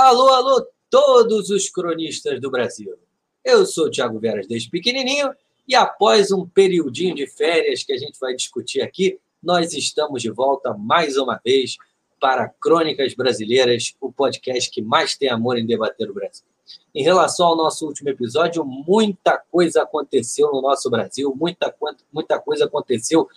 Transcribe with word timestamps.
Alô, 0.00 0.28
alô, 0.28 0.64
todos 0.88 1.50
os 1.50 1.68
cronistas 1.68 2.40
do 2.40 2.52
Brasil. 2.52 2.96
Eu 3.44 3.66
sou 3.66 3.86
o 3.86 3.90
Thiago 3.90 4.20
Veras 4.20 4.46
desde 4.46 4.70
pequenininho 4.70 5.32
e 5.66 5.74
após 5.74 6.30
um 6.30 6.46
periodinho 6.46 7.16
de 7.16 7.26
férias 7.26 7.82
que 7.82 7.92
a 7.92 7.96
gente 7.96 8.16
vai 8.20 8.32
discutir 8.32 8.80
aqui, 8.80 9.18
nós 9.42 9.72
estamos 9.72 10.22
de 10.22 10.30
volta 10.30 10.72
mais 10.72 11.16
uma 11.16 11.40
vez 11.44 11.76
para 12.20 12.48
Crônicas 12.48 13.12
Brasileiras, 13.14 13.96
o 14.00 14.12
podcast 14.12 14.70
que 14.70 14.80
mais 14.80 15.16
tem 15.16 15.30
amor 15.30 15.58
em 15.58 15.66
debater 15.66 16.08
o 16.08 16.14
Brasil. 16.14 16.46
Em 16.94 17.02
relação 17.02 17.48
ao 17.48 17.56
nosso 17.56 17.84
último 17.84 18.08
episódio, 18.08 18.64
muita 18.64 19.36
coisa 19.50 19.82
aconteceu 19.82 20.52
no 20.52 20.62
nosso 20.62 20.88
Brasil, 20.88 21.34
muita, 21.34 21.74
muita 22.12 22.38
coisa 22.38 22.66
aconteceu 22.66 23.28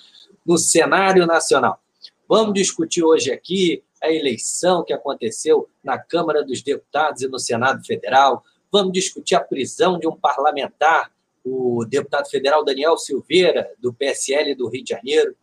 no 0.45 0.59
cenário 0.59 1.25
nacional. 1.25 1.81
Vamos 2.29 2.53
discutir 2.53 3.03
hoje 3.03 3.31
aqui 3.31 3.81
a 4.01 4.11
eleição 4.11 4.83
que 4.83 4.93
aconteceu 4.93 5.69
na 5.83 5.97
Câmara 5.97 6.43
dos 6.43 6.61
Deputados 6.61 7.21
e 7.21 7.27
no 7.27 7.39
Senado 7.39 7.85
Federal. 7.85 8.43
Vamos 8.71 8.93
discutir 8.93 9.35
a 9.35 9.39
prisão 9.39 9.99
de 9.99 10.07
um 10.07 10.15
parlamentar, 10.15 11.11
o 11.43 11.85
deputado 11.85 12.29
federal 12.29 12.63
Daniel 12.63 12.97
Silveira, 12.97 13.71
do 13.79 13.93
PSL 13.93 14.55
do 14.55 14.67
Rio 14.67 14.83
de 14.83 14.89
Janeiro. 14.89 15.35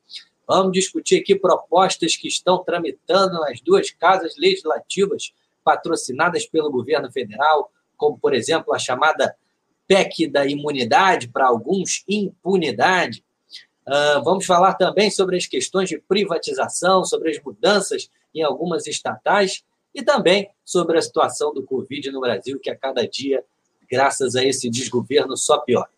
Vamos 0.46 0.72
discutir 0.72 1.20
aqui 1.20 1.34
propostas 1.34 2.16
que 2.16 2.26
estão 2.26 2.64
tramitando 2.64 3.38
nas 3.40 3.60
duas 3.60 3.90
casas 3.90 4.34
legislativas 4.36 5.32
patrocinadas 5.62 6.46
pelo 6.46 6.70
governo 6.70 7.12
federal, 7.12 7.70
como, 7.96 8.18
por 8.18 8.32
exemplo, 8.32 8.74
a 8.74 8.78
chamada 8.78 9.36
PEC 9.86 10.26
da 10.26 10.46
imunidade, 10.46 11.28
para 11.28 11.46
alguns, 11.46 12.04
impunidade. 12.08 13.22
Uh, 13.86 14.22
vamos 14.22 14.46
falar 14.46 14.74
também 14.74 15.10
sobre 15.10 15.36
as 15.36 15.46
questões 15.46 15.88
de 15.88 15.98
privatização, 15.98 17.04
sobre 17.04 17.30
as 17.30 17.42
mudanças 17.42 18.10
em 18.34 18.42
algumas 18.42 18.86
estatais 18.86 19.64
e 19.94 20.02
também 20.02 20.48
sobre 20.64 20.98
a 20.98 21.02
situação 21.02 21.52
do 21.52 21.62
Covid 21.62 22.10
no 22.10 22.20
Brasil, 22.20 22.58
que 22.60 22.70
a 22.70 22.76
cada 22.76 23.06
dia, 23.06 23.44
graças 23.90 24.36
a 24.36 24.44
esse 24.44 24.68
desgoverno, 24.70 25.36
só 25.36 25.58
piora. 25.58 25.90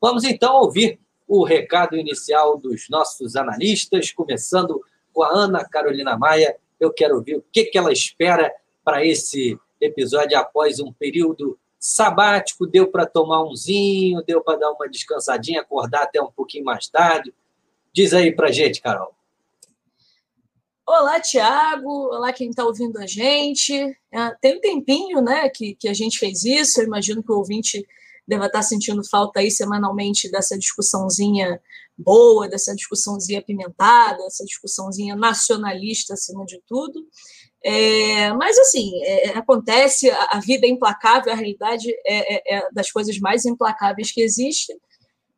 Vamos 0.00 0.24
então 0.24 0.56
ouvir 0.56 1.00
o 1.26 1.42
recado 1.42 1.96
inicial 1.96 2.58
dos 2.58 2.88
nossos 2.88 3.34
analistas, 3.34 4.12
começando 4.12 4.82
com 5.12 5.22
a 5.22 5.30
Ana 5.30 5.64
Carolina 5.64 6.16
Maia. 6.16 6.56
Eu 6.78 6.92
quero 6.92 7.16
ouvir 7.16 7.36
o 7.36 7.44
que, 7.50 7.64
que 7.64 7.78
ela 7.78 7.92
espera 7.92 8.52
para 8.84 9.04
esse 9.04 9.58
episódio 9.80 10.38
após 10.38 10.78
um 10.78 10.92
período 10.92 11.58
sabático. 11.78 12.66
Deu 12.66 12.88
para 12.88 13.06
tomar 13.06 13.42
umzinho, 13.42 14.22
deu 14.22 14.42
para 14.42 14.58
dar 14.58 14.70
uma 14.72 14.88
descansadinha, 14.88 15.62
acordar 15.62 16.02
até 16.02 16.20
um 16.20 16.30
pouquinho 16.30 16.64
mais 16.64 16.88
tarde. 16.88 17.34
Diz 17.92 18.12
aí 18.12 18.30
para 18.30 18.52
gente, 18.52 18.82
Carol. 18.82 19.15
Olá, 20.88 21.18
Tiago. 21.18 22.14
Olá, 22.14 22.32
quem 22.32 22.50
está 22.50 22.64
ouvindo 22.64 22.96
a 22.98 23.06
gente. 23.06 23.74
É, 23.74 24.30
tem 24.40 24.56
um 24.56 24.60
tempinho 24.60 25.20
né, 25.20 25.48
que, 25.48 25.74
que 25.74 25.88
a 25.88 25.92
gente 25.92 26.16
fez 26.16 26.44
isso. 26.44 26.80
Eu 26.80 26.86
imagino 26.86 27.24
que 27.24 27.32
o 27.32 27.38
ouvinte 27.38 27.84
deva 28.26 28.46
estar 28.46 28.60
tá 28.60 28.62
sentindo 28.62 29.02
falta 29.04 29.40
aí 29.40 29.50
semanalmente 29.50 30.30
dessa 30.30 30.56
discussãozinha 30.56 31.60
boa, 31.98 32.48
dessa 32.48 32.72
discussãozinha 32.72 33.40
apimentada, 33.40 34.18
dessa 34.18 34.44
discussãozinha 34.44 35.16
nacionalista 35.16 36.14
acima 36.14 36.44
de 36.46 36.62
tudo. 36.68 37.04
É, 37.64 38.32
mas, 38.34 38.56
assim, 38.56 39.02
é, 39.02 39.30
acontece, 39.30 40.08
a, 40.08 40.28
a, 40.34 40.40
vida 40.40 40.68
é 40.68 40.70
implacável, 40.70 41.32
a 41.32 41.36
realidade 41.36 41.90
é, 42.06 42.34
é, 42.36 42.58
é 42.58 42.68
das 42.72 42.92
coisas 42.92 43.18
mais 43.18 43.44
implacáveis 43.44 44.12
que 44.12 44.20
existem. 44.20 44.78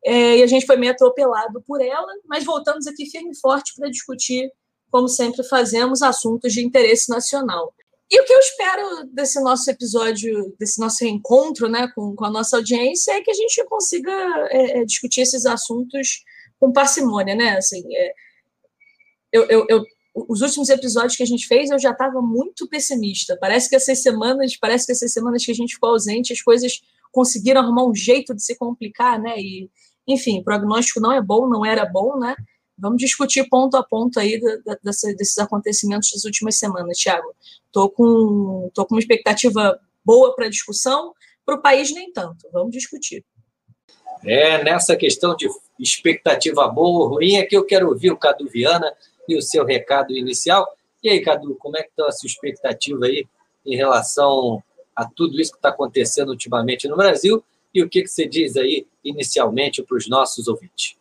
É, 0.05 0.37
e 0.37 0.43
a 0.43 0.47
gente 0.47 0.67
foi 0.67 0.77
meio 0.77 0.91
atropelado 0.91 1.59
por 1.65 1.81
ela, 1.81 2.13
mas 2.27 2.45
voltamos 2.45 2.85
aqui 2.85 3.07
firme 3.09 3.31
e 3.31 3.39
forte 3.39 3.73
para 3.75 3.89
discutir 3.89 4.51
como 4.91 5.07
sempre 5.07 5.43
fazemos, 5.43 6.01
assuntos 6.01 6.53
de 6.53 6.65
interesse 6.65 7.09
nacional. 7.09 7.73
E 8.11 8.19
o 8.19 8.25
que 8.25 8.33
eu 8.33 8.39
espero 8.39 9.05
desse 9.13 9.39
nosso 9.39 9.69
episódio, 9.69 10.55
desse 10.59 10.79
nosso 10.79 11.03
reencontro 11.03 11.69
né, 11.69 11.87
com, 11.93 12.15
com 12.15 12.25
a 12.25 12.31
nossa 12.31 12.57
audiência, 12.57 13.11
é 13.11 13.21
que 13.21 13.29
a 13.29 13.35
gente 13.35 13.63
consiga 13.65 14.11
é, 14.49 14.79
é 14.79 14.85
discutir 14.85 15.21
esses 15.21 15.45
assuntos 15.45 16.23
com 16.59 16.73
parcimônia, 16.73 17.35
né? 17.35 17.57
Assim, 17.57 17.83
é, 17.95 18.13
eu, 19.31 19.45
eu, 19.47 19.65
eu, 19.69 19.83
os 20.27 20.41
últimos 20.41 20.69
episódios 20.69 21.15
que 21.15 21.23
a 21.23 21.25
gente 21.25 21.47
fez, 21.47 21.69
eu 21.69 21.77
já 21.77 21.91
estava 21.91 22.19
muito 22.19 22.67
pessimista. 22.67 23.37
Parece 23.39 23.69
que 23.69 23.75
essas 23.75 24.01
semanas, 24.01 24.57
parece 24.57 24.87
que 24.87 24.91
essas 24.91 25.13
semanas 25.13 25.45
que 25.45 25.51
a 25.51 25.55
gente 25.55 25.75
ficou 25.75 25.91
ausente, 25.91 26.33
as 26.33 26.41
coisas 26.41 26.81
conseguiram 27.11 27.61
arrumar 27.61 27.85
um 27.85 27.95
jeito 27.95 28.35
de 28.35 28.43
se 28.43 28.55
complicar, 28.57 29.19
né? 29.19 29.35
E, 29.37 29.69
enfim, 30.07 30.43
prognóstico 30.43 30.99
não 30.99 31.11
é 31.11 31.21
bom, 31.21 31.47
não 31.47 31.63
era 31.63 31.85
bom, 31.85 32.17
né? 32.17 32.35
Vamos 32.79 32.99
discutir 32.99 33.47
ponto 33.49 33.75
a 33.75 33.83
ponto 33.83 34.19
aí 34.19 34.39
desses 34.83 35.37
acontecimentos 35.37 36.11
das 36.11 36.23
últimas 36.23 36.57
semanas, 36.57 36.97
Tiago. 36.97 37.35
Estou 37.65 37.89
com, 37.89 38.71
tô 38.73 38.85
com 38.85 38.95
uma 38.95 38.99
expectativa 38.99 39.79
boa 40.03 40.33
para 40.35 40.45
a 40.45 40.49
discussão, 40.49 41.13
para 41.45 41.55
o 41.55 41.61
país 41.61 41.93
nem 41.93 42.11
tanto. 42.11 42.47
Vamos 42.51 42.71
discutir. 42.71 43.23
É, 44.23 44.63
nessa 44.63 44.95
questão 44.95 45.35
de 45.35 45.47
expectativa 45.79 46.67
boa 46.67 47.05
ou 47.05 47.07
ruim, 47.15 47.35
é 47.35 47.45
que 47.45 47.55
eu 47.55 47.65
quero 47.65 47.87
ouvir 47.89 48.11
o 48.11 48.17
Cadu 48.17 48.47
Viana 48.47 48.93
e 49.27 49.37
o 49.37 49.41
seu 49.41 49.65
recado 49.65 50.11
inicial. 50.11 50.67
E 51.01 51.09
aí, 51.09 51.21
Cadu, 51.21 51.55
como 51.55 51.77
é 51.77 51.83
que 51.83 51.89
está 51.89 52.07
a 52.07 52.11
sua 52.11 52.27
expectativa 52.27 53.05
aí 53.05 53.25
em 53.65 53.75
relação 53.75 54.61
a 54.95 55.05
tudo 55.05 55.39
isso 55.39 55.51
que 55.51 55.57
está 55.57 55.69
acontecendo 55.69 56.29
ultimamente 56.29 56.87
no 56.87 56.97
Brasil? 56.97 57.43
E 57.73 57.81
o 57.81 57.89
que, 57.89 58.01
que 58.01 58.07
você 58.07 58.27
diz 58.27 58.57
aí 58.57 58.85
inicialmente 59.03 59.81
para 59.83 59.95
os 59.95 60.09
nossos 60.09 60.47
ouvintes? 60.47 60.98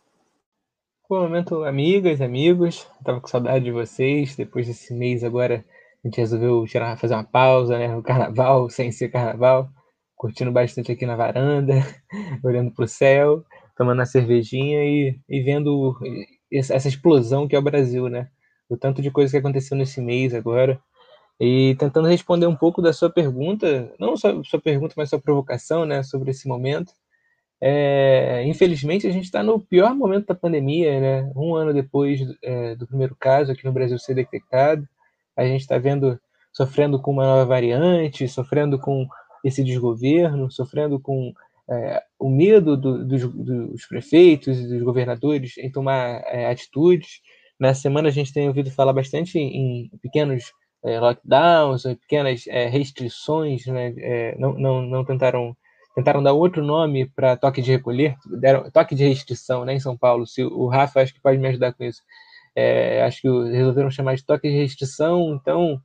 Bom 1.08 1.22
momento, 1.22 1.64
amigas, 1.64 2.20
amigos. 2.20 2.86
Tava 3.02 3.18
com 3.18 3.26
saudade 3.28 3.64
de 3.64 3.70
vocês. 3.72 4.36
Depois 4.36 4.66
desse 4.66 4.92
mês 4.92 5.24
agora, 5.24 5.64
a 6.04 6.06
gente 6.06 6.18
resolveu 6.18 6.66
tirar, 6.66 6.98
fazer 6.98 7.14
uma 7.14 7.24
pausa, 7.24 7.78
né? 7.78 7.96
O 7.96 8.02
carnaval, 8.02 8.68
sem 8.70 8.92
ser 8.92 9.08
carnaval. 9.08 9.70
Curtindo 10.14 10.52
bastante 10.52 10.92
aqui 10.92 11.06
na 11.06 11.16
varanda, 11.16 11.72
olhando 12.44 12.70
para 12.72 12.84
o 12.84 12.88
céu, 12.88 13.42
tomando 13.74 14.02
a 14.02 14.06
cervejinha 14.06 14.84
e, 14.84 15.18
e 15.26 15.40
vendo 15.40 15.96
essa 16.52 16.88
explosão 16.88 17.48
que 17.48 17.56
é 17.56 17.58
o 17.58 17.62
Brasil, 17.62 18.08
né? 18.10 18.28
O 18.68 18.76
tanto 18.76 19.00
de 19.00 19.10
coisa 19.10 19.30
que 19.30 19.38
aconteceu 19.38 19.78
nesse 19.78 20.02
mês 20.02 20.34
agora. 20.34 20.78
E 21.40 21.74
tentando 21.78 22.08
responder 22.08 22.46
um 22.46 22.56
pouco 22.56 22.82
da 22.82 22.92
sua 22.92 23.08
pergunta, 23.10 23.94
não 23.98 24.14
só 24.16 24.42
sua 24.44 24.60
pergunta, 24.60 24.94
mas 24.96 25.08
sua 25.08 25.20
provocação, 25.20 25.86
né? 25.86 26.02
Sobre 26.02 26.32
esse 26.32 26.46
momento. 26.46 26.92
É, 27.60 28.44
infelizmente, 28.46 29.06
a 29.06 29.10
gente 29.10 29.24
está 29.24 29.42
no 29.42 29.58
pior 29.58 29.94
momento 29.94 30.26
da 30.26 30.34
pandemia, 30.34 31.00
né? 31.00 31.32
Um 31.34 31.54
ano 31.54 31.74
depois 31.74 32.20
é, 32.42 32.76
do 32.76 32.86
primeiro 32.86 33.16
caso 33.18 33.50
aqui 33.50 33.64
no 33.64 33.72
Brasil 33.72 33.98
ser 33.98 34.14
detectado, 34.14 34.86
a 35.36 35.44
gente 35.44 35.60
está 35.60 35.78
vendo, 35.78 36.18
sofrendo 36.52 37.00
com 37.00 37.12
uma 37.12 37.24
nova 37.24 37.44
variante, 37.44 38.28
sofrendo 38.28 38.78
com 38.78 39.06
esse 39.44 39.62
desgoverno, 39.64 40.50
sofrendo 40.50 41.00
com 41.00 41.32
é, 41.70 42.02
o 42.18 42.30
medo 42.30 42.76
do, 42.76 43.04
dos, 43.04 43.22
dos, 43.32 43.86
prefeitos 43.86 44.58
e 44.58 44.68
dos 44.68 44.82
governadores 44.82 45.58
em 45.58 45.70
tomar 45.70 46.22
é, 46.26 46.46
atitudes. 46.46 47.20
Na 47.58 47.74
semana 47.74 48.08
a 48.08 48.12
gente 48.12 48.32
tem 48.32 48.48
ouvido 48.48 48.70
falar 48.70 48.92
bastante 48.92 49.38
em 49.38 49.90
pequenos 50.00 50.52
é, 50.84 50.98
lockdowns, 51.00 51.82
pequenas 52.00 52.46
é, 52.46 52.68
restrições, 52.68 53.66
né? 53.66 54.34
não, 54.38 54.54
não, 54.54 54.82
não 54.82 55.04
tentaram 55.04 55.56
tentaram 55.98 56.22
dar 56.22 56.32
outro 56.32 56.64
nome 56.64 57.06
para 57.06 57.36
toque 57.36 57.60
de 57.60 57.72
recolher, 57.72 58.14
deram 58.40 58.70
toque 58.70 58.94
de 58.94 59.08
restrição, 59.08 59.64
né, 59.64 59.74
em 59.74 59.80
São 59.80 59.96
Paulo. 59.96 60.24
Se 60.28 60.44
o 60.44 60.68
Rafa 60.68 61.00
acho 61.00 61.12
que 61.12 61.20
pode 61.20 61.38
me 61.38 61.48
ajudar 61.48 61.72
com 61.72 61.82
isso. 61.82 62.02
É, 62.54 63.02
acho 63.02 63.20
que 63.20 63.28
resolveram 63.50 63.90
chamar 63.90 64.14
de 64.14 64.24
toque 64.24 64.48
de 64.48 64.56
restrição, 64.56 65.34
então 65.34 65.80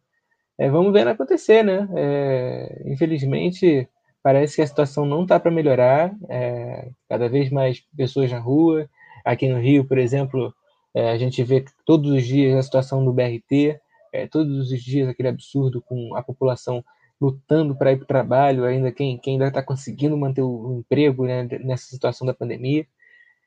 é, 0.55 0.69
vamos 0.69 0.93
ver 0.93 1.07
acontecer, 1.07 1.63
né? 1.63 1.87
É, 1.95 2.83
infelizmente 2.85 3.89
parece 4.21 4.55
que 4.55 4.61
a 4.61 4.67
situação 4.67 5.03
não 5.03 5.23
está 5.23 5.39
para 5.39 5.49
melhorar, 5.49 6.13
é, 6.29 6.89
cada 7.09 7.27
vez 7.27 7.49
mais 7.49 7.83
pessoas 7.97 8.31
na 8.31 8.39
rua. 8.39 8.87
Aqui 9.25 9.49
no 9.49 9.59
Rio, 9.59 9.83
por 9.83 9.97
exemplo, 9.97 10.53
é, 10.93 11.09
a 11.09 11.17
gente 11.17 11.43
vê 11.43 11.65
todos 11.85 12.11
os 12.11 12.23
dias 12.23 12.55
a 12.55 12.61
situação 12.61 13.03
do 13.03 13.11
BRT, 13.11 13.79
é, 14.13 14.27
todos 14.27 14.71
os 14.71 14.83
dias 14.83 15.09
aquele 15.09 15.29
absurdo 15.29 15.81
com 15.81 16.15
a 16.15 16.21
população 16.21 16.83
lutando 17.19 17.75
para 17.75 17.91
ir 17.91 17.97
para 17.97 18.03
o 18.03 18.07
trabalho, 18.07 18.65
ainda 18.65 18.91
quem, 18.91 19.17
quem 19.17 19.33
ainda 19.33 19.47
está 19.47 19.63
conseguindo 19.63 20.17
manter 20.17 20.41
o 20.41 20.79
emprego 20.79 21.25
né, 21.25 21.47
nessa 21.63 21.85
situação 21.85 22.27
da 22.27 22.33
pandemia 22.33 22.85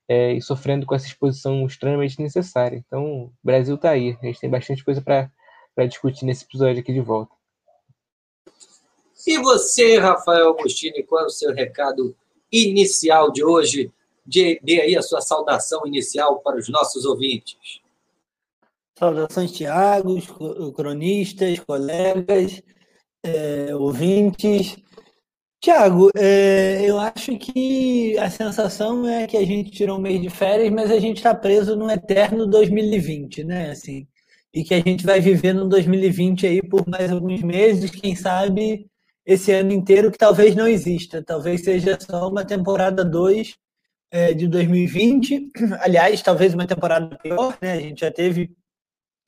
é, 0.09 0.33
e 0.33 0.41
sofrendo 0.41 0.87
com 0.87 0.95
essa 0.95 1.07
exposição 1.07 1.67
extremamente 1.67 2.21
necessária. 2.21 2.83
Então, 2.87 3.25
o 3.25 3.33
Brasil 3.43 3.75
está 3.75 3.91
aí, 3.91 4.17
a 4.23 4.27
gente 4.27 4.41
tem 4.41 4.49
bastante 4.49 4.85
coisa 4.85 5.03
para 5.03 5.87
discutir 5.87 6.25
nesse 6.25 6.45
episódio 6.45 6.81
aqui 6.81 6.93
de 6.93 7.01
volta. 7.01 7.35
E 9.27 9.39
você, 9.39 9.99
Rafael 9.99 10.51
Agostini, 10.51 11.03
qual 11.03 11.25
é 11.25 11.27
o 11.27 11.31
seu 11.31 11.53
recado 11.53 12.17
inicial 12.51 13.33
de 13.33 13.45
hoje? 13.45 13.93
Dê, 14.25 14.61
aí 14.81 14.97
a 14.97 15.03
sua 15.03 15.21
saudação 15.21 15.87
inicial 15.87 16.41
para 16.41 16.57
os 16.57 16.69
nossos 16.69 17.05
ouvintes. 17.05 17.81
Saudações, 18.99 19.53
Tiago, 19.53 20.17
cronistas, 20.73 21.59
colegas 21.61 22.63
é, 23.23 23.75
ouvintes. 23.75 24.77
Tiago, 25.61 26.11
é, 26.17 26.83
eu 26.89 26.99
acho 26.99 27.37
que 27.39 28.17
a 28.19 28.31
sensação 28.31 29.09
é 29.09 29.27
que 29.27 29.37
a 29.37 29.45
gente 29.45 29.71
tirou 29.71 29.99
um 29.99 30.01
mês 30.01 30.21
de 30.21 30.31
férias, 30.31 30.71
mas 30.73 30.91
a 30.91 30.99
gente 30.99 31.17
está 31.19 31.35
preso 31.35 31.75
no 31.77 31.91
eterno 31.91 32.47
2020, 32.47 33.45
né? 33.45 33.71
Assim, 33.71 34.07
e 34.55 34.65
que 34.65 34.75
a 34.75 34.81
gente 34.81 35.05
vai 35.05 35.21
viver 35.21 35.53
no 35.53 35.69
2020 35.69 36.47
aí 36.47 36.63
por 36.63 36.87
mais 36.89 37.11
alguns 37.11 37.43
meses, 37.43 37.91
quem 37.91 38.15
sabe 38.15 38.87
esse 39.25 39.53
ano 39.53 39.73
inteiro 39.73 40.11
que 40.11 40.19
talvez 40.19 40.55
não 40.55 40.69
exista, 40.69 41.23
talvez 41.23 41.65
seja 41.65 41.99
só 42.01 42.29
uma 42.29 42.45
temporada 42.45 43.05
2 43.05 43.57
é, 44.11 44.33
de 44.33 44.47
2020. 44.47 45.51
Aliás, 45.81 46.23
talvez 46.23 46.55
uma 46.55 46.67
temporada 46.67 47.19
pior, 47.19 47.59
né? 47.61 47.73
A 47.73 47.81
gente 47.81 48.01
já 48.01 48.11
teve 48.11 48.51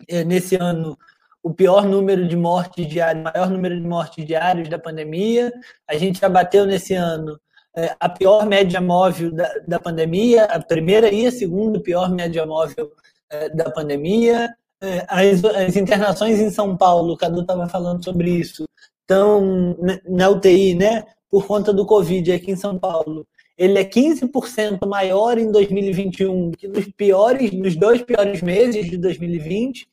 é, 0.08 0.24
nesse 0.24 0.56
ano 0.56 0.96
o 1.42 1.52
pior 1.52 1.86
número 1.86 2.26
de 2.26 2.36
mortes 2.36 2.86
diárias, 2.86 3.24
maior 3.24 3.50
número 3.50 3.80
de 3.80 3.86
mortes 3.86 4.24
diários 4.24 4.68
da 4.68 4.78
pandemia. 4.78 5.52
A 5.86 5.96
gente 5.96 6.20
já 6.20 6.28
bateu 6.28 6.66
nesse 6.66 6.94
ano 6.94 7.38
é, 7.76 7.94
a 8.00 8.08
pior 8.08 8.44
média 8.46 8.80
móvel 8.80 9.30
da, 9.32 9.48
da 9.66 9.78
pandemia, 9.78 10.44
a 10.44 10.60
primeira 10.60 11.12
e 11.12 11.26
a 11.26 11.32
segunda 11.32 11.80
pior 11.80 12.10
média 12.10 12.44
móvel 12.44 12.90
é, 13.30 13.48
da 13.50 13.70
pandemia. 13.70 14.48
É, 14.80 15.04
as, 15.08 15.44
as, 15.44 15.76
internações 15.76 16.38
em 16.38 16.50
São 16.50 16.76
Paulo, 16.76 17.12
o 17.12 17.16
Cadu 17.16 17.40
estava 17.42 17.68
falando 17.68 18.04
sobre 18.04 18.30
isso, 18.30 18.64
estão 19.00 19.76
na 20.08 20.28
UTI, 20.28 20.74
né? 20.74 21.04
Por 21.30 21.46
conta 21.46 21.72
do 21.72 21.84
Covid 21.84 22.32
aqui 22.32 22.52
em 22.52 22.56
São 22.56 22.78
Paulo. 22.78 23.26
Ele 23.56 23.78
é 23.78 23.84
15% 23.84 24.86
maior 24.86 25.36
em 25.36 25.50
2021 25.50 26.52
que 26.52 26.68
nos 26.68 26.86
piores, 26.92 27.52
nos 27.52 27.74
dois 27.74 28.00
piores 28.02 28.40
meses 28.40 28.88
de 28.88 28.96
2020. 28.96 29.88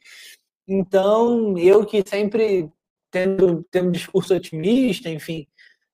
Então, 0.67 1.57
eu 1.57 1.85
que 1.85 2.03
sempre 2.06 2.69
tendo, 3.12 3.65
tendo 3.71 3.89
um 3.89 3.91
discurso 3.91 4.33
otimista, 4.35 5.09
enfim, 5.09 5.47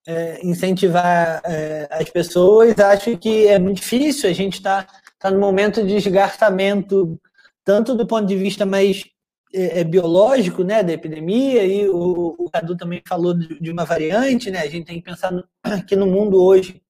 é, 0.08 0.46
incentivar 0.46 1.42
é, 1.46 1.88
as 1.92 2.10
pessoas, 2.10 2.78
acho 2.80 3.18
que 3.18 3.48
é 3.48 3.60
muito 3.60 3.78
difícil. 3.78 4.30
A 4.30 4.34
gente 4.34 4.56
está 4.56 4.88
tá 5.20 5.30
no 5.30 5.40
momento 5.40 5.82
de 5.84 5.96
desgastamento, 5.96 7.20
tanto 7.64 7.96
do 7.96 8.08
ponto 8.08 8.26
de 8.26 8.36
vista 8.36 8.66
mais 8.66 9.06
é, 9.54 9.82
é, 9.82 9.84
biológico, 9.84 10.64
né, 10.64 10.82
da 10.82 10.94
epidemia, 10.94 11.66
e 11.66 11.88
o, 11.90 12.36
o 12.40 12.50
Cadu 12.50 12.76
também 12.78 13.02
falou 13.06 13.34
de, 13.34 13.60
de, 13.60 13.70
uma 13.70 13.84
variante, 13.84 14.50
né, 14.50 14.60
a 14.60 14.70
gente 14.70 14.86
tem 14.86 14.96
que 14.96 15.04
pensar 15.04 15.32
no, 15.32 15.44
que 15.86 15.96
no 15.96 16.08
mundo 16.08 16.42
hoje 16.42 16.82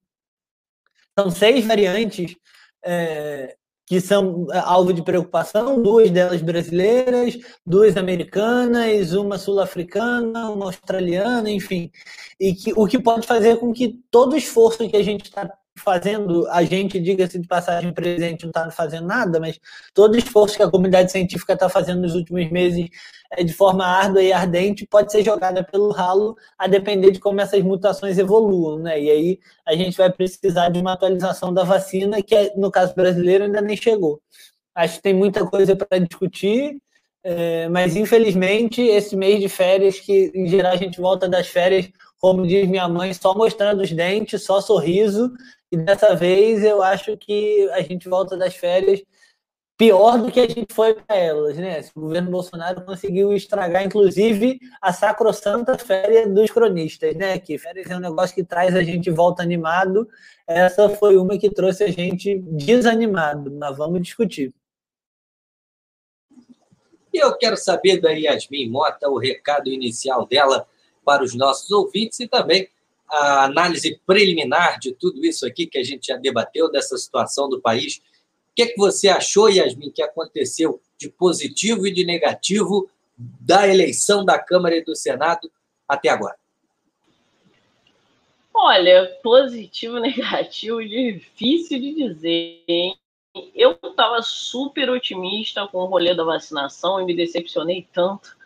são 1.18 1.30
seis 1.30 1.66
variantes 1.66 2.36
é, 2.84 3.56
que 3.86 4.00
são 4.00 4.46
é, 4.52 4.58
alvo 4.58 4.92
de 4.92 5.02
preocupação, 5.02 5.82
duas 5.82 6.10
delas 6.10 6.40
brasileiras, 6.40 7.36
duas 7.66 7.96
americanas, 7.96 9.12
uma 9.12 9.38
sul-africana, 9.38 10.50
uma 10.50 10.66
australiana, 10.66 11.50
enfim. 11.50 11.90
E 12.40 12.54
que, 12.54 12.72
o 12.74 12.86
que 12.86 12.98
pode 12.98 13.26
fazer 13.26 13.56
com 13.58 13.72
que 13.72 14.00
todo 14.10 14.34
o 14.34 14.36
esforço 14.36 14.88
que 14.88 14.96
a 14.96 15.02
gente 15.02 15.24
está 15.24 15.50
fazendo, 15.76 16.46
a 16.48 16.62
gente, 16.62 17.00
diga-se 17.00 17.38
de 17.38 17.48
passagem 17.48 17.92
presente, 17.92 18.42
não 18.42 18.50
está 18.50 18.70
fazendo 18.70 19.06
nada, 19.06 19.40
mas 19.40 19.58
todo 19.94 20.16
esforço 20.16 20.56
que 20.56 20.62
a 20.62 20.70
comunidade 20.70 21.10
científica 21.10 21.54
está 21.54 21.68
fazendo 21.68 22.02
nos 22.02 22.14
últimos 22.14 22.50
meses 22.50 22.88
é, 23.32 23.42
de 23.42 23.52
forma 23.52 23.84
árdua 23.84 24.22
e 24.22 24.32
ardente 24.32 24.86
pode 24.86 25.10
ser 25.10 25.24
jogada 25.24 25.64
pelo 25.64 25.90
ralo 25.90 26.36
a 26.58 26.66
depender 26.66 27.10
de 27.10 27.18
como 27.18 27.40
essas 27.40 27.62
mutações 27.62 28.18
evoluam, 28.18 28.78
né? 28.78 29.00
E 29.00 29.10
aí 29.10 29.40
a 29.66 29.74
gente 29.74 29.96
vai 29.96 30.12
precisar 30.12 30.68
de 30.68 30.80
uma 30.80 30.92
atualização 30.92 31.52
da 31.52 31.64
vacina 31.64 32.22
que, 32.22 32.52
no 32.56 32.70
caso 32.70 32.94
brasileiro, 32.94 33.44
ainda 33.44 33.60
nem 33.60 33.76
chegou. 33.76 34.20
Acho 34.74 34.96
que 34.96 35.02
tem 35.02 35.14
muita 35.14 35.46
coisa 35.46 35.74
para 35.76 35.98
discutir, 35.98 36.78
é, 37.24 37.68
mas 37.68 37.96
infelizmente 37.96 38.82
esse 38.82 39.16
mês 39.16 39.40
de 39.40 39.48
férias, 39.48 40.00
que 40.00 40.30
em 40.34 40.46
geral 40.48 40.72
a 40.72 40.76
gente 40.76 41.00
volta 41.00 41.28
das 41.28 41.46
férias, 41.46 41.88
como 42.18 42.46
diz 42.46 42.68
minha 42.68 42.88
mãe, 42.88 43.12
só 43.14 43.34
mostrando 43.34 43.82
os 43.82 43.90
dentes, 43.92 44.44
só 44.44 44.60
sorriso, 44.60 45.32
e 45.72 45.76
dessa 45.78 46.14
vez 46.14 46.62
eu 46.62 46.82
acho 46.82 47.16
que 47.16 47.66
a 47.70 47.80
gente 47.80 48.06
volta 48.06 48.36
das 48.36 48.54
férias 48.54 49.02
pior 49.82 50.18
do 50.18 50.30
que 50.30 50.38
a 50.38 50.46
gente 50.46 50.72
foi 50.72 50.94
para 50.94 51.16
elas, 51.16 51.56
né? 51.56 51.80
O 51.96 52.02
governo 52.02 52.30
Bolsonaro 52.30 52.84
conseguiu 52.84 53.32
estragar, 53.32 53.82
inclusive, 53.82 54.60
a 54.80 54.92
sacrossanta 54.92 55.76
férias 55.78 56.32
dos 56.32 56.50
cronistas, 56.50 57.16
né? 57.16 57.38
Que 57.38 57.58
férias 57.58 57.90
é 57.90 57.96
um 57.96 58.00
negócio 58.00 58.34
que 58.34 58.44
traz 58.44 58.76
a 58.76 58.82
gente 58.82 59.10
volta 59.10 59.42
animado. 59.42 60.06
Essa 60.46 60.88
foi 60.90 61.16
uma 61.16 61.38
que 61.38 61.50
trouxe 61.50 61.84
a 61.84 61.90
gente 61.90 62.38
desanimado, 62.46 63.50
mas 63.50 63.76
vamos 63.76 64.02
discutir. 64.02 64.54
E 67.12 67.18
eu 67.18 67.36
quero 67.36 67.56
saber 67.56 68.00
da 68.00 68.10
Yasmin 68.10 68.70
Mota 68.70 69.08
o 69.08 69.18
recado 69.18 69.68
inicial 69.68 70.26
dela 70.26 70.66
para 71.04 71.24
os 71.24 71.34
nossos 71.34 71.70
ouvintes 71.70 72.20
e 72.20 72.28
também 72.28 72.68
a 73.12 73.44
análise 73.44 74.00
preliminar 74.06 74.78
de 74.78 74.92
tudo 74.92 75.22
isso 75.24 75.46
aqui 75.46 75.66
que 75.66 75.78
a 75.78 75.84
gente 75.84 76.06
já 76.06 76.16
debateu, 76.16 76.70
dessa 76.70 76.96
situação 76.96 77.46
do 77.46 77.60
país. 77.60 77.98
O 77.98 78.54
que, 78.56 78.62
é 78.62 78.66
que 78.66 78.76
você 78.76 79.08
achou, 79.08 79.50
Yasmin, 79.50 79.90
que 79.90 80.02
aconteceu 80.02 80.80
de 80.98 81.10
positivo 81.10 81.86
e 81.86 81.92
de 81.92 82.06
negativo 82.06 82.88
da 83.16 83.68
eleição 83.68 84.24
da 84.24 84.38
Câmara 84.38 84.76
e 84.76 84.84
do 84.84 84.96
Senado 84.96 85.50
até 85.86 86.08
agora? 86.08 86.36
Olha, 88.54 89.06
positivo, 89.22 89.98
negativo, 90.00 90.82
difícil 90.82 91.78
de 91.80 91.94
dizer. 91.94 92.64
Hein? 92.66 92.96
Eu 93.54 93.78
estava 93.82 94.22
super 94.22 94.88
otimista 94.88 95.66
com 95.68 95.78
o 95.78 95.86
rolê 95.86 96.14
da 96.14 96.24
vacinação 96.24 97.00
e 97.00 97.04
me 97.04 97.14
decepcionei 97.14 97.86
tanto 97.92 98.36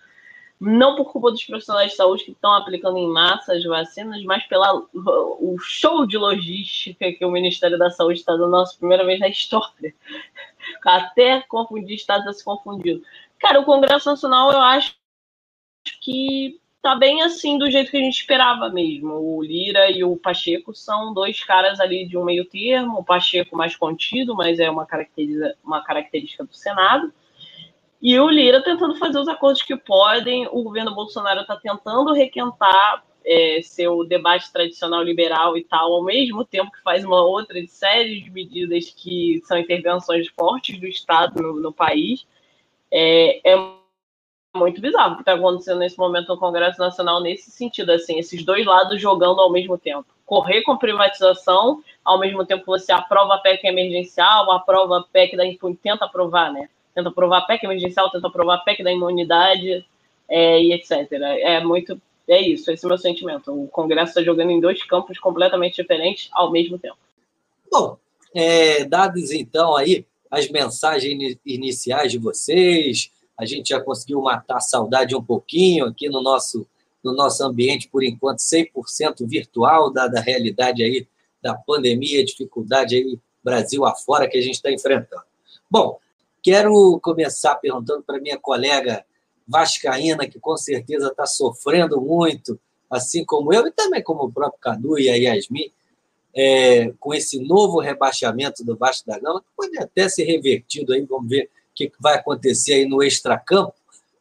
não 0.58 0.96
por 0.96 1.12
culpa 1.12 1.30
dos 1.30 1.44
profissionais 1.44 1.90
de 1.90 1.96
saúde 1.96 2.24
que 2.24 2.30
estão 2.32 2.52
aplicando 2.54 2.96
em 2.96 3.08
massa 3.08 3.52
as 3.52 3.64
vacinas, 3.64 4.22
mas 4.24 4.44
pela 4.44 4.86
o 4.94 5.56
show 5.60 6.06
de 6.06 6.16
logística 6.16 7.12
que 7.12 7.24
o 7.24 7.30
Ministério 7.30 7.78
da 7.78 7.90
Saúde 7.90 8.20
está 8.20 8.32
dando 8.32 8.50
nossa 8.50 8.76
primeira 8.78 9.04
vez 9.04 9.20
na 9.20 9.28
história. 9.28 9.94
Até 10.84 11.42
confundir 11.42 11.96
estados 11.96 12.26
está 12.26 12.38
se 12.38 12.44
confundindo. 12.44 13.02
Cara, 13.38 13.60
o 13.60 13.64
Congresso 13.64 14.08
Nacional 14.08 14.50
eu 14.50 14.60
acho 14.60 14.94
que 16.00 16.58
tá 16.80 16.94
bem 16.94 17.22
assim 17.22 17.58
do 17.58 17.70
jeito 17.70 17.90
que 17.90 17.96
a 17.98 18.00
gente 18.00 18.18
esperava 18.18 18.70
mesmo. 18.70 19.12
O 19.12 19.42
Lira 19.42 19.90
e 19.90 20.02
o 20.02 20.16
Pacheco 20.16 20.74
são 20.74 21.12
dois 21.12 21.44
caras 21.44 21.80
ali 21.80 22.06
de 22.06 22.16
um 22.16 22.24
meio 22.24 22.46
termo, 22.46 22.98
o 22.98 23.04
Pacheco 23.04 23.56
mais 23.56 23.76
contido, 23.76 24.34
mas 24.34 24.58
é 24.58 24.70
uma 24.70 24.86
característica, 24.86 25.56
uma 25.62 25.82
característica 25.84 26.44
do 26.44 26.54
Senado 26.54 27.12
e 28.00 28.18
o 28.18 28.28
Lira 28.28 28.62
tentando 28.62 28.96
fazer 28.96 29.18
os 29.18 29.28
acordos 29.28 29.62
que 29.62 29.76
podem. 29.76 30.46
O 30.50 30.62
governo 30.62 30.94
Bolsonaro 30.94 31.40
está 31.40 31.56
tentando 31.56 32.12
requentar 32.12 33.04
é, 33.24 33.60
seu 33.62 34.04
debate 34.04 34.52
tradicional 34.52 35.02
liberal 35.02 35.56
e 35.56 35.64
tal, 35.64 35.92
ao 35.92 36.04
mesmo 36.04 36.44
tempo 36.44 36.70
que 36.70 36.82
faz 36.82 37.04
uma 37.04 37.24
outra 37.24 37.58
série 37.66 38.22
de 38.22 38.30
medidas 38.30 38.90
que 38.90 39.42
são 39.44 39.58
intervenções 39.58 40.28
fortes 40.28 40.78
do 40.78 40.86
Estado 40.86 41.42
no, 41.42 41.60
no 41.60 41.72
país. 41.72 42.26
É, 42.90 43.52
é, 43.52 43.76
muito 44.54 44.80
bizarro 44.80 45.12
o 45.12 45.16
que 45.16 45.22
está 45.22 45.34
acontecendo 45.34 45.78
nesse 45.78 45.98
momento 45.98 46.28
no 46.28 46.38
Congresso 46.38 46.78
Nacional 46.78 47.20
nesse 47.20 47.50
sentido, 47.50 47.90
assim, 47.90 48.18
esses 48.18 48.44
dois 48.44 48.64
lados 48.64 49.00
jogando 49.00 49.40
ao 49.40 49.50
mesmo 49.50 49.76
tempo. 49.76 50.06
Correr 50.24 50.62
com 50.62 50.76
privatização, 50.76 51.82
ao 52.04 52.18
mesmo 52.18 52.44
tempo 52.46 52.64
você 52.66 52.92
aprova 52.92 53.34
a 53.34 53.38
PEC 53.38 53.66
emergencial, 53.66 54.50
aprova 54.52 55.00
a 55.00 55.02
PEC 55.02 55.36
da 55.36 55.44
tenta 55.82 56.04
aprovar, 56.04 56.52
né? 56.52 56.68
Tenta 56.96 57.10
aprovar 57.10 57.38
a 57.38 57.42
PEC 57.42 57.64
emergencial, 57.64 58.10
tenta 58.10 58.26
aprovar 58.26 58.54
a 58.56 58.58
PEC 58.58 58.82
da 58.82 58.90
imunidade 58.90 59.86
é, 60.26 60.62
e 60.62 60.72
etc. 60.72 61.12
É 61.12 61.62
muito. 61.62 62.00
É 62.26 62.40
isso, 62.40 62.72
esse 62.72 62.84
é 62.84 62.86
o 62.86 62.88
meu 62.88 62.98
sentimento. 62.98 63.52
O 63.52 63.68
Congresso 63.68 64.08
está 64.08 64.22
jogando 64.22 64.50
em 64.50 64.58
dois 64.58 64.82
campos 64.82 65.18
completamente 65.18 65.76
diferentes 65.76 66.28
ao 66.32 66.50
mesmo 66.50 66.78
tempo. 66.78 66.96
Bom, 67.70 67.98
é, 68.34 68.84
dadas 68.84 69.30
então 69.30 69.76
aí 69.76 70.04
as 70.28 70.48
mensagens 70.50 71.38
iniciais 71.44 72.10
de 72.10 72.18
vocês, 72.18 73.12
a 73.38 73.44
gente 73.44 73.68
já 73.68 73.80
conseguiu 73.80 74.20
matar 74.20 74.56
a 74.56 74.60
saudade 74.60 75.14
um 75.14 75.22
pouquinho 75.22 75.84
aqui 75.84 76.08
no 76.08 76.20
nosso, 76.20 76.66
no 77.04 77.14
nosso 77.14 77.44
ambiente, 77.44 77.88
por 77.88 78.02
enquanto, 78.02 78.38
100% 78.38 79.24
virtual, 79.24 79.92
dada 79.92 80.18
a 80.18 80.22
realidade 80.22 80.82
aí 80.82 81.06
da 81.40 81.54
pandemia, 81.54 82.24
dificuldade 82.24 82.96
aí 82.96 83.18
Brasil 83.44 83.86
afora 83.86 84.28
que 84.28 84.36
a 84.36 84.42
gente 84.42 84.54
está 84.54 84.72
enfrentando. 84.72 85.22
Bom, 85.70 86.00
Quero 86.46 87.00
começar 87.02 87.56
perguntando 87.56 88.04
para 88.04 88.20
minha 88.20 88.38
colega 88.38 89.04
Vascaína, 89.48 90.28
que 90.28 90.38
com 90.38 90.56
certeza 90.56 91.08
está 91.08 91.26
sofrendo 91.26 92.00
muito, 92.00 92.56
assim 92.88 93.24
como 93.24 93.52
eu, 93.52 93.66
e 93.66 93.72
também 93.72 94.00
como 94.00 94.22
o 94.22 94.32
próprio 94.32 94.60
Cadu 94.60 94.96
e 94.96 95.10
a 95.10 95.16
Yasmin, 95.16 95.72
é, 96.32 96.92
com 97.00 97.12
esse 97.12 97.40
novo 97.40 97.80
rebaixamento 97.80 98.64
do 98.64 98.76
Vasco 98.76 99.08
da 99.08 99.18
Gama, 99.18 99.40
que 99.40 99.48
pode 99.56 99.76
até 99.76 100.08
ser 100.08 100.22
revertido 100.22 100.92
aí, 100.92 101.02
vamos 101.02 101.28
ver 101.28 101.46
o 101.46 101.48
que 101.74 101.90
vai 101.98 102.14
acontecer 102.14 102.74
aí 102.74 102.86
no 102.86 103.02
extracampo. 103.02 103.74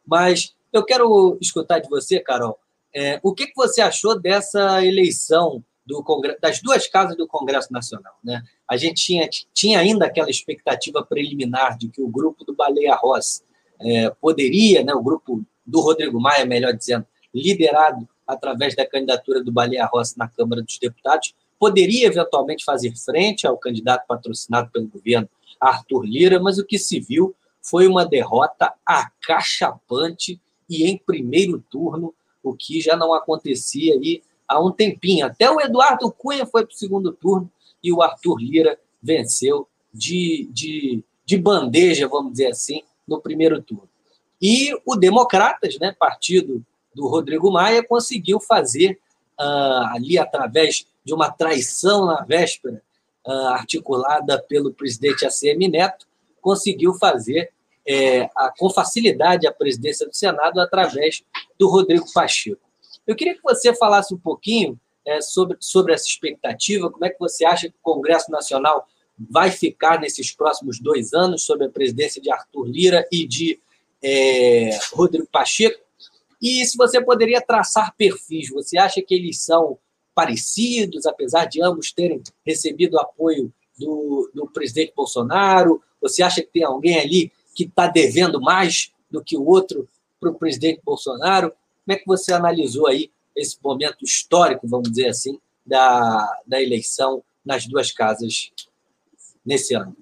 Mas 0.03 0.55
eu 0.73 0.83
quero 0.83 1.37
escutar 1.39 1.77
de 1.77 1.87
você, 1.87 2.19
Carol, 2.19 2.57
é, 2.91 3.19
o 3.21 3.35
que, 3.35 3.45
que 3.45 3.55
você 3.55 3.81
achou 3.81 4.19
dessa 4.19 4.83
eleição 4.83 5.63
do 5.85 6.03
Congresso, 6.03 6.39
das 6.41 6.61
duas 6.61 6.87
casas 6.87 7.15
do 7.15 7.27
Congresso 7.27 7.71
Nacional. 7.71 8.13
Né? 8.23 8.43
A 8.67 8.75
gente 8.75 9.05
tinha, 9.05 9.29
tinha 9.53 9.79
ainda 9.79 10.05
aquela 10.05 10.29
expectativa 10.29 11.05
preliminar 11.05 11.77
de 11.77 11.89
que 11.89 12.01
o 12.01 12.07
grupo 12.07 12.43
do 12.43 12.55
Baleia 12.55 12.95
Rossi 12.95 13.43
é, 13.79 14.09
poderia, 14.09 14.83
né, 14.83 14.93
o 14.93 15.03
grupo 15.03 15.43
do 15.65 15.81
Rodrigo 15.81 16.19
Maia, 16.19 16.45
melhor 16.45 16.73
dizendo, 16.73 17.05
liderado 17.33 18.07
através 18.25 18.75
da 18.75 18.85
candidatura 18.85 19.43
do 19.43 19.51
Baleia 19.51 19.85
Rossi 19.85 20.17
na 20.17 20.27
Câmara 20.27 20.61
dos 20.61 20.79
Deputados, 20.79 21.35
poderia 21.59 22.07
eventualmente 22.07 22.65
fazer 22.65 22.95
frente 22.95 23.45
ao 23.45 23.57
candidato 23.57 24.05
patrocinado 24.07 24.69
pelo 24.71 24.87
governo 24.87 25.29
Arthur 25.59 26.05
Lira, 26.05 26.39
mas 26.39 26.57
o 26.57 26.65
que 26.65 26.77
se 26.77 26.99
viu 26.99 27.35
foi 27.61 27.87
uma 27.87 28.05
derrota 28.05 28.73
acachapante 28.85 30.39
e 30.69 30.85
em 30.85 30.97
primeiro 30.97 31.63
turno, 31.69 32.13
o 32.43 32.55
que 32.55 32.79
já 32.79 32.95
não 32.95 33.13
acontecia 33.13 33.93
aí 33.95 34.21
há 34.47 34.59
um 34.59 34.71
tempinho. 34.71 35.25
Até 35.25 35.49
o 35.49 35.59
Eduardo 35.59 36.11
Cunha 36.11 36.45
foi 36.45 36.65
para 36.65 36.73
o 36.73 36.77
segundo 36.77 37.11
turno 37.11 37.51
e 37.83 37.91
o 37.91 38.01
Arthur 38.01 38.37
Lira 38.39 38.79
venceu 39.01 39.67
de, 39.93 40.49
de, 40.51 41.03
de 41.25 41.37
bandeja, 41.37 42.07
vamos 42.07 42.33
dizer 42.33 42.47
assim, 42.47 42.81
no 43.07 43.21
primeiro 43.21 43.61
turno. 43.61 43.89
E 44.41 44.71
o 44.85 44.95
Democratas, 44.95 45.77
né, 45.79 45.95
partido 45.97 46.63
do 46.93 47.07
Rodrigo 47.07 47.51
Maia, 47.51 47.83
conseguiu 47.83 48.39
fazer 48.39 48.99
uh, 49.39 49.93
ali 49.93 50.17
através 50.17 50.85
de 51.03 51.13
uma 51.13 51.31
traição 51.31 52.05
na 52.05 52.21
véspera, 52.21 52.81
uh, 53.25 53.31
articulada 53.49 54.41
pelo 54.41 54.73
presidente 54.73 55.25
ACM 55.25 55.69
Neto, 55.69 56.07
conseguiu 56.41 56.93
fazer 56.93 57.51
é, 57.87 58.29
a, 58.35 58.51
com 58.57 58.69
facilidade 58.69 59.47
a 59.47 59.53
presidência 59.53 60.07
do 60.07 60.15
Senado 60.15 60.59
através 60.59 61.23
do 61.57 61.69
Rodrigo 61.69 62.05
Pacheco. 62.13 62.64
Eu 63.05 63.15
queria 63.15 63.35
que 63.35 63.43
você 63.43 63.75
falasse 63.75 64.13
um 64.13 64.17
pouquinho 64.17 64.79
é, 65.05 65.21
sobre, 65.21 65.57
sobre 65.59 65.93
essa 65.93 66.05
expectativa, 66.05 66.89
como 66.89 67.05
é 67.05 67.09
que 67.09 67.19
você 67.19 67.45
acha 67.45 67.69
que 67.69 67.75
o 67.75 67.83
Congresso 67.93 68.31
Nacional 68.31 68.87
vai 69.17 69.51
ficar 69.51 69.99
nesses 69.99 70.31
próximos 70.31 70.79
dois 70.79 71.13
anos 71.13 71.43
sob 71.43 71.65
a 71.65 71.69
presidência 71.69 72.21
de 72.21 72.31
Arthur 72.31 72.65
Lira 72.65 73.07
e 73.11 73.25
de 73.27 73.59
é, 74.03 74.77
Rodrigo 74.93 75.27
Pacheco, 75.31 75.85
e 76.41 76.65
se 76.65 76.77
você 76.77 77.03
poderia 77.03 77.41
traçar 77.41 77.95
perfis, 77.97 78.49
você 78.49 78.77
acha 78.77 79.01
que 79.01 79.15
eles 79.15 79.41
são 79.41 79.79
parecidos, 80.13 81.05
apesar 81.05 81.45
de 81.45 81.61
ambos 81.61 81.91
terem 81.91 82.21
recebido 82.45 82.99
apoio 82.99 83.51
do, 83.77 84.29
do 84.33 84.47
presidente 84.47 84.93
Bolsonaro? 84.95 85.81
Você 86.01 86.21
acha 86.21 86.41
que 86.41 86.51
tem 86.51 86.63
alguém 86.63 86.99
ali 86.99 87.31
que 87.55 87.63
está 87.63 87.87
devendo 87.87 88.39
mais 88.39 88.91
do 89.09 89.23
que 89.23 89.35
o 89.35 89.45
outro 89.45 89.87
para 90.19 90.29
o 90.29 90.35
presidente 90.35 90.81
Bolsonaro? 90.83 91.51
Como 91.85 91.95
é 91.95 91.99
que 91.99 92.05
você 92.05 92.33
analisou 92.33 92.87
aí 92.87 93.11
esse 93.35 93.57
momento 93.63 94.03
histórico, 94.03 94.67
vamos 94.67 94.89
dizer 94.89 95.09
assim, 95.09 95.39
da, 95.65 96.41
da 96.47 96.61
eleição 96.61 97.23
nas 97.45 97.67
duas 97.67 97.91
casas 97.91 98.51
nesse 99.45 99.75
ano? 99.75 99.95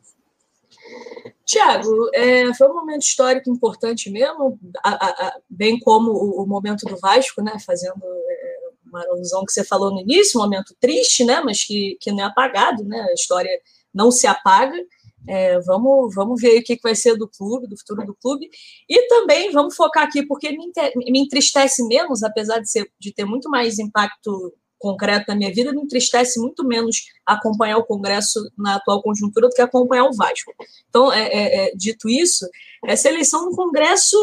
Tiago, 1.45 2.09
é, 2.13 2.53
foi 2.53 2.69
um 2.69 2.73
momento 2.73 3.01
histórico 3.01 3.49
importante 3.49 4.09
mesmo, 4.09 4.57
a, 4.81 5.27
a, 5.27 5.39
bem 5.49 5.77
como 5.79 6.11
o, 6.11 6.43
o, 6.43 6.47
momento 6.47 6.85
do 6.85 6.97
Vasco, 6.97 7.41
né, 7.41 7.57
fazendo 7.65 8.01
é, 8.01 8.59
uma 8.85 9.03
alusão 9.03 9.43
que 9.45 9.51
você 9.51 9.63
falou 9.63 9.91
no 9.91 9.99
início, 9.99 10.39
um 10.39 10.43
momento 10.43 10.73
triste, 10.79 11.25
né, 11.25 11.41
mas 11.41 11.65
que, 11.65 11.97
que 11.99 12.11
não 12.11 12.23
é 12.23 12.23
apagado, 12.23 12.83
né, 12.85 13.05
a 13.09 13.13
história 13.13 13.51
não 13.93 14.09
se 14.09 14.25
apaga. 14.25 14.77
É, 15.27 15.59
vamos, 15.61 16.13
vamos 16.13 16.41
ver 16.41 16.59
o 16.59 16.63
que, 16.63 16.77
vai 16.81 16.95
ser 16.95 17.15
do 17.17 17.27
clube, 17.29 17.67
do 17.67 17.77
futuro 17.77 18.05
do 18.05 18.15
clube. 18.15 18.49
E 18.89 19.07
também 19.07 19.51
vamos 19.51 19.75
focar 19.75 20.03
aqui, 20.03 20.25
porque 20.25 20.51
me, 20.51 20.71
me 21.11 21.19
entristece 21.19 21.85
menos, 21.87 22.23
apesar 22.23 22.59
de, 22.59 22.69
ser, 22.69 22.89
de 22.99 23.13
ter 23.13 23.25
muito 23.25 23.49
mais 23.49 23.79
impacto 23.79 24.53
concreto 24.83 25.25
na 25.29 25.35
minha 25.35 25.53
vida, 25.53 25.71
me 25.71 25.81
entristece 25.81 26.37
muito 26.41 26.67
menos 26.67 27.05
acompanhar 27.25 27.77
o 27.77 27.85
Congresso 27.85 28.37
na 28.57 28.75
atual 28.75 29.01
conjuntura 29.01 29.47
do 29.47 29.55
que 29.55 29.61
acompanhar 29.61 30.03
o 30.03 30.13
Vasco. 30.13 30.53
Então, 30.89 31.11
é, 31.11 31.27
é, 31.27 31.67
é 31.67 31.71
dito 31.73 32.09
isso, 32.09 32.45
essa 32.85 33.07
eleição 33.07 33.45
no 33.45 33.55
Congresso, 33.55 34.17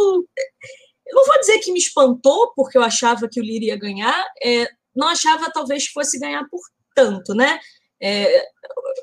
não 1.10 1.26
vou 1.26 1.40
dizer 1.40 1.60
que 1.60 1.72
me 1.72 1.78
espantou, 1.78 2.52
porque 2.54 2.76
eu 2.76 2.82
achava 2.82 3.26
que 3.26 3.40
o 3.40 3.42
Lira 3.42 3.64
ia 3.64 3.78
ganhar, 3.78 4.22
é, 4.44 4.68
não 4.94 5.08
achava 5.08 5.50
talvez 5.50 5.86
fosse 5.86 6.18
ganhar 6.18 6.46
por 6.50 6.60
tanto, 6.94 7.32
né? 7.34 7.58
É, 8.02 8.48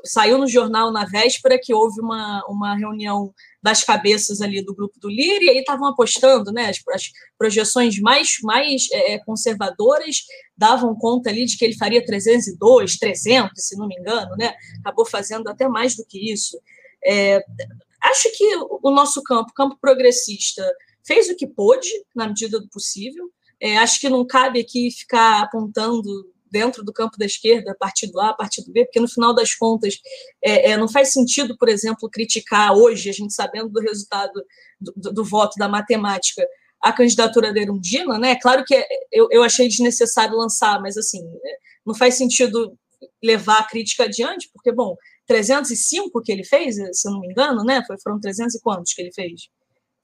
saiu 0.03 0.37
no 0.37 0.47
jornal 0.47 0.91
na 0.91 1.05
véspera 1.05 1.59
que 1.61 1.73
houve 1.73 2.01
uma, 2.01 2.43
uma 2.47 2.75
reunião 2.75 3.33
das 3.61 3.83
cabeças 3.83 4.41
ali 4.41 4.63
do 4.63 4.73
grupo 4.73 4.99
do 4.99 5.09
Lira, 5.09 5.43
e 5.43 5.49
aí 5.49 5.59
estavam 5.59 5.87
apostando, 5.87 6.51
né? 6.51 6.69
As, 6.69 6.77
as 6.93 7.11
projeções 7.37 7.99
mais, 7.99 8.37
mais 8.41 8.87
é, 8.91 9.13
é 9.13 9.23
governadoras 9.25 10.21
davam 10.57 10.95
conta 10.95 11.29
ali 11.29 11.45
de 11.45 11.57
que 11.57 11.65
ele 11.65 11.77
faria 11.77 12.05
302, 12.05 12.97
300, 12.97 13.51
se 13.55 13.77
não 13.77 13.87
me 13.87 13.95
engano, 13.99 14.35
né? 14.37 14.55
Acabou 14.79 15.05
fazendo 15.05 15.47
até 15.49 15.67
mais 15.67 15.95
do 15.95 16.05
que 16.05 16.31
isso. 16.31 16.59
É, 17.05 17.43
acho 18.03 18.31
que 18.35 18.55
o 18.83 18.91
nosso 18.91 19.21
campo, 19.21 19.53
campo 19.53 19.77
progressista, 19.79 20.63
fez 21.05 21.29
o 21.29 21.35
que 21.35 21.47
pôde, 21.47 21.89
na 22.15 22.27
medida 22.27 22.59
do 22.59 22.69
possível. 22.69 23.29
É, 23.59 23.77
acho 23.77 23.99
que 23.99 24.09
não 24.09 24.25
cabe 24.25 24.59
aqui 24.59 24.91
ficar 24.91 25.41
apontando 25.41 26.03
dentro 26.51 26.83
do 26.83 26.93
campo 26.93 27.17
da 27.17 27.25
esquerda, 27.25 27.75
partido 27.79 28.19
A, 28.19 28.33
partido 28.33 28.71
B, 28.71 28.85
porque 28.85 28.99
no 28.99 29.07
final 29.07 29.33
das 29.33 29.53
contas 29.53 29.99
é, 30.43 30.71
é, 30.71 30.77
não 30.77 30.87
faz 30.87 31.11
sentido, 31.11 31.57
por 31.57 31.69
exemplo, 31.69 32.09
criticar 32.09 32.73
hoje, 32.73 33.09
a 33.09 33.13
gente 33.13 33.33
sabendo 33.33 33.69
do 33.69 33.79
resultado 33.79 34.33
do, 34.79 34.93
do, 34.95 35.13
do 35.13 35.23
voto 35.23 35.55
da 35.57 35.67
matemática, 35.67 36.45
a 36.81 36.93
candidatura 36.93 37.53
da 37.53 37.59
Erundina, 37.59 38.17
né? 38.19 38.35
Claro 38.35 38.63
que 38.65 38.75
eu, 39.11 39.27
eu 39.31 39.43
achei 39.43 39.67
desnecessário 39.67 40.37
lançar, 40.37 40.79
mas 40.81 40.97
assim, 40.97 41.19
é, 41.19 41.57
não 41.85 41.95
faz 41.95 42.15
sentido 42.15 42.77
levar 43.23 43.59
a 43.59 43.67
crítica 43.67 44.03
adiante, 44.03 44.49
porque, 44.53 44.71
bom, 44.71 44.95
305 45.25 46.21
que 46.21 46.31
ele 46.31 46.43
fez, 46.43 46.75
se 46.75 47.07
eu 47.07 47.11
não 47.11 47.19
me 47.19 47.27
engano, 47.27 47.63
né? 47.63 47.83
Foram 48.03 48.19
300 48.19 48.55
e 48.55 48.61
quantos 48.61 48.93
que 48.93 49.01
ele 49.01 49.11
fez? 49.11 49.49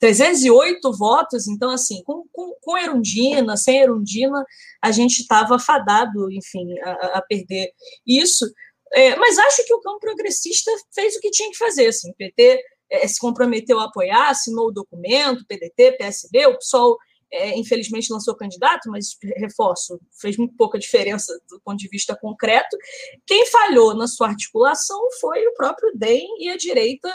308 0.04 0.92
votos, 0.98 1.48
então, 1.48 1.70
assim, 1.70 2.04
com, 2.04 2.26
com, 2.30 2.54
com 2.62 2.78
Erundina, 2.78 3.56
sem 3.56 3.80
Erundina, 3.80 4.46
a 4.82 4.92
gente 4.92 5.22
estava 5.22 5.58
fadado, 5.58 6.30
enfim, 6.30 6.78
a, 6.82 7.20
a 7.20 7.22
perder 7.22 7.72
isso. 8.06 8.46
É, 8.92 9.16
mas 9.16 9.38
acho 9.38 9.66
que 9.66 9.74
o 9.74 9.80
campo 9.80 10.02
progressista 10.02 10.70
fez 10.94 11.16
o 11.16 11.22
que 11.22 11.32
tinha 11.32 11.50
que 11.50 11.58
fazer, 11.58 11.88
assim, 11.88 12.12
o 12.12 12.16
PT 12.16 12.62
é, 12.92 13.08
se 13.08 13.18
comprometeu 13.18 13.80
a 13.80 13.86
apoiar, 13.86 14.30
assinou 14.30 14.68
o 14.68 14.74
documento, 14.74 15.46
PDT, 15.48 15.94
PSB, 15.94 16.48
o 16.48 16.58
PSOL, 16.58 16.98
é, 17.32 17.58
infelizmente, 17.58 18.12
lançou 18.12 18.36
candidato, 18.36 18.90
mas, 18.92 19.18
reforço, 19.38 20.02
fez 20.20 20.36
muito 20.36 20.54
pouca 20.58 20.78
diferença 20.78 21.34
do 21.50 21.62
ponto 21.62 21.78
de 21.78 21.88
vista 21.88 22.14
concreto. 22.14 22.76
Quem 23.26 23.46
falhou 23.46 23.96
na 23.96 24.06
sua 24.06 24.28
articulação 24.28 25.00
foi 25.22 25.48
o 25.48 25.54
próprio 25.54 25.94
DEM 25.96 26.28
e 26.40 26.50
a 26.50 26.58
direita 26.58 27.10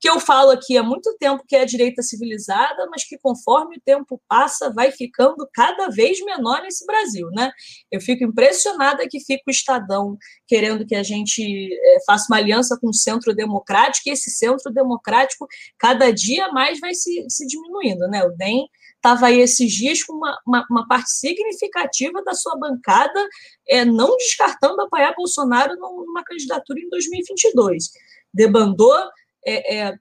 que 0.00 0.08
eu 0.08 0.18
falo 0.18 0.50
aqui 0.50 0.78
há 0.78 0.82
muito 0.82 1.14
tempo 1.18 1.44
que 1.46 1.54
é 1.54 1.60
a 1.60 1.66
direita 1.66 2.02
civilizada, 2.02 2.88
mas 2.90 3.04
que 3.04 3.18
conforme 3.18 3.76
o 3.76 3.80
tempo 3.84 4.20
passa 4.26 4.72
vai 4.72 4.90
ficando 4.90 5.46
cada 5.52 5.88
vez 5.90 6.24
menor 6.24 6.62
nesse 6.62 6.86
Brasil, 6.86 7.28
né? 7.32 7.52
Eu 7.92 8.00
fico 8.00 8.24
impressionada 8.24 9.06
que 9.06 9.20
fica 9.20 9.42
o 9.46 9.50
Estadão 9.50 10.16
querendo 10.46 10.86
que 10.86 10.94
a 10.94 11.02
gente 11.02 11.42
é, 11.70 11.98
faça 12.06 12.26
uma 12.30 12.38
aliança 12.38 12.78
com 12.80 12.88
o 12.88 12.94
centro 12.94 13.34
democrático, 13.34 14.08
e 14.08 14.12
esse 14.12 14.30
centro 14.30 14.72
democrático 14.72 15.46
cada 15.78 16.10
dia 16.10 16.48
mais 16.48 16.80
vai 16.80 16.94
se, 16.94 17.26
se 17.28 17.46
diminuindo, 17.46 18.08
né? 18.08 18.24
O 18.24 18.30
DEM 18.30 18.66
estava 18.96 19.26
aí 19.26 19.40
esses 19.40 19.70
dias 19.70 20.02
com 20.02 20.14
uma, 20.14 20.38
uma, 20.46 20.66
uma, 20.70 20.88
parte 20.88 21.10
significativa 21.10 22.22
da 22.22 22.32
sua 22.32 22.56
bancada 22.58 23.28
é, 23.68 23.84
não 23.84 24.16
descartando 24.16 24.80
apoiar 24.80 25.14
Bolsonaro 25.14 25.74
numa 25.76 26.24
candidatura 26.24 26.80
em 26.80 26.88
2022. 26.88 27.90
Debandou 28.32 28.94
é, 29.44 29.76
é, 29.76 29.94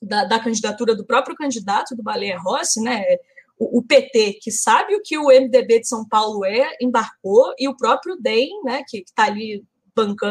da, 0.00 0.24
da, 0.24 0.40
candidatura 0.40 0.94
do 0.94 1.04
próprio 1.04 1.36
candidato, 1.36 1.94
do 1.94 2.02
Baleia 2.02 2.38
Rossi, 2.38 2.80
né? 2.80 3.04
O, 3.58 3.78
o, 3.78 3.82
PT, 3.82 4.38
que 4.42 4.50
sabe 4.50 4.94
o 4.94 5.02
que 5.02 5.16
o 5.16 5.26
MDB 5.26 5.80
de 5.80 5.88
São 5.88 6.06
Paulo 6.08 6.44
é, 6.44 6.76
embarcou, 6.80 7.54
e 7.58 7.68
o 7.68 7.76
próprio 7.76 8.16
DEM, 8.20 8.62
né, 8.64 8.82
que 8.88 8.98
está 8.98 9.24
ali 9.24 9.64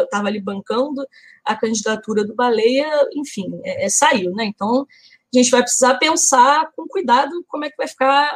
estava 0.03 0.27
ali 0.27 0.41
bancando 0.41 1.05
a 1.45 1.55
candidatura 1.55 2.25
do 2.25 2.33
Baleia, 2.33 2.89
enfim, 3.15 3.47
é, 3.63 3.85
é, 3.85 3.89
saiu, 3.89 4.33
né? 4.33 4.45
Então 4.45 4.87
a 5.33 5.37
gente 5.37 5.51
vai 5.51 5.61
precisar 5.61 5.99
pensar 5.99 6.71
com 6.75 6.87
cuidado 6.87 7.45
como 7.47 7.63
é 7.63 7.69
que 7.69 7.77
vai 7.77 7.87
ficar, 7.87 8.35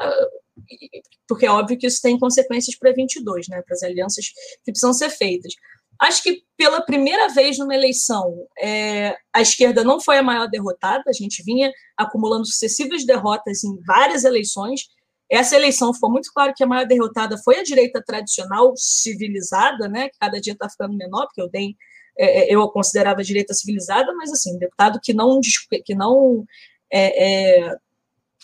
porque 1.28 1.46
é 1.46 1.52
óbvio 1.52 1.78
que 1.78 1.88
isso 1.88 2.02
tem 2.02 2.18
consequências 2.18 2.78
para 2.78 2.94
22, 2.94 3.48
né? 3.48 3.62
Para 3.64 3.74
as 3.74 3.84
alianças 3.84 4.28
que 4.64 4.72
precisam 4.72 4.94
ser 4.94 5.10
feitas. 5.10 5.54
Acho 6.00 6.24
que 6.24 6.44
pela 6.58 6.82
primeira 6.82 7.30
vez 7.30 7.58
numa 7.58 7.76
eleição, 7.76 8.46
é, 8.60 9.16
a 9.34 9.42
esquerda 9.42 9.84
não 9.84 10.00
foi 10.00 10.18
a 10.18 10.24
maior 10.24 10.48
derrotada, 10.48 11.04
a 11.08 11.14
gente 11.14 11.44
vinha 11.44 11.72
acumulando 11.98 12.46
sucessivas 12.46 13.06
derrotas 13.06 13.64
em 13.64 13.80
várias 13.82 14.24
eleições. 14.24 14.90
Essa 15.30 15.56
eleição 15.56 15.94
ficou 15.94 16.12
muito 16.12 16.32
claro 16.34 16.54
que 16.56 16.64
a 16.64 16.68
maior 16.68 16.86
derrotada 16.86 17.38
foi 17.38 17.60
a 17.60 17.64
direita 17.64 18.04
tradicional, 18.06 18.74
civilizada, 18.76 19.88
né? 19.88 20.10
Que 20.10 20.18
cada 20.20 20.40
dia 20.40 20.54
está 20.54 20.70
ficando 20.70 20.96
menor, 20.96 21.26
porque 21.26 21.42
eu 21.42 21.50
dei, 21.50 21.76
é, 22.18 22.42
é, 22.42 22.56
eu 22.56 22.62
a 22.62 22.72
considerava 22.72 23.22
a 23.22 23.24
direita 23.24 23.54
civilizada, 23.54 24.14
mas 24.14 24.32
assim, 24.32 24.58
deputado 24.58 25.00
que 25.02 25.14
não 25.14 25.40
que 25.84 25.96
não 25.96 26.46
é, 26.92 27.68
é, 27.68 27.76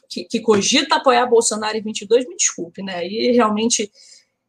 que, 0.10 0.26
que 0.26 0.42
cogita 0.42 0.96
apoiar 0.96 1.26
Bolsonaro 1.26 1.78
em 1.78 1.82
22, 1.82 2.28
me 2.28 2.36
desculpe, 2.36 2.84
né? 2.84 3.08
E 3.08 3.32
realmente 3.32 3.90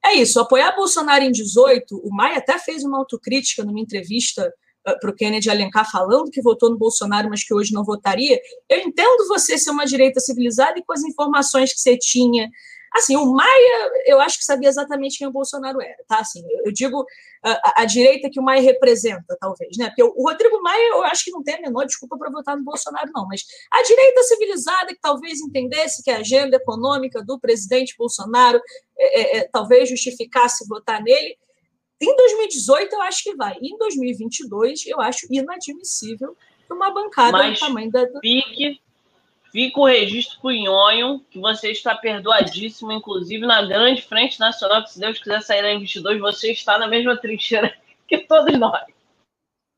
é 0.05 0.15
isso, 0.15 0.41
apoiar 0.41 0.75
Bolsonaro 0.75 1.23
em 1.23 1.31
18, 1.31 1.97
o 1.97 2.11
Maia 2.15 2.39
até 2.39 2.59
fez 2.59 2.83
uma 2.83 2.99
autocrítica 2.99 3.65
numa 3.65 3.81
entrevista 3.81 4.47
uh, 4.47 4.91
ah, 4.91 4.99
para 4.99 5.11
o 5.11 5.15
Kennedy 5.15 5.49
Alencar 5.49 5.89
falando 5.91 6.31
que 6.31 6.43
votou 6.43 6.71
no 6.71 6.77
Bolsonaro, 6.77 7.31
mas 7.31 7.45
que 7.45 7.55
hoje 7.55 7.73
não 7.73 7.85
votaria. 7.85 8.41
Eu 8.69 8.81
entendo 8.81 9.29
você 9.29 9.57
ser 9.57 9.71
uma 9.71 9.85
direita 9.85 10.19
civilizada 10.19 10.79
e 10.79 10.85
com 10.85 10.93
as 10.93 11.05
informações 11.05 11.73
que 11.73 11.81
você 11.81 11.97
tinha 11.97 12.51
Assim, 12.95 13.17
o 13.17 13.33
Maia, 13.33 13.91
eu 14.07 14.21
acho 14.21 14.39
que 14.39 14.45
sabia 14.45 14.69
exatamente 14.69 15.19
quem 15.19 15.27
o 15.27 15.33
Bolsonaro 15.33 15.81
era, 15.81 15.97
tá? 16.07 16.19
Assim, 16.19 16.43
eu 16.65 16.73
digo 16.73 17.05
a, 17.43 17.83
a 17.83 17.85
direita 17.85 18.29
que 18.31 18.39
o 18.39 18.43
Maia 18.43 18.61
representa, 18.61 19.37
talvez, 19.41 19.77
né? 19.77 19.89
Porque 19.89 20.03
o, 20.03 20.13
o 20.17 20.29
Rodrigo 20.29 20.61
Maia, 20.63 20.91
eu 20.91 21.03
acho 21.05 21.25
que 21.25 21.31
não 21.31 21.43
tem 21.43 21.55
a 21.55 21.61
menor 21.61 21.85
desculpa 21.85 22.19
para 22.19 22.31
votar 22.31 22.57
no 22.57 22.65
Bolsonaro, 22.65 23.11
não. 23.15 23.27
Mas 23.27 23.43
a 23.71 23.83
direita 23.83 24.23
civilizada 24.25 24.87
que 24.89 25.01
talvez 25.01 25.41
entendesse 25.41 26.03
que 26.03 26.11
a 26.11 26.19
agenda 26.19 26.57
econômica 26.57 27.23
do 27.25 27.39
presidente 27.39 27.95
Bolsonaro 27.97 28.61
é, 28.99 29.21
é, 29.21 29.37
é 29.39 29.49
talvez 29.49 29.89
justificasse 29.89 30.67
votar 30.69 31.03
nele, 31.03 31.37
em 32.01 32.17
2018 32.17 32.93
eu 32.95 33.03
acho 33.03 33.23
que 33.23 33.35
vai. 33.37 33.57
Em 33.63 33.79
2022 33.79 34.87
eu 34.87 35.01
acho 35.01 35.27
inadmissível 35.31 36.37
uma 36.71 36.93
bancada 36.93 37.33
Mas 37.33 37.59
do 37.59 37.67
tamanho 37.67 37.91
da. 37.91 38.07
Fica 39.53 39.81
o 39.81 39.87
registro 39.87 40.41
pro 40.41 40.51
Nhonho, 40.51 41.21
que 41.31 41.39
você 41.39 41.71
está 41.71 41.95
perdoadíssimo, 41.95 42.91
inclusive 42.91 43.47
na 43.47 43.61
grande 43.61 44.01
frente 44.01 44.41
nacional, 44.41 44.83
que 44.83 44.93
se 44.93 44.99
Deus 44.99 45.19
quiser 45.19 45.43
sair 45.43 45.63
em 45.67 45.79
22, 45.79 46.19
você 46.19 46.53
está 46.53 46.79
na 46.79 46.89
mesma 46.89 47.19
trincheira 47.19 47.77
que 48.09 48.27
todos 48.27 48.59
nós. 48.59 48.83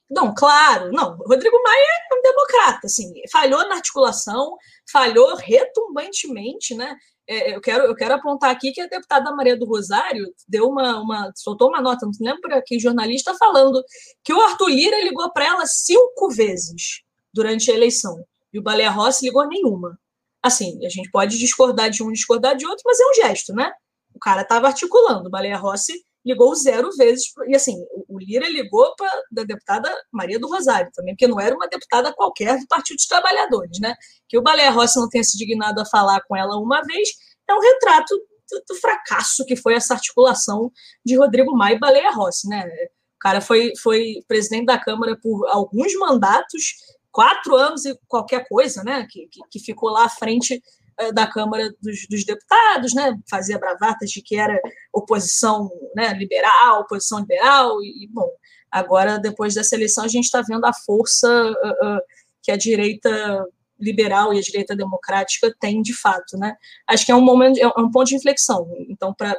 Não, 0.08 0.32
claro, 0.32 0.92
não. 0.92 1.16
Rodrigo 1.16 1.60
Maia 1.60 1.86
é 2.12 2.14
um 2.14 2.22
democrata, 2.22 2.86
assim, 2.86 3.12
falhou 3.32 3.66
na 3.68 3.76
articulação, 3.76 4.56
falhou 4.88 5.34
retumbantemente, 5.34 6.72
né? 6.76 6.96
É, 7.26 7.56
eu, 7.56 7.60
quero, 7.60 7.84
eu 7.84 7.96
quero 7.96 8.14
apontar 8.14 8.50
aqui 8.50 8.70
que 8.70 8.80
a 8.80 8.86
deputada 8.86 9.34
Maria 9.34 9.56
do 9.56 9.66
Rosário 9.66 10.32
deu 10.46 10.68
uma, 10.68 11.00
uma 11.00 11.32
soltou 11.34 11.68
uma 11.68 11.80
nota, 11.80 12.06
não 12.06 12.12
lembro 12.20 12.62
que 12.64 12.78
jornalista, 12.78 13.34
falando 13.34 13.82
que 14.22 14.32
o 14.32 14.40
Arthur 14.40 14.68
Lira 14.68 15.02
ligou 15.02 15.32
para 15.32 15.46
ela 15.46 15.66
cinco 15.66 16.28
vezes 16.30 17.02
durante 17.32 17.70
a 17.72 17.74
eleição. 17.74 18.22
E 18.54 18.58
o 18.58 18.62
Baleia 18.62 18.90
Rossi 18.90 19.26
ligou 19.26 19.46
nenhuma. 19.48 19.98
Assim, 20.40 20.78
a 20.86 20.88
gente 20.88 21.10
pode 21.10 21.36
discordar 21.38 21.90
de 21.90 22.02
um, 22.02 22.12
discordar 22.12 22.56
de 22.56 22.64
outro, 22.64 22.82
mas 22.86 23.00
é 23.00 23.04
um 23.04 23.14
gesto, 23.14 23.52
né? 23.52 23.72
O 24.14 24.18
cara 24.20 24.42
estava 24.42 24.68
articulando. 24.68 25.26
O 25.26 25.30
Baleia 25.30 25.56
Rossi 25.56 25.94
ligou 26.24 26.54
zero 26.54 26.88
vezes. 26.96 27.32
E 27.48 27.56
assim, 27.56 27.76
o 28.08 28.18
Lira 28.18 28.48
ligou 28.48 28.94
para 28.96 29.10
da 29.30 29.42
deputada 29.42 29.92
Maria 30.12 30.38
do 30.38 30.48
Rosário 30.48 30.90
também, 30.94 31.14
porque 31.14 31.26
não 31.26 31.40
era 31.40 31.54
uma 31.54 31.68
deputada 31.68 32.12
qualquer 32.14 32.58
do 32.58 32.66
Partido 32.66 32.96
dos 32.96 33.06
Trabalhadores, 33.06 33.78
né? 33.80 33.94
Que 34.28 34.38
o 34.38 34.42
Baleia 34.42 34.70
Rossi 34.70 34.98
não 34.98 35.08
tenha 35.08 35.24
se 35.24 35.36
dignado 35.36 35.80
a 35.80 35.86
falar 35.86 36.22
com 36.22 36.36
ela 36.36 36.56
uma 36.56 36.80
vez 36.82 37.08
é 37.48 37.54
um 37.54 37.60
retrato 37.60 38.16
do, 38.50 38.62
do 38.68 38.74
fracasso 38.76 39.44
que 39.44 39.56
foi 39.56 39.74
essa 39.74 39.94
articulação 39.94 40.70
de 41.04 41.16
Rodrigo 41.16 41.54
Maia 41.56 41.74
e 41.74 41.78
Baleia 41.78 42.10
Rossi, 42.10 42.48
né? 42.48 42.64
O 42.64 43.18
cara 43.20 43.40
foi, 43.40 43.72
foi 43.82 44.22
presidente 44.28 44.66
da 44.66 44.78
Câmara 44.78 45.18
por 45.20 45.46
alguns 45.48 45.94
mandatos 45.94 46.74
quatro 47.14 47.54
anos 47.54 47.84
e 47.84 47.96
qualquer 48.08 48.44
coisa, 48.48 48.82
né? 48.82 49.06
Que, 49.08 49.28
que, 49.28 49.40
que 49.48 49.58
ficou 49.60 49.88
lá 49.88 50.06
à 50.06 50.08
frente 50.08 50.60
uh, 51.00 51.14
da 51.14 51.28
Câmara 51.28 51.72
dos, 51.80 52.08
dos, 52.08 52.24
Deputados, 52.24 52.92
né? 52.92 53.16
Fazia 53.30 53.56
bravatas 53.56 54.10
de 54.10 54.20
que 54.20 54.36
era 54.36 54.60
oposição 54.92 55.70
né, 55.94 56.12
liberal, 56.14 56.80
oposição 56.80 57.20
liberal, 57.20 57.80
e, 57.80 58.08
bom, 58.12 58.28
agora, 58.68 59.16
depois 59.16 59.54
dessa 59.54 59.76
eleição, 59.76 60.04
a 60.04 60.08
gente 60.08 60.24
está 60.24 60.42
vendo 60.42 60.64
a 60.66 60.72
força 60.72 61.28
uh, 61.30 61.96
uh, 61.96 62.00
que 62.42 62.50
a 62.50 62.56
direita 62.56 63.46
liberal 63.78 64.34
e 64.34 64.38
a 64.38 64.42
direita 64.42 64.74
democrática 64.74 65.54
tem 65.60 65.82
de 65.82 65.94
fato, 65.94 66.36
né? 66.36 66.56
Acho 66.84 67.06
que 67.06 67.12
é 67.12 67.14
um 67.14 67.20
momento, 67.20 67.58
é 67.60 67.80
um 67.80 67.92
ponto 67.92 68.08
de 68.08 68.16
inflexão. 68.16 68.68
Então, 68.88 69.14
para 69.14 69.36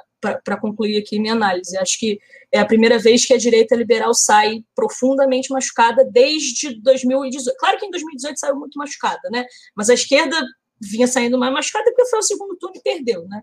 concluir 0.60 0.98
aqui 0.98 1.20
minha 1.20 1.34
análise, 1.34 1.78
acho 1.78 2.00
que 2.00 2.20
é 2.52 2.60
a 2.60 2.66
primeira 2.66 2.98
vez 2.98 3.26
que 3.26 3.34
a 3.34 3.38
direita 3.38 3.76
liberal 3.76 4.14
sai 4.14 4.64
profundamente 4.76 5.52
machucada 5.52 6.04
desde 6.06 6.80
2018. 6.82 7.58
Claro 7.58 7.78
que 7.78 7.86
em 7.86 7.92
2018 7.92 8.40
saiu 8.40 8.56
muito 8.56 8.78
machucada, 8.78 9.30
né? 9.32 9.46
Mas 9.76 9.90
a 9.90 9.94
esquerda 9.94 10.42
vinha 10.80 11.08
saindo 11.08 11.38
mais 11.38 11.54
machucada 11.54 11.86
porque 11.86 12.10
foi 12.10 12.20
o 12.20 12.24
segundo 12.24 12.56
turno 12.58 12.76
e 12.78 12.82
perdeu, 12.82 13.28
né? 13.28 13.42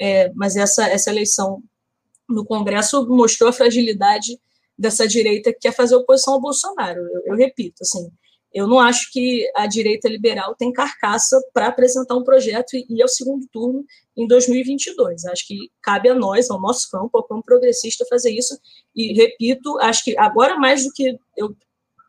É, 0.00 0.32
mas 0.34 0.56
essa 0.56 0.86
essa 0.88 1.10
eleição 1.10 1.62
no 2.28 2.44
Congresso 2.44 3.06
mostrou 3.08 3.50
a 3.50 3.52
fragilidade 3.52 4.38
dessa 4.78 5.06
direita 5.06 5.52
que 5.52 5.60
quer 5.60 5.72
fazer 5.72 5.94
oposição 5.94 6.34
ao 6.34 6.40
Bolsonaro. 6.40 7.00
Eu, 7.00 7.22
eu 7.26 7.36
repito, 7.36 7.82
assim, 7.82 8.10
eu 8.54 8.66
não 8.66 8.78
acho 8.78 9.10
que 9.10 9.50
a 9.56 9.66
direita 9.66 10.08
liberal 10.08 10.54
tem 10.54 10.72
carcaça 10.72 11.40
para 11.54 11.68
apresentar 11.68 12.14
um 12.16 12.22
projeto 12.22 12.74
e 12.74 12.84
ir 12.88 13.02
ao 13.02 13.08
segundo 13.08 13.46
turno 13.50 13.84
em 14.16 14.26
2022. 14.26 15.24
Acho 15.24 15.46
que 15.46 15.70
cabe 15.80 16.10
a 16.10 16.14
nós, 16.14 16.50
ao 16.50 16.60
nosso 16.60 16.90
campo, 16.90 17.16
ao 17.16 17.24
campo 17.24 17.42
progressista, 17.42 18.04
fazer 18.08 18.30
isso. 18.30 18.58
E, 18.94 19.14
repito, 19.14 19.78
acho 19.80 20.04
que 20.04 20.16
agora 20.18 20.58
mais 20.58 20.84
do 20.84 20.92
que 20.92 21.18
eu 21.36 21.56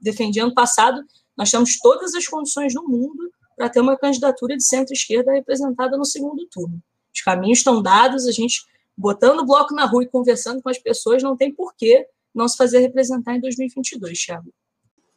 defendi 0.01 0.39
ano 0.39 0.53
passado, 0.53 1.01
nós 1.37 1.49
temos 1.49 1.79
todas 1.79 2.13
as 2.13 2.27
condições 2.27 2.73
no 2.73 2.83
mundo 2.83 3.31
para 3.55 3.69
ter 3.69 3.79
uma 3.79 3.97
candidatura 3.97 4.57
de 4.57 4.63
centro-esquerda 4.63 5.31
representada 5.31 5.97
no 5.97 6.05
segundo 6.05 6.45
turno. 6.47 6.81
Os 7.13 7.21
caminhos 7.21 7.59
estão 7.59 7.81
dados, 7.81 8.27
a 8.27 8.31
gente 8.31 8.65
botando 8.97 9.39
o 9.39 9.45
bloco 9.45 9.73
na 9.73 9.85
rua 9.85 10.03
e 10.03 10.07
conversando 10.07 10.61
com 10.61 10.69
as 10.69 10.77
pessoas, 10.77 11.23
não 11.23 11.37
tem 11.37 11.53
por 11.53 11.73
que 11.75 12.05
não 12.33 12.47
se 12.47 12.57
fazer 12.57 12.79
representar 12.79 13.35
em 13.35 13.39
2022, 13.39 14.19
Thiago. 14.19 14.53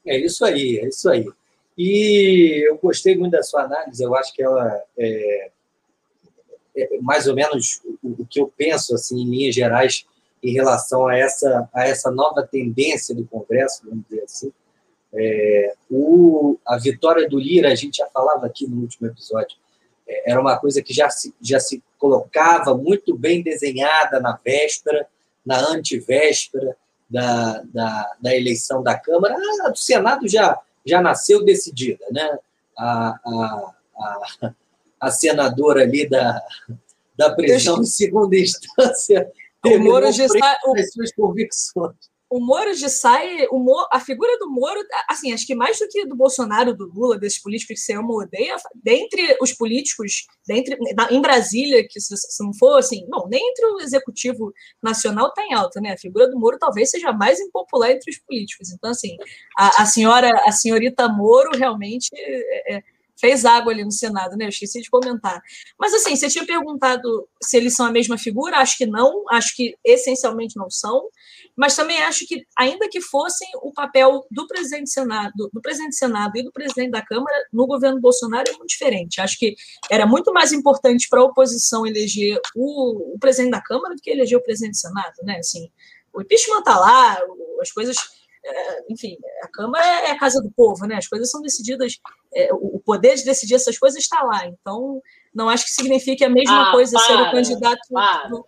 É 0.07 0.17
isso 0.19 0.45
aí, 0.45 0.79
é 0.79 0.89
isso 0.89 1.09
aí. 1.11 1.27
E 1.77 2.67
eu 2.69 2.79
gostei 2.79 3.17
muito 3.17 3.33
da 3.33 3.43
sua 3.43 3.63
análise, 3.63 4.03
eu 4.03 4.15
acho 4.15 4.33
que 4.33 4.43
ela 4.43 4.83
é, 4.97 5.51
é 6.77 6.99
mais 7.01 7.27
ou 7.27 7.35
menos 7.35 7.83
o, 8.03 8.23
o, 8.23 8.27
que 8.27 8.41
eu 8.41 8.51
penso, 8.57 8.95
assim, 8.95 9.21
em 9.21 9.29
linhas 9.29 9.55
gerais, 9.55 10.07
em 10.43 10.53
relação 10.53 11.07
a 11.07 11.17
essa, 11.17 11.69
a 11.75 11.87
essa 11.87 12.11
nova 12.11 12.47
tendência 12.47 13.15
do 13.15 13.27
Congresso, 13.27 13.83
vamos 13.85 14.05
dizer 14.09 14.23
assim. 14.23 14.53
É, 15.13 15.75
o, 15.91 16.59
a 16.67 16.79
vitória 16.79 17.29
do 17.29 17.39
Lira, 17.39 17.71
a 17.71 17.75
gente 17.75 17.99
já 17.99 18.07
falava 18.07 18.47
aqui 18.47 18.67
no 18.67 18.81
último 18.83 19.09
episódio, 19.09 19.57
é, 20.07 20.31
era 20.31 20.41
uma 20.41 20.59
coisa 20.59 20.83
que 20.83 20.95
já 20.95 21.11
se, 21.11 21.35
já 21.41 21.61
se 21.61 21.83
colocava 21.99 22.77
muito 22.77 23.17
bem 23.17 23.43
desenhada 23.43 24.21
na 24.21 24.39
véspera, 24.43 25.07
na 25.45 25.59
antivéspera, 25.71 26.77
da, 27.09 27.63
da, 27.73 28.17
da 28.21 28.37
eleição 28.37 28.83
da 28.83 28.99
Câmara, 28.99 29.37
a 29.65 29.69
do 29.71 29.79
Senado 29.79 30.29
já, 30.29 30.59
já 30.85 31.01
nasceu 31.01 31.45
decidida, 31.45 32.05
né? 32.11 32.39
A, 32.77 33.09
a, 33.25 33.73
a, 33.99 34.55
a 35.01 35.11
senadora 35.11 35.83
ali 35.83 36.09
da, 36.09 36.43
da 37.17 37.35
prisão 37.35 37.81
de 37.81 37.89
segunda 37.89 38.37
instância 38.37 39.31
o 39.65 39.79
Moro 39.79 40.13
já 40.13 40.27
está, 40.27 40.59
o, 40.67 40.77
suas 40.93 41.13
convicções 41.13 41.97
o 42.29 42.41
Moro 42.41 42.75
de 42.75 42.89
sai, 42.89 43.47
o 43.51 43.59
Moro, 43.59 43.87
a 43.93 44.01
figura 44.01 44.37
do 44.39 44.51
Moro, 44.51 44.81
assim, 45.09 45.33
acho 45.33 45.47
que 45.47 45.55
mais 45.55 45.79
do 45.79 45.87
que 45.89 46.05
do 46.07 46.17
Bolsonaro, 46.17 46.75
do 46.75 46.87
Lula, 46.87 47.19
desses 47.19 47.41
políticos 47.41 47.79
que 47.79 47.87
você 47.87 47.93
ama 47.93 48.11
ou 48.11 48.21
odeia, 48.21 48.57
dentre 48.75 49.37
os 49.41 49.53
políticos, 49.53 50.27
dentre, 50.47 50.77
em 51.11 51.21
Brasília, 51.21 51.87
que 51.89 52.01
se, 52.01 52.17
se 52.17 52.45
não 52.45 52.53
for, 52.53 52.79
assim, 52.79 53.07
não, 53.09 53.29
nem 53.29 53.41
entre 53.51 53.67
o 53.67 53.81
executivo 53.81 54.53
nacional 54.83 55.29
está 55.29 55.43
em 55.45 55.55
alta, 55.55 55.81
né? 55.81 55.93
A 55.93 55.99
figura 55.99 56.29
do 56.29 56.39
Moro 56.39 56.59
talvez 56.59 56.91
seja 56.91 57.13
mais 57.13 57.39
impopular 57.39 57.93
entre 57.93 58.11
os 58.11 58.19
políticos. 58.19 58.71
Então, 58.73 58.91
assim, 58.91 59.17
a, 59.57 59.83
a 59.83 59.87
senhora, 59.87 60.31
a 60.47 60.53
senhorita 60.53 61.09
Moro 61.09 61.51
realmente 61.57 62.09
é, 62.13 62.77
é 62.77 62.83
fez 63.19 63.45
água 63.45 63.73
ali 63.73 63.85
no 63.85 63.91
Senado, 63.91 64.37
né? 64.37 64.45
Eu 64.45 64.51
esqueci 64.51 64.81
de 64.81 64.91
comentar. 64.91 65.41
Mas 65.79 65.95
assim, 65.95 66.15
você 66.15 66.29
tinha 66.29 66.47
perguntado 66.47 67.27
se 67.43 67.57
eles 67.57 67.75
são 67.75 67.87
a 67.87 67.91
mesma 67.91 68.19
figura, 68.19 68.59
acho 68.59 68.77
que 68.77 68.87
não, 68.87 69.25
acho 69.31 69.57
que 69.57 69.75
essencialmente 69.85 70.57
não 70.57 70.71
são, 70.71 71.09
mas 71.57 71.75
também 71.75 72.03
acho 72.03 72.27
que, 72.27 72.45
ainda 72.57 72.89
que 72.89 73.01
fossem, 73.01 73.49
o 73.63 73.73
papel 73.73 74.27
do 74.31 74.47
presidente 74.47 74.85
do 74.85 74.91
Senado, 74.91 75.33
do 75.53 75.61
presidente 75.61 75.91
do 75.91 75.99
Senado 75.99 76.37
e 76.37 76.43
do 76.43 76.53
presidente 76.53 76.91
da 76.91 77.03
Câmara 77.03 77.35
no 77.53 77.67
governo 77.67 78.01
Bolsonaro 78.01 78.49
é 78.49 78.53
muito 78.53 78.69
diferente. 78.69 79.21
Acho 79.21 79.39
que 79.39 79.55
era 79.91 80.07
muito 80.07 80.33
mais 80.33 80.53
importante 80.53 81.09
para 81.09 81.21
a 81.21 81.25
oposição 81.25 81.87
eleger 81.87 82.39
o, 82.55 83.15
o 83.15 83.19
presidente 83.19 83.53
da 83.53 83.63
Câmara 83.63 83.95
do 83.95 84.03
que 84.03 84.11
eleger 84.11 84.39
o 84.39 84.43
presidente 84.43 84.73
do 84.73 84.81
Senado, 84.81 85.15
né? 85.23 85.39
Assim, 85.39 85.71
o 86.13 86.21
impeachment 86.21 86.59
está 86.59 86.79
lá, 86.79 87.19
as 87.61 87.73
coisas 87.73 87.97
é, 88.45 88.85
enfim, 88.89 89.17
a 89.43 89.49
Câmara 89.49 89.85
é 89.85 90.11
a 90.13 90.19
casa 90.19 90.41
do 90.41 90.51
povo, 90.51 90.87
né? 90.87 90.97
As 90.97 91.09
coisas 91.09 91.31
são 91.31 91.41
decididas, 91.41 91.99
é, 92.35 92.49
o 92.53 92.81
poder 92.85 93.17
de 93.17 93.25
decidir 93.25 93.55
essas 93.55 93.77
coisas 93.79 94.01
está 94.01 94.23
lá. 94.23 94.47
Então, 94.47 95.03
não 95.35 95.49
acho 95.49 95.65
que 95.65 95.75
signifique 95.75 96.25
a 96.25 96.29
mesma 96.29 96.69
ah, 96.69 96.73
coisa 96.73 96.97
para, 96.97 97.07
ser 97.07 97.23
o 97.23 97.31
candidato. 97.31 97.81
Do... 98.29 98.47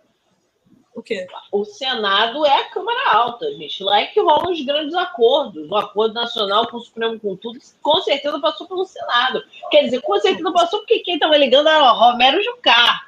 O 0.99 1.01
quê? 1.01 1.25
O 1.49 1.63
Senado 1.63 2.45
é 2.45 2.59
a 2.59 2.69
Câmara 2.71 3.11
Alta, 3.13 3.49
gente. 3.53 3.81
Lá 3.81 4.01
é 4.01 4.07
que 4.07 4.19
rolam 4.19 4.51
os 4.51 4.65
grandes 4.65 4.93
acordos. 4.93 5.69
O 5.71 5.75
acordo 5.77 6.13
nacional 6.13 6.67
com 6.69 6.75
o 6.75 6.81
Supremo, 6.81 7.17
com 7.17 7.37
tudo, 7.37 7.57
com 7.81 8.01
certeza 8.01 8.37
passou 8.41 8.67
pelo 8.67 8.85
Senado. 8.85 9.41
Quer 9.71 9.83
dizer, 9.83 10.01
com 10.01 10.19
certeza 10.19 10.51
passou 10.51 10.79
porque 10.79 10.99
quem 10.99 11.13
estava 11.13 11.37
ligando 11.37 11.69
era 11.69 11.93
o 11.93 11.97
Romero 11.97 12.43
Jucá. 12.43 12.99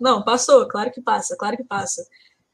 Não, 0.00 0.22
passou, 0.22 0.66
claro 0.66 0.90
que 0.90 1.02
passa, 1.02 1.36
claro 1.36 1.54
que 1.54 1.64
passa. 1.64 2.02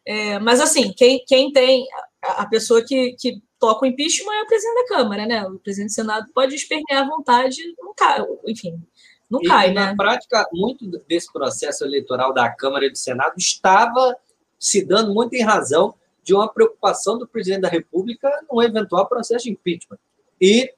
É, 0.04 0.40
mas 0.40 0.60
assim, 0.60 0.92
quem, 0.92 1.24
quem 1.24 1.52
tem 1.52 1.86
a 2.20 2.46
pessoa 2.46 2.84
que, 2.84 3.12
que 3.12 3.40
toca 3.60 3.84
o 3.84 3.88
impeachment 3.88 4.32
é 4.32 4.42
o 4.42 4.46
presidente 4.48 4.74
da 4.74 4.96
Câmara, 4.96 5.24
né? 5.24 5.46
O 5.46 5.56
presidente 5.60 5.90
do 5.90 5.94
Senado 5.94 6.26
pode 6.34 6.56
espernear 6.56 7.04
à 7.04 7.08
vontade, 7.08 7.62
não 7.78 7.94
cai, 7.94 8.18
enfim, 8.44 8.82
não 9.30 9.40
e, 9.42 9.46
cai, 9.46 9.70
e 9.70 9.74
né? 9.74 9.86
Na 9.86 9.96
prática, 9.96 10.48
muito 10.52 10.86
desse 11.06 11.32
processo 11.32 11.84
eleitoral 11.84 12.34
da 12.34 12.50
Câmara 12.50 12.86
e 12.86 12.90
do 12.90 12.98
Senado 12.98 13.34
estava 13.38 14.16
se 14.58 14.84
dando 14.84 15.14
muito 15.14 15.34
em 15.34 15.42
razão 15.42 15.94
de 16.22 16.34
uma 16.34 16.48
preocupação 16.52 17.16
do 17.16 17.26
presidente 17.26 17.62
da 17.62 17.68
República 17.68 18.28
num 18.50 18.60
eventual 18.60 19.06
processo 19.06 19.44
de 19.44 19.52
impeachment. 19.52 19.98
E 20.40 20.72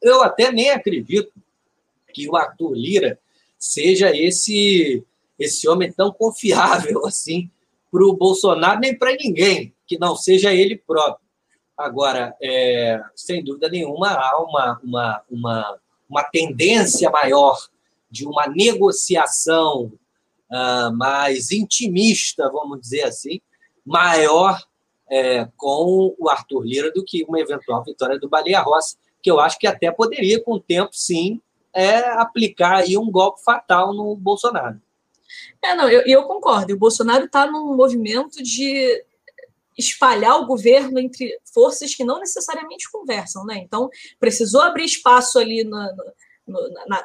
eu 0.00 0.22
até 0.22 0.52
nem 0.52 0.70
acredito 0.70 1.32
que 2.12 2.28
o 2.28 2.36
Arthur 2.36 2.72
Lira 2.74 3.18
seja 3.58 4.14
esse 4.16 5.04
esse 5.38 5.68
homem 5.68 5.92
tão 5.92 6.10
confiável 6.10 7.04
assim 7.06 7.50
para 7.90 8.04
o 8.04 8.14
Bolsonaro, 8.14 8.80
nem 8.80 8.96
para 8.96 9.14
ninguém, 9.14 9.72
que 9.86 9.98
não 9.98 10.14
seja 10.16 10.52
ele 10.52 10.76
próprio. 10.76 11.26
Agora, 11.76 12.36
é, 12.42 13.00
sem 13.14 13.42
dúvida 13.42 13.68
nenhuma, 13.68 14.10
há 14.10 14.42
uma, 14.42 14.80
uma, 14.82 15.22
uma, 15.30 15.78
uma 16.10 16.24
tendência 16.24 17.08
maior 17.08 17.56
de 18.10 18.26
uma 18.26 18.46
negociação 18.46 19.92
uh, 20.50 20.96
mais 20.96 21.50
intimista, 21.50 22.50
vamos 22.50 22.80
dizer 22.80 23.04
assim, 23.04 23.40
maior 23.84 24.60
é, 25.10 25.48
com 25.56 26.14
o 26.18 26.28
Arthur 26.28 26.62
Lira 26.64 26.92
do 26.92 27.04
que 27.04 27.24
uma 27.24 27.40
eventual 27.40 27.82
vitória 27.82 28.18
do 28.18 28.28
Baleia 28.28 28.60
Rossi, 28.60 28.96
que 29.22 29.30
eu 29.30 29.40
acho 29.40 29.58
que 29.58 29.66
até 29.66 29.90
poderia, 29.90 30.42
com 30.42 30.52
o 30.54 30.60
tempo, 30.60 30.90
sim, 30.92 31.40
é, 31.74 31.98
aplicar 32.12 32.76
aí 32.76 32.96
um 32.96 33.10
golpe 33.10 33.42
fatal 33.42 33.94
no 33.94 34.14
Bolsonaro. 34.16 34.80
É, 35.62 35.74
não, 35.74 35.88
eu, 35.88 36.02
eu 36.06 36.24
concordo. 36.24 36.72
O 36.74 36.78
Bolsonaro 36.78 37.24
está 37.24 37.46
num 37.46 37.74
movimento 37.74 38.42
de 38.42 39.04
espalhar 39.76 40.40
o 40.40 40.46
governo 40.46 40.98
entre 40.98 41.38
forças 41.52 41.94
que 41.94 42.04
não 42.04 42.18
necessariamente 42.18 42.90
conversam, 42.90 43.44
né? 43.44 43.58
Então, 43.58 43.88
precisou 44.18 44.60
abrir 44.60 44.84
espaço 44.84 45.38
ali 45.38 45.62
na, 45.62 45.92
na, 45.92 46.04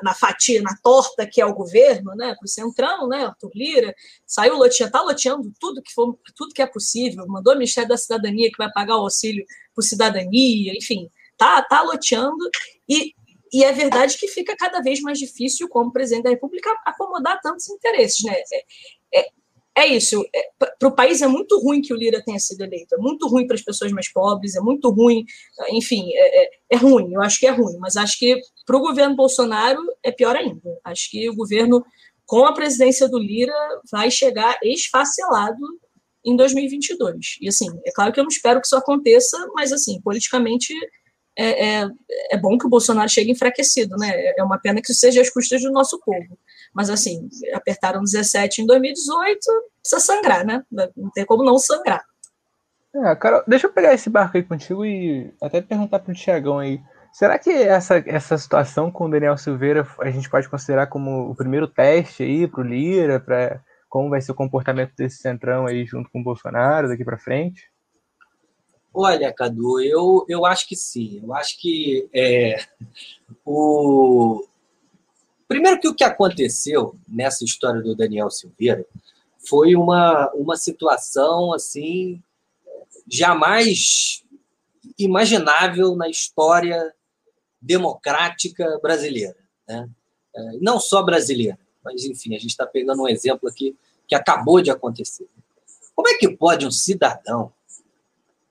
na, 0.01 0.13
fatia, 0.13 0.61
na 0.61 0.75
torta 0.81 1.25
que 1.25 1.41
é 1.41 1.45
o 1.45 1.53
governo, 1.53 2.15
né, 2.15 2.35
para 2.35 2.45
o 2.45 2.47
Centrão, 2.47 3.07
né, 3.07 3.25
Arthur 3.25 3.51
Lira, 3.53 3.95
saiu 4.25 4.55
loteando, 4.55 4.89
está 4.89 5.01
loteando 5.01 5.53
tudo 5.59 5.81
que, 5.81 5.93
for, 5.93 6.17
tudo 6.35 6.53
que 6.53 6.61
é 6.61 6.67
possível, 6.67 7.25
mandou 7.27 7.53
o 7.53 7.57
Ministério 7.57 7.89
da 7.89 7.97
Cidadania 7.97 8.49
que 8.49 8.57
vai 8.57 8.71
pagar 8.71 8.97
o 8.97 9.01
auxílio 9.01 9.45
por 9.75 9.83
cidadania, 9.83 10.73
enfim, 10.75 11.09
tá, 11.37 11.61
tá 11.61 11.81
loteando, 11.81 12.49
e, 12.87 13.13
e 13.51 13.63
é 13.63 13.71
verdade 13.71 14.17
que 14.17 14.27
fica 14.27 14.55
cada 14.55 14.81
vez 14.81 15.01
mais 15.01 15.19
difícil, 15.19 15.67
como 15.67 15.91
presidente 15.91 16.23
da 16.23 16.29
República, 16.29 16.69
acomodar 16.85 17.39
tantos 17.41 17.69
interesses, 17.69 18.23
né, 18.23 18.35
é, 19.13 19.19
é, 19.19 19.29
é 19.75 19.87
isso. 19.87 20.23
É, 20.33 20.67
para 20.77 20.87
o 20.87 20.95
país 20.95 21.21
é 21.21 21.27
muito 21.27 21.59
ruim 21.59 21.81
que 21.81 21.93
o 21.93 21.97
Lira 21.97 22.23
tenha 22.23 22.39
sido 22.39 22.61
eleito. 22.61 22.93
É 22.93 22.97
muito 22.97 23.27
ruim 23.27 23.47
para 23.47 23.55
as 23.55 23.61
pessoas 23.61 23.91
mais 23.91 24.11
pobres. 24.11 24.55
É 24.55 24.61
muito 24.61 24.89
ruim. 24.91 25.25
Enfim, 25.71 26.11
é, 26.13 26.43
é, 26.43 26.49
é 26.71 26.75
ruim. 26.77 27.11
Eu 27.11 27.21
acho 27.21 27.39
que 27.39 27.47
é 27.47 27.51
ruim. 27.51 27.77
Mas 27.79 27.97
acho 27.97 28.19
que 28.19 28.39
para 28.65 28.77
o 28.77 28.81
governo 28.81 29.15
Bolsonaro 29.15 29.81
é 30.03 30.11
pior 30.11 30.35
ainda. 30.35 30.79
Acho 30.83 31.09
que 31.11 31.29
o 31.29 31.35
governo, 31.35 31.85
com 32.25 32.45
a 32.45 32.53
presidência 32.53 33.07
do 33.07 33.19
Lira, 33.19 33.53
vai 33.91 34.09
chegar 34.09 34.57
esfacelado 34.63 35.61
em 36.25 36.35
2022. 36.35 37.37
E 37.41 37.49
assim, 37.49 37.67
é 37.85 37.91
claro 37.91 38.13
que 38.13 38.19
eu 38.19 38.23
não 38.23 38.29
espero 38.29 38.61
que 38.61 38.67
isso 38.67 38.77
aconteça, 38.77 39.37
mas 39.53 39.73
assim, 39.73 39.99
politicamente 40.01 40.73
é, 41.37 41.81
é, 41.81 41.89
é, 42.31 42.37
bom 42.37 42.57
que 42.57 42.65
o 42.65 42.69
Bolsonaro 42.69 43.09
chegue 43.09 43.31
enfraquecido, 43.31 43.95
né? 43.97 44.33
É 44.37 44.43
uma 44.43 44.59
pena 44.59 44.81
que 44.81 44.91
isso 44.91 44.99
seja 44.99 45.21
às 45.21 45.29
custas 45.29 45.61
do 45.61 45.71
nosso 45.71 45.99
povo. 45.99 46.37
Mas, 46.73 46.89
assim, 46.89 47.27
apertaram 47.53 48.03
17 48.03 48.61
em 48.61 48.65
2018, 48.65 49.39
precisa 49.81 49.99
sangrar, 49.99 50.45
né? 50.45 50.63
Não 50.95 51.09
tem 51.11 51.25
como 51.25 51.43
não 51.43 51.57
sangrar. 51.57 52.03
É, 52.95 53.15
Carol, 53.15 53.43
deixa 53.47 53.65
eu 53.65 53.73
pegar 53.73 53.93
esse 53.93 54.09
barco 54.09 54.37
aí 54.37 54.43
contigo 54.43 54.85
e 54.85 55.33
até 55.41 55.61
perguntar 55.61 55.99
para 55.99 56.11
o 56.11 56.15
Tiagão 56.15 56.59
aí. 56.59 56.79
Será 57.13 57.37
que 57.37 57.51
essa, 57.51 58.03
essa 58.07 58.35
situação 58.39 58.91
com 58.91 59.05
o 59.05 59.09
Daniel 59.09 59.37
Silveira 59.37 59.87
a 59.99 60.09
gente 60.09 60.27
pode 60.27 60.49
considerar 60.49 60.87
como 60.87 61.29
o 61.29 61.35
primeiro 61.35 61.67
teste 61.67 62.23
aí 62.23 62.47
para 62.47 62.61
o 62.61 62.63
Lira, 62.63 63.19
para 63.19 63.63
como 63.87 64.09
vai 64.09 64.19
ser 64.19 64.31
o 64.31 64.35
comportamento 64.35 64.95
desse 64.95 65.17
centrão 65.17 65.67
aí 65.67 65.85
junto 65.85 66.09
com 66.09 66.21
o 66.21 66.23
Bolsonaro 66.23 66.87
daqui 66.87 67.05
para 67.05 67.19
frente? 67.19 67.71
Olha, 68.91 69.31
Cadu, 69.31 69.79
eu, 69.79 70.25
eu 70.27 70.43
acho 70.43 70.67
que 70.67 70.75
sim. 70.75 71.21
Eu 71.23 71.35
acho 71.35 71.61
que 71.61 72.09
é, 72.11 72.65
o... 73.45 74.43
Primeiro 75.47 75.79
que 75.79 75.87
o 75.87 75.93
que 75.93 76.03
aconteceu 76.03 76.95
nessa 77.07 77.45
história 77.45 77.79
do 77.79 77.95
Daniel 77.95 78.31
Silveira 78.31 78.83
foi 79.47 79.75
uma, 79.75 80.31
uma 80.33 80.55
situação 80.55 81.53
assim 81.53 82.23
jamais 83.07 84.23
imaginável 84.97 85.95
na 85.95 86.09
história 86.09 86.91
democrática 87.63 88.79
brasileira. 88.81 89.35
Né? 89.67 89.89
É, 90.35 90.41
não 90.61 90.79
só 90.79 91.01
brasileira, 91.01 91.57
mas 91.83 92.03
enfim, 92.05 92.35
a 92.35 92.39
gente 92.39 92.51
está 92.51 92.65
pegando 92.65 93.01
um 93.01 93.07
exemplo 93.07 93.47
aqui 93.47 93.75
que 94.07 94.15
acabou 94.15 94.61
de 94.61 94.69
acontecer. 94.69 95.27
Como 95.95 96.07
é 96.09 96.15
que 96.15 96.29
pode 96.29 96.65
um 96.65 96.71
cidadão 96.71 97.53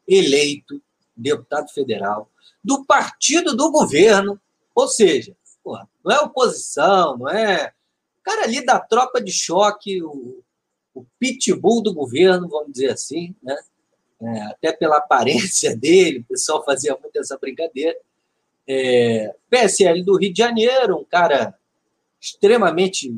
eleito 0.09 0.81
deputado 1.17 1.69
federal 1.71 2.31
do 2.65 2.85
partido 2.85 3.57
do 3.57 3.71
governo, 3.71 4.41
ou 4.75 4.89
seja, 4.89 5.37
não 5.65 6.13
é 6.13 6.21
oposição, 6.21 7.19
não 7.19 7.29
é. 7.29 7.73
O 8.21 8.23
cara 8.23 8.45
ali 8.45 8.65
da 8.65 8.79
tropa 8.79 9.21
de 9.21 9.33
choque, 9.33 10.03
o, 10.03 10.43
o 10.95 11.05
pitbull 11.19 11.83
do 11.83 11.93
governo, 11.93 12.49
vamos 12.49 12.73
dizer 12.73 12.91
assim, 12.91 13.35
né? 13.43 13.57
É, 14.21 14.43
até 14.43 14.73
pela 14.73 14.99
aparência 14.99 15.77
dele, 15.77 16.21
o 16.21 16.25
pessoal 16.25 16.65
fazia 16.65 16.97
muito 17.01 17.19
essa 17.19 17.37
brincadeira. 17.39 17.97
É, 18.67 19.35
PSL 19.51 20.03
do 20.03 20.17
Rio 20.17 20.33
de 20.33 20.39
Janeiro, 20.39 20.99
um 20.99 21.05
cara 21.05 21.55
extremamente 22.21 23.15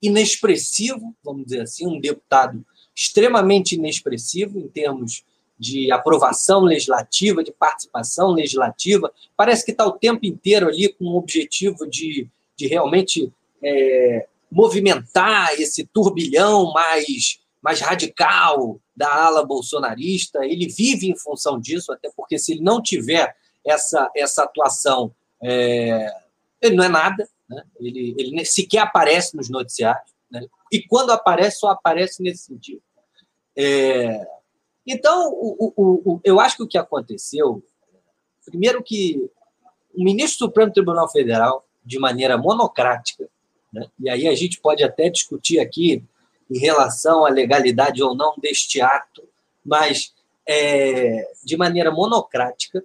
inexpressivo, 0.00 1.14
vamos 1.22 1.44
dizer 1.44 1.62
assim, 1.62 1.86
um 1.86 2.00
deputado 2.00 2.64
extremamente 2.94 3.74
inexpressivo 3.74 4.58
em 4.58 4.68
termos 4.68 5.24
de 5.58 5.90
aprovação 5.90 6.60
legislativa, 6.62 7.42
de 7.42 7.52
participação 7.52 8.32
legislativa, 8.32 9.12
parece 9.36 9.64
que 9.64 9.70
está 9.70 9.86
o 9.86 9.92
tempo 9.92 10.24
inteiro 10.24 10.68
ali 10.68 10.88
com 10.88 11.04
o 11.04 11.16
objetivo 11.16 11.86
de, 11.86 12.28
de 12.56 12.66
realmente 12.66 13.32
é, 13.62 14.26
movimentar 14.50 15.54
esse 15.58 15.84
turbilhão 15.86 16.72
mais, 16.72 17.40
mais 17.62 17.80
radical 17.80 18.80
da 18.94 19.12
ala 19.12 19.44
bolsonarista. 19.44 20.44
Ele 20.44 20.68
vive 20.68 21.10
em 21.10 21.16
função 21.16 21.58
disso, 21.58 21.92
até 21.92 22.10
porque 22.14 22.38
se 22.38 22.52
ele 22.52 22.62
não 22.62 22.82
tiver 22.82 23.34
essa, 23.66 24.10
essa 24.16 24.44
atuação, 24.44 25.14
é, 25.42 26.10
ele 26.62 26.76
não 26.76 26.84
é 26.84 26.88
nada, 26.88 27.28
né? 27.48 27.64
ele, 27.80 28.14
ele 28.16 28.44
sequer 28.44 28.78
aparece 28.78 29.36
nos 29.36 29.50
noticiários, 29.50 30.10
né? 30.30 30.46
e 30.72 30.82
quando 30.82 31.10
aparece, 31.10 31.58
só 31.58 31.68
aparece 31.68 32.22
nesse 32.22 32.44
sentido. 32.44 32.82
É, 33.56 34.26
então, 34.86 35.30
o, 35.32 35.72
o, 35.76 36.12
o, 36.12 36.20
eu 36.22 36.38
acho 36.38 36.56
que 36.56 36.62
o 36.62 36.68
que 36.68 36.78
aconteceu, 36.78 37.62
primeiro 38.44 38.82
que 38.82 39.30
o 39.94 40.04
ministro 40.04 40.46
do 40.46 40.50
Supremo 40.50 40.72
Tribunal 40.72 41.10
Federal, 41.10 41.66
de 41.84 41.98
maneira 41.98 42.36
monocrática, 42.36 43.28
né, 43.72 43.88
e 43.98 44.08
aí 44.08 44.28
a 44.28 44.34
gente 44.34 44.60
pode 44.60 44.84
até 44.84 45.08
discutir 45.08 45.58
aqui 45.58 46.04
em 46.50 46.58
relação 46.58 47.26
à 47.26 47.28
legalidade 47.28 48.02
ou 48.02 48.14
não 48.14 48.34
deste 48.38 48.80
ato, 48.80 49.28
mas 49.64 50.14
é, 50.46 51.28
de 51.44 51.56
maneira 51.56 51.90
monocrática, 51.90 52.84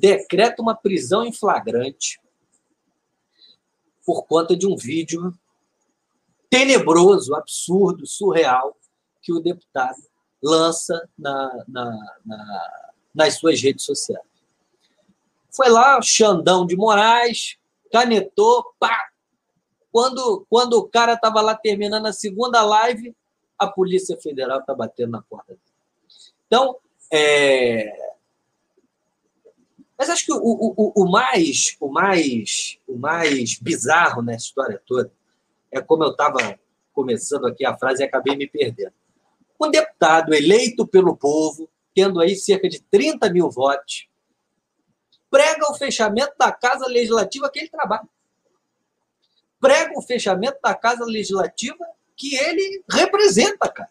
decreta 0.00 0.62
uma 0.62 0.74
prisão 0.74 1.24
em 1.24 1.32
flagrante 1.32 2.18
por 4.04 4.24
conta 4.26 4.56
de 4.56 4.66
um 4.66 4.76
vídeo 4.76 5.32
tenebroso, 6.48 7.34
absurdo, 7.34 8.06
surreal 8.06 8.76
que 9.22 9.32
o 9.32 9.40
deputado 9.40 9.98
lança 10.42 11.08
na, 11.18 11.64
na, 11.68 12.16
na, 12.24 12.92
nas 13.14 13.34
suas 13.34 13.60
redes 13.60 13.84
sociais. 13.84 14.24
Foi 15.54 15.68
lá, 15.68 16.00
Xandão 16.00 16.64
de 16.64 16.74
Moraes, 16.74 17.58
canetou, 17.92 18.74
pá! 18.78 19.10
Quando, 19.92 20.46
quando 20.48 20.74
o 20.74 20.88
cara 20.88 21.14
estava 21.14 21.40
lá 21.40 21.54
terminando 21.54 22.06
a 22.06 22.12
segunda 22.12 22.62
live, 22.62 23.14
a 23.58 23.66
Polícia 23.66 24.16
Federal 24.16 24.60
está 24.60 24.74
batendo 24.74 25.10
na 25.10 25.22
porta 25.22 25.52
dele. 25.52 25.60
Então, 26.46 26.76
é... 27.12 28.09
mas 30.00 30.08
acho 30.08 30.24
que 30.24 30.32
o, 30.32 30.38
o, 30.38 30.92
o, 30.96 31.10
mais, 31.10 31.76
o, 31.78 31.92
mais, 31.92 32.78
o 32.88 32.96
mais 32.96 33.58
bizarro 33.60 34.22
nessa 34.22 34.46
história 34.46 34.80
toda 34.86 35.12
é 35.70 35.78
como 35.78 36.04
eu 36.04 36.12
estava 36.12 36.58
começando 36.90 37.46
aqui 37.46 37.66
a 37.66 37.76
frase 37.76 38.02
e 38.02 38.06
acabei 38.06 38.34
me 38.34 38.46
perdendo 38.46 38.94
um 39.60 39.70
deputado 39.70 40.32
eleito 40.32 40.86
pelo 40.86 41.14
povo, 41.14 41.68
tendo 41.94 42.18
aí 42.18 42.34
cerca 42.34 42.66
de 42.66 42.80
30 42.80 43.30
mil 43.30 43.50
votos, 43.50 44.08
prega 45.30 45.70
o 45.70 45.74
fechamento 45.74 46.32
da 46.38 46.50
Casa 46.50 46.86
Legislativa 46.86 47.50
que 47.50 47.58
ele 47.58 47.68
trabalha. 47.68 48.08
Prega 49.60 49.98
o 49.98 50.00
fechamento 50.00 50.58
da 50.64 50.74
Casa 50.74 51.04
Legislativa 51.04 51.84
que 52.16 52.36
ele 52.36 52.82
representa, 52.90 53.68
cara. 53.68 53.90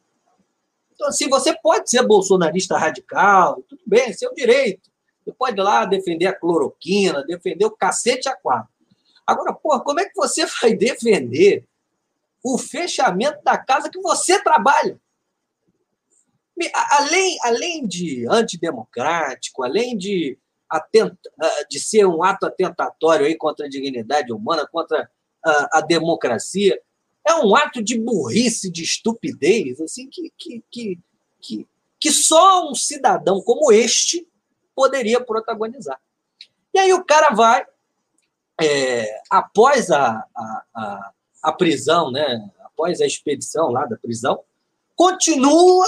Então, 0.91 1.07
assim, 1.07 1.29
você 1.29 1.55
pode 1.61 1.87
ser 1.87 2.01
bolsonarista 2.01 2.75
radical, 2.79 3.63
tudo 3.69 3.83
bem, 3.85 4.09
é 4.09 4.13
seu 4.13 4.33
direito. 4.33 4.89
Você 5.29 5.35
pode 5.37 5.59
ir 5.59 5.63
lá 5.63 5.85
defender 5.85 6.27
a 6.27 6.33
cloroquina, 6.33 7.23
defender 7.23 7.65
o 7.65 7.71
cacete 7.71 8.27
a 8.27 8.35
quatro. 8.35 8.71
Agora, 9.25 9.53
porra, 9.53 9.79
como 9.81 9.99
é 9.99 10.05
que 10.05 10.15
você 10.15 10.45
vai 10.61 10.73
defender 10.73 11.65
o 12.43 12.57
fechamento 12.57 13.43
da 13.43 13.57
casa 13.57 13.89
que 13.89 14.01
você 14.01 14.41
trabalha? 14.41 14.99
além, 16.73 17.37
além 17.43 17.87
de 17.87 18.27
antidemocrático, 18.27 19.63
além 19.63 19.97
de, 19.97 20.37
atenta, 20.69 21.17
ah, 21.39 21.65
de 21.69 21.79
ser 21.79 22.05
um 22.05 22.21
ato 22.21 22.45
atentatório 22.45 23.25
aí 23.25 23.35
contra 23.35 23.65
a 23.65 23.69
dignidade 23.69 24.33
humana, 24.33 24.67
contra 24.69 25.09
a, 25.41 25.79
a 25.79 25.81
democracia, 25.81 26.77
é 27.25 27.33
um 27.35 27.55
ato 27.55 27.81
de 27.81 27.97
burrice, 27.97 28.69
de 28.69 28.83
estupidez, 28.83 29.79
assim, 29.79 30.09
que, 30.09 30.33
que, 30.37 30.63
que, 30.69 30.99
que, 31.39 31.67
que 31.97 32.11
só 32.11 32.69
um 32.69 32.75
cidadão 32.75 33.41
como 33.41 33.71
este 33.71 34.27
poderia 34.79 35.19
protagonizar. 35.19 35.99
E 36.73 36.79
aí 36.79 36.93
o 36.93 37.03
cara 37.03 37.35
vai, 37.35 37.65
é, 38.61 39.21
após 39.29 39.91
a, 39.91 40.25
a, 40.33 40.63
a, 40.73 41.11
a 41.43 41.51
prisão, 41.51 42.09
né, 42.09 42.49
após 42.61 43.01
a 43.01 43.05
expedição 43.05 43.71
lá 43.71 43.85
da 43.85 43.97
prisão, 43.97 44.39
continua 44.95 45.85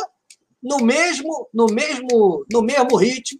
no 0.61 0.79
mesmo, 0.79 1.47
no 1.53 1.67
mesmo, 1.67 2.45
no 2.51 2.61
mesmo 2.61 2.97
ritmo, 2.97 3.39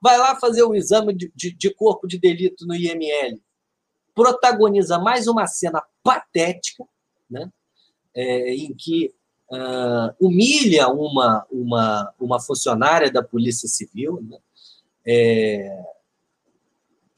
vai 0.00 0.18
lá 0.18 0.34
fazer 0.34 0.64
o 0.64 0.74
exame 0.74 1.14
de, 1.14 1.30
de, 1.32 1.52
de 1.52 1.72
corpo 1.72 2.08
de 2.08 2.18
delito 2.18 2.66
no 2.66 2.74
IML, 2.74 3.40
protagoniza 4.16 4.98
mais 4.98 5.28
uma 5.28 5.46
cena 5.46 5.80
patética, 6.02 6.84
né? 7.30 7.52
É, 8.12 8.52
em 8.52 8.74
que 8.74 9.14
uh, 9.48 10.12
humilha 10.18 10.88
uma, 10.88 11.46
uma, 11.52 12.14
uma 12.18 12.40
funcionária 12.40 13.12
da 13.12 13.22
Polícia 13.22 13.68
Civil, 13.68 14.20
né? 14.28 14.38
É, 15.06 15.86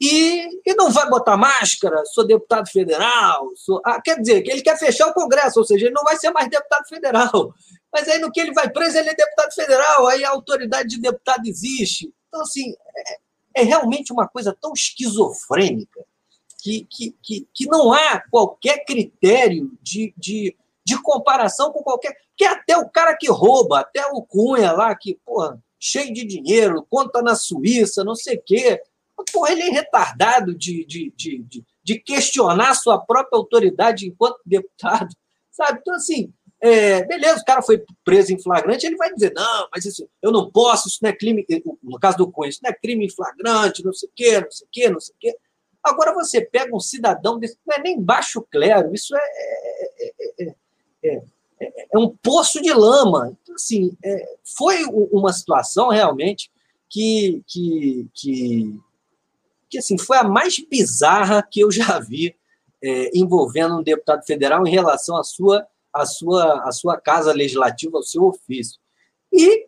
e, 0.01 0.61
e 0.65 0.73
não 0.75 0.89
vai 0.91 1.09
botar 1.09 1.35
máscara, 1.35 2.05
sou 2.05 2.25
deputado 2.25 2.69
federal, 2.69 3.51
sou, 3.55 3.81
ah, 3.83 4.01
quer 4.01 4.17
dizer, 4.17 4.41
que 4.41 4.49
ele 4.49 4.61
quer 4.61 4.77
fechar 4.77 5.07
o 5.07 5.13
Congresso, 5.13 5.59
ou 5.59 5.65
seja, 5.65 5.85
ele 5.85 5.93
não 5.93 6.03
vai 6.03 6.15
ser 6.15 6.29
mais 6.31 6.49
deputado 6.49 6.87
federal. 6.87 7.53
Mas 7.91 8.07
aí 8.07 8.17
no 8.19 8.31
que 8.31 8.39
ele 8.39 8.53
vai 8.53 8.69
preso, 8.69 8.97
ele 8.97 9.09
é 9.09 9.15
deputado 9.15 9.53
federal, 9.53 10.07
aí 10.07 10.23
a 10.23 10.29
autoridade 10.29 10.89
de 10.89 11.01
deputado 11.01 11.45
existe. 11.45 12.13
Então, 12.27 12.41
assim, 12.41 12.73
é, 13.55 13.61
é 13.61 13.63
realmente 13.63 14.13
uma 14.13 14.25
coisa 14.25 14.55
tão 14.61 14.71
esquizofrênica 14.71 16.05
que, 16.61 16.87
que, 16.89 17.15
que, 17.21 17.47
que 17.53 17.65
não 17.65 17.91
há 17.91 18.21
qualquer 18.31 18.85
critério 18.85 19.69
de, 19.81 20.13
de, 20.15 20.55
de 20.85 21.01
comparação 21.01 21.73
com 21.73 21.83
qualquer. 21.83 22.15
Que 22.37 22.45
até 22.45 22.77
o 22.77 22.87
cara 22.87 23.17
que 23.17 23.29
rouba, 23.29 23.81
até 23.81 24.05
o 24.07 24.21
Cunha 24.21 24.71
lá, 24.71 24.95
que, 24.95 25.19
porra, 25.25 25.61
cheio 25.79 26.13
de 26.13 26.25
dinheiro, 26.25 26.85
conta 26.89 27.21
na 27.21 27.35
Suíça, 27.35 28.03
não 28.03 28.15
sei 28.15 28.37
o 28.37 28.43
quê. 28.45 28.81
Porra, 29.31 29.51
ele 29.51 29.63
é 29.63 29.71
retardado 29.71 30.55
de, 30.55 30.85
de, 30.85 31.13
de, 31.15 31.65
de, 31.83 31.99
questionar 31.99 32.73
sua 32.73 32.97
própria 32.97 33.37
autoridade 33.37 34.07
enquanto 34.07 34.39
deputado, 34.45 35.13
sabe? 35.51 35.79
Então, 35.81 35.93
assim, 35.95 36.33
é, 36.61 37.03
beleza, 37.05 37.41
o 37.41 37.45
cara 37.45 37.61
foi 37.61 37.83
preso 38.03 38.33
em 38.33 38.41
flagrante, 38.41 38.85
ele 38.85 38.95
vai 38.95 39.13
dizer, 39.13 39.33
não, 39.33 39.67
mas 39.73 39.85
isso, 39.85 40.09
eu 40.21 40.31
não 40.31 40.49
posso, 40.49 40.87
isso 40.87 40.99
não 41.01 41.09
é 41.09 41.13
crime, 41.13 41.45
no 41.83 41.99
caso 41.99 42.17
do 42.17 42.31
Cunha, 42.31 42.49
isso 42.49 42.59
não 42.63 42.69
é 42.69 42.73
crime 42.73 43.05
em 43.05 43.09
flagrante, 43.09 43.83
não 43.83 43.93
sei 43.93 44.09
o 44.09 44.11
quê, 44.15 44.39
não 44.39 44.51
sei 44.51 44.65
o 44.65 44.69
quê, 44.71 44.89
não 44.89 44.99
sei 44.99 45.15
o 45.15 45.17
quê. 45.19 45.37
Agora 45.83 46.13
você 46.13 46.41
pega 46.41 46.75
um 46.75 46.79
cidadão 46.79 47.39
desse, 47.39 47.57
não 47.65 47.75
é 47.75 47.81
nem 47.81 48.01
baixo 48.01 48.45
clero, 48.49 48.93
isso 48.93 49.15
é, 49.15 49.21
é, 50.39 50.55
é, 51.03 51.23
é 51.59 51.97
um 51.97 52.09
poço 52.09 52.61
de 52.61 52.73
lama. 52.73 53.37
Então, 53.41 53.55
assim, 53.55 53.95
foi 54.57 54.85
uma 55.11 55.33
situação 55.33 55.89
realmente 55.89 56.51
que, 56.89 57.43
que, 57.47 58.07
que, 58.13 58.79
que 59.69 59.77
assim, 59.77 59.97
foi 59.97 60.17
a 60.17 60.23
mais 60.23 60.57
bizarra 60.59 61.41
que 61.41 61.59
eu 61.61 61.71
já 61.71 61.99
vi 61.99 62.35
envolvendo 63.13 63.77
um 63.77 63.83
deputado 63.83 64.25
federal 64.25 64.65
em 64.65 64.71
relação 64.71 65.17
à 65.17 65.23
sua, 65.23 65.67
à 65.93 66.05
sua, 66.05 66.67
à 66.67 66.71
sua 66.71 66.99
casa 66.99 67.33
legislativa, 67.33 67.97
ao 67.97 68.03
seu 68.03 68.23
ofício. 68.23 68.79
E 69.31 69.67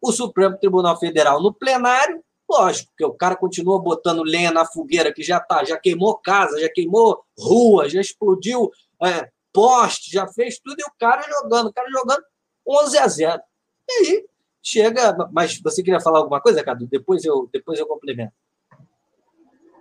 o 0.00 0.10
Supremo 0.10 0.56
Tribunal 0.56 0.98
Federal, 0.98 1.42
no 1.42 1.52
plenário, 1.52 2.24
Lógico, 2.48 2.92
que 2.96 3.04
o 3.04 3.12
cara 3.12 3.34
continua 3.36 3.80
botando 3.80 4.22
lenha 4.22 4.52
na 4.52 4.66
fogueira 4.66 5.12
que 5.12 5.22
já 5.22 5.40
tá, 5.40 5.64
já 5.64 5.78
queimou 5.78 6.18
casa, 6.18 6.60
já 6.60 6.68
queimou 6.68 7.24
rua, 7.38 7.88
já 7.88 8.00
explodiu 8.00 8.70
é, 9.02 9.30
poste, 9.54 10.10
já 10.10 10.26
fez 10.26 10.58
tudo, 10.58 10.76
e 10.78 10.82
o 10.82 10.92
cara 10.98 11.22
jogando, 11.22 11.68
o 11.68 11.72
cara 11.72 11.88
jogando 11.88 12.22
11 12.66 12.98
a 12.98 13.08
0. 13.08 13.42
E 13.88 13.92
aí 13.92 14.26
chega. 14.62 15.16
Mas 15.32 15.60
você 15.60 15.82
queria 15.82 16.00
falar 16.00 16.18
alguma 16.18 16.40
coisa, 16.40 16.64
Cadu? 16.64 16.86
Depois 16.86 17.24
eu, 17.24 17.48
depois 17.52 17.78
eu 17.78 17.86
complemento. 17.86 18.32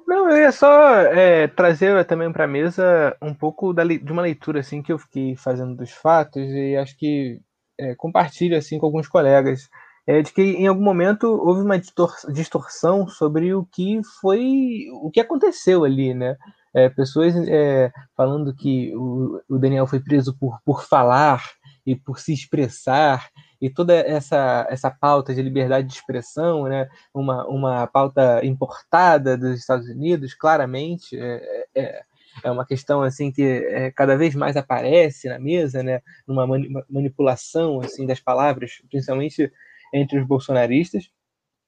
Não, 0.06 0.30
eu 0.30 0.38
ia 0.38 0.52
só 0.52 0.98
é, 0.98 1.48
trazer 1.48 2.06
também 2.06 2.32
para 2.32 2.44
a 2.44 2.48
mesa 2.48 3.18
um 3.22 3.34
pouco 3.34 3.74
da, 3.74 3.84
de 3.84 4.12
uma 4.12 4.22
leitura 4.22 4.60
assim 4.60 4.82
que 4.82 4.92
eu 4.92 5.00
fiquei 5.00 5.36
fazendo 5.36 5.76
dos 5.76 5.92
fatos 5.92 6.44
e 6.44 6.76
acho 6.76 6.98
que 6.98 7.40
é, 7.80 7.96
compartilho 7.96 8.58
assim 8.58 8.78
com 8.78 8.86
alguns 8.86 9.08
colegas 9.08 9.70
é 10.06 10.22
de 10.22 10.34
que 10.34 10.42
em 10.42 10.68
algum 10.68 10.84
momento 10.84 11.28
houve 11.28 11.62
uma 11.62 11.80
distorção 11.80 13.08
sobre 13.08 13.54
o 13.56 13.66
que 13.66 14.02
foi, 14.20 14.88
o 15.02 15.10
que 15.10 15.22
aconteceu 15.22 15.86
ali, 15.86 16.14
né? 16.14 16.36
É, 16.74 16.90
pessoas 16.90 17.36
é, 17.36 17.92
falando 18.18 18.56
que 18.56 18.96
o, 18.96 19.40
o, 19.48 19.60
Daniel 19.60 19.86
foi 19.86 20.00
preso 20.00 20.36
por, 20.38 20.60
por 20.66 20.84
falar 20.84 21.44
e 21.86 21.96
por 21.96 22.20
se 22.20 22.34
expressar 22.34 23.30
e 23.62 23.70
toda 23.70 23.94
essa, 23.94 24.68
essa 24.70 24.90
pauta 24.90 25.34
de 25.34 25.42
liberdade 25.42 25.88
de 25.88 25.94
expressão, 25.94 26.64
né? 26.64 26.90
uma, 27.14 27.48
uma 27.48 27.88
pauta 27.88 28.44
importada 28.44 29.38
dos 29.38 29.60
Estados 29.60 29.88
Unidos, 29.88 30.34
claramente, 30.34 31.18
é, 31.18 31.66
é, 31.76 32.04
é 32.44 32.52
uma 32.52 32.66
questão 32.66 33.02
assim 33.02 33.32
que 33.32 33.44
é, 33.44 33.92
cada 33.92 34.18
vez 34.18 34.34
mais 34.34 34.58
aparece 34.58 35.30
na 35.30 35.40
mesa, 35.40 35.84
né? 35.84 36.02
numa 36.28 36.48
manipulação 36.90 37.80
assim 37.82 38.06
das 38.06 38.20
palavras, 38.20 38.82
principalmente 38.90 39.52
entre 39.94 40.20
os 40.20 40.28
bolsonaristas, 40.28 41.10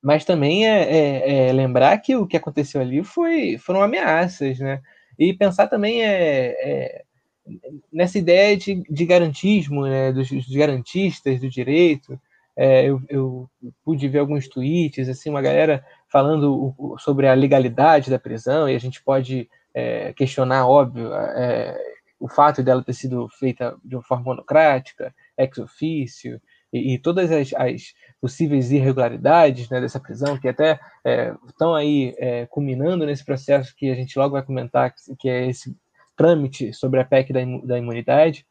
mas 0.06 0.24
também 0.24 0.68
é, 0.68 0.84
é, 0.84 1.48
é, 1.48 1.52
lembrar 1.52 1.98
que 1.98 2.16
o 2.16 2.28
que 2.28 2.38
aconteceu 2.38 2.80
ali 2.80 3.04
foi, 3.04 3.58
foram 3.58 3.82
ameaças, 3.82 4.60
né? 4.60 4.80
E 5.18 5.34
pensar 5.34 5.68
também 5.68 6.04
é, 6.04 6.48
é 6.62 7.06
nessa 7.92 8.18
ideia 8.18 8.58
de, 8.58 8.84
de 8.90 9.06
garantismo, 9.06 9.86
né? 9.86 10.12
dos, 10.12 10.30
dos 10.30 10.56
garantistas 10.56 11.40
do 11.40 11.50
direito. 11.50 12.20
É, 12.58 12.86
eu, 12.86 13.02
eu, 13.10 13.50
pude 13.84 14.08
ver 14.08 14.20
alguns 14.20 14.48
tweets, 14.48 15.10
assim, 15.10 15.30
uma 15.30 15.42
galera 15.42 15.84
falando 16.08 16.74
sobre 17.00 17.28
a 17.28 17.34
legalidade 17.34 18.10
da 18.10 18.18
prisão, 18.18 18.70
e 18.70 18.76
a 18.76 18.80
gente 18.80 19.04
pode 19.04 19.50
é, 19.74 20.14
questionar, 20.14 20.66
óbvio, 20.66 21.14
é, 21.14 21.78
o 22.18 22.30
fato 22.30 22.64
dela 22.64 22.84
ter 22.84 22.94
sido 22.94 23.28
feita 23.28 23.76
de 23.84 23.96
uma 23.96 24.04
forma 24.04 24.24
monocrática, 24.24 25.14
ex 25.38 25.58
ofício, 25.58 26.42
e, 26.72 26.94
e 26.94 27.00
todas 27.00 27.32
as, 27.32 27.54
as, 27.54 27.94
possíveis 28.20 28.72
irregularidades 28.72 29.70
né, 29.70 29.80
dessa 29.80 30.00
prisão, 30.00 30.38
que 30.38 30.48
até 30.48 30.80
é, 31.04 31.34
estão 31.48 31.76
aí 31.76 32.16
é, 32.18 32.46
culminando 32.48 33.06
nesse 33.06 33.24
processo 33.24 33.76
que 33.76 33.92
a 33.92 33.96
gente 33.96 34.18
logo 34.18 34.34
vai 34.34 34.42
comentar, 34.42 34.94
que 35.20 35.30
é 35.30 35.48
esse 35.48 35.76
trâmite 36.16 36.74
sobre 36.74 37.00
a 37.00 37.06
PEC 37.06 37.32
da, 37.32 37.42
da 37.64 37.78
imunidade, 37.78 38.46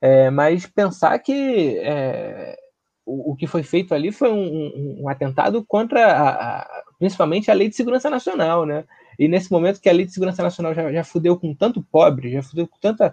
é, 0.00 0.30
mas 0.30 0.66
pensar 0.66 1.18
que 1.18 1.78
é, 1.78 2.56
o, 3.04 3.32
o, 3.32 3.36
que 3.36 3.46
foi 3.46 3.62
feito 3.62 3.94
ali 3.94 4.12
foi 4.12 4.30
um, 4.30 4.46
um, 4.46 5.02
um 5.02 5.08
atentado 5.08 5.64
contra, 5.66 6.06
a, 6.06 6.60
a, 6.60 6.82
principalmente, 6.98 7.50
a 7.50 7.54
Lei 7.54 7.68
de 7.68 7.76
Segurança 7.76 8.08
Nacional, 8.08 8.64
né? 8.64 8.84
E 9.18 9.26
nesse 9.26 9.50
momento 9.50 9.80
que 9.80 9.88
a 9.88 9.92
Lei 9.92 10.06
de 10.06 10.12
Segurança 10.12 10.42
Nacional 10.42 10.72
já, 10.72 10.92
já 10.92 11.02
fudeu 11.02 11.36
com 11.36 11.52
tanto 11.52 11.82
pobre, 11.82 12.30
já 12.30 12.42
fudeu 12.42 12.68
com 12.68 12.78
tanta 12.78 13.12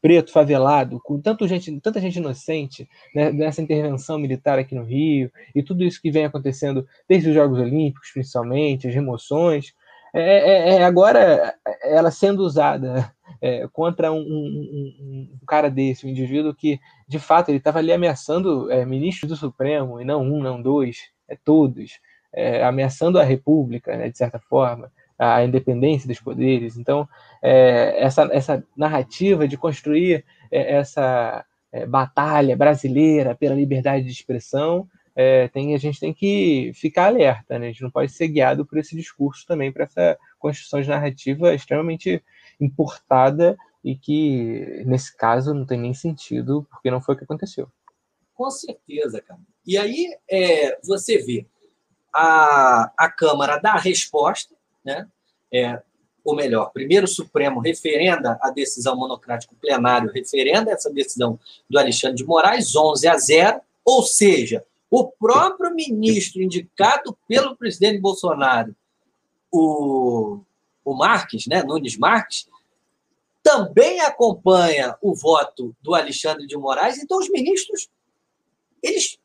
preto, 0.00 0.32
favelado, 0.32 1.00
com 1.02 1.20
tanto 1.20 1.46
gente, 1.46 1.80
tanta 1.80 2.00
gente 2.00 2.16
inocente 2.16 2.88
né, 3.14 3.30
nessa 3.30 3.60
intervenção 3.60 4.18
militar 4.18 4.58
aqui 4.58 4.74
no 4.74 4.84
Rio, 4.84 5.30
e 5.54 5.62
tudo 5.62 5.84
isso 5.84 6.00
que 6.00 6.10
vem 6.10 6.24
acontecendo 6.24 6.86
desde 7.08 7.28
os 7.28 7.34
Jogos 7.34 7.58
Olímpicos, 7.58 8.10
principalmente, 8.12 8.88
as 8.88 8.94
remoções, 8.94 9.74
é, 10.12 10.20
é, 10.22 10.74
é 10.76 10.84
agora 10.84 11.54
ela 11.82 12.10
sendo 12.10 12.42
usada 12.42 13.12
é, 13.40 13.68
contra 13.72 14.10
um, 14.10 14.18
um, 14.18 15.28
um, 15.34 15.46
cara 15.46 15.70
desse, 15.70 16.06
um 16.06 16.10
indivíduo 16.10 16.54
que, 16.54 16.80
de 17.06 17.18
fato, 17.18 17.50
ele 17.50 17.58
estava 17.58 17.78
ali 17.78 17.92
ameaçando 17.92 18.70
é, 18.70 18.84
ministros 18.84 19.28
do 19.28 19.36
Supremo, 19.36 20.00
e 20.00 20.04
não 20.04 20.22
um, 20.22 20.42
não 20.42 20.60
dois, 20.60 21.10
é 21.28 21.36
todos, 21.36 22.00
é, 22.32 22.64
ameaçando 22.64 23.18
a 23.18 23.24
República, 23.24 23.96
né, 23.96 24.08
de 24.08 24.18
certa 24.18 24.38
forma, 24.38 24.90
a 25.20 25.44
independência 25.44 26.08
dos 26.08 26.18
poderes. 26.18 26.78
Então, 26.78 27.06
é, 27.42 28.02
essa, 28.02 28.22
essa 28.32 28.64
narrativa 28.74 29.46
de 29.46 29.58
construir 29.58 30.24
é, 30.50 30.76
essa 30.76 31.44
é, 31.70 31.86
batalha 31.86 32.56
brasileira 32.56 33.34
pela 33.34 33.54
liberdade 33.54 34.06
de 34.06 34.12
expressão, 34.12 34.88
é, 35.14 35.48
tem, 35.48 35.74
a 35.74 35.78
gente 35.78 36.00
tem 36.00 36.14
que 36.14 36.72
ficar 36.74 37.08
alerta, 37.08 37.58
né? 37.58 37.66
a 37.66 37.70
gente 37.70 37.82
não 37.82 37.90
pode 37.90 38.10
ser 38.10 38.28
guiado 38.28 38.64
por 38.64 38.78
esse 38.78 38.96
discurso 38.96 39.44
também, 39.46 39.70
para 39.70 39.84
essa 39.84 40.18
construção 40.38 40.80
de 40.80 40.88
narrativa 40.88 41.54
extremamente 41.54 42.24
importada 42.58 43.58
e 43.84 43.94
que, 43.96 44.82
nesse 44.86 45.14
caso, 45.14 45.52
não 45.52 45.66
tem 45.66 45.78
nem 45.78 45.92
sentido, 45.92 46.66
porque 46.70 46.90
não 46.90 47.00
foi 47.00 47.14
o 47.14 47.18
que 47.18 47.24
aconteceu. 47.24 47.68
Com 48.34 48.50
certeza, 48.50 49.20
cara. 49.20 49.40
E 49.66 49.76
aí 49.76 50.16
é, 50.30 50.78
você 50.82 51.18
vê 51.18 51.46
a, 52.14 52.90
a 52.96 53.10
Câmara 53.10 53.58
dar 53.58 53.74
a 53.74 53.80
resposta, 53.80 54.54
né? 54.84 55.08
É, 55.52 55.82
ou 56.24 56.34
melhor, 56.34 56.70
primeiro 56.72 57.06
o 57.06 57.08
Supremo 57.08 57.60
referenda 57.60 58.38
a 58.42 58.50
decisão 58.50 58.96
monocrática, 58.96 59.54
o 59.54 59.56
plenário 59.56 60.12
referenda 60.12 60.70
essa 60.70 60.90
decisão 60.90 61.38
do 61.68 61.78
Alexandre 61.78 62.16
de 62.16 62.24
Moraes, 62.24 62.74
11 62.76 63.08
a 63.08 63.16
0, 63.16 63.60
ou 63.84 64.02
seja, 64.02 64.64
o 64.90 65.06
próprio 65.06 65.74
ministro 65.74 66.42
indicado 66.42 67.16
pelo 67.26 67.56
presidente 67.56 68.00
Bolsonaro, 68.00 68.74
o, 69.50 70.40
o 70.84 70.94
Marques, 70.94 71.46
né, 71.46 71.62
Nunes 71.62 71.96
Marques, 71.96 72.48
também 73.42 74.00
acompanha 74.00 74.96
o 75.00 75.14
voto 75.14 75.74
do 75.80 75.94
Alexandre 75.94 76.46
de 76.46 76.56
Moraes, 76.56 76.98
então 76.98 77.18
os 77.18 77.30
ministros, 77.30 77.88
eles, 78.82 79.18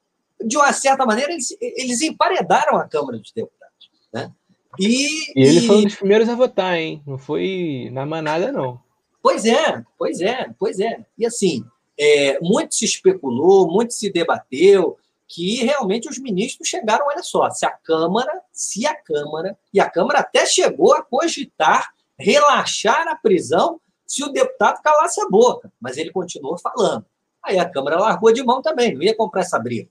de 0.43 0.55
uma 0.55 0.71
certa 0.71 1.05
maneira, 1.05 1.33
eles, 1.33 1.55
eles 1.59 2.01
emparedaram 2.01 2.77
a 2.77 2.87
Câmara 2.87 3.17
dos 3.17 3.31
Deputados. 3.31 3.91
Né? 4.13 4.31
E, 4.79 5.33
e 5.35 5.43
ele 5.43 5.59
e... 5.59 5.67
foi 5.67 5.77
um 5.77 5.83
dos 5.83 5.95
primeiros 5.95 6.29
a 6.29 6.35
votar, 6.35 6.77
hein? 6.77 7.01
Não 7.05 7.17
foi 7.17 7.89
na 7.91 8.05
manada, 8.05 8.51
não. 8.51 8.79
Pois 9.21 9.45
é, 9.45 9.83
pois 9.97 10.21
é, 10.21 10.49
pois 10.59 10.79
é. 10.79 11.05
E 11.17 11.25
assim, 11.25 11.63
é, 11.97 12.39
muito 12.41 12.75
se 12.75 12.85
especulou, 12.85 13.71
muito 13.71 13.93
se 13.93 14.11
debateu 14.11 14.97
que 15.27 15.63
realmente 15.63 16.07
os 16.07 16.19
ministros 16.19 16.67
chegaram, 16.67 17.07
olha 17.07 17.23
só, 17.23 17.49
se 17.49 17.65
a 17.65 17.71
Câmara, 17.71 18.41
se 18.51 18.85
a 18.85 18.95
Câmara, 18.95 19.57
e 19.73 19.79
a 19.79 19.89
Câmara 19.89 20.19
até 20.19 20.45
chegou 20.45 20.93
a 20.93 21.01
cogitar 21.01 21.93
relaxar 22.17 23.07
a 23.07 23.15
prisão 23.15 23.79
se 24.05 24.23
o 24.23 24.29
deputado 24.29 24.81
calasse 24.81 25.19
a 25.19 25.27
boca, 25.27 25.71
mas 25.79 25.97
ele 25.97 26.11
continuou 26.11 26.57
falando. 26.57 27.05
Aí 27.43 27.57
a 27.57 27.67
Câmara 27.67 27.99
largou 27.99 28.31
de 28.31 28.43
mão 28.43 28.61
também, 28.61 28.93
não 28.93 29.01
ia 29.01 29.15
comprar 29.15 29.41
essa 29.41 29.59
briga. 29.59 29.89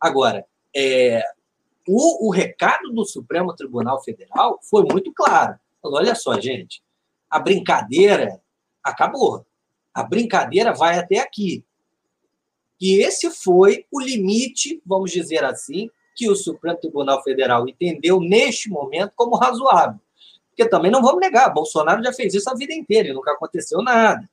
Agora, 0.00 0.46
é, 0.74 1.22
o, 1.86 2.28
o 2.28 2.30
recado 2.30 2.92
do 2.92 3.04
Supremo 3.04 3.54
Tribunal 3.54 4.02
Federal 4.02 4.58
foi 4.62 4.84
muito 4.90 5.12
claro. 5.12 5.58
Falou, 5.80 5.98
olha 5.98 6.14
só, 6.14 6.40
gente, 6.40 6.82
a 7.30 7.38
brincadeira 7.38 8.40
acabou. 8.82 9.46
A 9.94 10.02
brincadeira 10.02 10.74
vai 10.74 10.98
até 10.98 11.18
aqui. 11.18 11.64
E 12.80 13.02
esse 13.02 13.30
foi 13.30 13.86
o 13.90 14.00
limite, 14.00 14.82
vamos 14.84 15.10
dizer 15.10 15.44
assim, 15.44 15.90
que 16.14 16.28
o 16.28 16.36
Supremo 16.36 16.78
Tribunal 16.78 17.22
Federal 17.22 17.68
entendeu 17.68 18.20
neste 18.20 18.68
momento 18.68 19.12
como 19.14 19.36
razoável. 19.36 20.00
Porque 20.48 20.68
também 20.68 20.90
não 20.90 21.02
vamos 21.02 21.20
negar, 21.20 21.52
Bolsonaro 21.52 22.02
já 22.02 22.12
fez 22.12 22.34
isso 22.34 22.48
a 22.50 22.54
vida 22.54 22.72
inteira 22.72 23.08
e 23.08 23.12
nunca 23.12 23.32
aconteceu 23.32 23.82
nada. 23.82 24.28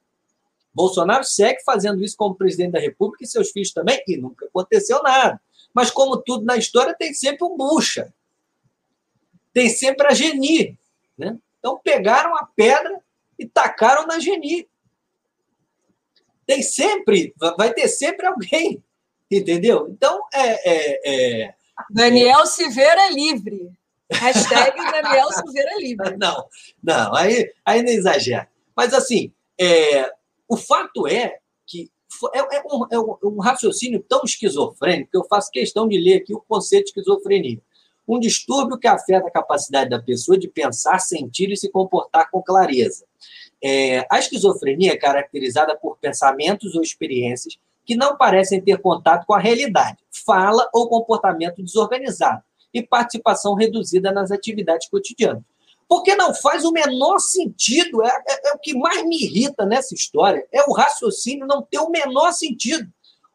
Bolsonaro 0.74 1.24
segue 1.24 1.62
fazendo 1.64 2.04
isso 2.04 2.18
como 2.18 2.36
presidente 2.36 2.72
da 2.72 2.80
República 2.80 3.24
e 3.24 3.28
seus 3.28 3.52
filhos 3.52 3.72
também, 3.72 4.02
e 4.08 4.18
nunca 4.18 4.46
aconteceu 4.46 5.04
nada. 5.04 5.40
Mas, 5.74 5.90
como 5.90 6.18
tudo 6.18 6.46
na 6.46 6.58
história, 6.58 6.96
tem 6.98 7.14
sempre 7.14 7.44
um 7.46 7.58
bucha. 7.58 8.14
Tem 9.54 9.70
sempre 9.70 10.08
a 10.08 10.14
geni. 10.14 10.78
Né? 11.18 11.38
Então, 11.60 11.80
pegaram 11.84 12.36
a 12.36 12.46
pedra 12.46 13.02
e 13.40 13.46
tacaram 13.48 14.06
na 14.06 14.20
geni 14.20 14.68
tem 16.46 16.62
sempre, 16.62 17.34
vai 17.58 17.74
ter 17.74 17.88
sempre 17.88 18.26
alguém, 18.26 18.84
entendeu? 19.30 19.88
Então, 19.90 20.24
é. 20.34 20.70
é, 20.70 21.44
é 21.46 21.54
Daniel 21.90 22.46
Silveira 22.46 23.10
livre. 23.10 23.72
Hashtag 24.12 24.78
Daniel 24.92 25.32
Silveira 25.32 25.76
livre. 25.80 26.18
Não, 26.18 26.48
não, 26.84 27.16
aí, 27.16 27.52
aí 27.66 27.82
não 27.82 27.90
exagera. 27.92 28.48
Mas, 28.76 28.94
assim, 28.94 29.32
é, 29.60 30.12
o 30.48 30.56
fato 30.56 31.08
é 31.08 31.40
é, 32.34 32.58
é, 32.58 32.64
um, 32.72 32.88
é, 32.92 33.28
um, 33.28 33.40
raciocínio 33.40 34.04
tão 34.08 34.22
esquizofrênico 34.24 35.12
que 35.12 35.18
eu 35.18 35.26
faço 35.26 35.52
questão 35.52 35.88
de 35.88 35.98
ler 35.98 36.18
aqui 36.18 36.34
o 36.34 36.42
conceito 36.42 36.86
de 36.86 36.90
esquizofrenia. 36.90 37.62
Um 38.08 38.20
distúrbio 38.20 38.78
que 38.78 38.88
afeta 38.88 39.28
a 39.28 39.32
capacidade 39.32 39.90
da 39.90 40.02
pessoa 40.02 40.38
de 40.38 40.48
pensar, 40.48 41.00
sentir 41.00 41.52
e 41.52 41.58
se 41.58 41.72
comportar 41.72 42.30
com 42.30 42.42
clareza. 42.42 43.06
É, 43.64 44.06
a 44.12 44.20
esquizofrenia 44.20 44.92
é 44.92 44.98
caracterizada 44.98 45.78
por 45.78 45.98
pensamentos 45.98 46.76
ou 46.76 46.82
experiências 46.82 47.58
que 47.86 47.96
não 47.96 48.18
parecem 48.18 48.62
ter 48.62 48.78
contato 48.80 49.26
com 49.26 49.34
a 49.34 49.40
realidade, 49.40 49.98
fala 50.26 50.70
ou 50.74 50.90
comportamento 50.90 51.64
desorganizado 51.64 52.44
e 52.74 52.82
participação 52.82 53.54
reduzida 53.54 54.12
nas 54.12 54.32
atividades 54.32 54.90
cotidianas. 54.90 55.44
Porque 55.88 56.16
não 56.16 56.34
faz 56.34 56.64
o 56.66 56.72
menor 56.72 57.20
sentido, 57.20 58.04
é, 58.04 58.08
é, 58.08 58.50
é, 58.50 58.54
o 58.54 58.60
que 58.60 58.78
mais 58.78 59.04
me 59.06 59.24
irrita 59.24 59.66
nessa 59.66 59.94
história, 59.94 60.46
é 60.52 60.64
o 60.64 60.74
raciocínio 60.74 61.46
não 61.46 61.62
ter 61.62 61.80
o 61.80 61.90
menor 61.90 62.32
sentido. 62.32 62.88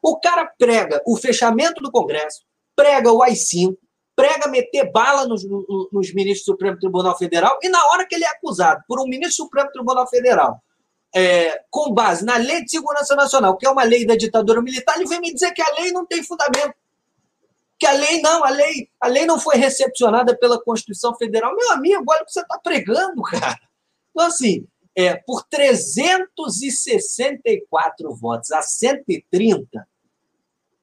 O 0.02 0.18
cara 0.18 0.46
prega 0.58 1.02
o 1.06 1.16
fechamento 1.16 1.82
do 1.82 1.90
Congresso, 1.90 2.42
prega 2.74 3.12
o 3.12 3.22
AI-5, 3.22 3.76
prega 4.14 4.48
meter 4.48 4.90
bala 4.90 5.26
nos, 5.26 5.44
nos 5.92 6.12
ministros 6.12 6.44
do 6.44 6.52
Supremo 6.52 6.78
Tribunal 6.78 7.16
Federal 7.16 7.58
e 7.62 7.68
na 7.68 7.84
hora 7.86 8.06
que 8.06 8.14
ele 8.14 8.24
é 8.24 8.28
acusado 8.28 8.82
por 8.88 9.00
um 9.00 9.06
ministro 9.08 9.44
do 9.44 9.46
Supremo 9.46 9.70
Tribunal 9.70 10.08
Federal 10.08 10.60
é, 11.14 11.62
com 11.70 11.92
base 11.92 12.24
na 12.24 12.36
Lei 12.36 12.64
de 12.64 12.70
Segurança 12.70 13.14
Nacional, 13.14 13.56
que 13.56 13.66
é 13.66 13.70
uma 13.70 13.84
lei 13.84 14.06
da 14.06 14.16
ditadura 14.16 14.60
militar, 14.62 14.96
ele 14.96 15.08
vem 15.08 15.20
me 15.20 15.32
dizer 15.32 15.52
que 15.52 15.62
a 15.62 15.74
lei 15.78 15.90
não 15.92 16.06
tem 16.06 16.22
fundamento. 16.22 16.74
Que 17.78 17.86
a 17.86 17.92
lei 17.92 18.20
não, 18.20 18.44
a 18.44 18.50
lei, 18.50 18.90
a 19.00 19.06
lei 19.06 19.24
não 19.24 19.38
foi 19.38 19.56
recepcionada 19.56 20.36
pela 20.36 20.60
Constituição 20.60 21.14
Federal. 21.14 21.54
Meu 21.54 21.70
amigo, 21.72 22.02
olha 22.08 22.22
o 22.22 22.26
que 22.26 22.32
você 22.32 22.40
está 22.40 22.58
pregando, 22.58 23.22
cara. 23.22 23.60
Então, 24.10 24.26
assim, 24.26 24.66
é, 24.96 25.14
por 25.14 25.44
364 25.44 28.12
votos 28.16 28.50
a 28.50 28.62
130, 28.62 29.86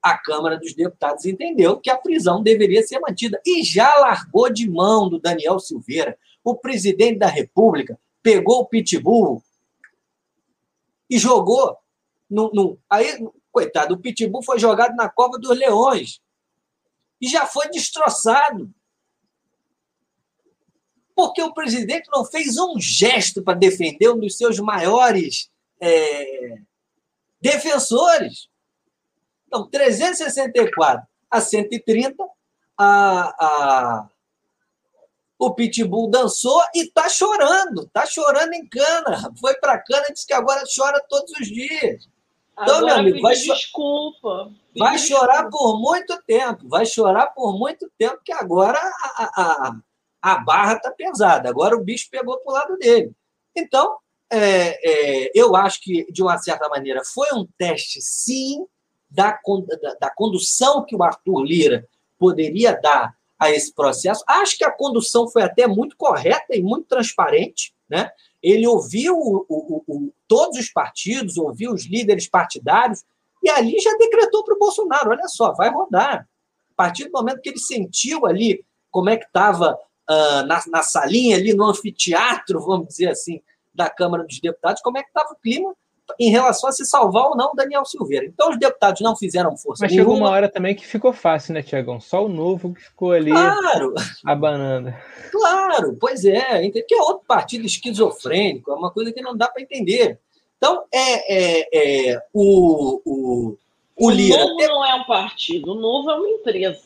a 0.02 0.18
Câmara 0.18 0.58
dos 0.58 0.74
Deputados 0.74 1.26
entendeu 1.26 1.82
que 1.82 1.90
a 1.90 1.98
prisão 1.98 2.42
deveria 2.42 2.82
ser 2.82 2.98
mantida 3.00 3.42
e 3.46 3.62
já 3.62 3.94
largou 3.98 4.50
de 4.50 4.70
mão 4.70 5.10
do 5.10 5.20
Daniel 5.20 5.60
Silveira. 5.60 6.18
O 6.44 6.56
presidente 6.56 7.20
da 7.20 7.28
República 7.28 8.00
pegou 8.24 8.62
o 8.62 8.66
pitbull 8.66 9.44
e 11.10 11.18
jogou. 11.18 11.76
No, 12.30 12.52
no, 12.54 12.80
aí, 12.90 13.28
coitado, 13.52 13.96
o 13.96 13.98
pitbull 13.98 14.44
foi 14.44 14.60
jogado 14.60 14.96
na 14.96 15.10
cova 15.10 15.38
dos 15.38 15.58
leões 15.58 16.24
e 17.22 17.28
já 17.28 17.46
foi 17.46 17.70
destroçado. 17.70 18.74
Porque 21.16 21.42
o 21.42 21.54
presidente 21.54 22.10
não 22.12 22.26
fez 22.26 22.58
um 22.58 22.80
gesto 22.80 23.42
para 23.42 23.58
defender 23.58 24.10
um 24.10 24.20
dos 24.20 24.36
seus 24.38 24.60
maiores 24.60 25.50
é, 25.80 26.58
defensores. 27.40 28.50
Então, 29.48 29.70
364 29.70 31.08
a 31.32 31.42
130, 31.42 32.24
a, 32.78 33.46
a, 33.46 34.10
o 35.40 35.54
Pitbull 35.54 36.10
dançou 36.10 36.62
e 36.74 36.84
está 36.84 37.08
chorando, 37.08 37.84
está 37.84 38.06
chorando 38.06 38.54
em 38.54 38.68
cana. 38.68 39.34
Foi 39.40 39.56
para 39.56 39.80
cana 39.80 40.06
e 40.10 40.14
disse 40.14 40.28
que 40.28 40.34
agora 40.34 40.64
chora 40.76 41.04
todos 41.08 41.32
os 41.40 41.48
dias. 41.48 42.10
Então, 42.54 42.78
agora 42.78 42.86
meu 42.86 42.96
amigo, 42.96 43.22
vai 43.22 43.36
desculpa. 43.36 44.52
Vai 44.78 44.98
chorar 44.98 45.50
por 45.50 45.80
muito 45.80 46.22
tempo, 46.24 46.68
vai 46.68 46.86
chorar 46.86 47.28
por 47.28 47.58
muito 47.58 47.90
tempo, 47.98 48.20
que 48.24 48.34
agora 48.34 48.80
a, 48.80 49.42
a, 49.42 49.76
a 50.22 50.40
barra 50.40 50.74
está 50.76 50.92
pesada, 50.92 51.50
agora 51.50 51.76
o 51.76 51.84
bicho 51.84 52.10
pegou 52.12 52.38
para 52.40 52.52
o 52.52 52.54
lado 52.54 52.78
dele. 52.78 53.12
Então, 53.56 53.98
é, 54.30 55.28
é, 55.28 55.32
eu 55.34 55.56
acho 55.56 55.82
que, 55.82 56.12
de 56.12 56.22
uma 56.22 56.38
certa 56.38 56.68
maneira, 56.68 57.04
foi 57.06 57.28
um 57.34 57.48
teste, 57.58 58.02
sim, 58.02 58.66
da, 59.10 59.40
da, 59.82 59.94
da 60.02 60.10
condução 60.10 60.84
que 60.84 60.96
o 60.96 61.04
Arthur 61.04 61.44
Lira 61.44 61.88
poderia 62.20 62.74
dar 62.74 63.16
a 63.40 63.52
esse 63.52 63.74
processo. 63.74 64.24
Acho 64.28 64.58
que 64.58 64.66
a 64.66 64.72
condução 64.72 65.28
foi 65.30 65.44
até 65.44 65.68
muito 65.68 65.96
correta 65.96 66.56
e 66.56 66.62
muito 66.62 66.88
transparente. 66.88 67.74
Né? 67.90 68.10
Ele 68.42 68.68
ouviu 68.68 69.16
o, 69.16 69.46
o, 69.48 69.84
o, 69.88 70.14
todos 70.28 70.58
os 70.58 70.70
partidos, 70.70 71.38
ouviu 71.38 71.72
os 71.72 71.86
líderes 71.86 72.28
partidários, 72.28 73.04
e 73.46 73.50
ali 73.50 73.80
já 73.80 73.96
decretou 73.98 74.44
para 74.44 74.56
o 74.56 74.60
Bolsonaro: 74.60 75.12
olha 75.12 75.28
só, 75.28 75.54
vai 75.54 75.70
rodar. 75.70 76.28
A 76.72 76.76
partir 76.76 77.06
do 77.06 77.12
momento 77.12 77.40
que 77.42 77.50
ele 77.50 77.60
sentiu 77.60 78.26
ali 78.26 78.66
como 78.92 79.10
é 79.10 79.18
que 79.18 79.26
estava 79.26 79.78
uh, 80.10 80.46
na, 80.46 80.62
na 80.68 80.82
salinha, 80.82 81.38
ali 81.38 81.54
no 81.54 81.66
anfiteatro, 81.66 82.60
vamos 82.60 82.88
dizer 82.88 83.10
assim, 83.10 83.42
da 83.74 83.90
Câmara 83.90 84.24
dos 84.24 84.40
Deputados, 84.40 84.82
como 84.82 84.98
é 84.98 85.04
que 85.04 85.10
estava 85.10 85.34
o 85.34 85.36
clima, 85.36 85.74
em 86.20 86.30
relação 86.30 86.70
a 86.70 86.72
se 86.72 86.86
salvar 86.86 87.26
ou 87.26 87.36
não 87.36 87.52
o 87.52 87.56
Daniel 87.56 87.86
Silveira. 87.86 88.26
Então, 88.26 88.52
os 88.52 88.60
deputados 88.60 89.02
não 89.02 89.16
fizeram 89.16 89.58
força. 89.58 89.84
Mas 89.84 89.94
chegou 89.94 90.16
uma 90.16 90.30
hora 90.30 90.48
também 90.48 90.76
que 90.76 90.86
ficou 90.86 91.12
fácil, 91.12 91.54
né, 91.54 91.62
Tiagão? 91.62 92.00
Só 92.00 92.26
o 92.26 92.30
novo 92.30 92.74
que 92.74 92.82
ficou 92.82 93.12
ali 93.12 93.32
claro. 93.32 93.94
abanando. 94.26 94.94
Claro, 95.32 95.98
pois 96.00 96.24
é. 96.24 96.70
Que 96.70 96.94
é 96.94 97.02
outro 97.02 97.26
partido 97.28 97.66
esquizofrênico, 97.66 98.72
é 98.72 98.76
uma 98.76 98.92
coisa 98.92 99.12
que 99.12 99.22
não 99.22 99.36
dá 99.36 99.48
para 99.48 99.64
entender. 99.64 100.20
Então, 100.66 100.84
é, 100.92 101.62
é, 101.62 102.14
é 102.14 102.22
o, 102.34 103.00
o, 103.06 103.58
o, 103.96 104.08
o 104.08 104.10
Lira. 104.10 104.44
O 104.44 104.48
novo 104.48 104.68
não 104.68 104.84
é 104.84 104.96
um 104.96 105.04
partido, 105.04 105.72
o 105.74 105.76
novo 105.76 106.10
é 106.10 106.16
uma 106.16 106.28
empresa. 106.28 106.82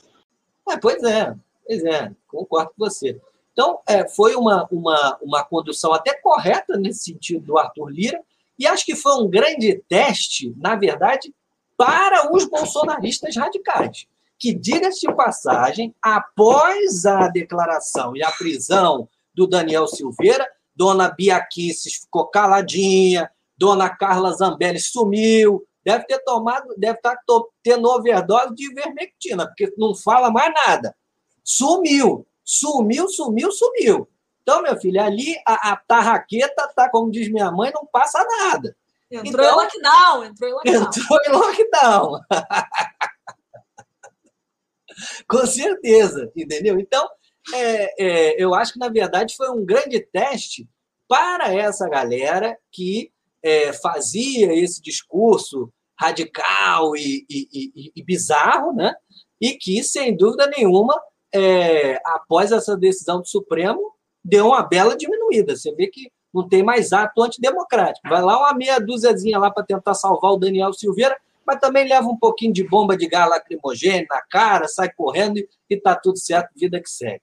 É, 0.68 0.78
pois 0.78 1.02
é, 1.02 1.34
pois 1.66 1.86
é, 1.86 2.12
concordo 2.28 2.72
com 2.72 2.86
você. 2.86 3.18
Então, 3.54 3.80
é, 3.88 4.06
foi 4.06 4.36
uma, 4.36 4.68
uma, 4.70 5.18
uma 5.22 5.46
condução 5.46 5.94
até 5.94 6.14
correta 6.14 6.76
nesse 6.76 7.06
sentido 7.06 7.46
do 7.46 7.58
Arthur 7.58 7.88
Lira, 7.88 8.22
e 8.60 8.68
acho 8.68 8.86
que 8.86 8.98
foi 8.98 9.14
um 9.14 9.30
grande 9.30 9.82
teste, 9.88 10.54
na 10.58 10.76
verdade, 10.76 11.34
para 11.78 12.36
os 12.36 12.44
bolsonaristas 12.50 13.38
radicais. 13.38 14.08
Que, 14.38 14.54
diga-se 14.54 15.08
de 15.08 15.16
passagem, 15.16 15.96
após 16.02 17.06
a 17.06 17.30
declaração 17.30 18.14
e 18.14 18.22
a 18.22 18.32
prisão 18.32 19.08
do 19.34 19.48
Daniel 19.48 19.88
Silveira, 19.88 20.46
Dona 20.76 21.08
Bia 21.08 21.40
Kisses 21.40 21.94
ficou 21.96 22.28
caladinha, 22.28 23.32
Dona 23.60 23.90
Carla 23.90 24.32
Zambelli 24.32 24.80
sumiu, 24.80 25.68
deve 25.84 26.06
ter 26.06 26.20
tomado, 26.20 26.74
deve 26.78 26.98
estar 26.98 27.18
tendo 27.62 27.90
overdose 27.90 28.56
de 28.56 28.72
ivermectina, 28.72 29.46
porque 29.46 29.74
não 29.78 29.94
fala 29.94 30.32
mais 30.32 30.54
nada. 30.66 30.96
Sumiu, 31.44 32.26
sumiu, 32.44 33.10
sumiu, 33.10 33.52
sumiu. 33.52 34.08
Então, 34.42 34.62
meu 34.62 34.80
filho, 34.80 35.02
ali 35.02 35.36
a, 35.46 35.74
a 35.74 35.76
tarraqueta 35.76 36.72
tá, 36.74 36.90
como 36.90 37.12
diz 37.12 37.30
minha 37.30 37.52
mãe, 37.52 37.70
não 37.74 37.86
passa 37.86 38.24
nada. 38.24 38.74
Entrou 39.12 39.44
então, 39.44 39.44
em 39.44 39.56
lockdown, 39.64 40.24
entrou 40.24 40.50
em 40.50 40.54
lockdown. 40.54 40.84
Entrou 40.84 41.20
em 41.26 41.32
lockdown. 41.32 42.22
Com 45.28 45.46
certeza, 45.46 46.32
entendeu? 46.36 46.80
Então, 46.80 47.08
é, 47.54 48.04
é, 48.04 48.44
eu 48.44 48.54
acho 48.54 48.74
que, 48.74 48.80
na 48.80 48.90
verdade, 48.90 49.36
foi 49.36 49.50
um 49.50 49.66
grande 49.66 50.00
teste 50.00 50.70
para 51.08 51.54
essa 51.54 51.90
galera 51.90 52.58
que 52.72 53.12
é, 53.44 53.74
fazia 53.74 54.54
esse 54.54 54.82
discurso 54.82 55.72
radical 56.00 56.96
e, 56.96 57.26
e, 57.30 57.48
e, 57.54 57.92
e, 57.96 58.04
bizarro, 58.04 58.74
né? 58.74 58.94
e 59.40 59.54
que, 59.54 59.84
sem 59.84 60.16
dúvida 60.16 60.48
nenhuma, 60.48 61.00
é, 61.34 62.00
após 62.06 62.52
essa 62.52 62.76
decisão 62.76 63.20
do 63.20 63.28
Supremo, 63.28 63.94
deu 64.24 64.48
uma 64.48 64.64
bela 64.64 64.96
diminuída. 64.96 65.56
Você 65.56 65.74
vê 65.74 65.88
que 65.88 66.12
não 66.34 66.48
tem 66.48 66.64
mais 66.64 66.94
ato 66.94 67.22
antidemocrático. 67.22 68.08
Vai 68.08 68.22
lá 68.22 68.40
uma 68.40 68.54
meia 68.54 68.80
dúziazinha 68.80 69.40
lá 69.40 69.50
para 69.52 69.66
tentar 69.66 69.94
salvar 69.94 70.32
o 70.32 70.38
Daniel 70.38 70.74
Silveira, 70.74 71.18
mas 71.46 71.60
também 71.60 71.88
leva 71.88 72.08
um 72.08 72.18
pouquinho 72.18 72.54
de 72.54 72.68
bomba 72.68 72.96
de 72.96 73.08
gás 73.08 73.30
lacrimogêneo 73.30 74.06
na 74.10 74.22
cara, 74.22 74.68
sai 74.68 74.92
correndo 74.94 75.38
e 75.38 75.48
está 75.70 75.96
tudo 75.96 76.18
certo, 76.18 76.52
vida 76.56 76.80
que 76.80 76.90
segue. 76.90 77.22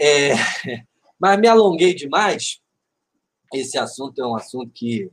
É, 0.00 0.32
mas 1.20 1.38
me 1.38 1.46
alonguei 1.46 1.94
demais. 1.94 2.60
Esse 3.52 3.78
assunto 3.78 4.20
é 4.20 4.26
um 4.26 4.36
assunto 4.36 4.70
que, 4.72 5.10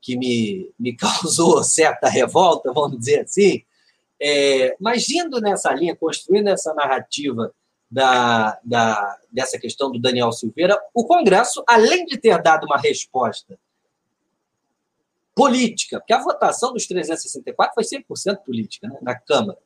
que 0.00 0.16
me, 0.16 0.72
me 0.78 0.94
causou 0.96 1.62
certa 1.64 2.08
revolta, 2.08 2.72
vamos 2.72 2.98
dizer 2.98 3.20
assim. 3.20 3.62
É, 4.20 4.76
mas 4.80 5.08
indo 5.08 5.40
nessa 5.40 5.72
linha, 5.72 5.94
construindo 5.94 6.48
essa 6.48 6.74
narrativa 6.74 7.54
da, 7.90 8.58
da, 8.64 9.18
dessa 9.30 9.58
questão 9.58 9.90
do 9.90 9.98
Daniel 9.98 10.32
Silveira, 10.32 10.78
o 10.92 11.06
Congresso, 11.06 11.62
além 11.66 12.04
de 12.04 12.18
ter 12.18 12.42
dado 12.42 12.64
uma 12.64 12.76
resposta 12.76 13.58
política, 15.34 16.00
porque 16.00 16.12
a 16.12 16.20
votação 16.20 16.72
dos 16.72 16.86
364 16.86 17.72
foi 17.74 17.84
100% 17.84 18.38
política 18.44 18.88
né, 18.88 18.98
na 19.00 19.14
Câmara, 19.14 19.58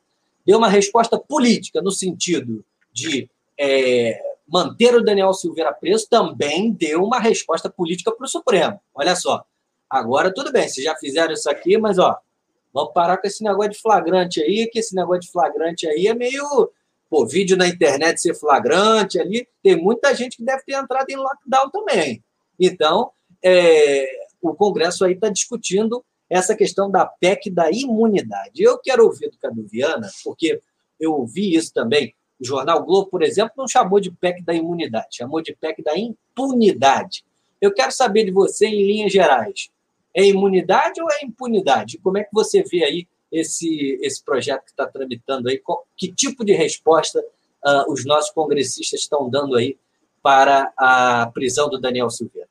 deu 0.44 0.58
uma 0.58 0.68
resposta 0.68 1.18
política 1.18 1.80
no 1.80 1.90
sentido 1.90 2.64
de 2.92 3.28
é, 3.58 4.20
manter 4.52 4.94
o 4.94 5.02
Daniel 5.02 5.32
Silveira 5.32 5.72
preso, 5.72 6.06
também 6.10 6.70
deu 6.70 7.02
uma 7.02 7.18
resposta 7.18 7.70
política 7.70 8.12
para 8.12 8.26
o 8.26 8.28
Supremo. 8.28 8.78
Olha 8.94 9.16
só, 9.16 9.42
agora 9.88 10.32
tudo 10.32 10.52
bem, 10.52 10.68
vocês 10.68 10.84
já 10.84 10.94
fizeram 10.96 11.32
isso 11.32 11.48
aqui, 11.48 11.78
mas 11.78 11.98
ó, 11.98 12.18
vamos 12.72 12.92
parar 12.92 13.16
com 13.16 13.26
esse 13.26 13.42
negócio 13.42 13.70
de 13.70 13.80
flagrante 13.80 14.42
aí, 14.42 14.68
que 14.70 14.78
esse 14.78 14.94
negócio 14.94 15.22
de 15.22 15.30
flagrante 15.30 15.86
aí 15.86 16.06
é 16.06 16.14
meio 16.14 16.70
pô, 17.08 17.26
vídeo 17.26 17.56
na 17.56 17.66
internet 17.66 18.20
ser 18.20 18.34
flagrante 18.34 19.18
ali, 19.18 19.48
tem 19.62 19.76
muita 19.76 20.14
gente 20.14 20.36
que 20.36 20.44
deve 20.44 20.62
ter 20.64 20.74
entrado 20.74 21.08
em 21.08 21.16
lockdown 21.16 21.70
também. 21.70 22.22
Então, 22.60 23.10
é, 23.42 24.06
o 24.40 24.54
Congresso 24.54 25.04
aí 25.04 25.12
está 25.12 25.30
discutindo 25.30 26.04
essa 26.28 26.54
questão 26.54 26.90
da 26.90 27.06
PEC 27.06 27.50
da 27.50 27.70
imunidade. 27.70 28.62
Eu 28.62 28.78
quero 28.78 29.04
ouvir 29.04 29.30
do 29.30 29.38
Cadu 29.38 29.66
Viana, 29.66 30.10
porque 30.24 30.60
eu 30.98 31.12
ouvi 31.12 31.54
isso 31.54 31.72
também. 31.72 32.14
O 32.42 32.44
jornal 32.44 32.84
Globo, 32.84 33.08
por 33.08 33.22
exemplo, 33.22 33.52
não 33.56 33.68
chamou 33.68 34.00
de 34.00 34.10
PEC 34.10 34.42
da 34.42 34.52
imunidade, 34.52 35.16
chamou 35.16 35.40
de 35.40 35.54
PEC 35.54 35.80
da 35.80 35.96
impunidade. 35.96 37.24
Eu 37.60 37.72
quero 37.72 37.92
saber 37.92 38.24
de 38.24 38.32
você, 38.32 38.66
em 38.66 38.84
linhas 38.84 39.12
gerais, 39.12 39.70
é 40.12 40.26
imunidade 40.26 41.00
ou 41.00 41.08
é 41.08 41.24
impunidade? 41.24 41.98
Como 41.98 42.18
é 42.18 42.24
que 42.24 42.32
você 42.32 42.64
vê 42.64 42.82
aí 42.82 43.08
esse, 43.30 43.96
esse 44.02 44.22
projeto 44.24 44.64
que 44.64 44.70
está 44.72 44.86
tramitando 44.88 45.48
aí? 45.48 45.62
Que 45.96 46.12
tipo 46.12 46.44
de 46.44 46.52
resposta 46.52 47.20
uh, 47.64 47.92
os 47.92 48.04
nossos 48.04 48.32
congressistas 48.32 49.00
estão 49.00 49.30
dando 49.30 49.54
aí 49.54 49.78
para 50.20 50.72
a 50.76 51.30
prisão 51.32 51.70
do 51.70 51.80
Daniel 51.80 52.10
Silveira? 52.10 52.48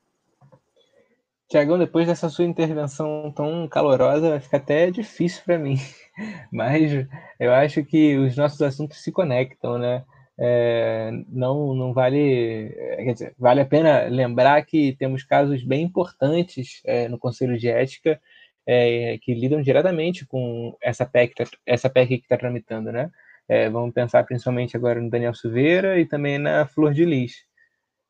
Tiagão, 1.52 1.78
depois 1.78 2.06
dessa 2.06 2.30
sua 2.30 2.46
intervenção 2.46 3.30
tão 3.36 3.68
calorosa, 3.68 4.40
fica 4.40 4.56
até 4.56 4.90
difícil 4.90 5.42
para 5.44 5.58
mim. 5.58 5.76
Mas 6.50 7.06
eu 7.38 7.52
acho 7.52 7.84
que 7.84 8.16
os 8.16 8.34
nossos 8.38 8.62
assuntos 8.62 9.02
se 9.02 9.12
conectam, 9.12 9.78
né? 9.78 10.02
É, 10.38 11.10
não, 11.28 11.74
não 11.74 11.92
vale. 11.92 12.74
Quer 12.96 13.12
dizer, 13.12 13.34
vale 13.38 13.60
a 13.60 13.66
pena 13.66 14.04
lembrar 14.04 14.64
que 14.64 14.96
temos 14.98 15.24
casos 15.24 15.62
bem 15.62 15.82
importantes 15.82 16.80
é, 16.86 17.06
no 17.06 17.18
Conselho 17.18 17.58
de 17.58 17.68
Ética 17.68 18.18
é, 18.66 19.18
que 19.20 19.34
lidam 19.34 19.60
diretamente 19.60 20.24
com 20.24 20.74
essa 20.80 21.04
PEC, 21.04 21.34
tá, 21.34 21.44
essa 21.66 21.90
PEC 21.90 22.16
que 22.16 22.24
está 22.24 22.38
tramitando, 22.38 22.90
né? 22.90 23.10
É, 23.46 23.68
vamos 23.68 23.92
pensar 23.92 24.24
principalmente 24.24 24.74
agora 24.74 25.02
no 25.02 25.10
Daniel 25.10 25.34
Silveira 25.34 26.00
e 26.00 26.06
também 26.06 26.38
na 26.38 26.66
Flor 26.66 26.94
de 26.94 27.04
Lis. 27.04 27.44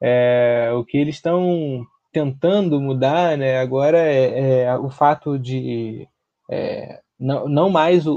É, 0.00 0.70
o 0.74 0.84
que 0.84 0.96
eles 0.96 1.16
estão 1.16 1.84
tentando 2.12 2.80
mudar 2.80 3.36
né, 3.38 3.58
agora 3.58 3.98
é, 3.98 4.64
é 4.64 4.76
o 4.76 4.90
fato 4.90 5.38
de 5.38 6.06
é, 6.50 7.00
não, 7.22 7.48
não 7.48 7.70
mais 7.70 8.06
o, 8.06 8.14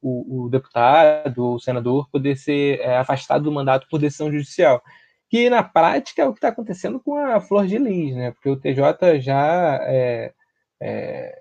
o, 0.00 0.44
o, 0.44 0.48
deputado 0.48 1.44
ou 1.44 1.54
o 1.56 1.60
senador 1.60 2.08
poder 2.10 2.36
ser 2.36 2.80
é, 2.80 2.96
afastado 2.96 3.44
do 3.44 3.52
mandato 3.52 3.88
por 3.90 4.00
decisão 4.00 4.30
judicial. 4.30 4.80
Que 5.28 5.50
na 5.50 5.64
prática 5.64 6.22
é 6.22 6.26
o 6.26 6.32
que 6.32 6.38
está 6.38 6.48
acontecendo 6.48 7.00
com 7.00 7.16
a 7.16 7.40
Flor 7.40 7.66
de 7.66 7.76
Lis, 7.76 8.14
né? 8.14 8.30
Porque 8.30 8.48
o 8.48 8.56
TJ 8.56 9.20
já 9.20 9.80
é, 9.82 10.32
é, 10.80 11.38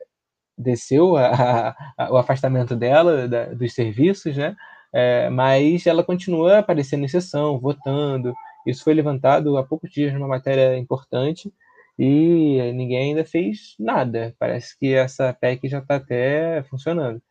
desceu 0.57 1.15
a, 1.15 1.75
a, 1.95 2.11
o 2.11 2.17
afastamento 2.17 2.75
dela 2.75 3.27
da, 3.27 3.45
dos 3.53 3.73
serviços, 3.73 4.35
né? 4.35 4.55
É, 4.91 5.29
mas 5.29 5.85
ela 5.85 6.03
continua 6.03 6.59
aparecendo 6.59 7.03
em 7.05 7.07
sessão, 7.07 7.59
votando. 7.59 8.33
Isso 8.65 8.83
foi 8.83 8.95
levantado 8.95 9.57
há 9.57 9.63
poucos 9.63 9.91
dias 9.91 10.11
numa 10.13 10.27
matéria 10.27 10.75
importante 10.77 11.53
e 11.97 12.71
ninguém 12.73 13.09
ainda 13.09 13.25
fez 13.25 13.75
nada. 13.79 14.35
Parece 14.39 14.77
que 14.77 14.93
essa 14.93 15.33
PEC 15.33 15.67
já 15.67 15.79
está 15.79 15.95
até 15.95 16.63
funcionando. 16.63 17.21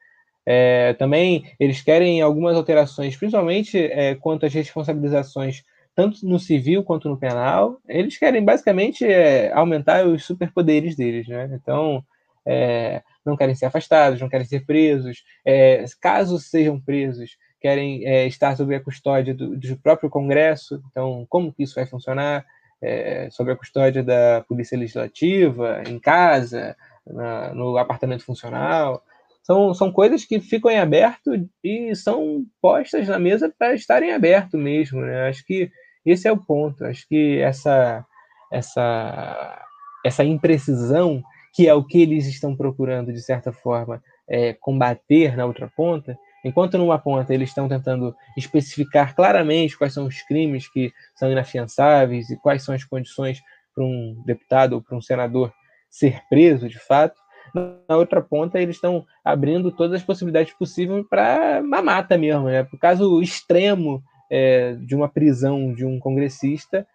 É, 0.47 0.93
também 0.95 1.45
eles 1.59 1.81
querem 1.81 2.21
algumas 2.21 2.57
alterações, 2.57 3.17
principalmente 3.17 3.79
é, 3.79 4.15
quanto 4.15 4.45
às 4.45 4.53
responsabilizações, 4.53 5.62
tanto 5.95 6.27
no 6.27 6.39
civil 6.39 6.83
quanto 6.83 7.09
no 7.09 7.19
penal. 7.19 7.79
Eles 7.89 8.19
querem 8.19 8.45
basicamente 8.45 9.05
é, 9.05 9.53
aumentar 9.53 10.07
os 10.07 10.25
superpoderes 10.25 10.97
deles, 10.97 11.29
né? 11.29 11.49
Então, 11.53 12.05
é, 12.47 13.03
não 13.25 13.37
querem 13.37 13.55
ser 13.55 13.67
afastados, 13.67 14.21
não 14.21 14.29
querem 14.29 14.47
ser 14.47 14.67
presos. 14.67 15.25
É, 15.45 15.85
caso 16.01 16.39
sejam 16.39 16.79
presos, 16.81 17.37
querem 17.61 18.05
é, 18.07 18.27
estar 18.27 18.57
sob 18.57 18.75
a 18.75 18.81
custódia 18.83 19.35
do, 19.35 19.57
do, 19.57 19.77
próprio 19.79 20.11
Congresso. 20.11 20.83
Então, 20.91 21.27
como 21.29 21.53
que 21.53 21.62
isso 21.62 21.75
vai 21.75 21.87
funcionar? 21.87 22.45
É, 22.87 23.28
sob 23.30 23.51
a 23.51 23.57
custódia 23.57 24.03
da 24.03 24.45
Polícia 24.47 24.78
Legislativa, 24.78 25.82
em 25.89 25.99
casa, 25.99 26.76
na, 27.07 27.55
no 27.55 27.76
apartamento 27.78 28.24
funcional. 28.24 29.03
São, 29.43 29.74
são 29.74 29.93
coisas 29.93 30.24
que 30.24 30.41
ficam 30.41 30.70
em 30.70 30.78
aberto 30.78 31.30
e 31.62 31.95
são 31.95 32.45
postas 32.61 33.09
na 33.09 33.18
mesa 33.18 33.53
para 33.59 33.74
estarem 33.74 34.12
aberto 34.12 34.57
mesmo. 34.57 35.01
Né? 35.01 35.28
Acho 35.28 35.45
que 35.45 35.70
esse 36.05 36.26
é 36.26 36.32
o 36.32 36.37
ponto. 36.37 36.85
Acho 36.85 37.07
que 37.09 37.41
essa, 37.41 38.05
essa, 38.53 39.66
essa 40.05 40.24
imprecisão 40.24 41.22
que 41.55 41.68
é 41.68 41.74
o 41.74 41.85
que 41.85 42.03
eles 42.03 42.26
estão 42.26 42.57
procurando, 42.57 43.12
de 43.12 43.22
certa 43.22 43.53
forma, 43.53 44.03
é, 44.28 44.55
combater 44.55 45.37
na 45.37 45.47
outra 45.47 45.70
ponta, 45.76 46.18
enquanto 46.45 46.78
numa 46.78 46.99
ponta 46.99 47.32
eles 47.32 47.49
estão 47.49 47.68
tentando 47.68 48.14
especificar 48.36 49.14
claramente 49.14 49.76
quais 49.76 49.95
são 49.95 50.07
os 50.07 50.22
crimes 50.22 50.68
que 50.68 50.92
são 51.16 51.30
inafiançáveis 51.30 52.30
e 52.30 52.36
quais 52.36 52.62
são 52.62 52.74
as 52.74 52.84
condições 52.84 53.40
para 53.74 53.84
um 53.84 54.22
deputado 54.24 54.74
ou 54.74 54.82
para 54.82 54.97
um 54.97 55.01
senador 55.01 55.53
ser 55.90 56.20
preso 56.28 56.68
de 56.68 56.78
fato, 56.78 57.20
na 57.55 57.97
outra 57.97 58.20
ponta 58.20 58.61
eles 58.61 58.76
estão 58.76 59.05
abrindo 59.24 59.70
todas 59.70 60.01
as 60.01 60.07
possibilidades 60.07 60.53
possíveis 60.55 61.05
para 61.09 61.61
uma 61.62 61.82
mata 61.82 62.16
mesmo, 62.18 62.47
né? 62.47 62.64
Por 62.64 62.78
caso 62.78 63.20
extremo 63.20 64.03
é, 64.30 64.74
de 64.74 64.95
uma 64.95 65.09
prisão 65.09 65.72
de 65.72 65.84
um 65.84 65.99
congressista, 65.99 66.86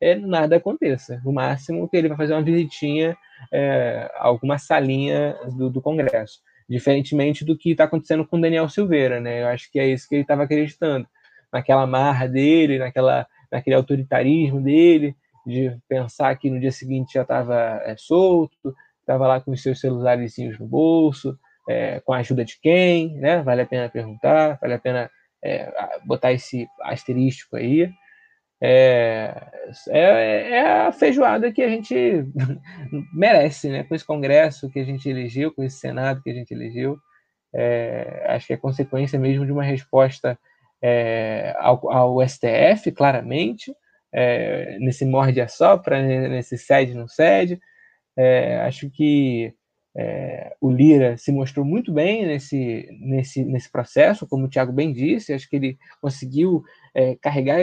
é, 0.00 0.14
nada 0.14 0.56
aconteça. 0.56 1.20
No 1.24 1.32
máximo 1.32 1.88
que 1.88 1.96
ele 1.96 2.08
vai 2.08 2.16
fazer 2.16 2.34
uma 2.34 2.42
visitinha 2.42 3.16
é, 3.52 4.10
alguma 4.16 4.58
salinha 4.58 5.36
do, 5.56 5.70
do, 5.70 5.80
Congresso. 5.80 6.40
Diferentemente 6.68 7.44
do 7.44 7.56
que 7.56 7.72
está 7.72 7.84
acontecendo 7.84 8.26
com 8.26 8.40
Daniel 8.40 8.68
Silveira, 8.68 9.20
né? 9.20 9.42
Eu 9.42 9.48
acho 9.48 9.70
que 9.70 9.78
é 9.78 9.86
isso 9.86 10.08
que 10.08 10.14
ele 10.14 10.22
estava 10.22 10.44
acreditando, 10.44 11.06
naquela 11.52 11.86
marra 11.86 12.26
dele, 12.26 12.78
naquela, 12.78 13.26
naquele 13.50 13.76
autoritarismo 13.76 14.60
dele, 14.60 15.14
de 15.46 15.76
pensar 15.88 16.34
que 16.36 16.50
no 16.50 16.58
dia 16.58 16.72
seguinte 16.72 17.14
já 17.14 17.22
estava 17.22 17.80
é, 17.84 17.94
solto, 17.96 18.74
estava 19.00 19.26
lá 19.26 19.40
com 19.40 19.52
os 19.52 19.62
seus 19.62 19.78
celulares 19.78 20.36
no 20.58 20.66
bolso, 20.66 21.38
é, 21.68 22.00
com 22.00 22.12
a 22.12 22.18
ajuda 22.18 22.44
de 22.44 22.58
quem, 22.60 23.14
né? 23.16 23.42
Vale 23.42 23.62
a 23.62 23.66
pena 23.66 23.88
perguntar, 23.88 24.58
vale 24.60 24.74
a 24.74 24.78
pena 24.78 25.10
é, 25.42 25.70
botar 26.04 26.32
esse 26.32 26.66
asterístico 26.82 27.56
aí 27.56 27.92
é, 28.66 29.50
é, 29.88 30.50
é, 30.52 30.86
a 30.86 30.92
feijoada 30.92 31.52
que 31.52 31.60
a 31.60 31.68
gente 31.68 31.94
merece, 33.12 33.68
né? 33.68 33.84
Com 33.84 33.94
esse 33.94 34.06
Congresso 34.06 34.70
que 34.70 34.78
a 34.78 34.84
gente 34.84 35.06
elegeu, 35.06 35.52
com 35.52 35.62
esse 35.62 35.76
Senado 35.76 36.22
que 36.22 36.30
a 36.30 36.34
gente 36.34 36.54
elegeu. 36.54 36.96
É, 37.54 38.24
acho 38.28 38.46
que 38.46 38.54
é 38.54 38.56
consequência 38.56 39.18
mesmo 39.18 39.44
de 39.44 39.52
uma 39.52 39.62
resposta 39.62 40.38
é, 40.82 41.54
ao, 41.58 41.92
ao, 41.92 42.26
STF, 42.26 42.90
claramente, 42.90 43.70
é, 44.10 44.78
nesse 44.78 45.04
morde 45.04 45.42
a 45.42 45.48
sopra, 45.48 46.02
nesse 46.02 46.56
cede 46.56 46.94
não 46.94 47.06
cede. 47.06 47.60
É, 48.16 48.60
acho 48.60 48.88
que 48.88 49.52
é, 49.96 50.56
o 50.60 50.72
Lira 50.72 51.16
se 51.16 51.30
mostrou 51.30 51.64
muito 51.64 51.92
bem 51.92 52.26
nesse, 52.26 52.88
nesse, 53.00 53.44
nesse 53.44 53.70
processo, 53.70 54.26
como 54.26 54.46
o 54.46 54.48
Thiago 54.48 54.72
bem 54.72 54.92
disse, 54.92 55.32
acho 55.32 55.48
que 55.48 55.54
ele 55.54 55.78
conseguiu 56.00 56.64
é, 56.92 57.14
carregar 57.16 57.60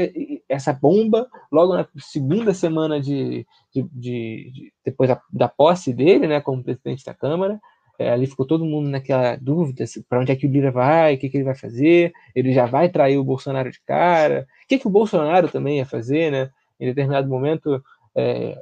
essa 0.47 0.71
bomba 0.71 1.27
logo 1.51 1.73
na 1.73 1.85
segunda 1.97 2.53
semana 2.53 3.01
de, 3.01 3.45
de, 3.73 3.83
de, 3.91 4.51
de 4.51 4.73
depois 4.85 5.09
da, 5.09 5.21
da, 5.31 5.49
posse 5.49 5.93
dele, 5.93 6.25
né, 6.25 6.39
como 6.39 6.63
presidente 6.63 7.03
da 7.03 7.13
Câmara. 7.13 7.59
É, 7.99 8.09
ali 8.09 8.25
ficou 8.25 8.47
todo 8.47 8.65
mundo 8.65 8.89
naquela 8.89 9.35
dúvida 9.35 9.83
para 10.09 10.19
onde 10.21 10.31
é 10.31 10.35
que 10.35 10.47
o 10.47 10.49
Lira 10.49 10.71
vai, 10.71 11.15
o 11.15 11.17
que, 11.19 11.29
que, 11.29 11.37
ele 11.37 11.43
vai 11.43 11.53
fazer, 11.53 12.13
ele 12.33 12.53
já 12.53 12.65
vai 12.65 12.89
trair 12.89 13.17
o 13.17 13.23
Bolsonaro 13.23 13.69
de 13.69 13.79
cara, 13.81 14.47
o 14.63 14.67
que, 14.67 14.79
que 14.79 14.87
o 14.87 14.91
Bolsonaro 14.91 15.49
também 15.49 15.77
ia 15.77 15.85
fazer, 15.85 16.31
né? 16.31 16.49
Em 16.79 16.87
determinado 16.87 17.27
momento 17.27 17.83
é, 18.15 18.57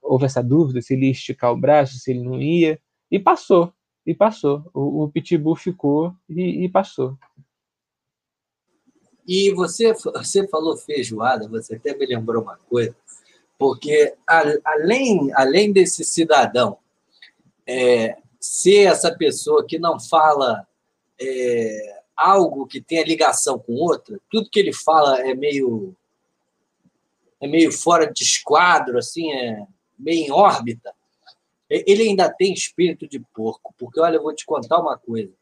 houve 0.00 0.26
essa 0.26 0.42
dúvida 0.42 0.80
se 0.80 0.94
ele 0.94 1.06
ia 1.06 1.12
esticar 1.12 1.50
o 1.52 1.56
braço, 1.56 1.98
se 1.98 2.10
ele 2.10 2.22
não 2.22 2.40
ia. 2.40 2.78
E 3.14 3.18
passou, 3.20 3.72
e 4.04 4.12
passou. 4.12 4.68
O, 4.74 5.04
o 5.04 5.08
Pitbull 5.08 5.54
ficou 5.54 6.12
e, 6.28 6.64
e, 6.64 6.68
passou. 6.68 7.16
E 9.24 9.52
você, 9.52 9.92
você 9.92 10.48
falou 10.48 10.76
feijoada, 10.76 11.46
você 11.46 11.76
até 11.76 11.96
me 11.96 12.06
lembrou 12.06 12.42
uma 12.42 12.56
coisa, 12.68 12.92
porque 13.56 14.16
a, 14.28 14.42
além, 14.64 15.32
além 15.32 15.72
desse 15.72 16.02
cidadão 16.02 16.76
é, 17.64 18.18
ser 18.40 18.88
essa 18.88 19.16
pessoa 19.16 19.64
que 19.64 19.78
não 19.78 20.00
fala 20.00 20.66
é, 21.20 22.02
algo 22.16 22.66
que 22.66 22.80
tenha 22.80 23.04
ligação 23.04 23.60
com 23.60 23.74
outra, 23.74 24.20
tudo 24.28 24.50
que 24.50 24.58
ele 24.58 24.72
fala 24.72 25.20
é 25.20 25.34
meio 25.34 25.94
é 27.40 27.46
meio 27.46 27.70
fora 27.70 28.12
de 28.12 28.24
esquadro, 28.24 28.98
assim, 28.98 29.30
é 29.32 29.64
meio 29.96 30.26
em 30.26 30.32
órbita 30.32 30.92
ele 31.86 32.04
ainda 32.04 32.28
tem 32.28 32.52
espírito 32.52 33.08
de 33.08 33.18
porco, 33.18 33.74
porque 33.78 34.00
olha, 34.00 34.16
eu 34.16 34.22
vou 34.22 34.34
te 34.34 34.44
contar 34.44 34.78
uma 34.78 34.98
coisa. 34.98 35.32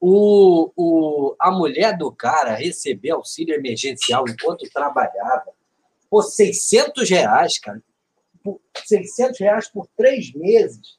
O, 0.00 0.70
o, 0.76 1.36
a 1.38 1.50
mulher 1.50 1.96
do 1.96 2.10
cara 2.10 2.54
recebeu 2.54 3.16
auxílio 3.16 3.54
emergencial 3.54 4.24
enquanto 4.28 4.70
trabalhava 4.70 5.52
por 6.08 6.22
600 6.22 7.08
reais, 7.08 7.58
cara. 7.58 7.82
Por 8.42 8.60
600 8.84 9.38
reais 9.38 9.68
por 9.68 9.86
três 9.96 10.32
meses. 10.32 10.98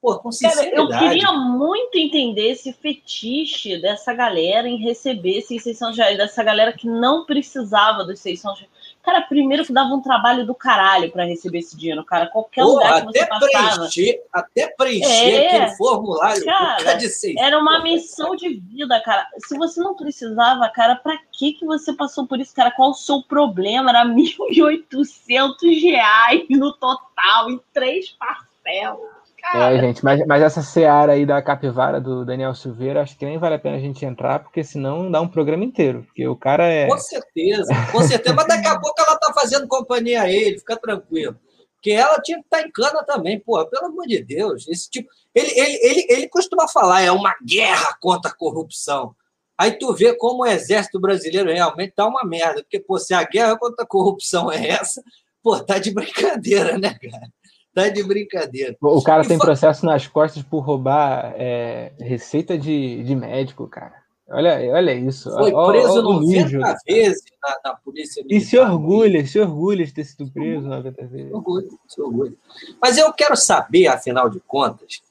Pô, 0.00 0.18
com 0.18 0.32
sinceridade. 0.32 0.88
Cara, 0.90 1.04
eu 1.04 1.10
queria 1.10 1.32
muito 1.32 1.98
entender 1.98 2.52
esse 2.52 2.72
fetiche 2.72 3.78
dessa 3.80 4.14
galera 4.14 4.66
em 4.66 4.82
receber 4.82 5.38
esses 5.38 5.62
600 5.62 5.96
reais, 5.96 6.16
dessa 6.16 6.42
galera 6.42 6.72
que 6.72 6.86
não 6.86 7.26
precisava 7.26 8.04
dos 8.04 8.18
600 8.20 8.60
reais. 8.60 8.72
Cara, 9.02 9.22
primeiro 9.22 9.64
que 9.64 9.72
dava 9.72 9.94
um 9.94 10.02
trabalho 10.02 10.44
do 10.44 10.54
caralho 10.54 11.10
para 11.10 11.24
receber 11.24 11.58
esse 11.58 11.76
dinheiro, 11.76 12.04
cara. 12.04 12.26
Qualquer 12.26 12.62
Pô, 12.62 12.74
lugar 12.74 13.06
que 13.06 13.12
você 13.12 13.26
passava. 13.26 13.76
Preencher, 13.76 14.22
até 14.30 14.68
preencher 14.68 15.34
é, 15.34 15.46
aquele 15.46 15.76
formulário 15.76 16.44
cara, 16.44 16.94
de 16.94 17.08
seis. 17.08 17.34
Era 17.38 17.58
uma 17.58 17.82
missão 17.82 18.36
de 18.36 18.50
vida, 18.50 19.00
cara. 19.00 19.26
Se 19.46 19.56
você 19.56 19.80
não 19.80 19.94
precisava, 19.94 20.68
cara, 20.68 20.96
para 20.96 21.18
que 21.32 21.54
que 21.54 21.64
você 21.64 21.94
passou 21.94 22.26
por 22.26 22.38
isso, 22.38 22.54
cara? 22.54 22.70
Qual 22.70 22.90
o 22.90 22.94
seu 22.94 23.22
problema? 23.22 23.90
Era 23.90 24.04
1.800 24.06 25.82
reais 25.82 26.44
no 26.50 26.72
total, 26.74 27.50
em 27.50 27.60
três 27.72 28.10
parcelas. 28.10 29.19
Cara. 29.40 29.74
É, 29.74 29.80
gente, 29.80 30.04
mas, 30.04 30.24
mas 30.26 30.42
essa 30.42 30.62
seara 30.62 31.12
aí 31.12 31.24
da 31.24 31.40
capivara 31.40 32.00
do 32.00 32.24
Daniel 32.24 32.54
Silveira, 32.54 33.02
acho 33.02 33.16
que 33.16 33.24
nem 33.24 33.38
vale 33.38 33.54
a 33.54 33.58
pena 33.58 33.76
a 33.76 33.80
gente 33.80 34.04
entrar, 34.04 34.40
porque 34.40 34.62
senão 34.62 35.10
dá 35.10 35.20
um 35.20 35.28
programa 35.28 35.64
inteiro, 35.64 36.02
porque 36.04 36.26
o 36.28 36.36
cara 36.36 36.66
é. 36.66 36.86
Com 36.86 36.98
certeza, 36.98 37.72
com 37.90 38.02
certeza, 38.02 38.34
mas 38.34 38.46
daqui 38.46 38.68
a 38.68 38.78
pouco 38.78 39.00
ela 39.00 39.18
tá 39.18 39.32
fazendo 39.32 39.66
companhia 39.66 40.22
a 40.22 40.30
ele, 40.30 40.58
fica 40.58 40.76
tranquilo. 40.76 41.36
Porque 41.74 41.92
ela 41.92 42.20
tinha 42.20 42.38
que 42.38 42.44
estar 42.44 42.58
tá 42.58 42.62
em 42.62 42.70
cana 42.70 43.02
também, 43.04 43.40
porra, 43.40 43.66
pelo 43.66 43.86
amor 43.86 44.06
de 44.06 44.22
Deus. 44.22 44.68
Esse 44.68 44.90
tipo. 44.90 45.08
Ele, 45.34 45.50
ele, 45.58 45.78
ele, 45.82 46.06
ele 46.10 46.28
costuma 46.28 46.68
falar, 46.68 47.00
é 47.00 47.10
uma 47.10 47.34
guerra 47.42 47.96
contra 48.00 48.30
a 48.30 48.36
corrupção. 48.36 49.16
Aí 49.56 49.72
tu 49.72 49.94
vê 49.94 50.14
como 50.14 50.42
o 50.42 50.46
exército 50.46 51.00
brasileiro 51.00 51.50
realmente 51.50 51.94
tá 51.94 52.06
uma 52.06 52.24
merda, 52.24 52.62
porque, 52.62 52.80
pô, 52.80 52.98
se 52.98 53.14
a 53.14 53.22
guerra 53.24 53.58
contra 53.58 53.84
a 53.84 53.88
corrupção 53.88 54.52
é 54.52 54.68
essa, 54.68 55.02
pô, 55.42 55.58
tá 55.58 55.78
de 55.78 55.90
brincadeira, 55.90 56.76
né, 56.78 56.94
cara? 56.94 57.30
Tá 57.74 57.88
de 57.88 58.02
brincadeira. 58.02 58.76
O 58.80 59.02
cara 59.02 59.24
e 59.24 59.28
tem 59.28 59.38
processo 59.38 59.86
nas 59.86 60.06
costas 60.06 60.42
por 60.42 60.60
roubar 60.60 61.34
é, 61.36 61.92
receita 62.00 62.58
de, 62.58 63.02
de 63.04 63.14
médico, 63.14 63.66
cara. 63.68 64.00
Olha, 64.28 64.72
olha 64.72 64.94
isso. 64.94 65.28
Foi 65.32 65.50
preso 65.50 66.06
olha, 66.06 66.20
90 66.20 66.76
vezes 66.86 67.24
na, 67.42 67.70
na 67.70 67.76
polícia 67.76 68.22
militar. 68.22 68.36
E 68.36 68.46
se 68.46 68.58
orgulha, 68.58 69.26
se 69.26 69.40
orgulha 69.40 69.84
de 69.84 69.92
ter 69.92 70.04
sido 70.04 70.30
preso 70.30 70.68
90 70.68 71.06
vezes. 71.06 71.32
Orgulho, 71.32 71.78
se 71.88 72.00
orgulha. 72.00 72.34
Mas 72.80 72.96
eu 72.96 73.12
quero 73.12 73.36
saber, 73.36 73.88
afinal 73.88 74.30
de 74.30 74.38
contas, 74.40 75.02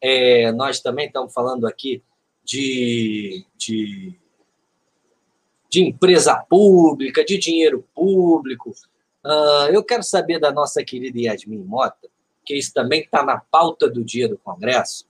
é, 0.00 0.50
nós 0.52 0.80
também 0.80 1.06
estamos 1.06 1.32
falando 1.32 1.66
aqui 1.66 2.02
de, 2.44 3.44
de, 3.56 4.12
de 5.70 5.82
empresa 5.84 6.36
pública, 6.48 7.24
de 7.24 7.38
dinheiro 7.38 7.84
público, 7.94 8.72
Uh, 9.24 9.72
eu 9.72 9.82
quero 9.82 10.02
saber 10.02 10.38
da 10.38 10.52
nossa 10.52 10.84
querida 10.84 11.18
Yasmin 11.18 11.58
Mota, 11.58 12.08
que 12.44 12.54
isso 12.54 12.72
também 12.74 13.00
está 13.00 13.24
na 13.24 13.38
pauta 13.38 13.88
do 13.88 14.04
dia 14.04 14.28
do 14.28 14.36
Congresso. 14.36 15.06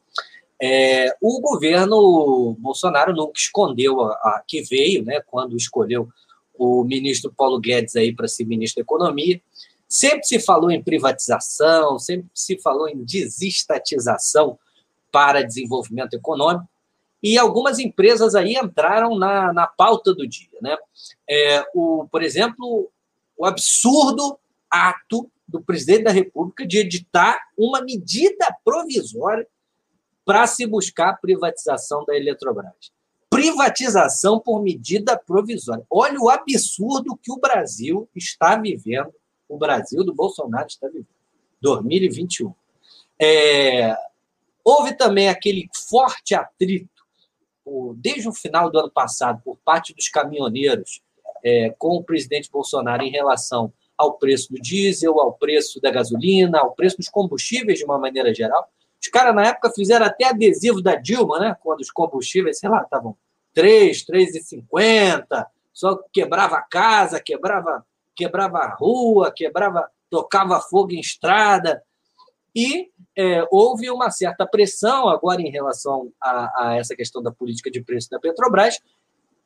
É, 0.63 1.15
o 1.21 1.41
governo 1.41 2.57
Bolsonaro 2.59 3.13
nunca 3.13 3.33
escondeu 3.37 4.01
a, 4.03 4.13
a, 4.13 4.45
que 4.47 4.63
veio, 4.63 5.05
né, 5.05 5.21
quando 5.27 5.57
escolheu 5.57 6.09
o 6.57 6.85
ministro 6.85 7.33
Paulo 7.37 7.59
Guedes 7.59 7.97
aí 7.97 8.15
para 8.15 8.29
ser 8.29 8.45
ministro 8.45 8.81
da 8.81 8.85
Economia. 8.85 9.41
Sempre 9.89 10.25
se 10.25 10.39
falou 10.39 10.71
em 10.71 10.83
privatização, 10.83 11.99
sempre 11.99 12.29
se 12.33 12.59
falou 12.61 12.89
em 12.89 13.05
desestatização 13.05 14.59
para 15.11 15.43
desenvolvimento 15.43 16.15
econômico, 16.15 16.69
e 17.23 17.39
algumas 17.39 17.79
empresas 17.79 18.35
aí 18.35 18.55
entraram 18.55 19.17
na, 19.17 19.53
na 19.53 19.67
pauta 19.67 20.15
do 20.15 20.27
dia. 20.27 20.49
Né? 20.61 20.77
É, 21.29 21.65
o, 21.75 22.07
por 22.11 22.23
exemplo, 22.23 22.91
o 23.45 23.47
absurdo 23.47 24.39
ato 24.71 25.31
do 25.47 25.63
presidente 25.63 26.05
da 26.05 26.11
República 26.11 26.67
de 26.67 26.79
editar 26.79 27.39
uma 27.59 27.83
medida 27.83 28.47
provisória 28.65 29.47
para 30.25 30.47
se 30.47 30.67
buscar 30.67 31.11
a 31.11 31.17
privatização 31.17 32.07
da 32.07 32.17
Eletrobras. 32.17 32.91
Privatização 33.29 34.41
por 34.41 34.63
medida 34.63 35.19
provisória. 35.19 35.85
Olha 35.91 36.19
o 36.19 36.31
absurdo 36.31 37.19
que 37.23 37.31
o 37.31 37.39
Brasil 37.39 38.09
está 38.15 38.57
vivendo, 38.57 39.13
o 39.47 39.59
Brasil 39.59 40.03
do 40.03 40.15
Bolsonaro 40.15 40.67
está 40.67 40.87
vivendo. 40.87 41.09
2021. 41.61 42.55
É, 43.21 43.95
houve 44.65 44.97
também 44.97 45.29
aquele 45.29 45.69
forte 45.91 46.35
atrito, 46.35 46.89
desde 47.97 48.27
o 48.27 48.33
final 48.33 48.71
do 48.71 48.79
ano 48.79 48.91
passado, 48.91 49.43
por 49.45 49.59
parte 49.59 49.95
dos 49.95 50.09
caminhoneiros 50.09 51.03
é, 51.45 51.75
com 51.79 51.97
o 51.97 52.03
presidente 52.03 52.51
Bolsonaro 52.51 53.03
em 53.03 53.11
relação 53.11 53.73
ao 53.97 54.15
preço 54.15 54.53
do 54.53 54.61
diesel, 54.61 55.21
ao 55.21 55.35
preço 55.35 55.81
da 55.81 55.91
gasolina, 55.91 56.59
ao 56.59 56.75
preço 56.75 56.97
dos 56.97 57.09
combustíveis 57.09 57.79
de 57.79 57.85
uma 57.85 57.99
maneira 57.99 58.35
geral. 58.35 58.69
Os 59.01 59.09
caras, 59.09 59.35
na 59.35 59.47
época, 59.47 59.71
fizeram 59.75 60.07
até 60.07 60.25
adesivo 60.25 60.81
da 60.81 60.97
Dilma, 60.97 61.39
né? 61.39 61.57
Quando 61.63 61.81
os 61.81 61.91
combustíveis, 61.91 62.59
sei 62.59 62.71
lá, 62.71 62.83
estavam 62.83 63.17
3, 63.53 64.05
3,50, 64.05 65.47
só 65.73 66.01
quebrava 66.13 66.65
casa, 66.71 67.21
quebrava, 67.21 67.85
quebrava 68.17 68.67
rua, 68.79 69.31
quebrava, 69.31 69.89
tocava 70.09 70.61
fogo 70.61 70.93
em 70.93 71.01
estrada. 71.01 71.83
E 72.57 72.89
é, 73.17 73.47
houve 73.51 73.91
uma 73.91 74.11
certa 74.11 74.47
pressão 74.47 75.09
agora 75.09 75.43
em 75.43 75.51
relação 75.51 76.13
a, 76.21 76.69
a, 76.69 76.77
essa 76.77 76.97
questão 76.97 77.23
da 77.23 77.31
política 77.31 77.71
de 77.71 77.83
preço 77.83 78.09
da 78.09 78.19
Petrobras, 78.19 78.81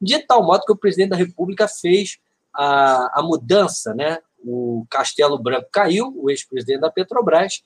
de 0.00 0.18
tal 0.20 0.44
modo 0.44 0.64
que 0.64 0.72
o 0.72 0.76
presidente 0.76 1.10
da 1.10 1.16
República 1.16 1.66
fez 1.66 2.18
a, 2.54 3.20
a 3.20 3.22
mudança, 3.22 3.94
né? 3.94 4.18
O 4.44 4.86
Castelo 4.90 5.38
Branco 5.38 5.68
caiu, 5.72 6.12
o 6.16 6.30
ex-presidente 6.30 6.80
da 6.80 6.90
Petrobras, 6.90 7.62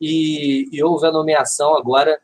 e, 0.00 0.68
e, 0.72 0.82
houve 0.82 1.06
a 1.06 1.12
nomeação 1.12 1.76
agora 1.76 2.20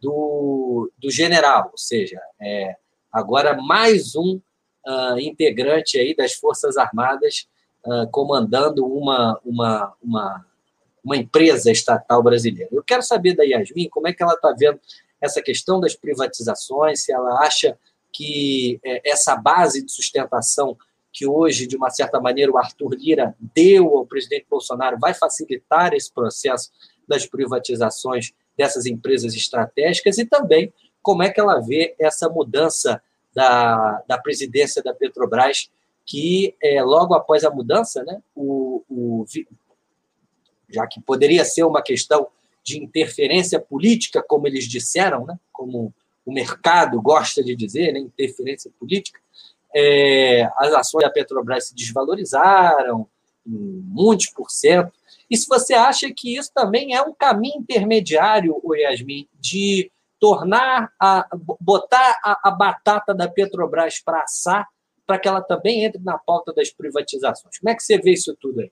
do, 0.00 0.90
do 0.98 1.10
general, 1.10 1.70
ou 1.72 1.78
seja, 1.78 2.20
é, 2.40 2.76
agora 3.10 3.56
mais 3.56 4.14
um 4.14 4.40
uh, 4.86 5.18
integrante 5.18 5.98
aí 5.98 6.14
das 6.14 6.34
Forças 6.34 6.76
Armadas 6.76 7.46
uh, 7.86 8.06
comandando 8.10 8.84
uma, 8.84 9.40
uma, 9.44 9.94
uma, 10.02 10.46
uma 11.02 11.16
empresa 11.16 11.70
estatal 11.70 12.22
brasileira. 12.22 12.68
Eu 12.72 12.82
quero 12.82 13.02
saber 13.02 13.34
da 13.34 13.44
Yasmin 13.44 13.88
como 13.88 14.08
é 14.08 14.12
que 14.12 14.22
ela 14.22 14.34
está 14.34 14.52
vendo 14.52 14.78
essa 15.20 15.40
questão 15.40 15.80
das 15.80 15.94
privatizações, 15.94 17.04
se 17.04 17.12
ela 17.12 17.40
acha 17.40 17.78
que 18.12 18.78
é, 18.84 19.10
essa 19.10 19.34
base 19.36 19.84
de 19.84 19.90
sustentação 19.90 20.76
que 21.12 21.26
hoje, 21.26 21.66
de 21.66 21.76
uma 21.76 21.90
certa 21.90 22.20
maneira, 22.20 22.50
o 22.50 22.58
Arthur 22.58 22.94
Lira 22.94 23.36
deu 23.38 23.96
ao 23.96 24.06
presidente 24.06 24.46
Bolsonaro 24.48 24.98
vai 24.98 25.12
facilitar 25.12 25.92
esse 25.92 26.12
processo 26.12 26.70
das 27.06 27.26
privatizações 27.26 28.32
dessas 28.56 28.86
empresas 28.86 29.34
estratégicas 29.34 30.18
e 30.18 30.24
também 30.24 30.72
como 31.02 31.22
é 31.22 31.30
que 31.30 31.40
ela 31.40 31.60
vê 31.60 31.94
essa 31.98 32.28
mudança 32.28 33.02
da, 33.34 34.02
da 34.06 34.18
presidência 34.18 34.82
da 34.82 34.94
Petrobras 34.94 35.70
que 36.04 36.54
é, 36.62 36.82
logo 36.82 37.14
após 37.14 37.44
a 37.44 37.50
mudança, 37.50 38.02
né, 38.04 38.20
o, 38.34 38.82
o, 38.88 39.24
já 40.68 40.86
que 40.86 41.00
poderia 41.00 41.44
ser 41.44 41.64
uma 41.64 41.82
questão 41.82 42.28
de 42.64 42.82
interferência 42.82 43.60
política, 43.60 44.22
como 44.22 44.46
eles 44.46 44.64
disseram, 44.64 45.24
né, 45.26 45.38
como 45.52 45.92
o 46.24 46.32
mercado 46.32 47.00
gosta 47.00 47.42
de 47.42 47.56
dizer, 47.56 47.92
né, 47.92 48.00
interferência 48.00 48.70
política, 48.78 49.20
é, 49.74 50.48
as 50.58 50.72
ações 50.74 51.02
da 51.02 51.10
Petrobras 51.10 51.68
se 51.68 51.74
desvalorizaram 51.74 53.08
em 53.46 53.82
muitos 53.84 54.28
por 54.28 54.50
cento. 54.50 54.92
E 55.30 55.36
se 55.36 55.48
você 55.48 55.74
acha 55.74 56.12
que 56.14 56.36
isso 56.36 56.52
também 56.54 56.94
é 56.94 57.02
um 57.02 57.14
caminho 57.14 57.58
intermediário, 57.58 58.60
Yasmin, 58.74 59.26
de 59.40 59.90
tornar 60.20 60.92
a 61.00 61.26
botar 61.58 62.16
a, 62.22 62.48
a 62.48 62.50
batata 62.50 63.12
da 63.14 63.28
Petrobras 63.28 63.98
para 63.98 64.22
assar, 64.22 64.68
para 65.06 65.18
que 65.18 65.26
ela 65.26 65.40
também 65.40 65.84
entre 65.84 66.00
na 66.02 66.16
pauta 66.18 66.52
das 66.52 66.70
privatizações. 66.70 67.58
Como 67.58 67.70
é 67.70 67.74
que 67.74 67.82
você 67.82 67.98
vê 67.98 68.12
isso 68.12 68.36
tudo 68.40 68.60
aí? 68.60 68.70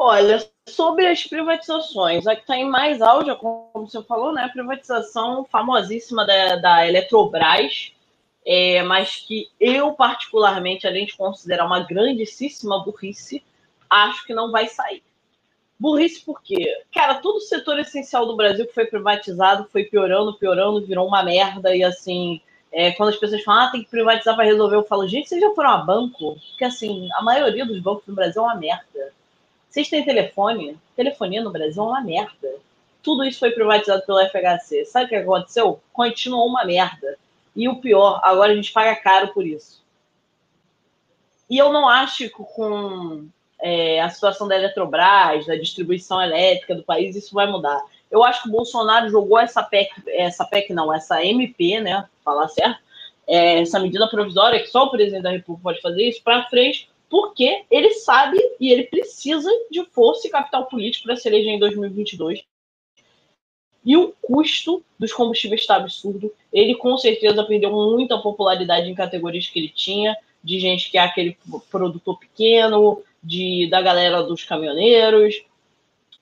Olha, 0.00 0.38
sobre 0.68 1.06
as 1.08 1.24
privatizações, 1.24 2.24
a 2.28 2.36
que 2.36 2.42
está 2.42 2.56
em 2.56 2.70
mais 2.70 3.02
auge, 3.02 3.34
como 3.34 3.68
você 3.74 4.00
falou, 4.04 4.32
né, 4.32 4.44
a 4.44 4.48
privatização 4.48 5.44
famosíssima 5.44 6.24
da, 6.24 6.54
da 6.54 6.86
Eletrobras, 6.86 7.92
é, 8.46 8.80
mas 8.84 9.16
que 9.16 9.48
eu, 9.58 9.92
particularmente, 9.92 10.86
além 10.86 11.04
de 11.04 11.16
considerar 11.16 11.66
uma 11.66 11.80
grandíssima 11.80 12.84
burrice, 12.84 13.42
acho 13.90 14.24
que 14.24 14.32
não 14.32 14.52
vai 14.52 14.68
sair. 14.68 15.02
Burrice 15.78 16.24
porque, 16.24 16.84
cara, 16.94 17.16
todo 17.16 17.38
o 17.38 17.40
setor 17.40 17.78
essencial 17.80 18.24
do 18.24 18.36
Brasil 18.36 18.66
que 18.66 18.74
foi 18.74 18.86
privatizado 18.86 19.68
foi 19.70 19.84
piorando, 19.84 20.38
piorando, 20.38 20.86
virou 20.86 21.08
uma 21.08 21.24
merda. 21.24 21.74
E 21.74 21.82
assim, 21.82 22.40
é, 22.72 22.92
quando 22.92 23.10
as 23.10 23.16
pessoas 23.16 23.42
falam, 23.42 23.66
ah, 23.66 23.70
tem 23.70 23.82
que 23.82 23.90
privatizar 23.90 24.34
para 24.36 24.44
resolver, 24.44 24.76
eu 24.76 24.84
falo, 24.84 25.08
gente, 25.08 25.28
vocês 25.28 25.40
já 25.40 25.52
foram 25.54 25.70
a 25.70 25.78
banco? 25.78 26.36
Porque 26.50 26.64
assim, 26.64 27.08
a 27.14 27.22
maioria 27.22 27.66
dos 27.66 27.80
bancos 27.80 28.06
no 28.06 28.14
Brasil 28.14 28.42
é 28.42 28.44
uma 28.44 28.54
merda. 28.54 29.17
Vocês 29.68 29.88
têm 29.88 30.04
telefone? 30.04 30.78
Telefonia 30.96 31.42
no 31.42 31.50
Brasil 31.50 31.82
é 31.82 31.86
uma 31.86 32.00
merda. 32.00 32.48
Tudo 33.02 33.24
isso 33.24 33.38
foi 33.38 33.50
privatizado 33.50 34.02
pelo 34.04 34.20
FHC. 34.20 34.84
Sabe 34.86 35.06
o 35.06 35.08
que 35.08 35.16
aconteceu? 35.16 35.80
Continuou 35.92 36.46
uma 36.46 36.64
merda. 36.64 37.18
E 37.54 37.68
o 37.68 37.76
pior, 37.76 38.20
agora 38.22 38.52
a 38.52 38.54
gente 38.54 38.72
paga 38.72 38.96
caro 38.96 39.28
por 39.32 39.46
isso. 39.46 39.82
E 41.50 41.58
eu 41.58 41.72
não 41.72 41.88
acho 41.88 42.28
que 42.28 42.30
com 42.30 43.26
é, 43.60 44.00
a 44.00 44.08
situação 44.08 44.46
da 44.46 44.56
Eletrobras, 44.56 45.46
da 45.46 45.56
distribuição 45.56 46.22
elétrica 46.22 46.74
do 46.74 46.82
país, 46.82 47.16
isso 47.16 47.34
vai 47.34 47.46
mudar. 47.46 47.82
Eu 48.10 48.22
acho 48.22 48.42
que 48.42 48.48
o 48.48 48.52
Bolsonaro 48.52 49.08
jogou 49.10 49.38
essa 49.38 49.62
PEC, 49.62 49.90
essa 50.08 50.44
PEC 50.44 50.72
não, 50.72 50.92
essa 50.92 51.24
MP, 51.24 51.80
né? 51.80 52.06
Falar 52.24 52.48
certo, 52.48 52.80
é, 53.26 53.60
essa 53.60 53.78
medida 53.78 54.08
provisória, 54.08 54.60
que 54.60 54.68
só 54.68 54.84
o 54.84 54.90
presidente 54.90 55.22
da 55.22 55.30
República 55.30 55.62
pode 55.62 55.80
fazer 55.80 56.08
isso, 56.08 56.22
para 56.22 56.48
frente, 56.48 56.88
porque 57.08 57.64
ele 57.70 57.94
sabe 57.94 58.38
e 58.60 58.70
ele 58.70 58.84
precisa 58.84 59.50
de 59.70 59.84
força 59.86 60.26
e 60.26 60.30
capital 60.30 60.66
político 60.66 61.06
para 61.06 61.16
se 61.16 61.28
eleger 61.28 61.54
em 61.54 61.58
2022. 61.58 62.42
E 63.84 63.96
o 63.96 64.12
custo 64.20 64.84
dos 64.98 65.12
combustíveis 65.12 65.62
está 65.62 65.76
absurdo. 65.76 66.32
Ele 66.52 66.74
com 66.74 66.96
certeza 66.98 67.44
perdeu 67.44 67.72
muita 67.72 68.18
popularidade 68.18 68.90
em 68.90 68.94
categorias 68.94 69.48
que 69.48 69.58
ele 69.58 69.70
tinha, 69.70 70.16
de 70.42 70.58
gente 70.58 70.90
que 70.90 70.98
é 70.98 71.00
aquele 71.00 71.38
produtor 71.70 72.18
pequeno, 72.18 73.02
de, 73.22 73.68
da 73.70 73.80
galera 73.80 74.22
dos 74.22 74.44
caminhoneiros, 74.44 75.42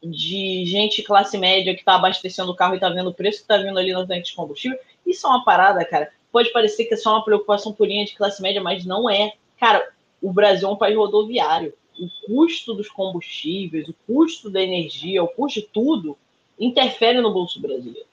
de 0.03 0.65
gente 0.67 1.03
classe 1.03 1.37
média 1.37 1.75
que 1.75 1.81
está 1.81 1.97
abastecendo 1.97 2.53
o 2.53 2.57
carro 2.57 2.75
e 2.75 2.77
está 2.77 2.89
vendo 2.89 3.11
o 3.11 3.15
preço 3.15 3.39
que 3.39 3.45
está 3.45 3.57
vindo 3.57 3.79
ali 3.79 3.93
no 3.93 4.07
tanque 4.07 4.29
de 4.29 4.35
combustível. 4.35 4.79
Isso 5.05 5.27
é 5.27 5.31
uma 5.31 5.45
parada, 5.45 5.85
cara. 5.85 6.11
Pode 6.31 6.53
parecer 6.53 6.85
que 6.85 6.95
é 6.95 6.97
só 6.97 7.15
uma 7.15 7.25
preocupação 7.25 7.73
purinha 7.73 8.05
de 8.05 8.15
classe 8.15 8.43
média, 8.43 8.63
mas 8.63 8.85
não 8.85 9.09
é. 9.09 9.33
Cara, 9.59 9.89
o 10.21 10.33
Brasil 10.33 10.69
é 10.69 10.73
um 10.73 10.77
país 10.77 10.97
rodoviário. 10.97 11.75
O 11.99 12.09
custo 12.27 12.75
dos 12.75 12.89
combustíveis, 12.89 13.89
o 13.89 13.95
custo 14.07 14.51
da 14.51 14.63
energia, 14.63 15.23
o 15.23 15.29
custo 15.29 15.61
de 15.61 15.67
tudo 15.67 16.17
interfere 16.59 17.21
no 17.21 17.33
bolso 17.33 17.61
brasileiro. 17.61 18.07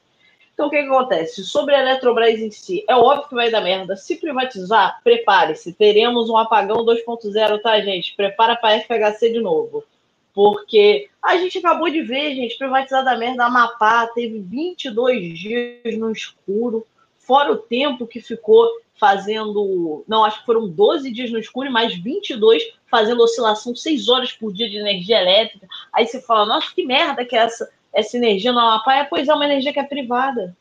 Então, 0.54 0.68
o 0.68 0.70
que, 0.70 0.82
que, 0.82 0.88
acontece? 0.88 1.44
Sobre 1.44 1.74
a 1.74 1.80
Eletrobras 1.80 2.40
em 2.40 2.52
si, 2.52 2.86
é 2.88 2.96
óbvio 2.96 3.28
que 3.28 3.36
vai 3.36 3.50
dar 3.50 3.62
merda. 3.62 3.96
Se 3.96 4.16
privatizar, 4.18 5.02
prepare-se. 5.04 5.74
Teremos 5.74 6.30
um 6.30 6.38
apagão 6.38 6.86
2.0, 6.86 7.62
tá, 7.62 7.82
gente? 7.82 8.16
Prepara 8.16 8.56
para 8.56 8.80
FHC 8.80 9.32
de 9.32 9.42
novo. 9.42 9.84
Porque 10.32 11.10
a 11.22 11.38
gente 11.38 11.58
acabou 11.58 11.90
de 11.90 12.02
ver, 12.02 12.36
gente, 12.36 12.58
privatizar 12.58 13.04
da 13.04 13.18
merda. 13.18 13.44
A 13.44 13.48
Amapá 13.48 14.08
teve 14.08 14.40
22 14.40 15.40
dias 15.40 15.98
no 15.98 16.12
escuro, 16.12 16.86
fora 17.18 17.52
o 17.52 17.58
tempo 17.58 18.06
que 18.06 18.22
ficou 18.22 18.68
fazendo. 19.00 20.04
Não, 20.08 20.24
acho 20.24 20.40
que 20.40 20.46
foram 20.46 20.68
12 20.68 21.12
dias 21.12 21.32
no 21.32 21.40
escuro 21.40 21.68
e 21.68 21.72
mais 21.72 21.96
22 21.96 22.64
fazendo 22.90 23.24
oscilação 23.24 23.76
6 23.76 24.10
horas 24.10 24.32
por 24.32 24.54
dia 24.54 24.70
de 24.70 24.78
energia 24.78 25.22
elétrica. 25.22 25.68
Aí 25.92 26.06
você 26.06 26.22
fala, 26.22 26.46
nossa, 26.46 26.74
que 26.74 26.86
merda 26.86 27.26
que 27.26 27.36
é 27.36 27.40
essa 27.40 27.70
essa 27.94 28.18
energia 28.18 28.52
no 28.52 28.60
Amapá, 28.60 28.96
é, 28.96 29.04
pois 29.04 29.28
é 29.28 29.34
uma 29.34 29.46
energia 29.46 29.72
que 29.72 29.80
é 29.80 29.84
privada. 29.84 30.58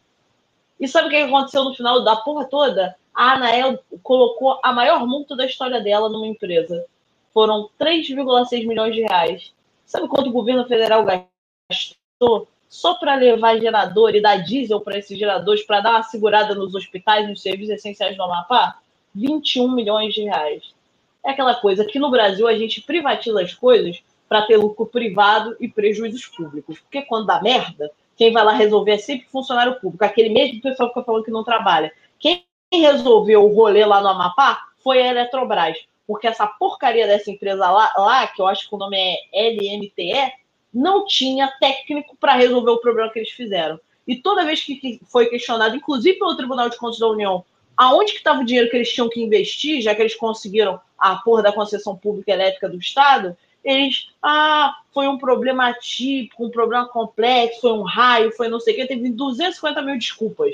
E 0.78 0.86
sabe 0.86 1.06
o 1.06 1.10
que 1.10 1.16
aconteceu 1.16 1.64
no 1.64 1.74
final 1.74 2.04
da 2.04 2.16
porra 2.16 2.44
toda? 2.44 2.94
A 3.14 3.32
Anael 3.32 3.82
colocou 4.02 4.60
a 4.62 4.72
maior 4.72 5.06
multa 5.06 5.34
da 5.34 5.46
história 5.46 5.80
dela 5.80 6.08
numa 6.08 6.26
empresa. 6.26 6.84
Foram 7.32 7.70
3,6 7.80 8.66
milhões 8.66 8.94
de 8.94 9.02
reais. 9.02 9.52
Sabe 9.86 10.08
quanto 10.08 10.28
o 10.28 10.32
governo 10.32 10.66
federal 10.66 11.04
gastou 11.04 12.48
só 12.72 12.94
para 12.94 13.16
levar 13.16 13.60
gerador 13.60 14.14
e 14.14 14.22
dar 14.22 14.36
diesel 14.38 14.80
para 14.80 14.96
esses 14.96 15.18
geradores 15.18 15.62
para 15.62 15.82
dar 15.82 15.90
uma 15.90 16.02
segurada 16.04 16.54
nos 16.54 16.74
hospitais, 16.74 17.28
nos 17.28 17.42
serviços 17.42 17.74
essenciais 17.74 18.16
do 18.16 18.22
Amapá? 18.22 18.78
21 19.14 19.70
milhões 19.70 20.14
de 20.14 20.22
reais. 20.22 20.74
É 21.22 21.32
aquela 21.32 21.54
coisa 21.54 21.84
que 21.84 21.98
no 21.98 22.10
Brasil 22.10 22.48
a 22.48 22.56
gente 22.56 22.80
privatiza 22.80 23.42
as 23.42 23.52
coisas 23.52 24.02
para 24.26 24.46
ter 24.46 24.56
lucro 24.56 24.86
privado 24.86 25.54
e 25.60 25.68
prejuízos 25.68 26.24
públicos. 26.24 26.80
Porque 26.80 27.02
quando 27.02 27.26
dá 27.26 27.42
merda, 27.42 27.90
quem 28.16 28.32
vai 28.32 28.42
lá 28.42 28.52
resolver 28.52 28.92
é 28.92 28.98
sempre 28.98 29.28
funcionário 29.28 29.78
público, 29.78 30.02
aquele 30.02 30.30
mesmo 30.30 30.62
pessoal 30.62 30.88
que 30.88 30.94
fica 30.94 31.04
falando 31.04 31.24
que 31.24 31.30
não 31.30 31.44
trabalha. 31.44 31.92
Quem 32.18 32.42
resolveu 32.72 33.44
o 33.44 33.54
rolê 33.54 33.84
lá 33.84 34.00
no 34.00 34.08
Amapá 34.08 34.58
foi 34.82 35.02
a 35.02 35.08
Eletrobras, 35.08 35.76
porque 36.06 36.26
essa 36.26 36.46
porcaria 36.46 37.06
dessa 37.06 37.30
empresa 37.30 37.70
lá, 37.70 37.92
lá 37.98 38.26
que 38.28 38.40
eu 38.40 38.46
acho 38.46 38.66
que 38.66 38.74
o 38.74 38.78
nome 38.78 38.96
é 38.96 39.50
LMTE, 39.50 40.32
não 40.72 41.04
tinha 41.04 41.52
técnico 41.60 42.16
para 42.18 42.34
resolver 42.34 42.70
o 42.70 42.80
problema 42.80 43.10
que 43.10 43.18
eles 43.18 43.30
fizeram. 43.30 43.78
E 44.06 44.16
toda 44.16 44.44
vez 44.44 44.62
que 44.62 45.00
foi 45.06 45.26
questionado, 45.26 45.76
inclusive 45.76 46.18
pelo 46.18 46.36
Tribunal 46.36 46.68
de 46.68 46.76
Contas 46.76 46.98
da 46.98 47.08
União, 47.08 47.44
aonde 47.76 48.12
que 48.12 48.18
estava 48.18 48.40
o 48.40 48.44
dinheiro 48.44 48.70
que 48.70 48.76
eles 48.76 48.92
tinham 48.92 49.08
que 49.08 49.22
investir, 49.22 49.80
já 49.80 49.94
que 49.94 50.02
eles 50.02 50.14
conseguiram 50.14 50.80
a 50.98 51.16
porra 51.16 51.42
da 51.42 51.52
concessão 51.52 51.96
pública 51.96 52.32
elétrica 52.32 52.68
do 52.68 52.78
Estado, 52.78 53.36
eles, 53.64 54.08
ah, 54.22 54.76
foi 54.92 55.06
um 55.06 55.18
problema 55.18 55.68
atípico, 55.68 56.44
um 56.44 56.50
problema 56.50 56.86
complexo, 56.88 57.60
foi 57.60 57.72
um 57.72 57.82
raio, 57.82 58.32
foi 58.32 58.48
não 58.48 58.58
sei 58.58 58.74
o 58.74 58.76
que, 58.76 58.86
teve 58.86 59.10
250 59.10 59.82
mil 59.82 59.96
desculpas. 59.96 60.52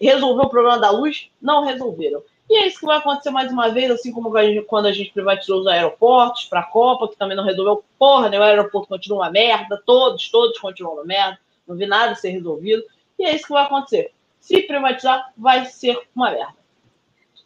Resolveu 0.00 0.44
o 0.44 0.50
problema 0.50 0.78
da 0.78 0.90
luz? 0.90 1.28
Não 1.42 1.64
resolveram. 1.64 2.22
E 2.50 2.56
é 2.56 2.66
isso 2.66 2.80
que 2.80 2.86
vai 2.86 2.96
acontecer 2.96 3.30
mais 3.30 3.52
uma 3.52 3.68
vez, 3.68 3.88
assim 3.92 4.10
como 4.10 4.32
quando 4.66 4.86
a 4.86 4.92
gente 4.92 5.12
privatizou 5.12 5.60
os 5.60 5.68
aeroportos 5.68 6.46
para 6.46 6.58
a 6.58 6.64
Copa, 6.64 7.08
que 7.08 7.16
também 7.16 7.36
não 7.36 7.44
resolveu 7.44 7.84
porra, 7.96 8.28
né? 8.28 8.40
O 8.40 8.42
aeroporto 8.42 8.88
continua 8.88 9.20
uma 9.20 9.30
merda, 9.30 9.80
todos, 9.86 10.28
todos 10.28 10.58
continuam 10.58 10.94
uma 10.94 11.04
merda, 11.04 11.38
não 11.64 11.76
vi 11.76 11.86
nada 11.86 12.16
ser 12.16 12.30
resolvido. 12.30 12.82
E 13.16 13.24
é 13.24 13.36
isso 13.36 13.46
que 13.46 13.52
vai 13.52 13.62
acontecer. 13.62 14.12
Se 14.40 14.62
privatizar, 14.62 15.32
vai 15.38 15.64
ser 15.66 15.96
uma 16.12 16.32
merda. 16.32 16.56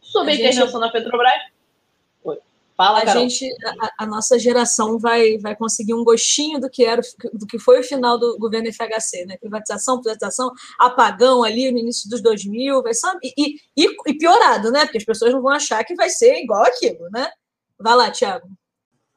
Sobre 0.00 0.32
a, 0.32 0.34
a 0.36 0.38
intervenção 0.38 0.80
da 0.80 0.88
Petrobras, 0.88 1.42
Fala, 2.76 2.98
a 2.98 3.04
Carol. 3.04 3.22
gente, 3.22 3.48
a, 3.64 4.04
a, 4.04 4.06
nossa 4.06 4.36
geração 4.36 4.98
vai, 4.98 5.38
vai 5.38 5.54
conseguir 5.54 5.94
um 5.94 6.02
gostinho 6.02 6.60
do 6.60 6.68
que 6.68 6.84
era, 6.84 7.00
do 7.32 7.46
que 7.46 7.56
foi 7.56 7.78
o 7.78 7.84
final 7.84 8.18
do 8.18 8.36
governo 8.36 8.68
FHC, 8.72 9.26
né? 9.26 9.36
Privatização, 9.36 10.00
privatização, 10.00 10.50
apagão 10.78 11.44
ali 11.44 11.70
no 11.70 11.78
início 11.78 12.10
dos 12.10 12.20
2000, 12.20 12.82
vai 12.82 12.92
só, 12.92 13.12
e, 13.22 13.60
e, 13.76 13.86
e 14.06 14.14
piorado, 14.14 14.72
né? 14.72 14.84
Porque 14.84 14.98
as 14.98 15.04
pessoas 15.04 15.32
não 15.32 15.40
vão 15.40 15.52
achar 15.52 15.84
que 15.84 15.94
vai 15.94 16.10
ser 16.10 16.34
igual 16.42 16.64
aquilo, 16.64 17.08
né? 17.12 17.30
Vai 17.78 17.94
lá, 17.94 18.10
Tiago. 18.10 18.48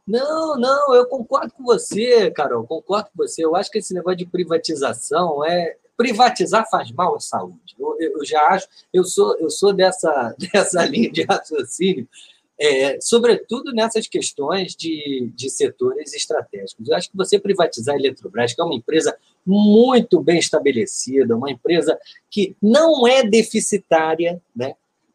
Não, 0.06 0.56
não, 0.56 0.94
eu 0.94 1.08
concordo 1.08 1.52
com 1.52 1.64
você, 1.64 2.30
Carol, 2.32 2.66
concordo 2.66 3.10
com 3.10 3.24
você. 3.24 3.44
Eu 3.44 3.56
acho 3.56 3.72
que 3.72 3.80
esse 3.80 3.94
negócio 3.94 4.20
de 4.20 4.26
privatização 4.28 5.44
é 5.44 5.76
privatizar 5.98 6.70
faz 6.70 6.92
mal 6.92 7.16
à 7.16 7.20
saúde. 7.20 7.76
Eu, 7.78 7.98
eu 8.00 8.24
já 8.24 8.40
acho, 8.50 8.68
eu 8.94 9.04
sou, 9.04 9.36
eu 9.40 9.50
sou 9.50 9.74
dessa, 9.74 10.36
dessa 10.54 10.86
linha 10.86 11.12
de 11.12 11.24
raciocínio 11.24 12.08
é, 12.60 13.00
sobretudo 13.00 13.72
nessas 13.72 14.08
questões 14.08 14.76
de, 14.76 15.32
de 15.36 15.50
setores 15.50 16.14
estratégicos. 16.14 16.88
Eu 16.88 16.96
acho 16.96 17.12
que 17.12 17.18
você 17.18 17.40
privatizar 17.40 17.96
a 17.96 18.00
Eletrobras, 18.00 18.54
que 18.54 18.62
é 18.62 18.64
uma 18.64 18.76
empresa 18.76 19.16
muito 19.46 20.20
bem 20.22 20.40
estabelecida, 20.40 21.36
uma 21.36 21.52
empresa 21.52 21.98
que 22.30 22.56
não 22.62 23.08
é 23.08 23.24
deficitária, 23.24 24.42
né? 24.56 24.74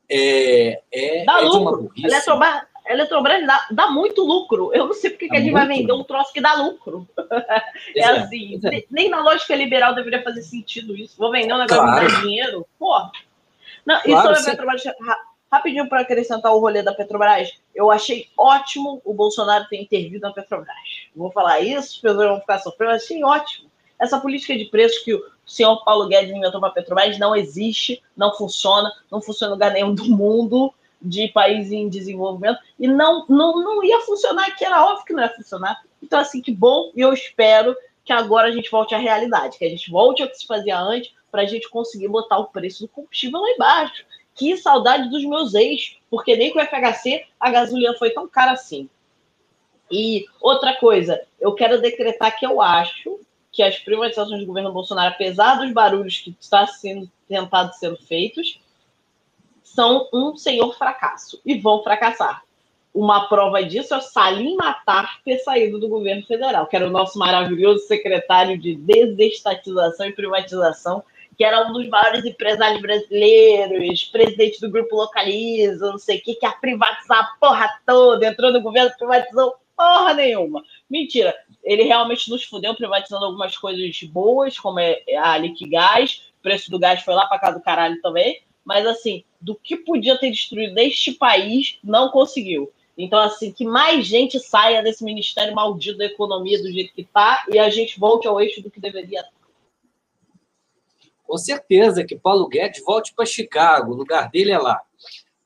É, 0.08 0.80
é, 0.92 1.24
dá 1.24 1.40
é 1.40 1.44
lucro. 1.44 1.90
Eletrobras, 1.96 2.62
Eletrobras 2.86 3.46
dá, 3.46 3.66
dá, 3.70 3.90
muito 3.90 4.22
lucro. 4.22 4.70
Eu 4.74 4.86
não 4.86 4.94
sei 4.94 5.10
porque 5.10 5.28
que 5.28 5.36
a 5.36 5.40
gente 5.40 5.52
vai 5.52 5.66
vender 5.66 5.92
um 5.92 6.04
troço 6.04 6.32
que 6.32 6.40
dá 6.40 6.54
lucro. 6.54 7.08
é, 7.96 8.00
é 8.00 8.04
assim, 8.04 8.60
é. 8.64 8.84
nem 8.90 9.08
na 9.08 9.22
lógica 9.22 9.54
liberal 9.56 9.94
deveria 9.94 10.22
fazer 10.22 10.42
sentido 10.42 10.96
isso. 10.96 11.16
Vou 11.16 11.30
vender 11.30 11.54
um 11.54 11.58
negócio 11.58 11.82
claro. 11.82 12.06
que 12.06 12.12
dá 12.12 12.20
dinheiro. 12.20 12.66
Porra. 12.78 13.10
Não, 13.86 14.00
claro, 14.00 14.10
e 14.10 14.22
sobre 14.22 14.38
a 14.38 14.52
Petrobras, 14.52 14.82
Rapidinho 15.52 15.86
para 15.86 16.00
acrescentar 16.00 16.50
o 16.50 16.58
rolê 16.58 16.82
da 16.82 16.94
Petrobras, 16.94 17.52
eu 17.74 17.90
achei 17.90 18.30
ótimo 18.38 19.02
o 19.04 19.12
Bolsonaro 19.12 19.66
ter 19.68 19.82
intervido 19.82 20.22
na 20.22 20.32
Petrobras. 20.32 20.74
Vou 21.14 21.30
falar 21.30 21.60
isso, 21.60 21.96
as 21.96 21.98
pessoas 21.98 22.28
vão 22.28 22.40
ficar 22.40 22.58
sofrendo, 22.60 22.92
achei 22.92 23.22
ótimo. 23.22 23.70
Essa 24.00 24.18
política 24.18 24.56
de 24.56 24.64
preços 24.64 25.00
que 25.04 25.12
o 25.12 25.22
senhor 25.44 25.84
Paulo 25.84 26.08
Guedes 26.08 26.34
inventou 26.34 26.58
para 26.58 26.70
a 26.70 26.72
Petrobras 26.72 27.18
não 27.18 27.36
existe, 27.36 28.02
não 28.16 28.34
funciona, 28.34 28.90
não 29.10 29.20
funciona 29.20 29.50
em 29.50 29.54
lugar 29.54 29.72
nenhum 29.72 29.94
do 29.94 30.04
mundo 30.06 30.72
de 31.02 31.28
país 31.28 31.70
em 31.70 31.86
desenvolvimento 31.86 32.58
e 32.78 32.88
não, 32.88 33.26
não, 33.28 33.62
não 33.62 33.84
ia 33.84 34.00
funcionar, 34.00 34.56
que 34.56 34.64
era 34.64 34.82
óbvio 34.82 35.04
que 35.04 35.12
não 35.12 35.22
ia 35.22 35.34
funcionar. 35.34 35.82
Então, 36.02 36.18
assim, 36.18 36.40
que 36.40 36.50
bom, 36.50 36.90
e 36.96 37.02
eu 37.02 37.12
espero 37.12 37.76
que 38.04 38.12
agora 38.12 38.48
a 38.48 38.52
gente 38.52 38.70
volte 38.70 38.94
à 38.94 38.98
realidade, 38.98 39.58
que 39.58 39.66
a 39.66 39.68
gente 39.68 39.90
volte 39.90 40.22
ao 40.22 40.28
que 40.28 40.38
se 40.38 40.46
fazia 40.46 40.80
antes, 40.80 41.12
para 41.30 41.42
a 41.42 41.46
gente 41.46 41.68
conseguir 41.70 42.08
botar 42.08 42.38
o 42.38 42.46
preço 42.46 42.82
do 42.82 42.88
combustível 42.88 43.40
lá 43.40 43.50
embaixo. 43.50 44.04
Que 44.34 44.56
saudade 44.56 45.10
dos 45.10 45.24
meus 45.24 45.54
ex, 45.54 45.96
porque 46.10 46.36
nem 46.36 46.52
com 46.52 46.58
o 46.58 46.64
FHC 46.64 47.24
a 47.38 47.50
gasolina 47.50 47.94
foi 47.94 48.10
tão 48.10 48.26
cara 48.28 48.52
assim. 48.52 48.88
E 49.90 50.24
outra 50.40 50.74
coisa, 50.76 51.20
eu 51.38 51.54
quero 51.54 51.80
decretar 51.80 52.38
que 52.38 52.46
eu 52.46 52.62
acho 52.62 53.20
que 53.50 53.62
as 53.62 53.78
privatizações 53.78 54.40
do 54.40 54.46
governo 54.46 54.72
Bolsonaro, 54.72 55.12
apesar 55.12 55.56
dos 55.56 55.70
barulhos 55.72 56.18
que 56.18 56.34
está 56.40 56.66
sendo 56.66 57.10
tentado 57.28 57.74
sendo 57.74 57.98
feitos, 57.98 58.58
são 59.62 60.08
um 60.12 60.36
senhor 60.36 60.76
fracasso 60.76 61.40
e 61.44 61.58
vão 61.58 61.82
fracassar. 61.82 62.42
Uma 62.94 63.26
prova 63.26 63.62
disso 63.62 63.94
é 63.94 63.98
o 63.98 64.02
Salim 64.02 64.54
Matar 64.56 65.20
ter 65.24 65.38
saído 65.38 65.78
do 65.78 65.88
governo 65.88 66.24
federal, 66.26 66.66
que 66.66 66.76
era 66.76 66.86
o 66.86 66.90
nosso 66.90 67.18
maravilhoso 67.18 67.86
secretário 67.86 68.58
de 68.58 68.74
desestatização 68.74 70.06
e 70.06 70.12
privatização, 70.12 71.02
que 71.36 71.44
era 71.44 71.66
um 71.66 71.72
dos 71.72 71.88
maiores 71.88 72.24
empresários 72.24 72.80
brasileiros, 72.80 74.04
presidente 74.04 74.60
do 74.60 74.70
grupo 74.70 74.96
Localiza, 74.96 75.90
não 75.90 75.98
sei 75.98 76.18
o 76.18 76.22
que, 76.22 76.34
que 76.34 76.46
ia 76.46 76.52
privatizar 76.52 77.18
a 77.18 77.36
porra 77.40 77.68
toda, 77.86 78.26
entrou 78.26 78.52
no 78.52 78.60
governo, 78.60 78.92
privatizou 78.96 79.54
porra 79.76 80.14
nenhuma. 80.14 80.62
Mentira, 80.88 81.34
ele 81.64 81.84
realmente 81.84 82.30
nos 82.30 82.44
fudeu 82.44 82.74
privatizando 82.74 83.24
algumas 83.24 83.56
coisas 83.56 84.02
boas, 84.04 84.58
como 84.58 84.78
é 84.78 85.02
a 85.16 85.36
Liquigás, 85.38 86.22
o 86.38 86.42
preço 86.42 86.70
do 86.70 86.78
gás 86.78 87.02
foi 87.02 87.14
lá 87.14 87.26
para 87.26 87.38
casa 87.38 87.58
do 87.58 87.64
caralho 87.64 88.00
também, 88.00 88.42
mas 88.64 88.86
assim, 88.86 89.24
do 89.40 89.54
que 89.54 89.76
podia 89.76 90.18
ter 90.18 90.30
destruído 90.30 90.78
este 90.78 91.12
país, 91.12 91.78
não 91.82 92.10
conseguiu. 92.10 92.72
Então, 92.96 93.18
assim, 93.18 93.50
que 93.50 93.64
mais 93.64 94.06
gente 94.06 94.38
saia 94.38 94.82
desse 94.82 95.02
ministério 95.02 95.54
maldito 95.54 95.98
da 95.98 96.04
economia 96.04 96.60
do 96.62 96.70
jeito 96.70 96.92
que 96.92 97.00
está 97.00 97.44
e 97.50 97.58
a 97.58 97.70
gente 97.70 97.98
volte 97.98 98.28
ao 98.28 98.40
eixo 98.40 98.62
do 98.62 98.70
que 98.70 98.80
deveria 98.80 99.20
estar. 99.20 99.41
Com 101.32 101.38
certeza 101.38 102.04
que 102.04 102.14
Paulo 102.14 102.46
Guedes 102.46 102.84
volte 102.84 103.14
para 103.14 103.24
Chicago, 103.24 103.92
o 103.92 103.96
lugar 103.96 104.30
dele 104.30 104.50
é 104.50 104.58
lá. 104.58 104.82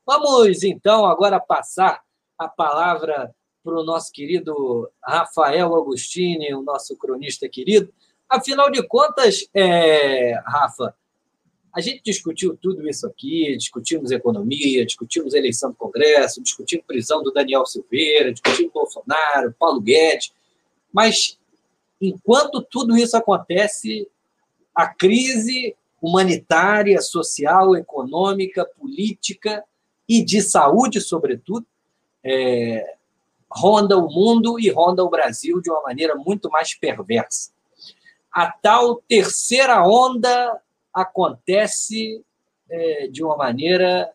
Vamos, 0.05 0.61
então, 0.61 1.05
agora 1.05 1.39
passar 1.39 2.01
a 2.37 2.45
palavra 2.45 3.33
para 3.63 3.73
o 3.73 3.85
nosso 3.85 4.11
querido 4.11 4.91
Rafael 5.01 5.73
Agostini, 5.73 6.53
o 6.53 6.61
nosso 6.61 6.97
cronista 6.97 7.47
querido. 7.47 7.89
Afinal 8.27 8.69
de 8.69 8.85
contas, 8.85 9.47
é, 9.53 10.33
Rafa, 10.45 10.93
a 11.73 11.79
gente 11.79 12.01
discutiu 12.03 12.57
tudo 12.61 12.85
isso 12.89 13.07
aqui, 13.07 13.55
discutimos 13.55 14.11
economia, 14.11 14.85
discutimos 14.85 15.33
eleição 15.33 15.69
do 15.69 15.77
Congresso, 15.77 16.43
discutimos 16.43 16.85
prisão 16.85 17.23
do 17.23 17.31
Daniel 17.31 17.65
Silveira, 17.65 18.33
discutimos 18.33 18.73
Bolsonaro, 18.73 19.55
Paulo 19.57 19.79
Guedes, 19.79 20.33
mas 20.91 21.39
enquanto 22.01 22.61
tudo 22.61 22.97
isso 22.97 23.15
acontece, 23.15 24.05
a 24.77 24.87
crise 24.87 25.75
humanitária, 25.99 27.01
social, 27.01 27.75
econômica, 27.75 28.63
política 28.63 29.63
e 30.07 30.23
de 30.23 30.39
saúde, 30.39 31.01
sobretudo, 31.01 31.65
é, 32.23 32.95
ronda 33.49 33.97
o 33.97 34.07
mundo 34.07 34.59
e 34.59 34.69
ronda 34.69 35.03
o 35.03 35.09
Brasil 35.09 35.59
de 35.59 35.71
uma 35.71 35.81
maneira 35.81 36.15
muito 36.15 36.47
mais 36.51 36.75
perversa. 36.75 37.51
A 38.31 38.51
tal 38.51 39.01
terceira 39.07 39.83
onda 39.83 40.61
acontece 40.93 42.23
é, 42.69 43.07
de 43.07 43.23
uma 43.23 43.35
maneira 43.35 44.13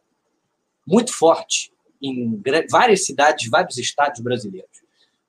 muito 0.86 1.12
forte 1.12 1.72
em 2.00 2.40
várias 2.70 3.04
cidades, 3.04 3.50
vários 3.50 3.78
estados 3.78 4.20
brasileiros. 4.20 4.71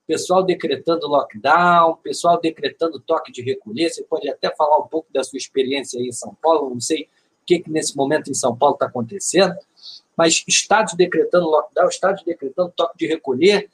Pessoal 0.06 0.43
decretando 0.43 1.08
lockdown, 1.08 1.95
pessoal 2.04 2.39
decretando 2.39 2.99
toque 2.99 3.32
de 3.32 3.41
recolher. 3.41 3.89
Você 3.89 4.04
pode 4.04 4.30
até 4.30 4.54
falar 4.54 4.78
um 4.80 4.88
pouco 4.88 5.12
da 5.14 5.24
sua 5.24 5.38
experiência 5.38 5.99
aí 5.99 6.08
em 6.08 6.12
São 6.12 6.36
Paulo. 6.41 6.70
Não 6.70 6.82
sei 6.82 7.04
o 7.04 7.45
que, 7.45 7.60
que 7.60 7.72
nesse 7.72 7.95
momento 7.95 8.30
em 8.30 8.34
São 8.34 8.56
Paulo 8.56 8.76
está 8.76 8.88
acontecendo, 8.88 9.56
mas 10.18 10.43
estados 10.47 10.93
decretando 10.93 11.45
lockdown, 11.49 11.88
estados 11.88 12.24
decretando 12.24 12.74
toque 12.76 12.97
de 12.97 13.08
recolher. 13.08 13.70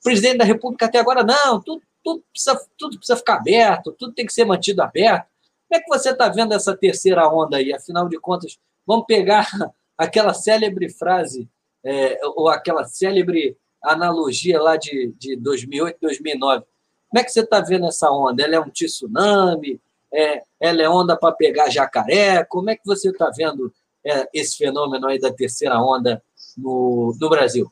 O 0.00 0.02
presidente 0.02 0.38
da 0.38 0.44
República 0.44 0.86
até 0.86 0.98
agora, 0.98 1.22
não, 1.22 1.60
tudo, 1.60 1.82
tudo, 2.04 2.22
precisa, 2.30 2.66
tudo 2.78 2.96
precisa 2.96 3.16
ficar 3.16 3.36
aberto, 3.36 3.92
tudo 3.92 4.12
tem 4.12 4.26
que 4.26 4.32
ser 4.32 4.44
mantido 4.44 4.82
aberto. 4.82 5.26
Como 5.68 5.80
é 5.80 5.82
que 5.82 5.88
você 5.88 6.10
está 6.10 6.28
vendo 6.28 6.52
essa 6.52 6.76
terceira 6.76 7.28
onda 7.28 7.56
aí? 7.56 7.72
Afinal 7.72 8.08
de 8.08 8.18
contas, 8.18 8.58
vamos 8.86 9.06
pegar 9.06 9.48
aquela 9.96 10.34
célebre 10.34 10.90
frase, 10.90 11.48
é, 11.84 12.18
ou 12.24 12.48
aquela 12.48 12.84
célebre 12.84 13.56
analogia 13.82 14.60
lá 14.60 14.76
de, 14.76 15.14
de 15.18 15.36
2008, 15.36 15.98
2009. 16.00 16.64
Como 17.08 17.20
é 17.20 17.24
que 17.24 17.32
você 17.32 17.40
está 17.40 17.60
vendo 17.60 17.86
essa 17.86 18.10
onda? 18.10 18.42
Ela 18.42 18.56
é 18.56 18.60
um 18.60 18.70
tsunami? 18.70 19.80
É, 20.12 20.42
ela 20.60 20.82
é 20.82 20.88
onda 20.88 21.16
para 21.16 21.34
pegar 21.34 21.70
jacaré? 21.70 22.44
Como 22.44 22.70
é 22.70 22.76
que 22.76 22.84
você 22.84 23.10
está 23.10 23.30
vendo 23.36 23.72
é, 24.04 24.28
esse 24.32 24.56
fenômeno 24.56 25.06
aí 25.06 25.18
da 25.18 25.32
terceira 25.32 25.80
onda 25.80 26.22
no, 26.56 27.16
no 27.20 27.28
Brasil? 27.28 27.70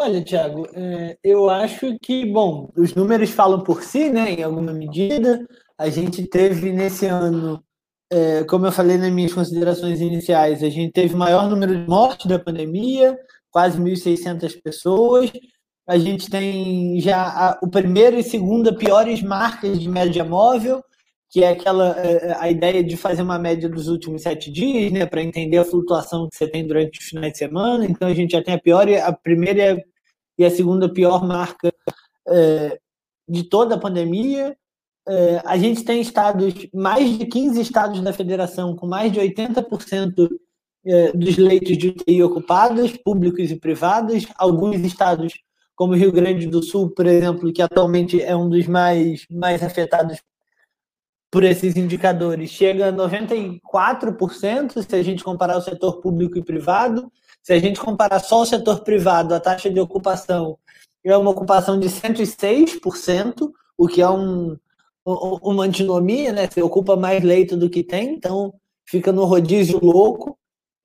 Olha, 0.00 0.22
Tiago, 0.22 0.68
é, 0.74 1.18
eu 1.24 1.50
acho 1.50 1.98
que, 2.00 2.24
bom, 2.24 2.70
os 2.76 2.94
números 2.94 3.30
falam 3.30 3.64
por 3.64 3.82
si, 3.82 4.08
né, 4.08 4.30
em 4.30 4.42
alguma 4.44 4.72
medida. 4.72 5.44
A 5.76 5.88
gente 5.88 6.24
teve 6.24 6.72
nesse 6.72 7.06
ano, 7.06 7.60
é, 8.08 8.44
como 8.44 8.66
eu 8.66 8.72
falei 8.72 8.96
nas 8.96 9.10
minhas 9.10 9.32
considerações 9.32 10.00
iniciais, 10.00 10.62
a 10.62 10.68
gente 10.68 10.92
teve 10.92 11.16
maior 11.16 11.50
número 11.50 11.76
de 11.76 11.88
mortes 11.88 12.26
da 12.26 12.38
pandemia, 12.38 13.18
quase 13.50 13.80
1.600 13.80 14.60
pessoas. 14.62 15.30
A 15.86 15.98
gente 15.98 16.30
tem 16.30 17.00
já 17.00 17.22
a, 17.22 17.58
o 17.62 17.68
primeiro 17.68 18.18
e 18.18 18.22
segunda 18.22 18.74
piores 18.74 19.22
marcas 19.22 19.80
de 19.80 19.88
média 19.88 20.24
móvel, 20.24 20.82
que 21.30 21.42
é 21.42 21.48
aquela 21.48 21.90
é, 21.98 22.36
a 22.38 22.50
ideia 22.50 22.82
de 22.82 22.96
fazer 22.96 23.22
uma 23.22 23.38
média 23.38 23.68
dos 23.68 23.88
últimos 23.88 24.22
sete 24.22 24.50
dias, 24.50 24.92
né, 24.92 25.06
para 25.06 25.22
entender 25.22 25.58
a 25.58 25.64
flutuação 25.64 26.28
que 26.28 26.36
você 26.36 26.48
tem 26.48 26.66
durante 26.66 27.00
os 27.00 27.06
finais 27.06 27.32
de 27.32 27.38
semana. 27.38 27.84
Então 27.86 28.08
a 28.08 28.14
gente 28.14 28.32
já 28.32 28.42
tem 28.42 28.54
a 28.54 28.60
pior, 28.60 28.88
a 28.88 29.12
primeira 29.12 29.82
e 30.38 30.44
a 30.44 30.50
segunda 30.50 30.92
pior 30.92 31.26
marca 31.26 31.72
é, 32.28 32.78
de 33.28 33.44
toda 33.44 33.74
a 33.74 33.80
pandemia. 33.80 34.56
É, 35.06 35.42
a 35.44 35.56
gente 35.56 35.84
tem 35.84 36.00
estados, 36.00 36.54
mais 36.72 37.18
de 37.18 37.26
15 37.26 37.60
estados 37.60 38.00
da 38.02 38.12
federação, 38.12 38.76
com 38.76 38.86
mais 38.86 39.10
de 39.10 39.18
80% 39.20 40.28
é, 40.28 40.47
dos 41.14 41.36
leitos 41.36 41.76
de 41.76 41.88
UTI 41.88 42.22
ocupados, 42.22 42.96
públicos 42.96 43.50
e 43.50 43.56
privados. 43.56 44.26
Alguns 44.36 44.80
estados, 44.80 45.34
como 45.74 45.92
o 45.92 45.96
Rio 45.96 46.12
Grande 46.12 46.46
do 46.46 46.62
Sul, 46.62 46.90
por 46.90 47.06
exemplo, 47.06 47.52
que 47.52 47.62
atualmente 47.62 48.22
é 48.22 48.34
um 48.34 48.48
dos 48.48 48.66
mais, 48.66 49.26
mais 49.30 49.62
afetados 49.62 50.22
por 51.30 51.44
esses 51.44 51.76
indicadores, 51.76 52.50
chega 52.50 52.88
a 52.88 52.92
94% 52.92 54.82
se 54.82 54.96
a 54.96 55.02
gente 55.02 55.22
comparar 55.22 55.58
o 55.58 55.62
setor 55.62 56.00
público 56.00 56.38
e 56.38 56.42
privado. 56.42 57.12
Se 57.42 57.52
a 57.52 57.58
gente 57.58 57.78
comparar 57.80 58.18
só 58.18 58.42
o 58.42 58.46
setor 58.46 58.80
privado, 58.80 59.34
a 59.34 59.40
taxa 59.40 59.70
de 59.70 59.78
ocupação 59.78 60.58
é 61.04 61.16
uma 61.16 61.30
ocupação 61.30 61.78
de 61.78 61.88
106%, 61.88 63.50
o 63.76 63.86
que 63.86 64.02
é 64.02 64.08
um, 64.10 64.56
uma 65.04 65.64
antinomia, 65.64 66.32
né? 66.32 66.48
Você 66.48 66.60
ocupa 66.60 66.96
mais 66.96 67.22
leito 67.22 67.56
do 67.56 67.70
que 67.70 67.82
tem, 67.82 68.14
então 68.14 68.52
fica 68.84 69.12
no 69.12 69.24
rodízio 69.24 69.78
louco, 69.82 70.37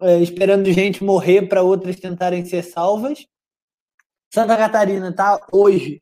é, 0.03 0.19
esperando 0.19 0.71
gente 0.71 1.03
morrer 1.03 1.43
para 1.47 1.63
outras 1.63 1.95
tentarem 1.95 2.45
ser 2.45 2.63
salvas. 2.63 3.25
Santa 4.33 4.57
Catarina 4.57 5.09
está 5.09 5.39
hoje, 5.51 6.01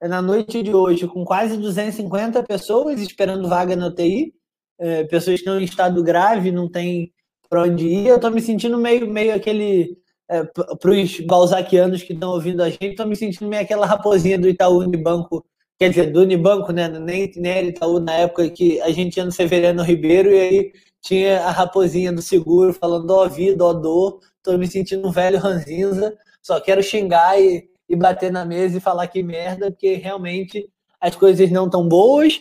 é 0.00 0.08
na 0.08 0.22
noite 0.22 0.62
de 0.62 0.74
hoje, 0.74 1.06
com 1.06 1.24
quase 1.24 1.56
250 1.56 2.42
pessoas 2.44 3.00
esperando 3.00 3.48
vaga 3.48 3.76
na 3.76 3.88
UTI, 3.88 4.34
é, 4.78 5.04
pessoas 5.04 5.36
que 5.36 5.42
estão 5.42 5.60
em 5.60 5.64
estado 5.64 6.02
grave, 6.02 6.50
não 6.50 6.68
tem 6.68 7.12
para 7.48 7.62
onde 7.62 7.86
ir. 7.86 8.06
Eu 8.06 8.16
estou 8.16 8.30
me 8.30 8.40
sentindo 8.40 8.78
meio, 8.78 9.08
meio 9.10 9.34
aquele. 9.34 9.96
É, 10.30 10.44
para 10.44 10.90
os 10.90 11.20
balzaquianos 11.20 12.02
que 12.02 12.14
estão 12.14 12.30
ouvindo 12.30 12.62
a 12.62 12.70
gente, 12.70 12.86
estou 12.86 13.06
me 13.06 13.16
sentindo 13.16 13.48
meio 13.48 13.62
aquela 13.62 13.84
raposinha 13.86 14.38
do 14.38 14.48
Itaú 14.48 14.78
Unibanco 14.78 15.44
quer 15.82 15.88
dizer, 15.88 16.12
do 16.12 16.20
Unibanco, 16.20 16.72
né? 16.72 16.88
Nem, 16.88 17.32
nem 17.36 17.52
era 17.52 17.66
Itaú 17.66 17.98
na 17.98 18.12
época 18.12 18.48
que 18.50 18.80
a 18.82 18.90
gente 18.92 19.16
ia 19.16 19.24
no 19.24 19.32
Severino 19.32 19.82
Ribeiro 19.82 20.30
e 20.30 20.38
aí 20.40 20.72
tinha 21.02 21.40
a 21.42 21.50
raposinha 21.50 22.12
do 22.12 22.22
seguro 22.22 22.72
falando 22.72 23.10
ó 23.10 23.28
vida, 23.28 23.64
ó 23.64 23.72
dor, 23.72 24.20
tô 24.42 24.56
me 24.56 24.68
sentindo 24.68 25.06
um 25.06 25.10
velho 25.10 25.38
ranzinza, 25.38 26.16
só 26.40 26.60
quero 26.60 26.82
xingar 26.82 27.38
e, 27.40 27.68
e 27.88 27.96
bater 27.96 28.30
na 28.30 28.44
mesa 28.44 28.78
e 28.78 28.80
falar 28.80 29.08
que 29.08 29.22
merda, 29.22 29.70
porque 29.70 29.94
realmente 29.94 30.70
as 31.00 31.16
coisas 31.16 31.50
não 31.50 31.68
tão 31.68 31.86
boas. 31.86 32.40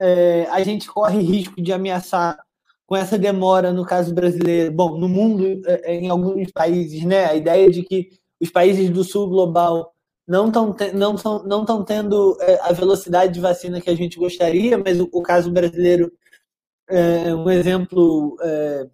É, 0.00 0.46
a 0.50 0.62
gente 0.64 0.88
corre 0.88 1.20
risco 1.20 1.62
de 1.62 1.72
ameaçar 1.72 2.36
com 2.84 2.96
essa 2.96 3.16
demora 3.16 3.72
no 3.72 3.86
caso 3.86 4.12
brasileiro, 4.12 4.72
bom, 4.72 4.98
no 4.98 5.08
mundo, 5.08 5.62
é, 5.66 5.92
é, 5.92 5.94
em 5.94 6.10
alguns 6.10 6.50
países, 6.50 7.04
né, 7.04 7.26
a 7.26 7.34
ideia 7.34 7.70
de 7.70 7.82
que 7.82 8.10
os 8.40 8.50
países 8.50 8.90
do 8.90 9.04
sul 9.04 9.28
global 9.28 9.94
não 10.26 10.48
estão 10.48 10.74
não 10.94 11.16
tão, 11.16 11.44
não 11.44 11.64
tão 11.64 11.84
tendo 11.84 12.36
é, 12.40 12.58
a 12.62 12.72
velocidade 12.72 13.34
de 13.34 13.40
vacina 13.40 13.80
que 13.80 13.88
a 13.88 13.96
gente 13.96 14.18
gostaria, 14.18 14.76
mas 14.76 14.98
o 15.00 15.22
caso 15.22 15.50
brasileiro 15.50 16.12
é 16.88 17.34
um 17.34 17.50
exemplo 17.50 18.36
é, 18.42 18.86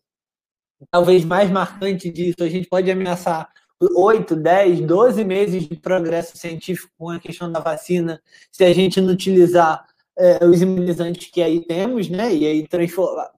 talvez 0.90 1.24
mais 1.24 1.50
marcante 1.50 2.10
disso. 2.10 2.42
A 2.42 2.48
gente 2.48 2.68
pode 2.68 2.90
ameaçar 2.90 3.50
8, 3.80 4.36
10, 4.36 4.80
12 4.82 5.24
meses 5.24 5.68
de 5.68 5.76
progresso 5.76 6.36
científico 6.36 6.92
com 6.98 7.10
a 7.10 7.20
questão 7.20 7.50
da 7.50 7.60
vacina 7.60 8.20
se 8.52 8.64
a 8.64 8.72
gente 8.72 9.00
não 9.00 9.12
utilizar 9.12 9.84
é, 10.18 10.44
os 10.44 10.60
imunizantes 10.60 11.30
que 11.30 11.42
aí 11.42 11.64
temos, 11.64 12.08
né? 12.08 12.32
E 12.34 12.46
aí 12.46 12.68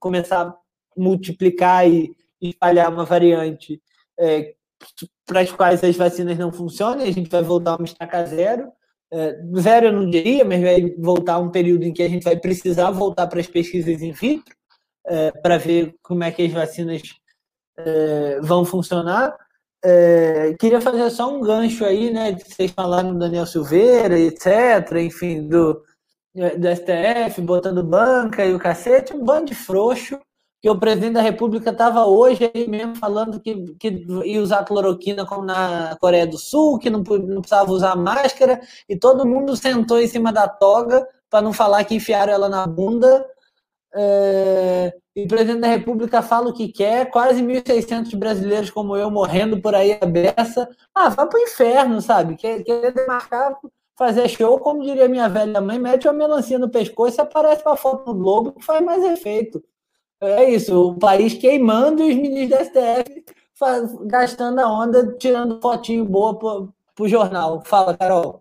começar 0.00 0.42
a 0.42 0.54
multiplicar 0.96 1.88
e 1.88 2.14
espalhar 2.40 2.92
uma 2.92 3.04
variante 3.04 3.80
para 5.26 5.40
as 5.40 5.52
quais 5.52 5.82
as 5.82 5.96
vacinas 5.96 6.36
não 6.36 6.52
funcionam, 6.52 7.04
a 7.04 7.10
gente 7.10 7.30
vai 7.30 7.42
voltar 7.42 7.72
a 7.72 7.76
uma 7.76 7.84
estaca 7.84 8.24
zero. 8.26 8.70
É, 9.12 9.36
zero 9.60 9.86
eu 9.86 9.92
não 9.92 10.08
diria, 10.08 10.42
mas 10.42 10.62
vai 10.62 10.90
voltar 10.98 11.38
um 11.38 11.50
período 11.50 11.84
em 11.84 11.92
que 11.92 12.02
a 12.02 12.08
gente 12.08 12.24
vai 12.24 12.36
precisar 12.36 12.90
voltar 12.90 13.26
para 13.26 13.40
as 13.40 13.46
pesquisas 13.46 14.00
in 14.00 14.12
vitro 14.12 14.56
é, 15.06 15.30
para 15.30 15.58
ver 15.58 15.94
como 16.02 16.24
é 16.24 16.30
que 16.30 16.42
as 16.42 16.52
vacinas 16.52 17.02
é, 17.76 18.40
vão 18.40 18.64
funcionar. 18.64 19.36
Queria 20.60 20.80
fazer 20.80 21.10
só 21.10 21.34
um 21.34 21.40
gancho 21.40 21.84
aí, 21.84 22.10
né? 22.10 22.36
Vocês 22.38 22.70
falaram 22.70 23.12
do 23.12 23.18
Daniel 23.18 23.44
Silveira, 23.44 24.16
etc., 24.16 24.46
enfim, 24.98 25.48
do, 25.48 25.82
do 26.32 26.68
STF, 26.76 27.40
botando 27.40 27.82
banca 27.82 28.46
e 28.46 28.54
o 28.54 28.60
cacete, 28.60 29.12
um 29.12 29.24
bando 29.24 29.46
de 29.46 29.56
frouxo 29.56 30.20
que 30.62 30.70
o 30.70 30.78
presidente 30.78 31.14
da 31.14 31.20
República 31.20 31.70
estava 31.70 32.06
hoje 32.06 32.48
aí 32.54 32.68
mesmo 32.68 32.94
falando 32.94 33.40
que, 33.40 33.74
que 33.80 34.06
ia 34.24 34.40
usar 34.40 34.64
cloroquina 34.64 35.26
como 35.26 35.44
na 35.44 35.96
Coreia 36.00 36.24
do 36.24 36.38
Sul, 36.38 36.78
que 36.78 36.88
não, 36.88 37.00
não 37.00 37.40
precisava 37.40 37.72
usar 37.72 37.96
máscara, 37.96 38.60
e 38.88 38.96
todo 38.96 39.26
mundo 39.26 39.56
sentou 39.56 40.00
em 40.00 40.06
cima 40.06 40.32
da 40.32 40.46
toga 40.46 41.04
para 41.28 41.42
não 41.42 41.52
falar 41.52 41.84
que 41.84 41.96
enfiaram 41.96 42.32
ela 42.32 42.48
na 42.48 42.64
bunda. 42.64 43.26
É, 43.92 44.94
e 45.16 45.24
o 45.24 45.28
presidente 45.28 45.62
da 45.62 45.68
República 45.68 46.22
fala 46.22 46.50
o 46.50 46.54
que 46.54 46.68
quer, 46.68 47.10
quase 47.10 47.42
1.600 47.42 48.16
brasileiros 48.16 48.70
como 48.70 48.96
eu 48.96 49.10
morrendo 49.10 49.60
por 49.60 49.74
aí 49.74 49.98
a 50.00 50.06
beça. 50.06 50.68
Ah, 50.94 51.08
vá 51.08 51.26
pro 51.26 51.40
inferno, 51.40 52.00
sabe? 52.00 52.36
Quer, 52.36 52.62
quer 52.62 52.92
demarcar, 52.92 53.58
fazer 53.98 54.28
show, 54.28 54.60
como 54.60 54.84
diria 54.84 55.08
minha 55.08 55.28
velha 55.28 55.60
mãe, 55.60 55.78
mete 55.78 56.06
uma 56.06 56.14
melancia 56.14 56.58
no 56.58 56.70
pescoço 56.70 57.20
e 57.20 57.22
aparece 57.22 57.64
para 57.64 57.76
foto 57.76 58.12
do 58.12 58.18
Globo, 58.18 58.52
que 58.52 58.64
faz 58.64 58.80
mais 58.80 59.02
efeito. 59.02 59.60
É 60.22 60.48
isso, 60.48 60.90
o 60.90 60.98
país 60.98 61.34
queimando 61.34 62.02
e 62.02 62.12
os 62.12 62.16
ministros 62.16 62.72
da 62.72 63.02
STF 63.02 63.24
faz, 63.54 63.92
gastando 64.02 64.60
a 64.60 64.68
onda, 64.68 65.16
tirando 65.18 65.60
fotinho 65.60 66.04
boa 66.04 66.38
pro, 66.38 66.72
pro 66.94 67.08
jornal. 67.08 67.60
Fala, 67.64 67.96
Carol. 67.96 68.40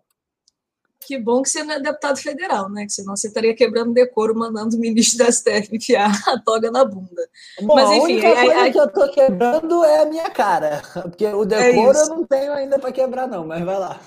Que 0.99 1.17
bom 1.17 1.41
que 1.41 1.49
você 1.49 1.63
não 1.63 1.73
é 1.73 1.79
deputado 1.79 2.17
federal, 2.17 2.69
né? 2.69 2.85
Que 2.85 2.91
senão 2.93 3.15
você 3.15 3.27
estaria 3.27 3.55
quebrando 3.55 3.91
decoro, 3.93 4.37
mandando 4.37 4.75
o 4.75 4.79
ministro 4.79 5.25
da 5.25 5.31
STF 5.31 5.75
enfiar 5.75 6.11
a 6.27 6.39
toga 6.39 6.69
na 6.69 6.85
bunda. 6.85 7.27
Bom, 7.61 7.73
Mas 7.73 7.89
enfim, 7.89 7.99
a 7.99 8.03
única 8.03 8.35
coisa 8.35 8.71
que 8.71 8.79
eu 8.79 8.93
tô 8.93 9.11
quebrando 9.11 9.83
é 9.83 10.01
a 10.03 10.05
minha 10.05 10.29
cara, 10.29 10.83
porque 11.01 11.25
o 11.25 11.41
é 11.41 11.45
decoro 11.45 11.97
é 11.97 12.01
eu 12.03 12.09
não 12.09 12.23
tenho 12.25 12.53
ainda 12.53 12.77
para 12.77 12.91
quebrar 12.91 13.27
não, 13.27 13.45
mas 13.45 13.63
vai 13.63 13.79
lá. 13.79 13.99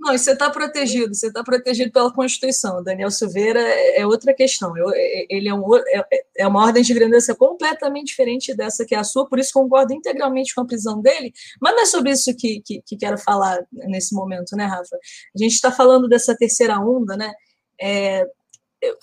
Não, 0.00 0.16
você 0.16 0.32
está 0.32 0.48
protegido, 0.48 1.14
você 1.14 1.26
está 1.26 1.44
protegido 1.44 1.92
pela 1.92 2.10
Constituição. 2.10 2.78
O 2.78 2.82
Daniel 2.82 3.10
Silveira 3.10 3.60
é, 3.60 4.00
é 4.00 4.06
outra 4.06 4.32
questão. 4.32 4.74
Eu, 4.74 4.90
é, 4.94 5.26
ele 5.28 5.46
é, 5.46 5.54
um, 5.54 5.76
é, 5.76 6.06
é, 6.38 6.46
uma 6.46 6.64
ordem 6.64 6.82
de 6.82 6.94
grandeza 6.94 7.34
completamente 7.34 8.06
diferente 8.06 8.54
dessa 8.54 8.86
que 8.86 8.94
é 8.94 8.98
a 8.98 9.04
sua, 9.04 9.28
por 9.28 9.38
isso 9.38 9.52
concordo 9.52 9.92
integralmente 9.92 10.54
com 10.54 10.62
a 10.62 10.66
prisão 10.66 11.02
dele. 11.02 11.34
Mas 11.60 11.74
não 11.74 11.82
é 11.82 11.86
sobre 11.86 12.12
isso 12.12 12.34
que, 12.34 12.62
que, 12.62 12.80
que 12.80 12.96
quero 12.96 13.18
falar 13.18 13.62
nesse 13.70 14.14
momento, 14.14 14.56
né, 14.56 14.64
Rafa? 14.64 14.96
A 14.96 15.38
gente 15.38 15.52
está 15.52 15.70
falando 15.70 16.08
dessa 16.08 16.34
terceira 16.34 16.80
onda, 16.80 17.14
né? 17.14 17.30
É, 17.78 18.26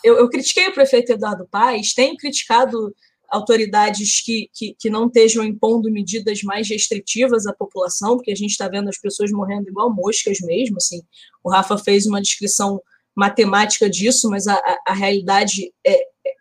eu, 0.04 0.18
eu 0.18 0.30
critiquei 0.30 0.68
o 0.68 0.74
prefeito 0.74 1.12
Eduardo 1.12 1.48
Paes, 1.48 1.94
tenho 1.94 2.18
criticado 2.18 2.92
autoridades 3.30 4.22
que, 4.22 4.50
que, 4.54 4.76
que, 4.80 4.90
não 4.90 5.08
estejam 5.08 5.44
impondo 5.44 5.92
medidas 5.92 6.42
mais 6.44 6.70
restritivas 6.70 7.46
à 7.46 7.54
população, 7.54 8.16
porque 8.16 8.32
a 8.32 8.36
gente 8.36 8.52
está 8.52 8.68
vendo 8.68 8.90
as 8.90 8.98
pessoas 8.98 9.32
morrendo 9.32 9.70
igual 9.70 9.94
moscas 9.94 10.40
mesmo. 10.42 10.78
Assim. 10.78 11.02
O 11.44 11.50
Rafa 11.50 11.78
fez 11.78 12.06
uma 12.06 12.22
descrição 12.22 12.82
matemática 13.16 13.90
disso, 13.90 14.30
mas 14.30 14.48
a, 14.48 14.54
a, 14.54 14.78
a 14.90 14.94
realidade 14.94 15.74
é, 15.86 15.98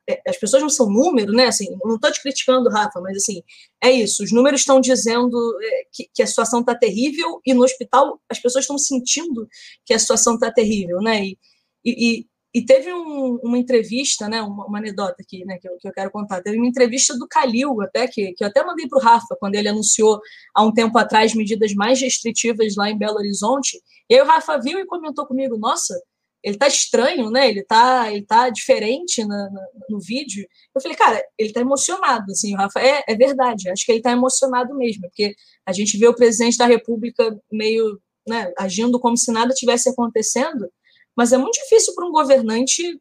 é, 0.09 0.12
é, 0.14 0.22
As 0.30 0.37
pessoas 0.37 0.62
não 0.62 0.68
são 0.68 0.91
número, 0.91 1.32
né? 1.32 1.47
Assim, 1.47 1.66
não 1.84 1.97
estou 1.97 2.12
te 2.12 2.22
criticando, 2.22 2.70
Rafa, 2.70 3.01
mas 3.01 3.16
assim, 3.16 3.43
é 3.82 3.91
isso. 3.91 4.22
Os 4.22 4.32
números 4.32 4.61
estão 4.61 4.80
dizendo 4.80 5.37
é, 5.62 5.82
que, 5.93 6.09
que 6.14 6.22
a 6.22 6.26
situação 6.26 6.61
está 6.61 6.74
terrível 6.74 7.41
e 7.45 7.55
no 7.55 7.62
hospital 7.62 8.20
as 8.28 8.39
pessoas 8.39 8.64
estão 8.64 8.78
sentindo 8.78 9.49
que 9.84 9.95
a 9.95 9.99
situação 9.99 10.34
está 10.34 10.51
terrível, 10.53 11.01
né? 11.01 11.24
E, 11.24 11.39
e, 11.84 12.26
e 12.57 12.64
teve 12.64 12.90
um, 12.90 13.38
uma 13.42 13.59
entrevista, 13.59 14.30
né, 14.30 14.40
uma, 14.40 14.64
uma, 14.64 14.78
anedota 14.78 15.16
aqui, 15.20 15.44
né, 15.44 15.59
que 15.61 15.68
eu, 15.68 15.76
que 15.76 15.86
eu 15.86 15.92
quero 15.92 16.11
contar. 16.11 16.40
Teve 16.40 16.57
uma 16.57 16.66
entrevista 16.66 17.14
do 17.18 17.28
Calil, 17.28 17.82
até 17.82 18.09
que, 18.09 18.32
que 18.32 18.42
eu 18.42 18.48
até 18.48 18.64
mandei 18.64 18.88
para 18.88 18.98
o 18.98 19.02
Rafa, 19.02 19.36
quando 19.38 19.57
ele 19.57 19.68
anunciou 19.68 20.18
há 20.54 20.64
um 20.64 20.72
tempo 20.72 20.96
atrás 20.96 21.34
medidas 21.34 21.74
mais 21.74 22.00
restritivas 22.00 22.74
lá 22.74 22.90
em 22.90 22.96
Belo 22.96 23.18
Horizonte. 23.18 23.78
E 24.09 24.14
aí 24.14 24.22
o 24.22 24.24
Rafa 24.24 24.59
viu 24.59 24.78
e 24.78 24.86
comentou 24.86 25.26
comigo: 25.26 25.59
Nossa, 25.59 25.94
ele 26.42 26.57
tá 26.57 26.66
estranho, 26.66 27.30
né? 27.30 27.46
Ele 27.46 27.62
tá, 27.62 28.11
ele 28.11 28.24
tá 28.24 28.48
diferente 28.48 29.22
na, 29.22 29.50
na, 29.50 29.66
no 29.90 30.00
vídeo. 30.00 30.48
Eu 30.74 30.80
falei, 30.80 30.96
cara, 30.96 31.22
ele 31.36 31.52
tá 31.52 31.61
emocionado, 31.61 32.32
assim, 32.32 32.54
o 32.54 32.57
Rafa. 32.57 32.80
É, 32.80 33.04
é 33.07 33.14
verdade, 33.14 33.68
acho 33.68 33.84
que 33.84 33.92
ele 33.92 34.00
tá 34.00 34.12
emocionado 34.12 34.74
mesmo, 34.74 35.02
porque 35.02 35.34
a 35.66 35.74
gente 35.74 35.98
vê 35.98 36.09
o 36.09 36.14
presidente 36.14 36.57
da 36.57 36.64
República 36.64 37.38
meio 37.52 38.00
né, 38.26 38.50
agindo 38.59 38.98
como 38.98 39.14
se 39.14 39.30
nada 39.30 39.52
tivesse 39.52 39.90
acontecendo. 39.90 40.70
Mas 41.16 41.32
é 41.32 41.38
muito 41.38 41.54
difícil 41.54 41.94
para 41.94 42.06
um 42.06 42.12
governante 42.12 43.00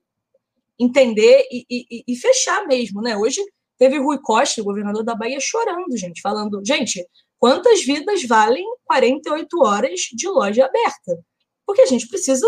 entender 0.80 1.48
e, 1.52 1.66
e, 1.70 2.04
e, 2.08 2.16
fechar 2.16 2.66
mesmo, 2.68 3.02
né? 3.02 3.16
Hoje 3.18 3.42
teve 3.78 3.98
Rui 3.98 4.20
Costa, 4.22 4.64
governador 4.64 5.04
da 5.04 5.16
Bahia, 5.16 5.40
chorando, 5.40 5.98
gente, 5.98 6.22
falando, 6.22 6.62
gente, 6.66 7.06
quantas 7.38 7.84
vidas 7.84 8.24
valem 8.24 8.66
48 8.86 9.62
horas 9.62 10.00
de 10.14 10.28
loja 10.28 10.66
aberta? 10.66 11.24
Porque 11.66 11.82
a 11.82 11.86
gente 11.86 12.08
precisa 12.08 12.48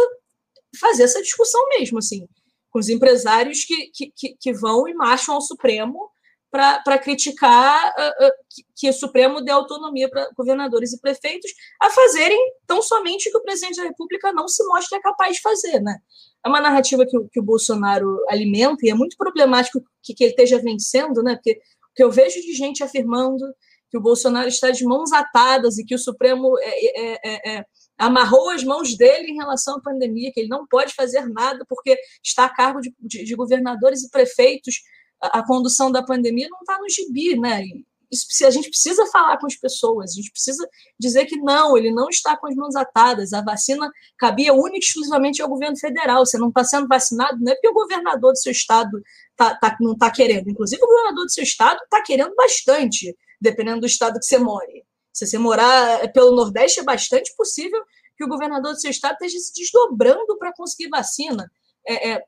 fazer 0.80 1.04
essa 1.04 1.22
discussão 1.22 1.62
mesmo, 1.70 1.98
assim, 2.00 2.28
com 2.70 2.80
os 2.80 2.90
empresários 2.90 3.66
que, 3.66 4.12
que, 4.16 4.36
que 4.40 4.54
vão 4.54 4.88
e 4.88 4.94
marcham 4.94 5.36
ao 5.36 5.42
Supremo 5.42 6.10
para 6.50 6.98
criticar 6.98 7.90
uh, 7.90 8.26
uh, 8.26 8.32
que, 8.50 8.66
que, 8.76 8.90
o 8.90 8.94
Supremo 8.94 9.42
dê 9.42 9.52
autonomia 9.52 10.10
para 10.10 10.30
governadores 10.36 10.94
e 10.94 11.02
prefeitos 11.02 11.52
a 11.82 11.90
fazerem 11.90 12.40
tão 12.66 12.82
somente 12.82 13.28
o 13.28 13.32
que 13.32 13.38
o 13.38 13.44
presidente 13.44 13.78
da 13.78 13.84
República 13.84 14.32
não 14.32 14.48
se 14.48 14.66
mostra 14.66 15.00
capaz 15.02 15.36
de 15.36 15.42
fazer. 15.42 15.82
Né? 15.82 15.98
É 16.46 16.50
uma 16.50 16.62
narrativa 16.62 17.06
que, 17.06 17.18
que 17.32 17.40
o 17.40 17.44
Bolsonaro 17.44 18.24
alimenta 18.30 18.86
e 18.86 18.90
é 18.90 18.94
muito 18.94 19.18
problemático 19.18 19.84
que, 20.02 20.14
que 20.14 20.24
ele 20.24 20.32
esteja 20.32 20.60
vencendo, 20.60 21.22
né? 21.22 21.36
porque 21.36 21.52
o 21.52 21.96
que 21.96 22.04
eu 22.04 22.12
vejo 22.12 22.40
de 22.42 22.54
gente 22.54 22.84
afirmando 22.84 23.46
que 23.90 23.98
o 23.98 24.02
Bolsonaro 24.02 24.48
está 24.48 24.72
de 24.72 24.86
mãos 24.86 25.12
atadas 25.12 25.78
e 25.78 25.86
que 25.86 25.96
o 25.96 26.00
Supremo 26.00 26.58
é, 26.60 27.02
é, 27.02 27.20
é, 27.24 27.58
é 27.58 27.66
amarrou 27.98 28.50
as 28.52 28.64
mãos 28.64 28.96
dele 28.96 29.32
em 29.32 29.36
relação 29.36 29.78
à 29.78 29.82
pandemia, 29.82 30.32
que 30.32 30.40
ele 30.40 30.50
não 30.50 30.68
pode 30.68 30.94
fazer 30.94 31.28
nada 31.30 31.66
porque 31.68 31.98
está 32.24 32.46
a 32.46 32.54
cargo 32.54 32.80
de, 32.80 32.94
de, 33.00 33.24
de 33.24 33.36
governadores 33.36 34.04
e 34.04 34.12
prefeitos 34.12 34.82
a, 35.22 35.46
condução 35.46 35.92
da 35.92 36.04
pandemia 36.04 36.48
não 36.50 36.60
está 36.60 36.78
no 36.80 36.90
gibi, 36.90 37.38
né? 37.40 37.64
Isso, 38.10 38.46
a 38.46 38.50
gente 38.50 38.70
precisa 38.70 39.06
falar 39.08 39.38
com 39.38 39.48
as 39.48 39.56
pessoas, 39.56 40.12
a 40.12 40.16
gente 40.16 40.32
precisa 40.32 40.68
dizer 40.98 41.26
que 41.26 41.36
não, 41.38 41.78
ele 41.78 41.92
não 41.92 42.08
está 42.08 42.38
com 42.38 42.48
as 42.48 42.56
mãos 42.56 42.76
atadas, 42.76 43.34
a 43.34 43.42
vacina 43.42 43.92
cabia 44.18 44.54
única 44.54 44.78
e 44.78 44.80
exclusivamente 44.80 45.42
ao 45.42 45.50
governo 45.50 45.78
federal. 45.78 46.26
Você 46.26 46.38
não 46.38 46.48
está 46.48 46.64
sendo 46.64 46.88
vacinado, 46.88 47.38
não 47.42 47.52
é 47.52 47.56
porque 47.56 47.68
o 47.68 47.74
governador 47.74 48.32
do 48.32 48.38
seu 48.38 48.52
estado 48.52 49.02
tá, 49.36 49.56
tá, 49.56 49.76
não 49.82 49.94
está 49.94 50.10
querendo. 50.10 50.50
Inclusive, 50.50 50.82
o 50.82 50.88
governador 50.88 51.26
do 51.26 51.32
seu 51.32 51.44
estado 51.44 51.80
está 51.84 52.02
querendo 52.02 52.34
bastante, 52.36 53.16
dependendo 53.42 53.82
do 53.82 53.88
estado 53.88 54.20
que 54.20 54.26
você 54.26 54.38
more. 54.38 54.86
Se 55.12 55.26
você 55.26 55.38
morar 55.38 56.04
é, 56.04 56.08
pelo 56.08 56.36
Nordeste, 56.36 56.80
é 56.80 56.84
bastante 56.84 57.36
possível 57.36 57.84
que 58.16 58.24
o 58.24 58.28
governador 58.28 58.74
do 58.74 58.80
seu 58.80 58.90
estado 58.90 59.14
esteja 59.14 59.38
se 59.40 59.54
desdobrando 59.54 60.38
para 60.38 60.54
conseguir 60.54 60.90
vacina. 60.90 61.52
É, 61.86 62.12
é, 62.12 62.24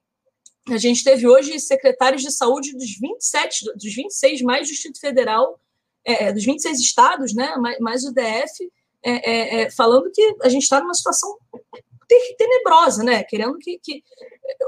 a 0.74 0.78
gente 0.78 1.04
teve 1.04 1.28
hoje 1.28 1.60
secretários 1.60 2.22
de 2.22 2.32
saúde 2.32 2.76
dos 2.76 2.98
27, 3.00 3.66
dos 3.76 3.94
26 3.96 4.42
mais 4.42 4.68
Distrito 4.68 5.00
Federal, 5.00 5.60
é, 6.06 6.26
é 6.26 6.34
dos 6.34 6.44
26 6.44 6.80
estados, 6.80 7.34
né, 7.34 7.56
mais, 7.58 7.80
mais 7.80 8.04
o 8.06 8.14
DF, 8.14 8.72
é, 9.04 9.32
é, 9.32 9.62
é, 9.62 9.72
falando 9.72 10.12
que 10.12 10.36
a 10.42 10.50
gente 10.50 10.64
está 10.64 10.82
numa 10.82 10.94
situação 10.94 11.38
tenebrosa, 12.38 13.04
né? 13.04 13.24
Querendo 13.24 13.58
que, 13.60 13.80
que, 13.80 14.04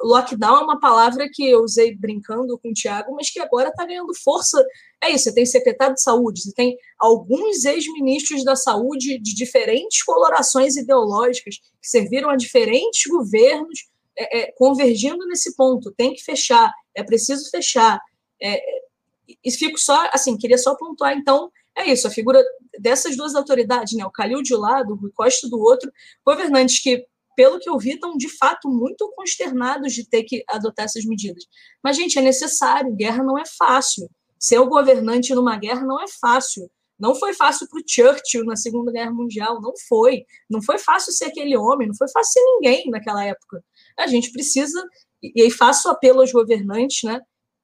lockdown 0.03 0.57
é 0.57 0.63
uma 0.63 0.79
palavra 0.79 1.27
que 1.31 1.49
eu 1.49 1.61
usei 1.61 1.95
brincando 1.95 2.57
com 2.59 2.69
o 2.69 2.73
Tiago, 2.73 3.13
mas 3.15 3.29
que 3.29 3.39
agora 3.39 3.69
está 3.69 3.85
ganhando 3.85 4.13
força. 4.13 4.63
É 5.03 5.09
isso, 5.09 5.25
você 5.25 5.33
tem 5.33 5.45
secretário 5.45 5.95
de 5.95 6.01
saúde, 6.01 6.43
você 6.43 6.53
tem 6.53 6.77
alguns 6.99 7.65
ex-ministros 7.65 8.43
da 8.43 8.55
saúde 8.55 9.17
de 9.19 9.33
diferentes 9.33 10.03
colorações 10.03 10.75
ideológicas 10.75 11.57
que 11.57 11.89
serviram 11.89 12.29
a 12.29 12.35
diferentes 12.35 13.09
governos 13.09 13.89
é, 14.21 14.39
é, 14.39 14.51
convergindo 14.57 15.25
nesse 15.27 15.55
ponto, 15.55 15.91
tem 15.91 16.13
que 16.13 16.23
fechar, 16.23 16.71
é 16.95 17.03
preciso 17.03 17.49
fechar. 17.49 17.99
É, 18.41 18.59
e 19.43 19.51
fico 19.51 19.77
só, 19.77 20.09
assim, 20.11 20.37
queria 20.37 20.57
só 20.57 20.75
pontuar, 20.75 21.15
então, 21.15 21.51
é 21.75 21.89
isso, 21.89 22.07
a 22.07 22.11
figura 22.11 22.43
dessas 22.79 23.15
duas 23.15 23.35
autoridades, 23.35 23.93
né, 23.93 24.05
o 24.05 24.11
Calil 24.11 24.41
de 24.41 24.55
um 24.55 24.59
lado, 24.59 24.93
o 24.93 24.97
Rui 24.97 25.11
Costa 25.13 25.47
do 25.49 25.59
outro, 25.59 25.91
governantes 26.25 26.81
que, 26.81 27.05
pelo 27.35 27.59
que 27.59 27.69
eu 27.69 27.77
vi, 27.77 27.91
estão 27.91 28.17
de 28.17 28.29
fato 28.37 28.69
muito 28.69 29.11
consternados 29.15 29.93
de 29.93 30.07
ter 30.07 30.23
que 30.23 30.43
adotar 30.49 30.85
essas 30.85 31.05
medidas. 31.05 31.45
Mas, 31.83 31.95
gente, 31.95 32.19
é 32.19 32.21
necessário, 32.21 32.95
guerra 32.95 33.23
não 33.23 33.37
é 33.37 33.43
fácil. 33.57 34.09
Ser 34.37 34.59
o 34.59 34.67
governante 34.67 35.33
numa 35.33 35.55
guerra 35.55 35.85
não 35.85 36.01
é 36.01 36.05
fácil. 36.19 36.69
Não 37.01 37.15
foi 37.15 37.33
fácil 37.33 37.67
para 37.67 37.79
o 37.79 37.83
Churchill 37.83 38.45
na 38.45 38.55
Segunda 38.55 38.91
Guerra 38.91 39.11
Mundial, 39.11 39.59
não 39.59 39.73
foi. 39.89 40.23
Não 40.47 40.61
foi 40.61 40.77
fácil 40.77 41.11
ser 41.11 41.25
aquele 41.25 41.57
homem, 41.57 41.87
não 41.87 41.95
foi 41.95 42.07
fácil 42.09 42.33
ser 42.33 42.45
ninguém 42.45 42.91
naquela 42.91 43.25
época. 43.25 43.63
A 43.97 44.07
gente 44.07 44.31
precisa, 44.31 44.83
e 45.21 45.41
aí 45.41 45.51
faço 45.51 45.89
apelo 45.89 46.21
aos 46.21 46.31
governantes, 46.31 47.03
né? 47.03 47.19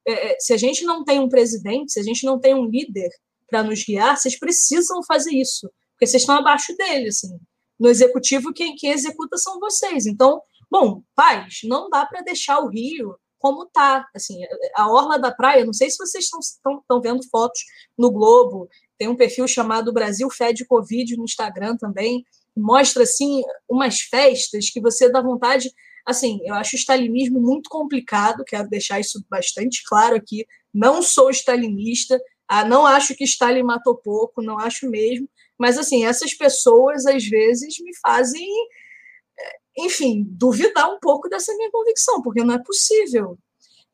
É, 0.06 0.32
é, 0.32 0.36
se 0.40 0.52
a 0.52 0.56
gente 0.56 0.84
não 0.84 1.04
tem 1.04 1.20
um 1.20 1.28
presidente, 1.28 1.92
se 1.92 2.00
a 2.00 2.02
gente 2.02 2.24
não 2.24 2.38
tem 2.38 2.54
um 2.54 2.66
líder 2.66 3.10
para 3.48 3.62
nos 3.62 3.84
guiar, 3.84 4.16
vocês 4.16 4.38
precisam 4.38 5.02
fazer 5.02 5.32
isso, 5.32 5.70
porque 5.92 6.06
vocês 6.06 6.22
estão 6.22 6.36
abaixo 6.36 6.74
dele, 6.76 7.08
assim. 7.08 7.38
No 7.78 7.88
executivo, 7.88 8.52
quem, 8.52 8.74
quem 8.74 8.90
executa 8.90 9.36
são 9.36 9.60
vocês. 9.60 10.06
Então, 10.06 10.40
bom, 10.70 11.02
paz, 11.14 11.60
não 11.64 11.88
dá 11.88 12.04
para 12.06 12.22
deixar 12.22 12.58
o 12.60 12.68
Rio 12.68 13.14
como 13.38 13.66
tá, 13.66 14.06
assim, 14.14 14.40
a 14.76 14.90
orla 14.90 15.18
da 15.18 15.30
praia, 15.30 15.64
não 15.64 15.72
sei 15.72 15.88
se 15.90 15.96
vocês 15.96 16.24
estão 16.24 17.00
vendo 17.00 17.22
fotos 17.30 17.60
no 17.96 18.10
Globo, 18.10 18.68
tem 18.98 19.08
um 19.08 19.16
perfil 19.16 19.46
chamado 19.46 19.92
Brasil 19.92 20.28
Fed 20.28 20.66
Covid 20.66 21.16
no 21.16 21.24
Instagram 21.24 21.76
também, 21.76 22.24
mostra, 22.56 23.04
assim, 23.04 23.42
umas 23.68 24.00
festas 24.00 24.70
que 24.70 24.80
você 24.80 25.08
dá 25.08 25.22
vontade 25.22 25.72
Assim, 26.08 26.40
eu 26.42 26.54
acho 26.54 26.74
o 26.74 26.78
stalinismo 26.78 27.38
muito 27.38 27.68
complicado, 27.68 28.42
quero 28.42 28.66
deixar 28.66 28.98
isso 28.98 29.22
bastante 29.28 29.82
claro 29.86 30.16
aqui. 30.16 30.46
Não 30.72 31.02
sou 31.02 31.28
stalinista, 31.28 32.18
ah, 32.48 32.64
não 32.64 32.86
acho 32.86 33.14
que 33.14 33.24
Stalin 33.24 33.62
matou 33.62 33.94
pouco, 33.94 34.40
não 34.40 34.58
acho 34.58 34.88
mesmo. 34.88 35.28
Mas, 35.58 35.76
assim, 35.76 36.06
essas 36.06 36.32
pessoas, 36.32 37.04
às 37.04 37.22
vezes, 37.26 37.78
me 37.80 37.94
fazem, 37.98 38.48
eh, 39.38 39.84
enfim, 39.84 40.24
duvidar 40.26 40.90
um 40.90 40.98
pouco 40.98 41.28
dessa 41.28 41.54
minha 41.54 41.70
convicção, 41.70 42.22
porque 42.22 42.42
não 42.42 42.54
é 42.54 42.62
possível. 42.62 43.38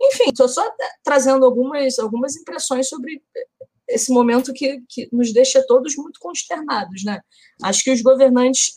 Enfim, 0.01 0.31
estou 0.31 0.49
só 0.49 0.63
trazendo 1.03 1.45
algumas, 1.45 1.99
algumas 1.99 2.37
impressões 2.37 2.89
sobre 2.89 3.21
esse 3.89 4.13
momento 4.13 4.53
que, 4.53 4.81
que 4.89 5.09
nos 5.13 5.33
deixa 5.33 5.65
todos 5.67 5.97
muito 5.97 6.21
consternados, 6.21 7.03
né? 7.05 7.21
Acho 7.63 7.83
que 7.83 7.91
os 7.91 8.03
governantes 8.03 8.73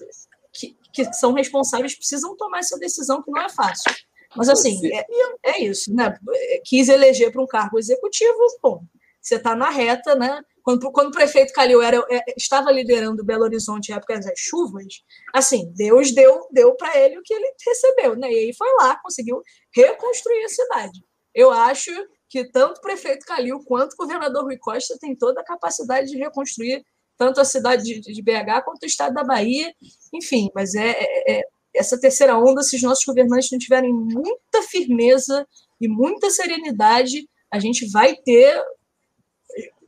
que 1.05 1.13
são 1.13 1.33
responsáveis 1.33 1.95
precisam 1.95 2.35
tomar 2.35 2.59
essa 2.59 2.77
decisão, 2.79 3.21
que 3.21 3.29
não 3.29 3.41
é 3.41 3.49
fácil. 3.49 3.93
Mas, 4.35 4.49
assim, 4.49 4.79
é, 4.91 5.05
é 5.45 5.63
isso, 5.63 5.93
né? 5.93 6.17
Quis 6.65 6.89
eleger 6.89 7.31
para 7.31 7.41
um 7.41 7.47
cargo 7.47 7.77
executivo, 7.77 8.37
bom, 8.61 8.83
você 9.21 9.35
está 9.35 9.55
na 9.55 9.69
reta, 9.69 10.15
né? 10.15 10.41
Quando, 10.63 10.91
quando 10.91 11.07
o 11.09 11.11
prefeito 11.11 11.53
Calil 11.53 11.81
era, 11.81 12.03
é, 12.09 12.33
estava 12.35 12.71
liderando 12.71 13.23
Belo 13.23 13.43
Horizonte 13.43 13.89
em 13.89 13.95
época 13.95 14.19
das 14.19 14.33
chuvas, 14.37 15.01
assim, 15.33 15.71
Deus 15.75 16.11
deu, 16.13 16.47
deu 16.51 16.75
para 16.75 16.97
ele 16.97 17.17
o 17.19 17.21
que 17.23 17.33
ele 17.33 17.53
recebeu, 17.65 18.15
né? 18.15 18.31
E 18.31 18.35
aí 18.35 18.53
foi 18.53 18.67
lá, 18.73 18.99
conseguiu 19.01 19.41
reconstruir 19.73 20.43
a 20.43 20.49
cidade. 20.49 20.99
Eu 21.33 21.51
acho 21.51 21.91
que 22.29 22.49
tanto 22.51 22.79
o 22.79 22.81
prefeito 22.81 23.25
Calil 23.25 23.59
quanto 23.65 23.93
o 23.93 23.97
governador 23.97 24.43
Rui 24.43 24.57
Costa 24.57 24.97
têm 24.99 25.15
toda 25.15 25.41
a 25.41 25.45
capacidade 25.45 26.07
de 26.07 26.17
reconstruir 26.17 26.83
tanto 27.17 27.41
a 27.41 27.45
cidade 27.45 27.99
de, 27.99 28.21
BH 28.21 28.63
quanto 28.63 28.83
o 28.83 28.85
estado 28.85 29.13
da 29.13 29.23
Bahia, 29.23 29.73
enfim, 30.13 30.49
mas 30.53 30.75
é, 30.75 30.91
é, 30.91 31.37
é, 31.37 31.41
essa 31.75 31.99
terceira 31.99 32.37
onda, 32.37 32.61
se 32.61 32.75
os 32.75 32.81
nossos 32.81 33.03
governantes 33.03 33.51
não 33.51 33.59
tiverem 33.59 33.91
muita 33.91 34.61
firmeza 34.69 35.47
e 35.81 35.87
muita 35.87 36.29
serenidade, 36.29 37.27
a 37.51 37.59
gente 37.59 37.89
vai 37.89 38.15
ter, 38.15 38.61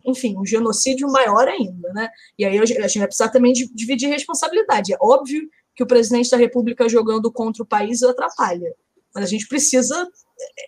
enfim, 0.06 0.36
um 0.38 0.46
genocídio 0.46 1.08
maior 1.08 1.48
ainda, 1.48 1.92
né? 1.94 2.10
E 2.38 2.46
aí 2.46 2.58
a 2.58 2.66
gente 2.66 3.00
vai 3.00 3.08
precisar 3.08 3.30
também 3.30 3.54
dividir 3.54 4.10
responsabilidade. 4.10 4.94
É 4.94 4.98
óbvio 5.02 5.48
que 5.76 5.84
o 5.84 5.88
presidente 5.88 6.30
da 6.30 6.38
República 6.38 6.90
jogando 6.90 7.32
contra 7.32 7.64
o 7.64 7.66
país 7.66 8.02
atrapalha, 8.02 8.74
mas 9.14 9.24
a 9.24 9.28
gente 9.28 9.48
precisa 9.48 10.08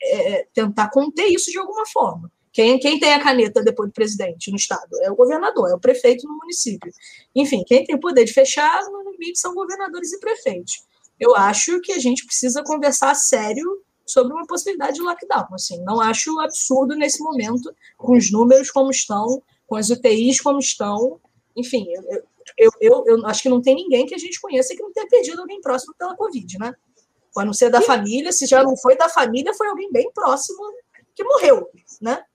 é, 0.04 0.48
tentar 0.54 0.90
conter 0.90 1.28
isso 1.28 1.52
de 1.52 1.58
alguma 1.58 1.86
forma. 1.86 2.32
Quem, 2.52 2.78
quem 2.80 3.00
tem 3.00 3.14
a 3.14 3.24
caneta 3.24 3.64
depois 3.64 3.90
do 3.90 3.94
presidente 3.94 4.52
no 4.52 4.58
estado? 4.58 4.90
É 5.02 5.10
o 5.10 5.16
governador, 5.16 5.70
é 5.70 5.74
o 5.74 5.80
prefeito 5.80 6.28
no 6.28 6.38
município. 6.38 6.92
Enfim, 7.34 7.64
quem 7.66 7.84
tem 7.86 8.00
poder 8.00 8.26
de 8.26 8.34
fechar 8.34 8.84
no 8.92 9.12
limite 9.12 9.40
são 9.40 9.54
governadores 9.54 10.12
e 10.12 10.20
prefeitos. 10.20 10.84
Eu 11.20 11.36
acho 11.36 11.80
que 11.82 11.94
a 11.94 12.00
gente 12.00 12.26
precisa 12.26 12.64
conversar 12.64 13.14
sério 13.16 13.82
sobre 14.06 14.34
uma 14.34 14.46
possibilidade 14.46 14.96
de 14.96 15.02
lockdown. 15.02 15.48
Assim, 15.54 15.82
não 15.84 16.02
acho 16.02 16.38
absurdo 16.40 16.96
nesse 16.96 17.24
momento, 17.24 17.74
com 17.98 18.18
os 18.18 18.32
números 18.32 18.70
como 18.70 18.92
estão, 18.92 19.42
com 19.66 19.76
as 19.76 19.90
UTIs 19.90 20.42
como 20.42 20.60
estão. 20.60 21.22
Enfim, 21.56 21.88
eu, 22.10 22.24
eu, 22.58 22.72
eu, 22.82 23.04
eu 23.08 23.26
acho 23.28 23.44
que 23.44 23.50
não 23.50 23.62
tem 23.62 23.76
ninguém 23.76 24.06
que 24.06 24.16
a 24.16 24.18
gente 24.18 24.42
conheça 24.42 24.76
que 24.76 24.82
não 24.82 24.92
tenha 24.92 25.08
perdido 25.08 25.40
alguém 25.40 25.62
próximo 25.62 25.94
pela 25.98 26.18
Covid, 26.18 26.58
né? 26.60 26.74
A 27.38 27.46
não 27.46 27.54
ser 27.54 27.70
da 27.70 27.82
família, 27.82 28.34
se 28.34 28.46
já 28.46 28.62
não 28.62 28.76
foi 28.76 28.98
da 28.98 29.08
família, 29.08 29.54
foi 29.54 29.68
alguém 29.68 29.90
bem 29.90 30.12
próximo 30.12 30.60
que 31.16 31.24
morreu, 31.24 31.70
né? 32.02 32.26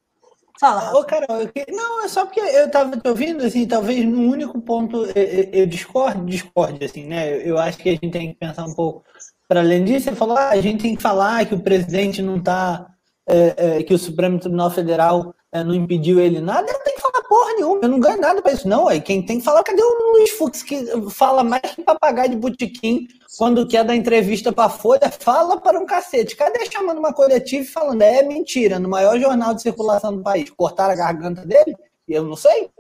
Fala. 0.59 0.99
Ô, 0.99 1.05
Carol, 1.05 1.43
eu 1.43 1.77
não, 1.77 2.05
é 2.05 2.09
só 2.09 2.25
porque 2.25 2.41
eu 2.41 2.67
estava 2.67 2.97
te 2.97 3.09
ouvindo, 3.09 3.45
assim, 3.45 3.67
talvez 3.67 4.05
no 4.05 4.21
único 4.21 4.61
ponto 4.61 5.05
eu, 5.05 5.49
eu 5.53 5.67
discordo, 5.67 6.25
discorde, 6.25 6.85
assim, 6.85 7.07
né? 7.07 7.37
Eu 7.47 7.59
acho 7.59 7.79
que 7.79 7.91
a 7.91 7.93
gente 7.93 8.11
tem 8.11 8.33
que 8.33 8.39
pensar 8.39 8.65
um 8.65 8.75
pouco 8.75 9.05
para 9.47 9.61
além 9.61 9.85
disso. 9.85 10.09
Você 10.09 10.17
falou, 10.17 10.37
ah, 10.37 10.51
a 10.51 10.61
gente 10.61 10.83
tem 10.83 10.97
que 10.97 11.03
falar 11.03 11.45
que 11.47 11.55
o 11.55 11.61
presidente 11.61 12.23
não 12.23 12.37
está, 12.39 12.87
é, 13.29 13.55
é, 13.79 13.83
que 13.83 13.93
o 13.93 13.99
Supremo 13.99 14.39
Tribunal 14.39 14.71
Federal 14.71 15.35
é, 15.53 15.63
não 15.63 15.75
impediu 15.75 16.21
ele 16.21 16.41
nada. 16.41 16.71
Eu 16.71 16.79
tenho 16.81 16.96
que 16.96 16.96
falar 16.96 16.96
porra 17.29 17.55
nenhuma, 17.55 17.81
eu 17.83 17.89
não 17.89 18.01
ganho 18.01 18.21
nada 18.21 18.41
para 18.41 18.53
isso, 18.53 18.69
não. 18.69 18.89
Aí 18.89 19.01
quem 19.01 19.25
tem 19.25 19.39
que 19.39 19.45
falar, 19.45 19.63
cadê 19.63 19.83
o 19.83 20.13
Luiz 20.13 20.31
Fux, 20.31 20.63
que 20.63 21.11
fala 21.11 21.45
mais 21.45 21.63
que 21.75 21.83
papagaio 21.83 22.31
de 22.31 22.37
botiquim 22.37 23.07
quando 23.37 23.67
quer 23.67 23.85
dar 23.85 23.95
entrevista 23.95 24.53
para 24.53 24.65
a 24.65 24.71
Folha, 24.71 25.11
fala 25.11 25.61
para 25.61 25.79
um 25.79 25.87
cacete. 25.87 26.37
Cadê 26.37 26.65
chamando 26.71 26.99
uma 26.99 27.13
coletiva 27.13 27.63
e 27.63 27.67
falando, 27.67 28.03
é 28.03 28.23
mentira, 28.23 28.79
no 28.79 28.89
maior 28.89 29.19
jornal 29.19 29.55
de 29.55 29.63
circulação 29.63 30.17
do 30.17 30.23
país, 30.23 30.49
cortaram 30.51 30.93
a 30.93 30.97
garganta 30.97 31.45
dele? 31.45 31.77
Eu 32.09 32.25
não 32.25 32.37
sei. 32.37 32.71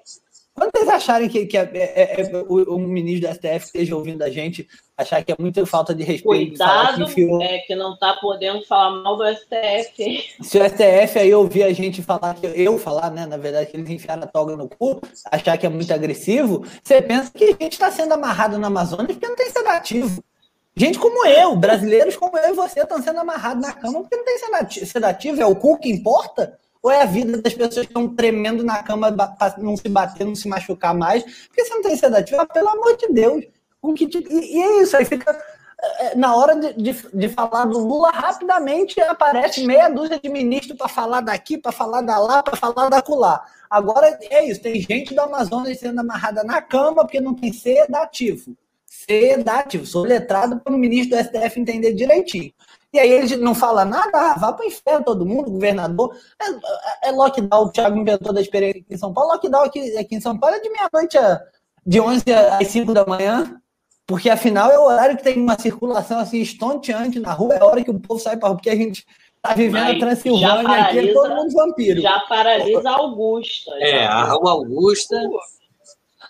Quando 0.57 0.71
vocês 0.75 0.89
acharem 0.89 1.29
que, 1.29 1.45
que 1.45 1.59
é, 1.59 1.71
é, 1.75 2.21
é, 2.23 2.37
o, 2.49 2.77
o, 2.77 2.79
ministro 2.79 3.29
da 3.29 3.35
STF 3.35 3.67
esteja 3.67 3.95
ouvindo 3.95 4.23
a 4.23 4.31
gente, 4.31 4.67
achar 4.97 5.23
que 5.23 5.31
é 5.31 5.37
muita 5.39 5.67
falta 5.67 5.95
de 5.95 6.03
respeito. 6.03 6.57
Cuidado, 6.57 6.97
que 6.97 7.03
enfiou... 7.03 7.43
é 7.43 7.59
que 7.59 7.77
não 7.77 7.93
está 7.93 8.15
podendo 8.15 8.65
falar 8.65 9.03
mal 9.03 9.19
do 9.19 9.25
STF. 9.27 10.25
Se 10.41 10.59
o 10.59 10.65
STF 10.67 11.19
aí 11.19 11.35
ouvir 11.35 11.63
a 11.65 11.73
gente 11.75 12.03
falar, 12.03 12.35
que 12.35 12.47
eu 12.47 12.79
falar, 12.79 13.11
né, 13.11 13.27
na 13.27 13.37
verdade, 13.37 13.71
que 13.71 13.77
eles 13.77 13.91
enfiaram 13.91 14.23
a 14.23 14.27
toga 14.27 14.57
no 14.57 14.67
cu, 14.67 14.99
achar 15.31 15.59
que 15.59 15.67
é 15.67 15.69
muito 15.69 15.93
agressivo, 15.93 16.65
você 16.83 17.03
pensa 17.03 17.31
que 17.31 17.45
a 17.45 17.49
gente 17.49 17.73
está 17.73 17.91
sendo 17.91 18.15
amarrado 18.15 18.59
na 18.59 18.69
Amazônia 18.69 19.09
porque 19.09 19.29
não 19.29 19.37
tem 19.37 19.51
sedativo. 19.51 20.25
Gente 20.75 20.99
como 20.99 21.27
eu, 21.27 21.55
brasileiros 21.55 22.17
como 22.17 22.37
eu 22.39 22.53
e 22.53 22.57
você 22.57 22.81
estão 22.81 23.03
sendo 23.03 23.21
amarrados 23.21 23.63
na 23.63 23.75
cama 23.75 24.01
porque 24.01 24.17
não 24.17 24.25
tem 24.25 24.39
sedativo, 24.87 25.41
é 25.41 25.47
o 25.47 25.57
cu 25.57 25.79
que 25.79 25.91
importa? 25.91 26.59
Ou 26.87 26.93
é 26.93 27.03
a 27.03 27.05
vida 27.05 27.43
das 27.43 27.53
pessoas 27.53 27.85
que 27.85 27.91
estão 27.91 28.15
tremendo 28.15 28.63
na 28.63 28.81
cama 28.81 29.11
para 29.11 29.57
não 29.59 29.77
se 29.77 29.89
bater, 29.89 30.25
não 30.25 30.37
se 30.37 30.47
machucar 30.47 30.95
mais? 30.95 31.25
Porque 31.49 31.65
você 31.65 31.75
não 31.75 31.83
tem 31.83 31.97
sedativo? 31.97 32.47
Pelo 32.47 32.69
amor 32.69 32.97
de 32.97 33.09
Deus. 33.09 33.45
Um 33.83 33.93
que 33.93 34.07
te... 34.07 34.25
e, 34.31 34.63
é 34.63 34.83
isso, 34.83 34.97
aí 34.97 35.05
fica. 35.05 35.37
É, 35.83 36.07
é, 36.07 36.15
na 36.15 36.37
hora 36.37 36.55
de, 36.55 36.75
de, 36.75 36.93
de, 37.13 37.29
falar 37.29 37.65
do 37.65 37.77
Lula, 37.77 38.13
rapidamente 38.13 39.01
aparece 39.01 39.67
meia 39.67 39.89
dúzia 39.89 40.21
de 40.21 40.29
ministros 40.29 40.79
para 40.79 40.87
falar 40.87 41.23
daqui, 41.23 41.59
para 41.59 41.73
falar 41.73 42.03
da 42.03 42.21
lá, 42.21 42.41
para 42.41 42.57
falar 42.57 42.89
da 42.89 43.03
colar. 43.03 43.45
Agora 43.69 44.17
é 44.23 44.49
isso, 44.49 44.63
tem 44.63 44.81
gente 44.81 45.13
do 45.13 45.21
Amazonas 45.23 45.77
sendo 45.81 45.99
amarrada 45.99 46.45
na 46.45 46.63
cama 46.63 47.03
porque 47.03 47.21
não 47.21 47.35
tem 47.35 47.53
sedativo. 47.53 48.57
Sedativo, 48.87 49.85
sou 49.85 50.05
letrado 50.05 50.61
para 50.61 50.73
o 50.73 50.79
ministro 50.79 51.19
do 51.19 51.25
STF 51.25 51.59
entender 51.59 51.95
direitinho. 51.95 52.53
E 52.97 52.99
aí 52.99 53.11
ele 53.11 53.37
não 53.37 53.55
fala 53.55 53.85
nada, 53.85 54.11
ah, 54.15 54.35
vá 54.39 54.55
para 54.55 54.65
o 54.65 54.69
inferno 54.69 55.05
todo 55.05 55.27
mundo, 55.27 55.51
governador. 55.51 56.17
É, 56.41 57.09
é, 57.09 57.13
lockdown, 57.13 57.65
o 57.65 57.71
Thiago 57.71 57.99
inventou 57.99 58.33
da 58.33 58.41
experiência 58.41 58.81
aqui 58.81 58.95
em 58.95 58.97
São 58.97 59.13
Paulo. 59.13 59.33
Lockdown 59.33 59.65
aqui, 59.65 59.99
aqui 59.99 60.15
em 60.17 60.21
São 60.21 60.39
Paulo 60.39 60.57
é 60.57 60.61
de 60.61 60.71
meia-noite, 60.71 61.19
de 61.87 62.01
11 62.01 62.25
às 62.33 62.67
5 62.69 62.95
da 62.95 63.05
manhã, 63.05 63.61
porque 64.07 64.31
afinal 64.31 64.71
é 64.71 64.79
o 64.79 64.85
horário 64.85 65.15
que 65.15 65.23
tem 65.23 65.39
uma 65.39 65.59
circulação 65.59 66.19
assim 66.19 66.41
estonteante 66.41 67.21
na 67.21 67.33
rua, 67.35 67.55
é 67.55 67.61
a 67.61 67.67
hora 67.67 67.85
que 67.85 67.91
o 67.91 68.01
povo 68.01 68.19
sai 68.19 68.39
para 68.39 68.49
rua, 68.49 68.57
porque 68.57 68.71
a 68.71 68.77
gente 68.77 69.05
está 69.37 69.53
vivendo 69.53 69.85
Mas 69.85 69.97
a 69.97 69.99
Transilvânia 69.99 70.83
aqui, 70.83 70.99
é 70.99 71.13
todo 71.13 71.35
mundo 71.35 71.53
vampiro. 71.53 72.01
Já 72.01 72.21
paralisa 72.21 72.89
a 72.89 72.95
Augusta. 72.95 73.73
É, 73.79 74.07
a 74.07 74.25
Rua 74.25 74.53
Augusta. 74.53 75.21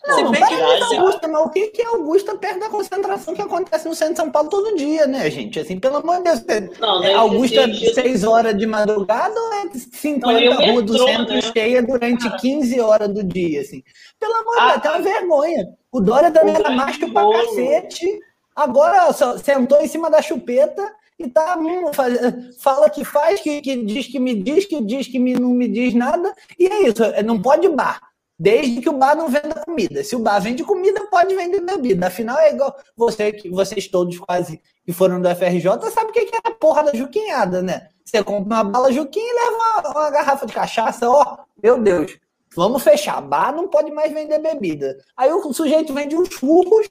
Não, 0.06 0.24
não 0.24 0.32
paralisa 0.32 0.96
Augusta, 0.96 1.28
mas 1.28 1.46
o 1.46 1.48
que, 1.50 1.66
que 1.68 1.82
é 1.82 1.86
Augusta 1.86 2.36
perto 2.36 2.60
da 2.60 2.68
concentração 2.68 3.34
que 3.34 3.42
acontece 3.42 3.88
no 3.88 3.94
centro 3.94 4.14
de 4.14 4.20
São 4.20 4.30
Paulo 4.30 4.48
todo 4.48 4.76
dia, 4.76 5.06
né, 5.06 5.28
gente? 5.30 5.58
Assim, 5.58 5.78
pelo 5.78 5.96
amor 5.96 6.22
de 6.22 6.40
Deus. 6.40 6.78
Não, 6.78 7.02
é, 7.02 7.14
Augusta 7.14 7.62
é 7.62 7.72
6 7.72 8.24
horas 8.24 8.56
de 8.56 8.66
madrugada 8.66 9.34
ou 9.38 9.52
é 9.54 9.70
50 9.74 10.54
ruas 10.54 10.84
do 10.84 10.98
centro 10.98 11.34
né? 11.34 11.42
cheia 11.42 11.82
durante 11.82 12.30
15 12.38 12.80
horas 12.80 13.08
do 13.08 13.24
dia, 13.24 13.60
assim? 13.60 13.82
Pelo 14.18 14.34
amor 14.34 14.54
de 14.54 14.60
ah, 14.60 14.64
Deus, 14.64 14.76
até 14.76 14.90
uma 14.90 15.00
vergonha. 15.00 15.68
O 15.90 16.00
Dória 16.00 16.30
também 16.30 16.54
era 16.54 16.70
macho 16.70 17.10
pra 17.12 17.30
cacete. 17.30 18.20
Agora 18.54 19.12
sentou 19.42 19.80
em 19.80 19.88
cima 19.88 20.10
da 20.10 20.22
chupeta 20.22 20.82
e 21.18 21.28
tá 21.28 21.58
hum, 21.58 21.90
fala 22.58 22.90
que 22.90 23.04
faz, 23.04 23.40
que, 23.40 23.60
que 23.60 23.84
diz 23.84 24.06
que 24.06 24.18
me 24.18 24.34
diz, 24.34 24.66
que 24.66 24.80
diz 24.82 25.08
que 25.08 25.18
me, 25.18 25.34
não 25.34 25.50
me 25.50 25.66
diz 25.66 25.94
nada, 25.94 26.34
e 26.58 26.66
é 26.66 26.88
isso, 26.88 27.02
é, 27.02 27.22
não 27.22 27.40
pode 27.40 27.68
bar. 27.68 28.00
Desde 28.38 28.82
que 28.82 28.88
o 28.88 28.92
bar 28.92 29.16
não 29.16 29.28
venda 29.28 29.62
comida. 29.64 30.04
Se 30.04 30.14
o 30.14 30.18
bar 30.18 30.38
vende 30.40 30.62
comida, 30.62 31.06
pode 31.10 31.34
vender 31.34 31.60
bebida. 31.60 32.06
Afinal, 32.08 32.38
é 32.38 32.52
igual 32.52 32.76
você, 32.94 33.32
que 33.32 33.48
vocês 33.48 33.88
todos 33.88 34.18
quase 34.18 34.60
que 34.84 34.92
foram 34.92 35.20
do 35.20 35.28
FRJ, 35.28 35.90
sabe 35.90 36.10
o 36.10 36.12
que 36.12 36.20
é 36.20 36.38
a 36.44 36.50
porra 36.50 36.84
da 36.84 36.94
juquinhada, 36.94 37.62
né? 37.62 37.88
Você 38.04 38.22
compra 38.22 38.54
uma 38.54 38.64
bala 38.64 38.92
juquinha 38.92 39.24
e 39.26 39.34
leva 39.34 39.56
uma, 39.56 39.90
uma 39.90 40.10
garrafa 40.10 40.46
de 40.46 40.52
cachaça, 40.52 41.08
ó, 41.08 41.38
meu 41.62 41.80
Deus, 41.80 42.18
vamos 42.54 42.82
fechar. 42.82 43.20
Bar 43.22 43.54
não 43.54 43.68
pode 43.68 43.90
mais 43.90 44.12
vender 44.12 44.38
bebida. 44.38 44.98
Aí 45.16 45.32
o 45.32 45.52
sujeito 45.52 45.94
vende 45.94 46.14
uns 46.14 46.28
churros 46.28 46.86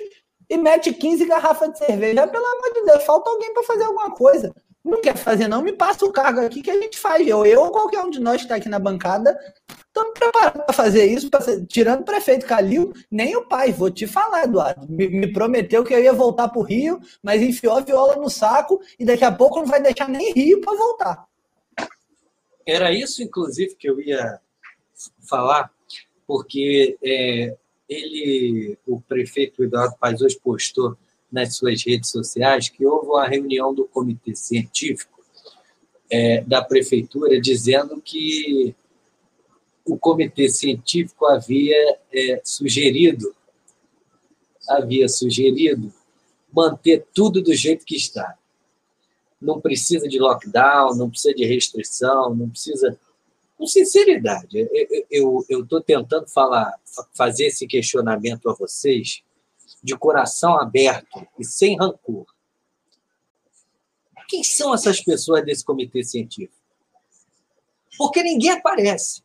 e 0.49 0.57
mete 0.57 0.93
15 0.93 1.25
garrafas 1.25 1.71
de 1.71 1.77
cerveja. 1.77 2.27
Pelo 2.27 2.45
amor 2.45 2.73
de 2.73 2.85
Deus, 2.85 3.03
falta 3.03 3.29
alguém 3.29 3.53
para 3.53 3.63
fazer 3.63 3.83
alguma 3.83 4.11
coisa. 4.11 4.53
Não 4.85 5.01
quer 5.01 5.17
fazer, 5.17 5.47
não? 5.47 5.63
Me 5.63 5.73
passa 5.73 6.05
o 6.05 6.11
cargo 6.11 6.41
aqui 6.41 6.61
que 6.61 6.69
a 6.69 6.79
gente 6.79 6.95
faz. 6.99 7.27
Eu, 7.27 7.43
eu 7.43 7.59
ou 7.59 7.71
qualquer 7.71 8.03
um 8.03 8.09
de 8.11 8.19
nós 8.19 8.37
que 8.37 8.43
está 8.43 8.53
aqui 8.55 8.69
na 8.69 8.77
bancada, 8.77 9.35
estamos 9.67 10.13
preparados 10.13 10.63
para 10.63 10.73
fazer 10.75 11.05
isso. 11.07 11.27
Pra, 11.27 11.39
tirando 11.65 12.01
o 12.01 12.05
prefeito 12.05 12.45
Calil, 12.45 12.93
nem 13.09 13.35
o 13.35 13.47
pai. 13.47 13.71
Vou 13.71 13.89
te 13.89 14.05
falar, 14.05 14.43
Eduardo. 14.43 14.85
Me, 14.87 15.07
me 15.07 15.33
prometeu 15.33 15.83
que 15.83 15.91
eu 15.91 16.03
ia 16.03 16.13
voltar 16.13 16.49
para 16.49 16.59
o 16.59 16.63
Rio, 16.63 16.99
mas 17.23 17.41
enfiou 17.41 17.77
a 17.77 17.81
viola 17.81 18.15
no 18.17 18.29
saco 18.29 18.79
e 18.99 19.03
daqui 19.03 19.25
a 19.25 19.31
pouco 19.31 19.59
não 19.59 19.65
vai 19.65 19.81
deixar 19.81 20.07
nem 20.07 20.31
Rio 20.31 20.61
para 20.61 20.77
voltar. 20.77 21.25
Era 22.63 22.93
isso, 22.93 23.23
inclusive, 23.23 23.73
que 23.73 23.89
eu 23.89 23.99
ia 23.99 24.39
falar, 25.27 25.71
porque 26.27 26.95
é, 27.03 27.55
ele, 27.89 28.77
o 28.85 29.01
prefeito 29.01 29.63
Eduardo 29.63 29.95
Paes 29.99 30.21
hoje 30.21 30.39
postou 30.39 30.95
nas 31.35 31.57
suas 31.57 31.83
redes 31.83 32.09
sociais 32.09 32.69
que 32.69 32.85
houve 32.85 33.07
uma 33.07 33.27
reunião 33.27 33.75
do 33.75 33.85
comitê 33.85 34.33
científico 34.33 35.21
é, 36.09 36.39
da 36.41 36.63
prefeitura 36.63 37.41
dizendo 37.41 38.01
que 38.01 38.73
o 39.85 39.97
comitê 39.97 40.47
científico 40.47 41.25
havia 41.25 41.97
é, 42.13 42.41
sugerido 42.41 43.35
havia 44.69 45.09
sugerido 45.09 45.93
manter 46.51 47.05
tudo 47.13 47.41
do 47.41 47.53
jeito 47.53 47.85
que 47.85 47.97
está. 47.97 48.35
Não 49.39 49.59
precisa 49.59 50.07
de 50.07 50.17
lockdown, 50.17 50.95
não 50.95 51.09
precisa 51.09 51.35
de 51.35 51.45
restrição, 51.45 52.33
não 52.33 52.49
precisa 52.49 52.97
com 53.57 53.67
sinceridade, 53.67 54.67
eu 55.09 55.45
estou 55.49 55.79
tentando 55.79 56.27
falar, 56.27 56.73
fazer 57.13 57.45
esse 57.45 57.65
questionamento 57.67 58.49
a 58.49 58.53
vocês 58.53 59.23
de 59.85 59.95
coração 59.95 60.59
aberto 60.59 61.27
e 61.37 61.45
sem 61.45 61.77
rancor. 61.77 62.25
Quem 64.27 64.43
são 64.43 64.73
essas 64.73 64.99
pessoas 64.99 65.45
desse 65.45 65.63
comitê 65.63 66.03
científico? 66.03 66.59
Porque 67.95 68.23
ninguém 68.23 68.49
aparece. 68.49 69.23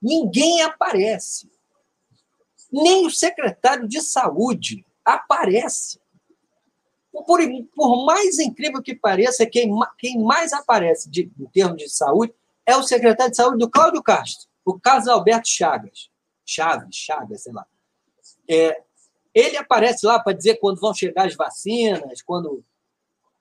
Ninguém 0.00 0.62
aparece. 0.62 1.50
Nem 2.72 3.06
o 3.06 3.10
secretário 3.10 3.86
de 3.86 4.00
saúde 4.00 4.86
aparece. 5.04 6.00
Por, 7.12 7.40
por 7.74 8.06
mais 8.06 8.38
incrível 8.38 8.82
que 8.82 8.94
pareça, 8.94 9.44
quem, 9.44 9.70
quem 9.98 10.22
mais 10.22 10.54
aparece 10.54 11.10
de, 11.10 11.30
em 11.38 11.46
termos 11.46 11.76
de 11.76 11.90
saúde 11.90 12.32
é 12.64 12.74
o 12.74 12.82
secretário 12.82 13.32
de 13.32 13.36
saúde 13.36 13.58
do 13.58 13.70
Cláudio 13.70 14.02
Castro, 14.02 14.48
o 14.64 14.80
Carlos 14.80 15.08
Alberto 15.08 15.48
Chagas. 15.48 16.10
Chaves, 16.44 16.96
Chagas, 16.96 17.42
sei 17.42 17.52
lá. 17.52 17.66
É, 18.48 18.82
ele 19.34 19.56
aparece 19.56 20.06
lá 20.06 20.18
para 20.18 20.36
dizer 20.36 20.56
quando 20.56 20.80
vão 20.80 20.94
chegar 20.94 21.26
as 21.26 21.34
vacinas, 21.34 22.22
quando. 22.22 22.64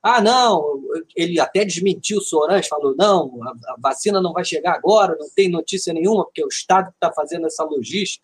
Ah, 0.02 0.22
não, 0.22 0.82
ele 1.16 1.40
até 1.40 1.66
desmentiu 1.66 2.20
o 2.20 2.22
Sorange, 2.22 2.70
falou: 2.70 2.96
não, 2.96 3.40
a, 3.44 3.76
vacina 3.80 4.22
não 4.22 4.32
vai 4.32 4.46
chegar 4.46 4.76
agora, 4.76 5.18
não 5.20 5.30
tem 5.36 5.50
notícia 5.50 5.94
nenhuma, 5.94 6.26
porque 6.26 6.44
o 6.44 6.48
Estado 6.48 6.90
está 6.90 7.12
fazendo 7.12 7.48
essa 7.48 7.64
logística. 7.64 8.24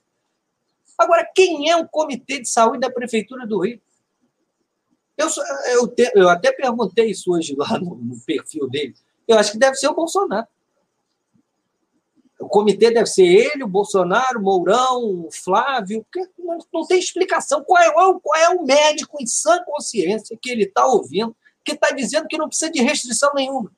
Agora, 0.98 1.28
quem 1.36 1.70
é 1.70 1.76
o 1.76 1.88
Comitê 1.88 2.40
de 2.40 2.48
Saúde 2.48 2.80
da 2.80 2.92
Prefeitura 2.92 3.48
do 3.48 3.60
Rio? 3.60 3.82
Eu, 5.18 5.28
eu, 5.74 5.88
te, 5.88 6.12
eu 6.16 6.30
até 6.30 6.52
perguntei 6.52 7.12
isso 7.12 7.34
hoje 7.34 7.56
lá 7.56 7.80
no, 7.80 7.96
no 7.96 8.20
perfil 8.26 8.70
dele. 8.70 8.94
Eu 9.28 9.38
acho 9.38 9.52
que 9.52 9.58
deve 9.58 9.76
ser 9.76 9.88
o 9.88 9.96
Bolsonaro. 9.96 10.48
O 12.44 12.50
comitê 12.50 12.92
deve 12.92 13.06
ser 13.06 13.26
ele, 13.26 13.64
o 13.64 13.68
Bolsonaro, 13.68 14.40
o 14.40 14.44
Mourão, 14.44 15.26
o 15.26 15.30
Flávio, 15.32 16.04
porque 16.04 16.30
não, 16.38 16.58
não 16.74 16.86
tem 16.86 17.00
explicação. 17.00 17.64
Qual 17.64 17.82
é, 17.82 17.92
qual 17.92 18.36
é 18.36 18.50
o 18.50 18.64
médico 18.64 19.18
em 19.22 19.26
sã 19.26 19.64
consciência 19.64 20.38
que 20.42 20.50
ele 20.50 20.64
está 20.64 20.86
ouvindo, 20.86 21.36
que 21.64 21.72
está 21.72 21.92
dizendo 21.92 22.28
que 22.28 22.38
não 22.38 22.50
precisa 22.50 22.70
de 22.70 22.82
restrição 22.82 23.32
nenhuma? 23.34 23.72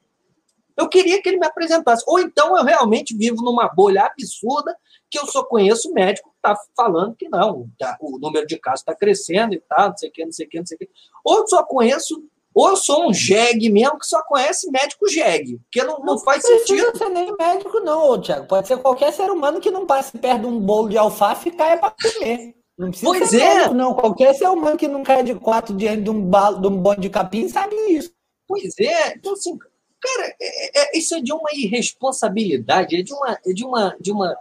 Eu 0.76 0.89
queria 0.89 1.22
que 1.22 1.30
ele 1.30 1.38
me 1.38 1.45
apresentasse. 1.45 2.03
Ou 2.07 2.20
então 2.20 2.57
eu 2.57 2.63
realmente 2.63 3.16
vivo 3.16 3.43
numa 3.43 3.68
bolha 3.68 4.05
absurda 4.05 4.76
que 5.09 5.20
eu 5.20 5.28
só 5.28 5.43
conheço 5.43 5.93
médico 5.93 6.30
que 6.32 6.36
está 6.38 6.59
falando 6.76 7.16
que 7.16 7.30
não, 7.30 7.70
tá, 7.78 7.95
o 8.01 8.18
número 8.18 8.45
de 8.47 8.57
casos 8.57 8.82
está 8.82 8.95
crescendo 8.95 9.53
e 9.53 9.61
tal, 9.61 9.89
não 9.89 9.97
sei 9.97 10.09
o 10.09 10.11
que, 10.11 10.26
não 10.26 10.32
sei 10.32 10.45
o 10.45 10.49
que, 10.49 10.59
não 10.59 10.66
sei 10.66 10.76
o 10.76 10.80
que. 10.80 10.89
Ou 11.24 11.47
só 11.47 11.63
conheço 11.63 12.28
ou 12.56 12.70
eu 12.70 12.78
sou 12.78 13.10
um 13.10 13.14
jegue 13.14 13.70
mesmo 13.70 13.99
que 13.99 14.08
só 14.08 14.24
conhece 14.24 14.72
médico 14.72 15.10
jegue, 15.10 15.60
porque 15.60 15.84
não, 15.84 15.99
não, 15.99 16.06
não 16.06 16.20
faz 16.20 16.41
sentido. 16.41 16.86
Não 16.86 16.95
ser 16.95 17.10
nem 17.10 17.36
médico, 17.38 17.82
não, 17.82 18.22
Tiago. 18.22 18.47
Pode 18.47 18.70
ser 18.70 18.78
qualquer 18.78 19.12
ser 19.12 19.30
humano 19.30 19.60
que 19.60 19.70
não 19.70 19.86
passe 19.86 20.18
perto 20.18 20.41
de 20.41 20.47
um 20.47 20.58
bolo 20.58 20.88
de 20.88 20.97
alface 20.97 21.49
e 21.49 21.51
caia 21.51 21.78
para 21.78 21.93
comer. 22.01 22.56
Não 22.78 22.89
precisa 22.89 23.12
pois 23.12 23.30
ser 23.30 23.41
é. 23.41 23.53
médico, 23.56 23.74
não. 23.74 23.93
Qualquer 23.93 24.34
ser 24.36 24.47
humano 24.47 24.78
que 24.78 24.88
não 24.88 25.03
caia 25.03 25.22
de 25.22 25.36
quatro 25.36 25.76
diante 25.76 26.03
de 26.03 26.10
um, 26.10 26.22
balo, 26.22 26.62
de 26.62 26.68
um 26.68 26.78
bonde 26.78 27.01
de 27.01 27.10
capim 27.10 27.49
sabe 27.49 27.76
isso. 27.89 28.14
Pois 28.47 28.74
é. 28.80 29.16
Então, 29.16 29.34
assim, 29.34 29.58
cara, 29.99 30.36
é, 30.41 30.80
é, 30.80 30.97
isso 30.97 31.14
é 31.14 31.22
de 31.22 31.34
uma 31.34 31.49
irresponsabilidade, 31.51 32.95
é 32.95 33.01
de 33.03 33.14
uma. 33.14 33.38
É 33.45 33.51
de 33.53 33.66
uma, 33.66 33.97
de 33.99 34.12
uma 34.14 34.38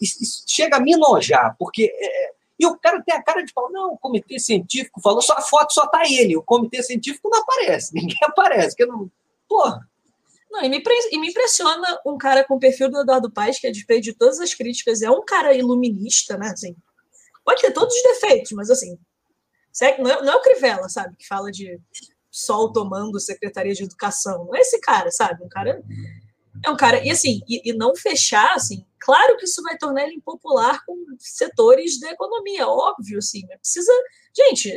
isso, 0.00 0.22
isso 0.22 0.44
chega 0.46 0.76
a 0.76 0.80
me 0.80 0.92
enojar, 0.92 1.54
porque 1.58 1.92
é, 1.94 2.32
e 2.58 2.66
o 2.66 2.76
cara 2.76 3.02
tem 3.02 3.14
a 3.14 3.22
cara 3.22 3.42
de 3.44 3.52
falar, 3.52 3.70
não, 3.70 3.92
o 3.92 3.98
comitê 3.98 4.38
científico 4.38 5.00
falou, 5.00 5.22
só 5.22 5.34
a 5.34 5.40
foto 5.40 5.72
só 5.72 5.86
tá 5.86 6.02
ele, 6.04 6.36
o 6.36 6.42
comitê 6.42 6.82
científico 6.82 7.28
não 7.30 7.40
aparece, 7.40 7.94
ninguém 7.94 8.18
aparece, 8.22 8.76
que 8.76 8.84
não. 8.84 9.10
Porra. 9.48 9.88
Não, 10.50 10.62
e 10.64 10.68
me, 10.68 10.82
e 11.12 11.18
me 11.18 11.28
impressiona 11.28 12.00
um 12.06 12.16
cara 12.16 12.42
com 12.42 12.54
o 12.54 12.58
perfil 12.58 12.90
do 12.90 13.00
Eduardo 13.00 13.30
Paes, 13.30 13.58
que 13.58 13.66
a 13.66 13.72
despeito 13.72 14.04
de 14.04 14.14
todas 14.14 14.40
as 14.40 14.54
críticas, 14.54 15.02
é 15.02 15.10
um 15.10 15.22
cara 15.24 15.52
iluminista, 15.54 16.38
né? 16.38 16.48
Assim, 16.48 16.74
pode 17.44 17.60
ter 17.60 17.70
todos 17.70 17.94
os 17.94 18.02
defeitos, 18.02 18.52
mas 18.52 18.70
assim, 18.70 18.98
não 19.98 20.10
é, 20.10 20.22
não 20.22 20.32
é 20.32 20.36
o 20.36 20.42
Crivella, 20.42 20.88
sabe, 20.88 21.16
que 21.16 21.26
fala 21.26 21.50
de 21.50 21.78
sol 22.30 22.72
tomando 22.72 23.20
Secretaria 23.20 23.74
de 23.74 23.84
Educação. 23.84 24.46
Não 24.46 24.56
é 24.56 24.60
esse 24.60 24.80
cara, 24.80 25.10
sabe? 25.10 25.44
Um 25.44 25.48
cara 25.48 25.82
é 26.64 26.70
um 26.70 26.76
cara, 26.76 27.04
e 27.04 27.10
assim, 27.10 27.40
e, 27.48 27.70
e, 27.70 27.72
não 27.72 27.94
fechar, 27.94 28.54
assim, 28.54 28.84
claro 29.00 29.36
que 29.36 29.44
isso 29.44 29.62
vai 29.62 29.76
tornar 29.78 30.04
ele 30.04 30.14
impopular 30.14 30.84
com 30.84 30.96
setores 31.18 31.98
da 32.00 32.10
economia, 32.10 32.66
óbvio, 32.66 33.18
assim, 33.18 33.46
precisa, 33.46 33.92
gente, 34.36 34.72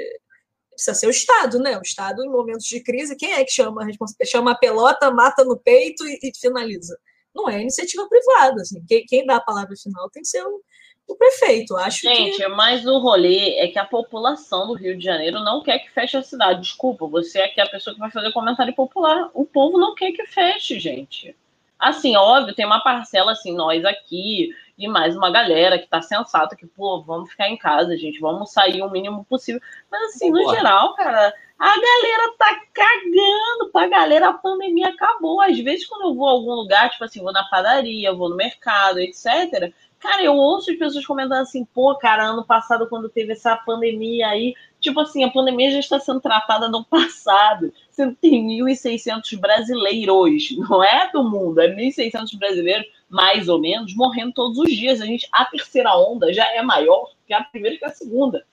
precisa 0.72 0.94
ser 0.96 1.08
o 1.08 1.12
Estado, 1.12 1.60
né? 1.60 1.78
O 1.78 1.82
Estado, 1.82 2.24
em 2.24 2.30
momentos 2.30 2.66
de 2.66 2.82
crise, 2.82 3.16
quem 3.16 3.34
é 3.34 3.44
que 3.44 3.52
chama 3.52 3.84
a 3.84 4.26
Chama 4.26 4.52
a 4.52 4.56
pelota, 4.56 5.12
mata 5.12 5.44
no 5.44 5.58
peito 5.58 6.06
e, 6.08 6.20
e 6.24 6.32
finaliza. 6.40 6.98
Não 7.34 7.50
é 7.50 7.62
iniciativa 7.62 8.08
privada, 8.08 8.62
assim, 8.62 8.84
quem, 8.86 9.06
quem, 9.06 9.26
dá 9.26 9.38
a 9.38 9.42
palavra 9.42 9.76
final 9.76 10.10
tem 10.10 10.22
que 10.22 10.28
ser 10.28 10.44
o, 10.44 10.62
o 11.08 11.16
prefeito, 11.16 11.78
acho 11.78 12.02
Gente, 12.02 12.38
que... 12.38 12.48
mas 12.50 12.86
o 12.86 12.98
rolê 13.00 13.58
é 13.58 13.68
que 13.68 13.80
a 13.80 13.86
população 13.86 14.68
do 14.68 14.74
Rio 14.74 14.98
de 14.98 15.04
Janeiro 15.04 15.40
não 15.40 15.64
quer 15.64 15.80
que 15.80 15.92
feche 15.92 16.18
a 16.18 16.24
cidade. 16.24 16.62
Desculpa, 16.62 17.08
você 17.08 17.40
é 17.40 17.48
que 17.48 17.62
a 17.62 17.70
pessoa 17.70 17.94
que 17.94 18.00
vai 18.00 18.12
fazer 18.12 18.32
comentário 18.34 18.74
popular. 18.74 19.30
O 19.34 19.46
povo 19.46 19.78
não 19.78 19.96
quer 19.96 20.12
que 20.12 20.26
feche, 20.26 20.80
gente. 20.80 21.36
Assim, 21.82 22.16
óbvio, 22.16 22.54
tem 22.54 22.64
uma 22.64 22.84
parcela, 22.84 23.32
assim, 23.32 23.56
nós 23.56 23.84
aqui 23.84 24.52
e 24.78 24.88
mais 24.88 25.18
uma 25.18 25.32
galera 25.32 25.80
que 25.80 25.88
tá 25.88 26.00
sensata, 26.00 26.56
que, 26.56 26.68
pô, 26.68 27.02
vamos 27.02 27.32
ficar 27.32 27.50
em 27.50 27.58
casa, 27.58 27.98
gente, 27.98 28.20
vamos 28.20 28.52
sair 28.52 28.84
o 28.84 28.90
mínimo 28.90 29.26
possível. 29.26 29.60
Mas, 29.92 30.14
assim, 30.14 30.30
no 30.30 30.48
geral, 30.52 30.94
cara, 30.94 31.34
a 31.58 31.68
galera 31.68 32.34
tá 32.38 32.62
cagando 32.72 33.72
pra 33.74 33.88
galera, 33.88 34.30
a 34.30 34.34
pandemia 34.34 34.90
acabou. 34.90 35.42
Às 35.42 35.58
vezes, 35.60 35.88
quando 35.88 36.10
eu 36.10 36.16
vou 36.16 36.28
a 36.28 36.32
algum 36.32 36.54
lugar, 36.54 36.92
tipo 36.92 37.04
assim, 37.04 37.22
vou 37.22 37.34
na 37.34 37.44
padaria, 37.46 38.14
vou 38.14 38.30
no 38.30 38.36
mercado, 38.36 39.00
etc., 39.00 39.74
Cara, 40.02 40.24
eu 40.24 40.34
ouço 40.34 40.72
as 40.72 40.78
pessoas 40.78 41.06
comentando 41.06 41.44
assim, 41.44 41.64
pô, 41.64 41.96
cara, 41.96 42.26
ano 42.26 42.44
passado, 42.44 42.90
quando 42.90 43.08
teve 43.08 43.34
essa 43.34 43.56
pandemia 43.56 44.30
aí, 44.30 44.56
tipo 44.82 45.00
assim, 45.00 45.24
a 45.24 45.32
pandemia 45.32 45.72
já 45.72 45.80
está 45.80 46.00
sendo 46.00 46.20
tratada 46.20 46.68
no 46.68 46.84
passado. 46.84 47.72
Você 47.90 48.12
tem 48.20 48.48
1.600 48.60 49.40
brasileiros, 49.40 50.58
não 50.58 50.84
é 50.84 51.10
do 51.12 51.24
mundo, 51.24 51.62
é 51.62 51.74
1.600 51.74 52.38
brasileiros, 52.38 52.88
mais 53.08 53.48
ou 53.48 53.60
menos, 53.60 53.96
morrendo 53.96 54.34
todos 54.34 54.58
os 54.58 54.70
dias. 54.70 55.00
A 55.00 55.06
gente, 55.06 55.28
a 55.32 55.46
terceira 55.46 55.96
onda 55.96 56.34
já 56.34 56.46
é 56.54 56.62
maior 56.62 57.12
que 57.28 57.34
a 57.34 57.44
primeira 57.44 57.76
e 57.76 57.80
que 57.80 57.86
a 57.86 57.90
segunda. 57.90 58.44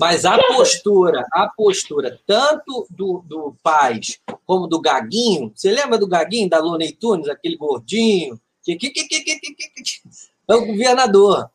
Mas 0.00 0.24
a 0.24 0.36
postura, 0.38 1.24
a 1.32 1.48
postura, 1.48 2.18
tanto 2.26 2.86
do, 2.90 3.22
do 3.24 3.54
Paz 3.62 4.18
como 4.44 4.66
do 4.66 4.80
Gaguinho, 4.80 5.52
você 5.54 5.70
lembra 5.70 5.96
do 5.96 6.08
Gaguinho, 6.08 6.48
da 6.48 6.58
Luna 6.58 6.84
Tunes, 6.98 7.28
aquele 7.28 7.56
gordinho? 7.56 8.40
Que, 8.64 8.74
que, 8.76 8.90
que, 8.90 9.04
que, 9.06 9.20
que, 9.22 9.38
que, 9.38 9.54
que, 9.54 10.00
é 10.48 10.54
o 10.54 10.66
governador. 10.66 11.48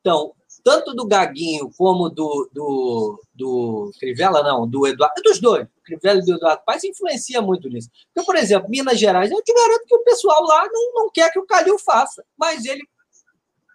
Então, 0.00 0.32
tanto 0.62 0.94
do 0.94 1.06
Gaguinho 1.06 1.70
como 1.76 2.08
do, 2.08 2.48
do, 2.52 3.22
do 3.34 3.90
Crivella, 3.98 4.42
não, 4.42 4.68
do 4.68 4.86
Eduardo, 4.86 5.20
dos 5.22 5.40
dois, 5.40 5.66
do 5.66 5.82
Crivella 5.82 6.20
e 6.20 6.24
do 6.24 6.34
Eduardo 6.36 6.62
Paes, 6.64 6.84
influencia 6.84 7.42
muito 7.42 7.68
nisso. 7.68 7.90
Porque, 8.14 8.26
por 8.26 8.36
exemplo, 8.36 8.70
Minas 8.70 8.98
Gerais, 8.98 9.30
eu 9.30 9.42
te 9.42 9.52
garanto 9.52 9.86
que 9.86 9.94
o 9.94 10.04
pessoal 10.04 10.42
lá 10.44 10.68
não, 10.72 10.94
não 10.94 11.10
quer 11.10 11.30
que 11.30 11.38
o 11.38 11.46
Calil 11.46 11.78
faça, 11.78 12.24
mas 12.36 12.64
ele 12.64 12.82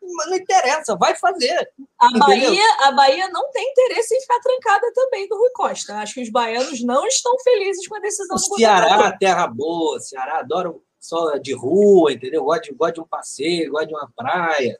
não 0.01 0.35
interessa, 0.35 0.95
vai 0.95 1.15
fazer. 1.15 1.69
A 1.99 2.09
Bahia, 2.17 2.63
a 2.83 2.91
Bahia 2.91 3.27
não 3.29 3.51
tem 3.51 3.69
interesse 3.69 4.15
em 4.15 4.21
ficar 4.21 4.39
trancada 4.39 4.91
também 4.93 5.27
do 5.27 5.37
Rui 5.37 5.49
Costa. 5.53 5.95
Acho 5.95 6.13
que 6.13 6.21
os 6.21 6.29
baianos 6.29 6.81
não 6.81 7.05
estão 7.05 7.37
felizes 7.39 7.87
com 7.87 7.95
a 7.97 7.99
decisão 7.99 8.37
o 8.37 8.39
do 8.39 8.55
Ceará, 8.55 9.11
terra 9.17 9.47
boa, 9.47 9.99
Ceará 9.99 10.39
adora 10.39 10.73
só 10.99 11.37
de 11.37 11.53
rua, 11.53 12.13
entendeu? 12.13 12.43
Gosta 12.43 12.63
de, 12.63 12.73
gosta 12.73 12.93
de 12.93 13.01
um 13.01 13.07
passeio, 13.07 13.71
gosta 13.71 13.87
de 13.87 13.93
uma 13.93 14.09
praia 14.15 14.79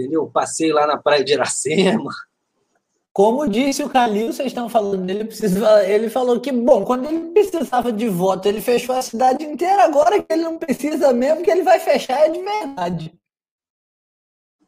entendeu? 0.00 0.26
Passei 0.26 0.72
lá 0.72 0.86
na 0.86 0.96
praia 0.96 1.22
de 1.22 1.32
Iracema. 1.32 2.10
Como 3.12 3.48
disse 3.48 3.82
o 3.82 3.90
Calil, 3.90 4.32
vocês 4.32 4.48
estão 4.48 4.68
falando 4.68 5.04
dele, 5.04 5.24
precisa, 5.24 5.84
ele 5.86 6.08
falou 6.08 6.40
que, 6.40 6.52
bom, 6.52 6.84
quando 6.84 7.08
ele 7.08 7.32
precisava 7.32 7.92
de 7.92 8.08
voto, 8.08 8.46
ele 8.46 8.60
fechou 8.60 8.94
a 8.94 9.02
cidade 9.02 9.44
inteira, 9.44 9.84
agora 9.84 10.22
que 10.22 10.32
ele 10.32 10.42
não 10.42 10.56
precisa 10.56 11.12
mesmo, 11.12 11.42
que 11.42 11.50
ele 11.50 11.62
vai 11.62 11.80
fechar 11.80 12.20
é 12.20 12.28
de 12.28 12.40
verdade. 12.40 13.12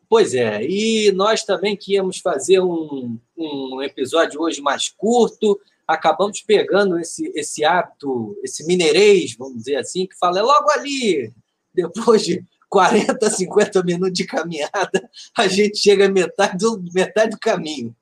Pois 0.08 0.34
é, 0.34 0.62
e 0.64 1.12
nós 1.12 1.44
também 1.44 1.76
que 1.76 1.94
íamos 1.94 2.18
fazer 2.18 2.60
um, 2.60 3.18
um 3.38 3.80
episódio 3.80 4.40
hoje 4.42 4.60
mais 4.60 4.88
curto, 4.88 5.58
acabamos 5.86 6.42
pegando 6.42 6.98
esse, 6.98 7.32
esse 7.34 7.64
hábito, 7.64 8.36
esse 8.42 8.66
mineirês, 8.66 9.36
vamos 9.36 9.58
dizer 9.58 9.76
assim, 9.76 10.06
que 10.06 10.18
fala 10.18 10.40
é 10.40 10.42
logo 10.42 10.68
ali, 10.72 11.32
depois 11.72 12.22
de 12.24 12.44
40, 12.72 13.28
50 13.28 13.82
minutos 13.82 14.14
de 14.14 14.24
caminhada, 14.24 15.10
a 15.36 15.46
gente 15.46 15.76
chega 15.76 16.08
metade 16.08 16.56
do, 16.56 16.82
metade 16.94 17.32
do 17.32 17.38
caminho. 17.38 17.94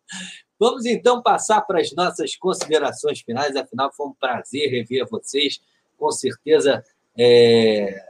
Vamos 0.60 0.86
então 0.86 1.20
passar 1.20 1.60
para 1.62 1.80
as 1.80 1.92
nossas 1.92 2.36
considerações 2.36 3.20
finais, 3.20 3.56
afinal 3.56 3.92
foi 3.92 4.06
um 4.06 4.14
prazer 4.14 4.70
rever 4.70 5.08
vocês. 5.10 5.60
Com 5.98 6.12
certeza 6.12 6.84
é, 7.18 8.00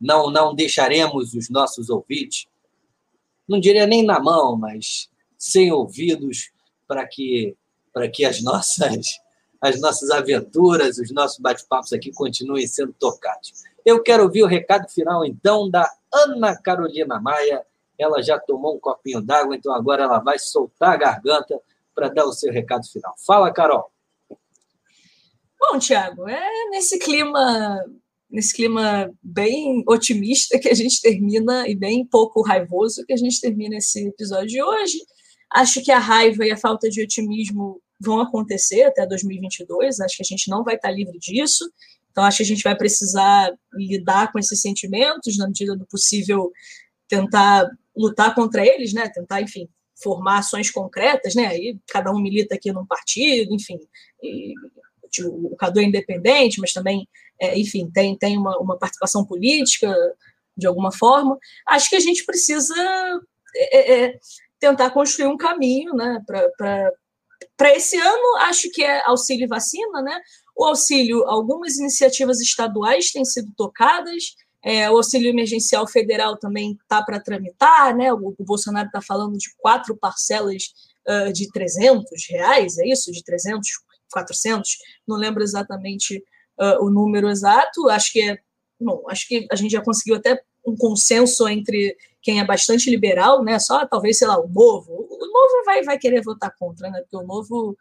não, 0.00 0.32
não 0.32 0.52
deixaremos 0.52 1.32
os 1.32 1.48
nossos 1.48 1.88
ouvintes, 1.88 2.48
não 3.46 3.60
diria 3.60 3.86
nem 3.86 4.04
na 4.04 4.18
mão, 4.18 4.56
mas 4.56 5.08
sem 5.38 5.70
ouvidos, 5.70 6.50
para 6.88 7.06
que, 7.06 7.56
para 7.92 8.08
que 8.08 8.24
as 8.24 8.42
nossas, 8.42 9.20
as 9.60 9.80
nossas 9.80 10.10
aventuras, 10.10 10.98
os 10.98 11.12
nossos 11.12 11.38
bate-papos 11.38 11.92
aqui 11.92 12.10
continuem 12.10 12.66
sendo 12.66 12.92
tocados. 12.94 13.62
Eu 13.84 14.02
quero 14.02 14.24
ouvir 14.24 14.42
o 14.42 14.46
recado 14.46 14.88
final, 14.88 15.24
então, 15.24 15.70
da 15.70 15.90
Ana 16.12 16.56
Carolina 16.56 17.20
Maia. 17.20 17.64
Ela 17.98 18.22
já 18.22 18.38
tomou 18.38 18.76
um 18.76 18.80
copinho 18.80 19.20
d'água, 19.20 19.54
então 19.54 19.72
agora 19.72 20.04
ela 20.04 20.18
vai 20.18 20.38
soltar 20.38 20.94
a 20.94 20.96
garganta 20.96 21.60
para 21.94 22.08
dar 22.08 22.24
o 22.24 22.32
seu 22.32 22.52
recado 22.52 22.86
final. 22.90 23.14
Fala, 23.24 23.52
Carol. 23.52 23.90
Bom, 25.60 25.78
Tiago, 25.78 26.28
é 26.28 26.70
nesse 26.70 26.98
clima, 26.98 27.82
nesse 28.28 28.54
clima 28.54 29.10
bem 29.22 29.84
otimista 29.86 30.58
que 30.58 30.68
a 30.68 30.74
gente 30.74 31.00
termina 31.00 31.68
e 31.68 31.74
bem 31.74 32.04
pouco 32.04 32.42
raivoso 32.42 33.04
que 33.06 33.12
a 33.12 33.16
gente 33.16 33.40
termina 33.40 33.76
esse 33.76 34.08
episódio 34.08 34.48
de 34.48 34.62
hoje. 34.62 34.98
Acho 35.52 35.82
que 35.82 35.92
a 35.92 35.98
raiva 35.98 36.44
e 36.44 36.50
a 36.50 36.56
falta 36.56 36.90
de 36.90 37.00
otimismo 37.02 37.80
vão 38.00 38.20
acontecer 38.20 38.82
até 38.82 39.06
2022. 39.06 40.00
Acho 40.00 40.16
que 40.16 40.22
a 40.22 40.26
gente 40.26 40.50
não 40.50 40.64
vai 40.64 40.74
estar 40.74 40.90
livre 40.90 41.18
disso. 41.18 41.64
Então, 42.14 42.22
acho 42.22 42.36
que 42.36 42.42
a 42.44 42.46
gente 42.46 42.62
vai 42.62 42.76
precisar 42.76 43.52
lidar 43.72 44.30
com 44.30 44.38
esses 44.38 44.60
sentimentos, 44.60 45.36
na 45.36 45.48
medida 45.48 45.74
do 45.76 45.84
possível, 45.84 46.52
tentar 47.08 47.68
lutar 47.96 48.32
contra 48.36 48.64
eles, 48.64 48.94
né? 48.94 49.08
Tentar, 49.08 49.42
enfim, 49.42 49.68
formar 50.00 50.38
ações 50.38 50.70
concretas, 50.70 51.34
né? 51.34 51.48
Aí 51.48 51.76
cada 51.88 52.12
um 52.12 52.20
milita 52.20 52.54
aqui 52.54 52.70
num 52.70 52.86
partido, 52.86 53.52
enfim. 53.52 53.80
E, 54.22 54.54
tipo, 55.10 55.28
o 55.28 55.56
Cadu 55.56 55.80
é 55.80 55.82
independente, 55.82 56.60
mas 56.60 56.72
também, 56.72 57.08
é, 57.40 57.58
enfim, 57.58 57.90
tem, 57.92 58.16
tem 58.16 58.38
uma, 58.38 58.56
uma 58.58 58.78
participação 58.78 59.24
política 59.24 59.92
de 60.56 60.68
alguma 60.68 60.92
forma. 60.92 61.36
Acho 61.66 61.90
que 61.90 61.96
a 61.96 62.00
gente 62.00 62.24
precisa 62.24 62.76
é, 63.56 64.04
é, 64.04 64.18
tentar 64.60 64.90
construir 64.90 65.26
um 65.26 65.36
caminho, 65.36 65.94
né? 65.94 66.22
Para 67.56 67.74
esse 67.74 67.96
ano, 67.96 68.36
acho 68.42 68.70
que 68.70 68.84
é 68.84 69.02
auxílio 69.04 69.48
vacina, 69.48 70.00
né? 70.00 70.20
O 70.56 70.64
auxílio, 70.64 71.24
algumas 71.24 71.76
iniciativas 71.76 72.40
estaduais 72.40 73.10
têm 73.10 73.24
sido 73.24 73.52
tocadas, 73.56 74.34
é, 74.62 74.90
o 74.90 74.96
auxílio 74.96 75.28
emergencial 75.28 75.86
federal 75.86 76.38
também 76.38 76.78
está 76.82 77.02
para 77.02 77.20
tramitar, 77.20 77.94
né? 77.94 78.12
O, 78.12 78.34
o 78.38 78.44
Bolsonaro 78.44 78.86
está 78.86 79.02
falando 79.02 79.36
de 79.36 79.54
quatro 79.58 79.94
parcelas 79.94 80.72
uh, 81.06 81.30
de 81.32 81.50
300 81.50 82.04
reais, 82.30 82.78
é 82.78 82.88
isso? 82.88 83.12
De 83.12 83.22
300, 83.22 83.68
400, 84.10 84.78
não 85.06 85.16
lembro 85.16 85.42
exatamente 85.42 86.24
uh, 86.58 86.82
o 86.82 86.88
número 86.88 87.28
exato, 87.28 87.90
acho 87.90 88.12
que 88.12 88.22
é, 88.22 88.38
bom, 88.80 89.04
acho 89.08 89.28
que 89.28 89.46
a 89.52 89.56
gente 89.56 89.72
já 89.72 89.82
conseguiu 89.82 90.16
até 90.16 90.40
um 90.66 90.74
consenso 90.74 91.46
entre 91.46 91.94
quem 92.22 92.40
é 92.40 92.44
bastante 92.44 92.88
liberal, 92.88 93.44
né? 93.44 93.58
Só 93.58 93.86
talvez, 93.86 94.18
sei 94.18 94.26
lá, 94.26 94.40
o 94.40 94.48
novo. 94.48 94.90
O 94.92 95.26
novo 95.26 95.64
vai, 95.66 95.82
vai 95.82 95.98
querer 95.98 96.22
votar 96.22 96.54
contra, 96.58 96.88
né? 96.90 97.00
Porque 97.02 97.22
o 97.22 97.26
novo, 97.26 97.76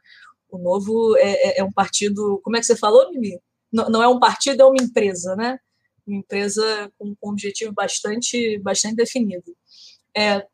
o 0.57 0.59
Novo 0.59 1.17
é, 1.17 1.31
é, 1.31 1.59
é, 1.59 1.63
um 1.63 1.71
partido, 1.71 2.39
como 2.43 2.55
é 2.55 2.59
que 2.59 2.65
você 2.65 2.75
falou, 2.75 3.11
Mimi? 3.11 3.39
Não, 3.71 3.89
não, 3.89 4.03
é 4.03 4.07
um 4.07 4.19
partido, 4.19 4.61
é 4.61 4.65
uma 4.65 4.81
empresa, 4.81 5.35
né? 5.35 5.57
Uma 6.05 6.17
empresa 6.17 6.91
com, 6.97 7.15
com 7.15 7.29
um 7.29 7.31
objetivo 7.31 7.73
bastante, 7.73 8.59
bastante 8.59 8.95
definido. 8.95 9.55
É, 10.15 10.45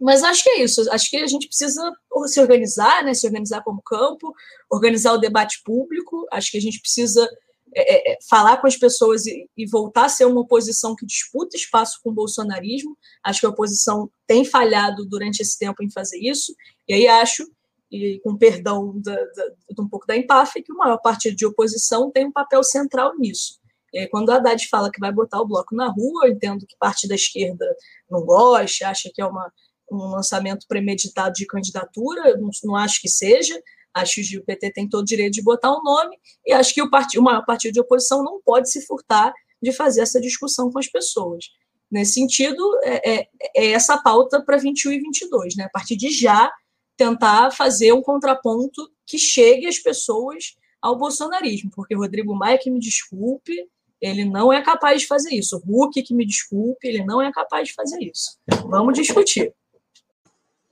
mas 0.00 0.22
acho 0.22 0.42
que 0.42 0.50
é 0.50 0.62
isso. 0.62 0.90
Acho 0.90 1.10
que 1.10 1.16
a 1.16 1.26
gente 1.26 1.48
precisa 1.48 1.92
se 2.26 2.40
organizar, 2.40 3.04
né? 3.04 3.14
Se 3.14 3.26
organizar 3.26 3.62
como 3.62 3.82
campo, 3.82 4.34
organizar 4.70 5.12
o 5.12 5.18
debate 5.18 5.60
público. 5.64 6.26
Acho 6.32 6.50
que 6.50 6.58
a 6.58 6.60
gente 6.60 6.80
precisa 6.80 7.28
é, 7.74 8.12
é, 8.12 8.12
é 8.12 8.18
falar 8.28 8.58
com 8.58 8.66
as 8.66 8.76
pessoas 8.76 9.26
e, 9.26 9.48
e, 9.56 9.66
voltar 9.66 10.06
a 10.06 10.08
ser 10.08 10.24
uma 10.24 10.40
oposição 10.40 10.94
que 10.94 11.04
disputa 11.04 11.56
espaço 11.56 11.98
com 12.02 12.10
o 12.10 12.14
bolsonarismo. 12.14 12.96
Acho 13.24 13.40
que 13.40 13.46
a 13.46 13.50
oposição 13.50 14.10
tem 14.26 14.44
falhado 14.44 15.04
durante 15.06 15.40
esse 15.40 15.58
tempo 15.58 15.82
em 15.82 15.90
fazer 15.90 16.18
isso. 16.18 16.54
E 16.88 16.94
aí 16.94 17.06
acho 17.08 17.46
e 17.90 18.20
com 18.22 18.36
perdão 18.36 19.00
da, 19.00 19.14
da, 19.14 19.48
de 19.70 19.80
um 19.80 19.88
pouco 19.88 20.06
da 20.06 20.16
empáfia, 20.16 20.62
que 20.62 20.72
o 20.72 20.76
maior 20.76 20.98
partido 20.98 21.36
de 21.36 21.46
oposição 21.46 22.10
tem 22.10 22.26
um 22.26 22.32
papel 22.32 22.62
central 22.64 23.16
nisso. 23.18 23.60
Aí, 23.94 24.08
quando 24.08 24.28
o 24.28 24.32
Haddad 24.32 24.68
fala 24.68 24.90
que 24.90 25.00
vai 25.00 25.12
botar 25.12 25.40
o 25.40 25.46
bloco 25.46 25.74
na 25.74 25.88
rua, 25.88 26.26
eu 26.26 26.32
entendo 26.32 26.66
que 26.66 26.76
parte 26.78 27.08
da 27.08 27.14
esquerda 27.14 27.64
não 28.10 28.24
gosta, 28.24 28.88
acha 28.88 29.10
que 29.14 29.22
é 29.22 29.26
uma, 29.26 29.50
um 29.90 30.10
lançamento 30.10 30.66
premeditado 30.68 31.34
de 31.34 31.46
candidatura, 31.46 32.36
não, 32.36 32.50
não 32.64 32.76
acho 32.76 33.00
que 33.00 33.08
seja, 33.08 33.60
acho 33.94 34.22
que 34.22 34.38
o 34.38 34.44
PT 34.44 34.72
tem 34.72 34.88
todo 34.88 35.02
o 35.02 35.06
direito 35.06 35.34
de 35.34 35.42
botar 35.42 35.72
um 35.72 35.82
nome, 35.82 36.16
e 36.44 36.52
acho 36.52 36.74
que 36.74 36.82
o, 36.82 36.90
partido, 36.90 37.20
o 37.20 37.24
maior 37.24 37.44
partido 37.44 37.72
de 37.72 37.80
oposição 37.80 38.22
não 38.22 38.40
pode 38.42 38.70
se 38.70 38.84
furtar 38.86 39.32
de 39.62 39.72
fazer 39.72 40.02
essa 40.02 40.20
discussão 40.20 40.70
com 40.70 40.78
as 40.78 40.88
pessoas. 40.88 41.46
Nesse 41.90 42.14
sentido, 42.14 42.62
é, 42.82 43.14
é, 43.14 43.28
é 43.56 43.70
essa 43.70 43.96
pauta 43.96 44.42
para 44.42 44.56
21 44.56 44.92
e 44.92 45.00
22, 45.00 45.56
né? 45.56 45.64
a 45.64 45.70
partir 45.70 45.96
de 45.96 46.10
já 46.10 46.50
tentar 46.96 47.50
fazer 47.50 47.92
um 47.92 48.02
contraponto 48.02 48.90
que 49.04 49.18
chegue 49.18 49.66
às 49.66 49.78
pessoas 49.78 50.56
ao 50.80 50.96
bolsonarismo, 50.96 51.70
porque 51.74 51.94
Rodrigo 51.94 52.34
Maia, 52.34 52.58
que 52.58 52.70
me 52.70 52.78
desculpe, 52.78 53.68
ele 54.00 54.24
não 54.24 54.52
é 54.52 54.62
capaz 54.62 55.02
de 55.02 55.08
fazer 55.08 55.34
isso. 55.34 55.60
O 55.66 55.84
Huck, 55.84 56.02
que 56.02 56.14
me 56.14 56.26
desculpe, 56.26 56.86
ele 56.86 57.04
não 57.04 57.20
é 57.20 57.32
capaz 57.32 57.68
de 57.68 57.74
fazer 57.74 57.98
isso. 58.02 58.38
Vamos 58.66 58.94
discutir. 58.94 59.54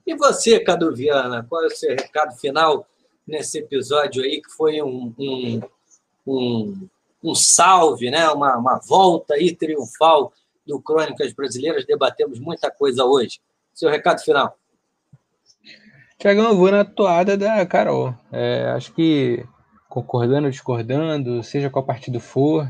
E 0.06 0.14
você, 0.14 0.60
Cadu 0.60 0.94
Viana, 0.94 1.44
qual 1.48 1.64
é 1.64 1.66
o 1.66 1.70
seu 1.70 1.90
recado 1.90 2.36
final 2.36 2.86
nesse 3.26 3.58
episódio 3.58 4.22
aí, 4.22 4.42
que 4.42 4.50
foi 4.50 4.82
um, 4.82 5.14
um, 5.18 5.60
um, 6.26 6.88
um 7.22 7.34
salve, 7.34 8.10
né? 8.10 8.28
uma, 8.28 8.56
uma 8.56 8.78
volta 8.78 9.34
aí 9.34 9.54
triunfal 9.56 10.32
do 10.66 10.80
Crônicas 10.80 11.32
Brasileiras? 11.32 11.86
Debatemos 11.86 12.38
muita 12.38 12.70
coisa 12.70 13.04
hoje. 13.04 13.40
Seu 13.72 13.88
recado 13.88 14.20
final. 14.20 14.56
Tiagão, 16.24 16.48
eu 16.48 16.56
vou 16.56 16.70
na 16.70 16.86
toada 16.86 17.36
da 17.36 17.66
Carol. 17.66 18.14
É, 18.32 18.72
acho 18.74 18.94
que 18.94 19.44
concordando 19.90 20.46
ou 20.46 20.50
discordando, 20.50 21.42
seja 21.42 21.68
qual 21.68 21.84
partido 21.84 22.18
for, 22.18 22.66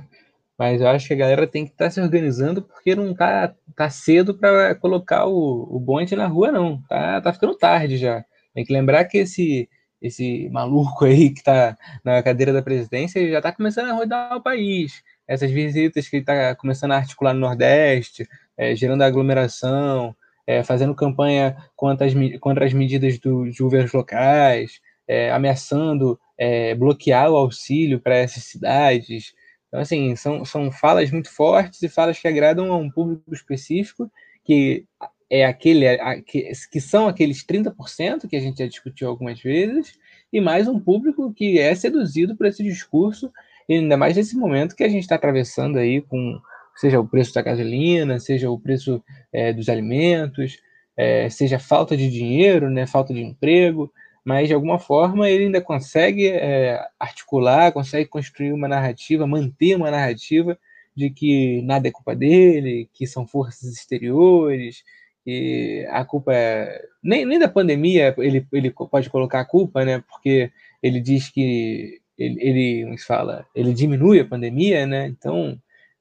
mas 0.59 0.81
eu 0.81 0.89
acho 0.89 1.07
que 1.07 1.15
a 1.15 1.19
galera 1.19 1.47
tem 1.47 1.65
que 1.65 1.71
estar 1.71 1.85
tá 1.85 1.91
se 1.93 2.01
organizando 2.01 2.63
porque 2.63 2.97
não 2.97 3.15
tá, 3.15 3.55
tá 3.77 3.89
cedo 3.89 4.35
para 4.35 4.75
colocar 4.75 5.27
o, 5.27 5.69
o 5.71 5.79
bonde 5.79 6.17
na 6.17 6.27
rua, 6.27 6.51
não. 6.51 6.83
Tá, 6.89 7.21
tá 7.21 7.33
ficando 7.33 7.57
tarde 7.57 7.97
já. 7.97 8.25
Tem 8.53 8.65
que 8.65 8.73
lembrar 8.73 9.05
que 9.05 9.19
esse, 9.19 9.69
esse 10.03 10.49
maluco 10.49 11.05
aí 11.05 11.31
que 11.31 11.45
tá 11.45 11.79
na 12.05 12.21
cadeira 12.25 12.53
da 12.53 12.61
presidência 12.61 13.31
já 13.31 13.41
tá 13.41 13.53
começando 13.53 13.89
a 13.89 13.95
rodar 13.95 14.37
o 14.37 14.43
país. 14.43 15.01
Essas 15.29 15.53
visitas 15.53 16.09
que 16.09 16.17
ele 16.17 16.25
tá 16.25 16.57
começando 16.57 16.91
a 16.91 16.97
articular 16.97 17.33
no 17.33 17.39
Nordeste, 17.39 18.29
é, 18.59 18.75
gerando 18.75 19.03
aglomeração, 19.03 20.13
é, 20.47 20.63
fazendo 20.63 20.95
campanha 20.95 21.57
contra 21.77 22.07
as, 22.07 22.13
contra 22.41 22.65
as 22.65 22.73
medidas 22.73 23.19
do, 23.19 23.45
dos 23.45 23.59
governos 23.59 23.93
locais, 23.93 24.81
é, 25.07 25.31
ameaçando 25.31 26.19
é, 26.39 26.75
bloquear 26.75 27.31
o 27.31 27.37
auxílio 27.37 28.01
para 28.01 28.17
essas 28.17 28.45
cidades. 28.45 29.35
Então, 29.69 29.81
assim, 29.81 30.15
são, 30.17 30.45
são 30.45 30.71
falas 30.71 31.11
muito 31.11 31.31
fortes 31.31 31.83
e 31.83 31.89
falas 31.89 32.19
que 32.19 32.29
agradam 32.29 32.73
a 32.73 32.77
um 32.77 32.91
público 32.91 33.33
específico 33.33 34.11
que 34.45 34.85
é 35.31 35.45
aquele 35.45 35.87
que, 36.23 36.53
que 36.71 36.81
são 36.81 37.09
aqueles 37.09 37.45
30% 37.45 38.29
que 38.29 38.37
a 38.37 38.41
gente 38.41 38.59
já 38.59 38.67
discutiu 38.67 39.09
algumas 39.09 39.41
vezes, 39.41 39.99
e 40.33 40.41
mais 40.41 40.69
um 40.69 40.79
público 40.79 41.33
que 41.33 41.59
é 41.59 41.75
seduzido 41.75 42.37
por 42.37 42.47
esse 42.47 42.63
discurso, 42.63 43.33
ainda 43.69 43.97
mais 43.97 44.17
nesse 44.17 44.37
momento 44.37 44.77
que 44.77 44.85
a 44.85 44.89
gente 44.89 45.03
está 45.03 45.15
atravessando 45.15 45.79
aí 45.79 46.03
com 46.03 46.39
seja 46.77 47.01
o 47.01 47.07
preço 47.07 47.35
da 47.35 47.43
gasolina, 47.43 48.19
seja 48.19 48.51
o 48.51 48.59
preço 48.59 49.03
é, 49.33 49.53
dos 49.53 49.69
alimentos, 49.69 50.59
é, 50.97 51.29
seja 51.29 51.59
falta 51.59 51.97
de 51.97 52.11
dinheiro, 52.11 52.71
né, 52.71 52.87
falta 52.87 53.13
de 53.13 53.21
emprego, 53.21 53.93
mas 54.25 54.49
de 54.49 54.55
alguma 54.55 54.79
forma 54.79 55.29
ele 55.29 55.45
ainda 55.45 55.61
consegue 55.61 56.29
é, 56.29 56.81
articular, 56.99 57.73
consegue 57.73 58.09
construir 58.09 58.53
uma 58.53 58.69
narrativa, 58.69 59.27
manter 59.27 59.77
uma 59.77 59.91
narrativa 59.91 60.59
de 60.97 61.11
que 61.11 61.61
nada 61.63 61.89
é 61.89 61.91
culpa 61.91 62.15
dele, 62.15 62.89
que 62.93 63.07
são 63.07 63.27
forças 63.27 63.73
exteriores, 63.73 64.83
que 65.25 65.87
a 65.91 66.05
culpa 66.05 66.33
é. 66.35 66.85
Nem, 67.03 67.25
nem 67.25 67.39
da 67.39 67.49
pandemia 67.49 68.15
ele, 68.19 68.47
ele 68.53 68.71
pode 68.71 69.11
colocar 69.11 69.41
a 69.41 69.45
culpa, 69.45 69.85
né? 69.85 70.03
Porque 70.09 70.53
ele 70.83 71.01
diz 71.01 71.29
que 71.31 72.01
ele, 72.17 72.39
ele 72.41 72.99
se 72.99 73.07
fala, 73.07 73.47
ele 73.55 73.73
diminui 73.73 74.21
a 74.21 74.25
pandemia, 74.25 74.87
né? 74.87 75.07
Então 75.07 75.59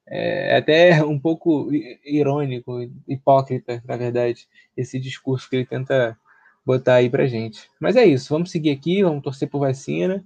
é 0.07 0.57
até 0.57 1.03
um 1.03 1.19
pouco 1.19 1.69
irônico, 2.05 2.81
hipócrita, 3.07 3.81
na 3.85 3.95
verdade, 3.95 4.47
esse 4.75 4.99
discurso 4.99 5.49
que 5.49 5.55
ele 5.57 5.65
tenta 5.65 6.17
botar 6.65 6.95
aí 6.95 7.09
pra 7.09 7.27
gente. 7.27 7.69
Mas 7.80 7.95
é 7.95 8.05
isso, 8.05 8.34
vamos 8.34 8.51
seguir 8.51 8.71
aqui, 8.71 9.03
vamos 9.03 9.23
torcer 9.23 9.49
por 9.49 9.59
vacina. 9.59 10.23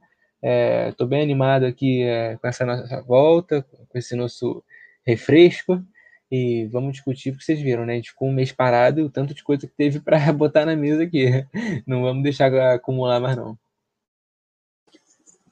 Estou 0.89 1.07
é, 1.07 1.09
bem 1.09 1.21
animado 1.21 1.65
aqui 1.65 2.03
é, 2.03 2.37
com 2.37 2.47
essa 2.47 2.65
nossa 2.65 3.01
volta, 3.01 3.65
com 3.89 3.97
esse 3.97 4.15
nosso 4.15 4.63
refresco. 5.05 5.83
E 6.29 6.65
vamos 6.65 6.91
discutir, 6.93 7.31
porque 7.31 7.45
vocês 7.45 7.61
viram, 7.61 7.85
né? 7.85 7.93
A 7.93 7.95
gente 7.95 8.09
ficou 8.09 8.27
um 8.27 8.33
mês 8.33 8.51
parado, 8.51 9.05
o 9.05 9.09
tanto 9.09 9.33
de 9.33 9.43
coisa 9.43 9.65
que 9.65 9.73
teve 9.73 9.99
para 10.01 10.31
botar 10.33 10.65
na 10.65 10.75
mesa 10.75 11.03
aqui. 11.03 11.45
Não 11.85 12.01
vamos 12.01 12.23
deixar 12.23 12.53
acumular 12.73 13.19
mais, 13.19 13.37
não. 13.37 13.57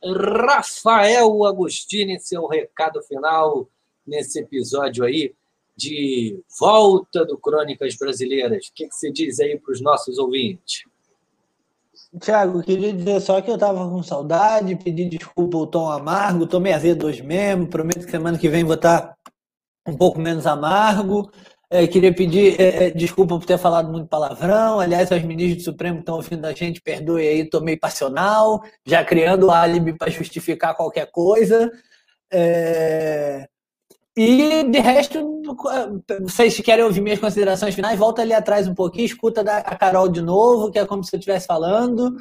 Rafael 0.03 1.45
Agostini, 1.45 2.19
seu 2.19 2.45
recado 2.45 3.01
final 3.01 3.67
nesse 4.05 4.39
episódio 4.39 5.03
aí 5.03 5.33
de 5.75 6.39
volta 6.59 7.25
do 7.25 7.37
Crônicas 7.37 7.95
Brasileiras. 7.95 8.67
O 8.67 8.73
que, 8.73 8.87
que 8.87 8.95
você 8.95 9.11
diz 9.11 9.39
aí 9.39 9.59
para 9.59 9.73
os 9.73 9.81
nossos 9.81 10.17
ouvintes? 10.17 10.83
Tiago, 12.19 12.63
queria 12.63 12.93
dizer 12.93 13.19
só 13.19 13.41
que 13.41 13.49
eu 13.49 13.55
estava 13.55 13.89
com 13.89 14.01
saudade, 14.01 14.75
pedir 14.77 15.09
desculpa 15.09 15.57
o 15.57 15.67
tom 15.67 15.89
amargo, 15.89 16.47
tomei 16.47 16.71
azedo 16.71 17.07
hoje 17.07 17.21
mesmo, 17.21 17.67
prometo 17.67 18.05
que 18.05 18.11
semana 18.11 18.37
que 18.37 18.47
vem 18.47 18.63
vou 18.63 18.75
estar 18.75 19.15
um 19.85 19.95
pouco 19.97 20.19
menos 20.19 20.47
amargo. 20.47 21.29
É, 21.69 21.85
queria 21.87 22.13
pedir 22.13 22.59
é, 22.61 22.85
é, 22.85 22.89
desculpa 22.91 23.37
por 23.37 23.45
ter 23.45 23.57
falado 23.57 23.91
muito 23.91 24.07
palavrão. 24.07 24.79
Aliás, 24.79 25.11
aos 25.11 25.23
ministros 25.23 25.63
do 25.63 25.71
Supremo 25.71 25.97
que 25.97 26.01
estão 26.03 26.15
ouvindo 26.15 26.45
a 26.45 26.53
gente, 26.53 26.81
perdoe 26.81 27.27
aí, 27.27 27.49
tomei 27.49 27.75
passional, 27.75 28.63
já 28.85 29.03
criando 29.03 29.51
álibi 29.51 29.97
para 29.97 30.11
justificar 30.11 30.75
qualquer 30.75 31.11
coisa. 31.11 31.71
É... 32.31 33.47
E 34.17 34.63
de 34.63 34.79
resto, 34.79 35.41
vocês 36.21 36.57
querem 36.61 36.85
ouvir 36.85 37.01
minhas 37.01 37.19
considerações 37.19 37.75
finais, 37.75 37.99
volta 37.99 38.21
ali 38.21 38.31
atrás 38.31 38.65
um 38.65 38.73
pouquinho, 38.73 39.05
escuta 39.05 39.41
a 39.41 39.75
Carol 39.75 40.07
de 40.07 40.21
novo, 40.21 40.71
que 40.71 40.79
é 40.79 40.85
como 40.85 41.03
se 41.03 41.13
eu 41.13 41.19
estivesse 41.19 41.45
falando. 41.45 42.15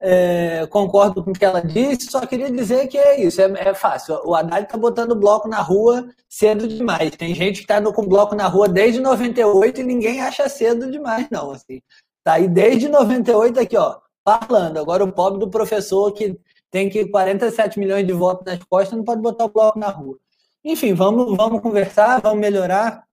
É, 0.00 0.66
concordo 0.66 1.24
com 1.24 1.30
o 1.30 1.34
que 1.34 1.44
ela 1.44 1.60
disse, 1.60 2.10
só 2.10 2.24
queria 2.24 2.50
dizer 2.52 2.86
que 2.86 2.96
é 2.96 3.20
isso, 3.20 3.40
é, 3.40 3.50
é 3.68 3.74
fácil. 3.74 4.20
O 4.24 4.34
Haddad 4.34 4.64
está 4.64 4.76
botando 4.76 5.16
bloco 5.16 5.48
na 5.48 5.60
rua 5.60 6.06
cedo 6.28 6.68
demais. 6.68 7.10
Tem 7.16 7.34
gente 7.34 7.64
que 7.64 7.72
está 7.72 7.80
com 7.92 8.06
bloco 8.06 8.34
na 8.34 8.46
rua 8.46 8.68
desde 8.68 9.00
98 9.00 9.80
e 9.80 9.84
ninguém 9.84 10.20
acha 10.20 10.48
cedo 10.48 10.90
demais, 10.90 11.26
não. 11.30 11.50
Assim. 11.50 11.80
Tá 12.22 12.34
aí 12.34 12.46
desde 12.46 12.88
98 12.88 13.58
aqui, 13.58 13.76
ó, 13.76 13.98
falando. 14.24 14.78
Agora 14.78 15.02
o 15.02 15.12
pobre 15.12 15.40
do 15.40 15.50
professor 15.50 16.12
que 16.12 16.38
tem 16.70 16.90
que 16.90 17.06
47 17.06 17.78
milhões 17.78 18.06
de 18.06 18.12
votos 18.12 18.44
nas 18.44 18.62
costas 18.64 18.96
não 18.96 19.04
pode 19.04 19.22
botar 19.22 19.46
o 19.46 19.48
bloco 19.48 19.78
na 19.78 19.88
rua. 19.88 20.18
Enfim, 20.64 20.94
vamos, 20.94 21.36
vamos 21.36 21.60
conversar, 21.60 22.20
vamos 22.20 22.40
melhorar. 22.40 23.04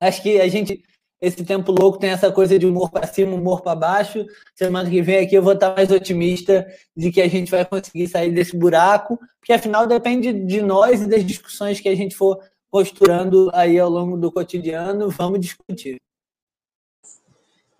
Acho 0.00 0.22
que 0.22 0.40
a 0.40 0.48
gente 0.48 0.82
esse 1.20 1.44
tempo 1.44 1.72
louco 1.72 1.98
tem 1.98 2.10
essa 2.10 2.30
coisa 2.30 2.56
de 2.56 2.64
humor 2.64 2.90
para 2.90 3.06
cima, 3.06 3.34
humor 3.34 3.60
para 3.60 3.74
baixo. 3.74 4.24
Semana 4.54 4.88
que 4.88 5.02
vem 5.02 5.18
aqui 5.18 5.34
eu 5.34 5.42
vou 5.42 5.52
estar 5.52 5.74
mais 5.74 5.90
otimista 5.90 6.66
de 6.96 7.10
que 7.10 7.20
a 7.20 7.28
gente 7.28 7.50
vai 7.50 7.64
conseguir 7.64 8.06
sair 8.06 8.30
desse 8.30 8.56
buraco, 8.56 9.18
porque 9.40 9.52
afinal 9.52 9.86
depende 9.86 10.32
de 10.32 10.62
nós 10.62 11.02
e 11.02 11.08
das 11.08 11.24
discussões 11.24 11.80
que 11.80 11.88
a 11.88 11.94
gente 11.94 12.14
for 12.14 12.38
posturando 12.70 13.50
aí 13.52 13.78
ao 13.78 13.90
longo 13.90 14.16
do 14.16 14.30
cotidiano. 14.30 15.10
Vamos 15.10 15.40
discutir. 15.40 15.96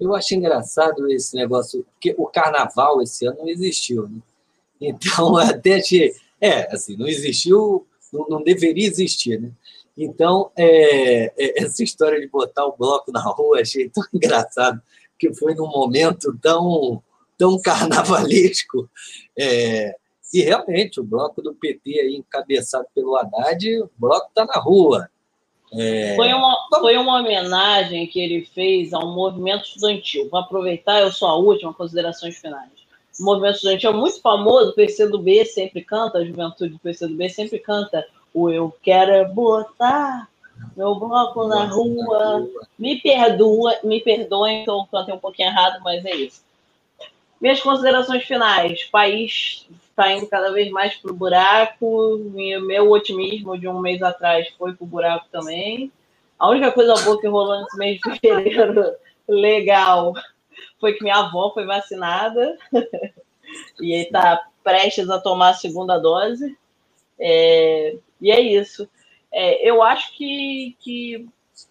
Eu 0.01 0.15
acho 0.15 0.35
engraçado 0.35 1.09
esse 1.09 1.37
negócio, 1.37 1.85
porque 1.93 2.15
o 2.19 2.27
carnaval 2.27 3.01
esse 3.03 3.27
ano 3.27 3.39
não 3.39 3.49
existiu, 3.49 4.09
né? 4.09 4.19
Então, 4.81 5.37
até 5.39 5.81
que. 5.81 6.13
É, 6.41 6.73
assim, 6.73 6.97
não 6.97 7.09
existiu, 7.09 7.85
não, 8.13 8.27
não 8.29 8.43
deveria 8.43 8.87
existir, 8.87 9.41
né? 9.41 9.51
Então, 9.97 10.53
é, 10.57 11.33
é, 11.37 11.63
essa 11.63 11.83
história 11.83 12.21
de 12.21 12.29
botar 12.29 12.65
o 12.67 12.77
bloco 12.77 13.11
na 13.11 13.21
rua, 13.21 13.61
achei 13.61 13.89
tão 13.89 14.05
engraçado, 14.15 14.81
que 15.19 15.35
foi 15.35 15.55
num 15.55 15.67
momento 15.67 16.39
tão, 16.41 17.03
tão 17.37 17.61
carnavalesco. 17.61 18.89
É, 19.37 19.95
e 20.33 20.43
realmente, 20.43 21.01
o 21.01 21.05
bloco 21.05 21.43
do 21.43 21.55
PT, 21.55 22.01
aí, 22.01 22.17
encabeçado 22.17 22.87
pelo 22.95 23.17
Haddad, 23.17 23.83
o 23.83 23.91
bloco 23.99 24.29
está 24.29 24.45
na 24.45 24.61
rua. 24.61 25.11
É... 25.73 26.15
Foi, 26.17 26.33
uma, 26.33 26.57
foi 26.79 26.97
uma 26.97 27.21
homenagem 27.21 28.07
que 28.07 28.21
ele 28.21 28.45
fez 28.45 28.93
ao 28.93 29.07
movimento 29.09 29.65
estudantil. 29.65 30.29
Vou 30.31 30.41
aproveitar, 30.41 31.01
eu 31.01 31.13
sou 31.13 31.29
a 31.29 31.37
última, 31.37 31.75
considerações 31.75 32.37
finais. 32.39 32.71
O 33.19 33.25
movimento 33.25 33.57
estudantil 33.57 33.91
é 33.91 33.95
muito 33.95 34.21
famoso, 34.21 34.71
o 34.71 34.75
PCdoB 34.75 35.45
sempre 35.47 35.83
canta, 35.83 36.19
a 36.19 36.25
juventude 36.25 36.75
do 36.75 36.79
PCdoB 36.79 37.29
sempre 37.29 37.59
canta 37.59 38.07
o 38.33 38.51
eu 38.51 38.75
quero 38.83 39.11
é 39.11 39.25
botar 39.25 40.29
meu 40.77 40.95
bloco 40.95 41.47
na 41.47 41.65
rua. 41.65 42.49
Me 42.79 43.01
perdoa, 43.01 43.79
me 43.83 44.01
perdoem 44.01 44.65
que 44.65 44.71
eu 44.71 44.87
cantei 44.91 45.15
um 45.15 45.19
pouquinho 45.19 45.49
errado, 45.49 45.81
mas 45.83 46.05
é 46.05 46.15
isso. 46.15 46.43
Minhas 47.41 47.61
considerações 47.61 48.25
finais. 48.25 48.85
O 48.85 48.91
país 48.91 49.67
está 49.91 50.13
indo 50.13 50.27
cada 50.27 50.53
vez 50.53 50.71
mais 50.71 50.95
para 50.97 51.11
o 51.11 51.15
buraco. 51.15 52.19
Meu 52.35 52.91
otimismo 52.91 53.59
de 53.59 53.69
um 53.69 53.81
mês 53.81 54.03
atrás 54.03 54.49
foi 54.59 54.73
para 54.73 54.85
o 54.85 54.89
buraco 54.89 55.27
também. 55.31 55.93
A 56.39 56.49
única 56.49 56.71
coisa 56.73 56.95
boa 57.03 57.21
que 57.21 57.27
rolou 57.27 57.61
nesse 57.61 57.77
mês 57.77 58.01
de 58.01 58.19
fevereiro, 58.19 58.93
legal, 59.29 60.15
foi 60.81 60.95
que 60.95 61.03
minha 61.03 61.17
avó 61.17 61.53
foi 61.53 61.65
vacinada 61.65 62.57
e 63.81 63.95
está 63.95 64.47
prestes 64.63 65.09
a 65.09 65.21
tomar 65.21 65.51
a 65.51 65.55
segunda 65.55 65.99
dose. 65.99 66.57
É, 67.19 67.97
e 68.21 68.31
é 68.31 68.41
isso. 68.41 68.89
É, 69.33 69.69
eu 69.69 69.83
acho 69.83 70.17
que, 70.17 70.77
que 70.81 71.29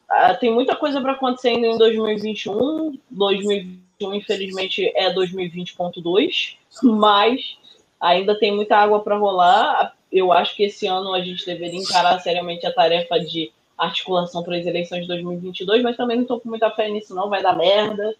ah, 0.09 0.33
tem 0.33 0.51
muita 0.51 0.75
coisa 0.75 1.01
para 1.01 1.13
acontecer 1.13 1.49
ainda 1.49 1.67
em 1.67 1.77
2021. 1.77 2.97
2021, 3.09 4.13
infelizmente, 4.13 4.91
é 4.95 5.13
2020.2, 5.13 6.57
mas 6.83 7.57
ainda 7.99 8.37
tem 8.37 8.55
muita 8.55 8.77
água 8.77 9.01
para 9.01 9.17
rolar. 9.17 9.95
Eu 10.11 10.31
acho 10.31 10.55
que 10.55 10.63
esse 10.63 10.87
ano 10.87 11.13
a 11.13 11.21
gente 11.21 11.45
deveria 11.45 11.79
encarar 11.79 12.19
seriamente 12.19 12.65
a 12.65 12.73
tarefa 12.73 13.19
de 13.19 13.51
articulação 13.77 14.43
para 14.43 14.57
as 14.57 14.65
eleições 14.65 15.01
de 15.01 15.07
2022, 15.07 15.83
mas 15.83 15.97
também 15.97 16.17
não 16.17 16.23
estou 16.23 16.39
com 16.39 16.49
muita 16.49 16.71
fé 16.71 16.89
nisso, 16.89 17.13
não. 17.13 17.29
Vai 17.29 17.43
dar 17.43 17.55
merda. 17.55 18.15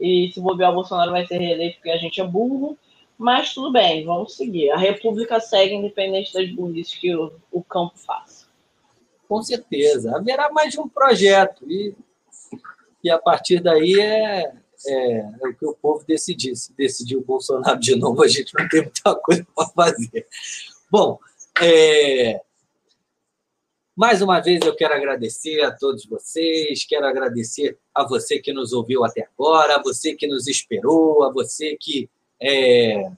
E 0.00 0.30
se 0.32 0.40
bobear, 0.40 0.70
o 0.70 0.74
Bolsonaro 0.74 1.10
vai 1.10 1.26
ser 1.26 1.38
reeleito 1.38 1.76
porque 1.76 1.90
a 1.90 1.98
gente 1.98 2.20
é 2.20 2.24
burro. 2.24 2.76
Mas 3.18 3.52
tudo 3.52 3.70
bem, 3.70 4.04
vamos 4.04 4.34
seguir. 4.34 4.70
A 4.70 4.78
República 4.78 5.38
segue 5.40 5.74
independente 5.74 6.32
das 6.32 6.50
burrices 6.50 6.94
que 6.94 7.14
o, 7.14 7.30
o 7.52 7.62
campo 7.62 7.92
faça. 7.98 8.46
Com 9.28 9.42
certeza. 9.42 10.16
Haverá 10.16 10.50
mais 10.50 10.72
de 10.72 10.80
um 10.80 10.88
projeto. 10.88 11.70
E, 11.70 11.94
e 13.04 13.10
a 13.10 13.18
partir 13.18 13.60
daí 13.60 14.00
é, 14.00 14.52
é, 14.86 15.18
é 15.18 15.48
o 15.48 15.54
que 15.54 15.66
o 15.66 15.74
povo 15.74 16.02
decidir. 16.06 16.56
Se 16.56 16.72
decidir 16.74 17.16
o 17.16 17.24
Bolsonaro 17.24 17.78
de 17.78 17.94
novo, 17.94 18.22
a 18.22 18.28
gente 18.28 18.54
não 18.58 18.66
tem 18.68 18.82
muita 18.82 19.14
coisa 19.16 19.46
para 19.54 19.68
fazer. 19.68 20.26
Bom, 20.90 21.18
é, 21.60 22.40
mais 24.00 24.22
uma 24.22 24.40
vez 24.40 24.62
eu 24.64 24.74
quero 24.74 24.94
agradecer 24.94 25.60
a 25.60 25.70
todos 25.70 26.06
vocês, 26.06 26.86
quero 26.86 27.04
agradecer 27.04 27.76
a 27.94 28.02
você 28.02 28.38
que 28.38 28.50
nos 28.50 28.72
ouviu 28.72 29.04
até 29.04 29.28
agora, 29.30 29.76
a 29.76 29.82
você 29.82 30.14
que 30.14 30.26
nos 30.26 30.48
esperou, 30.48 31.22
a 31.22 31.30
você 31.30 31.76
que 31.78 32.08
é, 32.40 33.12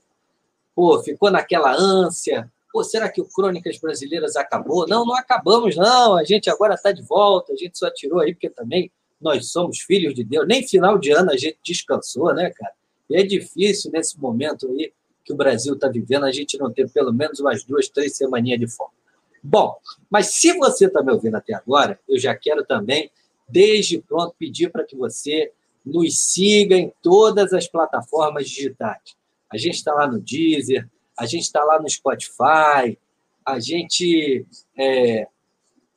pô, 0.74 1.00
ficou 1.00 1.30
naquela 1.30 1.72
ânsia. 1.72 2.50
Pô, 2.72 2.82
será 2.82 3.08
que 3.08 3.20
o 3.20 3.24
Crônicas 3.24 3.78
Brasileiras 3.78 4.34
acabou? 4.34 4.84
Não, 4.88 5.06
não 5.06 5.14
acabamos, 5.14 5.76
não. 5.76 6.16
A 6.16 6.24
gente 6.24 6.50
agora 6.50 6.74
está 6.74 6.90
de 6.90 7.02
volta. 7.02 7.52
A 7.52 7.56
gente 7.56 7.78
só 7.78 7.88
tirou 7.88 8.18
aí 8.18 8.34
porque 8.34 8.50
também 8.50 8.90
nós 9.20 9.52
somos 9.52 9.78
filhos 9.78 10.12
de 10.14 10.24
Deus. 10.24 10.48
Nem 10.48 10.66
final 10.66 10.98
de 10.98 11.12
ano 11.12 11.30
a 11.30 11.36
gente 11.36 11.58
descansou, 11.64 12.34
né, 12.34 12.50
cara? 12.50 12.72
E 13.08 13.14
é 13.14 13.22
difícil 13.22 13.92
nesse 13.92 14.18
momento 14.18 14.66
aí 14.66 14.92
que 15.24 15.32
o 15.32 15.36
Brasil 15.36 15.74
está 15.74 15.86
vivendo 15.86 16.24
a 16.24 16.32
gente 16.32 16.58
não 16.58 16.72
ter 16.72 16.90
pelo 16.90 17.12
menos 17.12 17.38
umas 17.38 17.62
duas, 17.62 17.88
três 17.88 18.16
semaninhas 18.16 18.58
de 18.58 18.66
folga. 18.66 19.01
Bom, 19.42 19.76
mas 20.08 20.34
se 20.34 20.52
você 20.56 20.86
está 20.86 21.02
me 21.02 21.12
ouvindo 21.12 21.36
até 21.36 21.54
agora, 21.54 21.98
eu 22.08 22.18
já 22.18 22.34
quero 22.34 22.64
também, 22.64 23.10
desde 23.48 24.00
pronto, 24.00 24.34
pedir 24.38 24.70
para 24.70 24.84
que 24.84 24.94
você 24.94 25.52
nos 25.84 26.18
siga 26.18 26.76
em 26.76 26.92
todas 27.02 27.52
as 27.52 27.66
plataformas 27.66 28.48
digitais. 28.48 29.16
A 29.50 29.56
gente 29.56 29.74
está 29.74 29.92
lá 29.92 30.06
no 30.06 30.20
Deezer, 30.20 30.88
a 31.18 31.26
gente 31.26 31.42
está 31.42 31.62
lá 31.64 31.80
no 31.80 31.90
Spotify, 31.90 32.96
a 33.44 33.58
gente 33.58 34.46
está 34.48 34.82
é, 34.82 35.26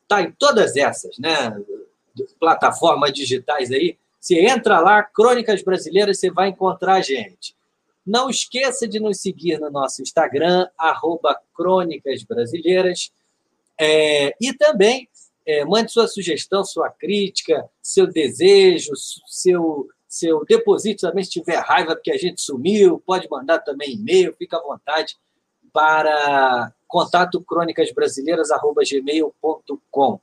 tá 0.07 0.21
em 0.21 0.31
todas 0.31 0.75
essas 0.75 1.17
né, 1.19 1.55
plataformas 2.39 3.13
digitais 3.13 3.71
aí. 3.71 3.97
Você 4.19 4.39
entra 4.39 4.79
lá, 4.79 5.03
Crônicas 5.03 5.61
Brasileiras, 5.61 6.19
você 6.19 6.31
vai 6.31 6.49
encontrar 6.49 6.95
a 6.95 7.01
gente. 7.01 7.55
Não 8.05 8.29
esqueça 8.29 8.87
de 8.87 8.99
nos 8.99 9.19
seguir 9.19 9.59
no 9.59 9.69
nosso 9.69 10.01
Instagram, 10.01 10.67
arroba 10.77 11.39
Crônicas 11.55 12.23
Brasileiras. 12.23 13.11
É, 13.79 14.35
e 14.41 14.51
também 14.53 15.07
é, 15.45 15.63
mande 15.65 15.91
sua 15.91 16.07
sugestão, 16.07 16.63
sua 16.63 16.89
crítica, 16.89 17.69
seu 17.81 18.07
desejo, 18.07 18.93
seu, 19.27 19.87
seu 20.07 20.45
deposito 20.45 21.07
também, 21.07 21.23
se 21.23 21.31
tiver 21.31 21.57
raiva 21.57 21.95
porque 21.95 22.11
a 22.11 22.17
gente 22.17 22.41
sumiu, 22.41 23.01
pode 23.05 23.29
mandar 23.29 23.59
também 23.59 23.93
e-mail, 23.93 24.35
fica 24.37 24.57
à 24.57 24.61
vontade 24.61 25.15
para 25.71 26.73
contato 26.87 27.39
crônicasbrasileiras.gmail.com. 27.41 30.19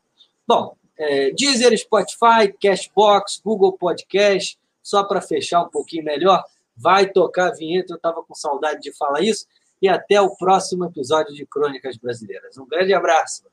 Bom, 0.48 0.76
é, 0.98 1.30
Deezer, 1.32 1.76
Spotify, 1.78 2.52
Cashbox, 2.60 3.40
Google 3.44 3.72
Podcast, 3.72 4.58
só 4.82 5.04
para 5.04 5.20
fechar 5.20 5.62
um 5.62 5.68
pouquinho 5.68 6.04
melhor, 6.04 6.42
vai 6.76 7.08
tocar 7.08 7.48
a 7.48 7.54
vinheta, 7.54 7.92
eu 7.92 7.96
estava 7.96 8.22
com 8.22 8.34
saudade 8.34 8.80
de 8.80 8.96
falar 8.96 9.20
isso, 9.20 9.46
e 9.82 9.88
até 9.88 10.20
o 10.20 10.34
próximo 10.36 10.84
episódio 10.84 11.34
de 11.34 11.44
Crônicas 11.44 11.96
Brasileiras. 11.96 12.56
Um 12.56 12.66
grande 12.66 12.94
abraço. 12.94 13.51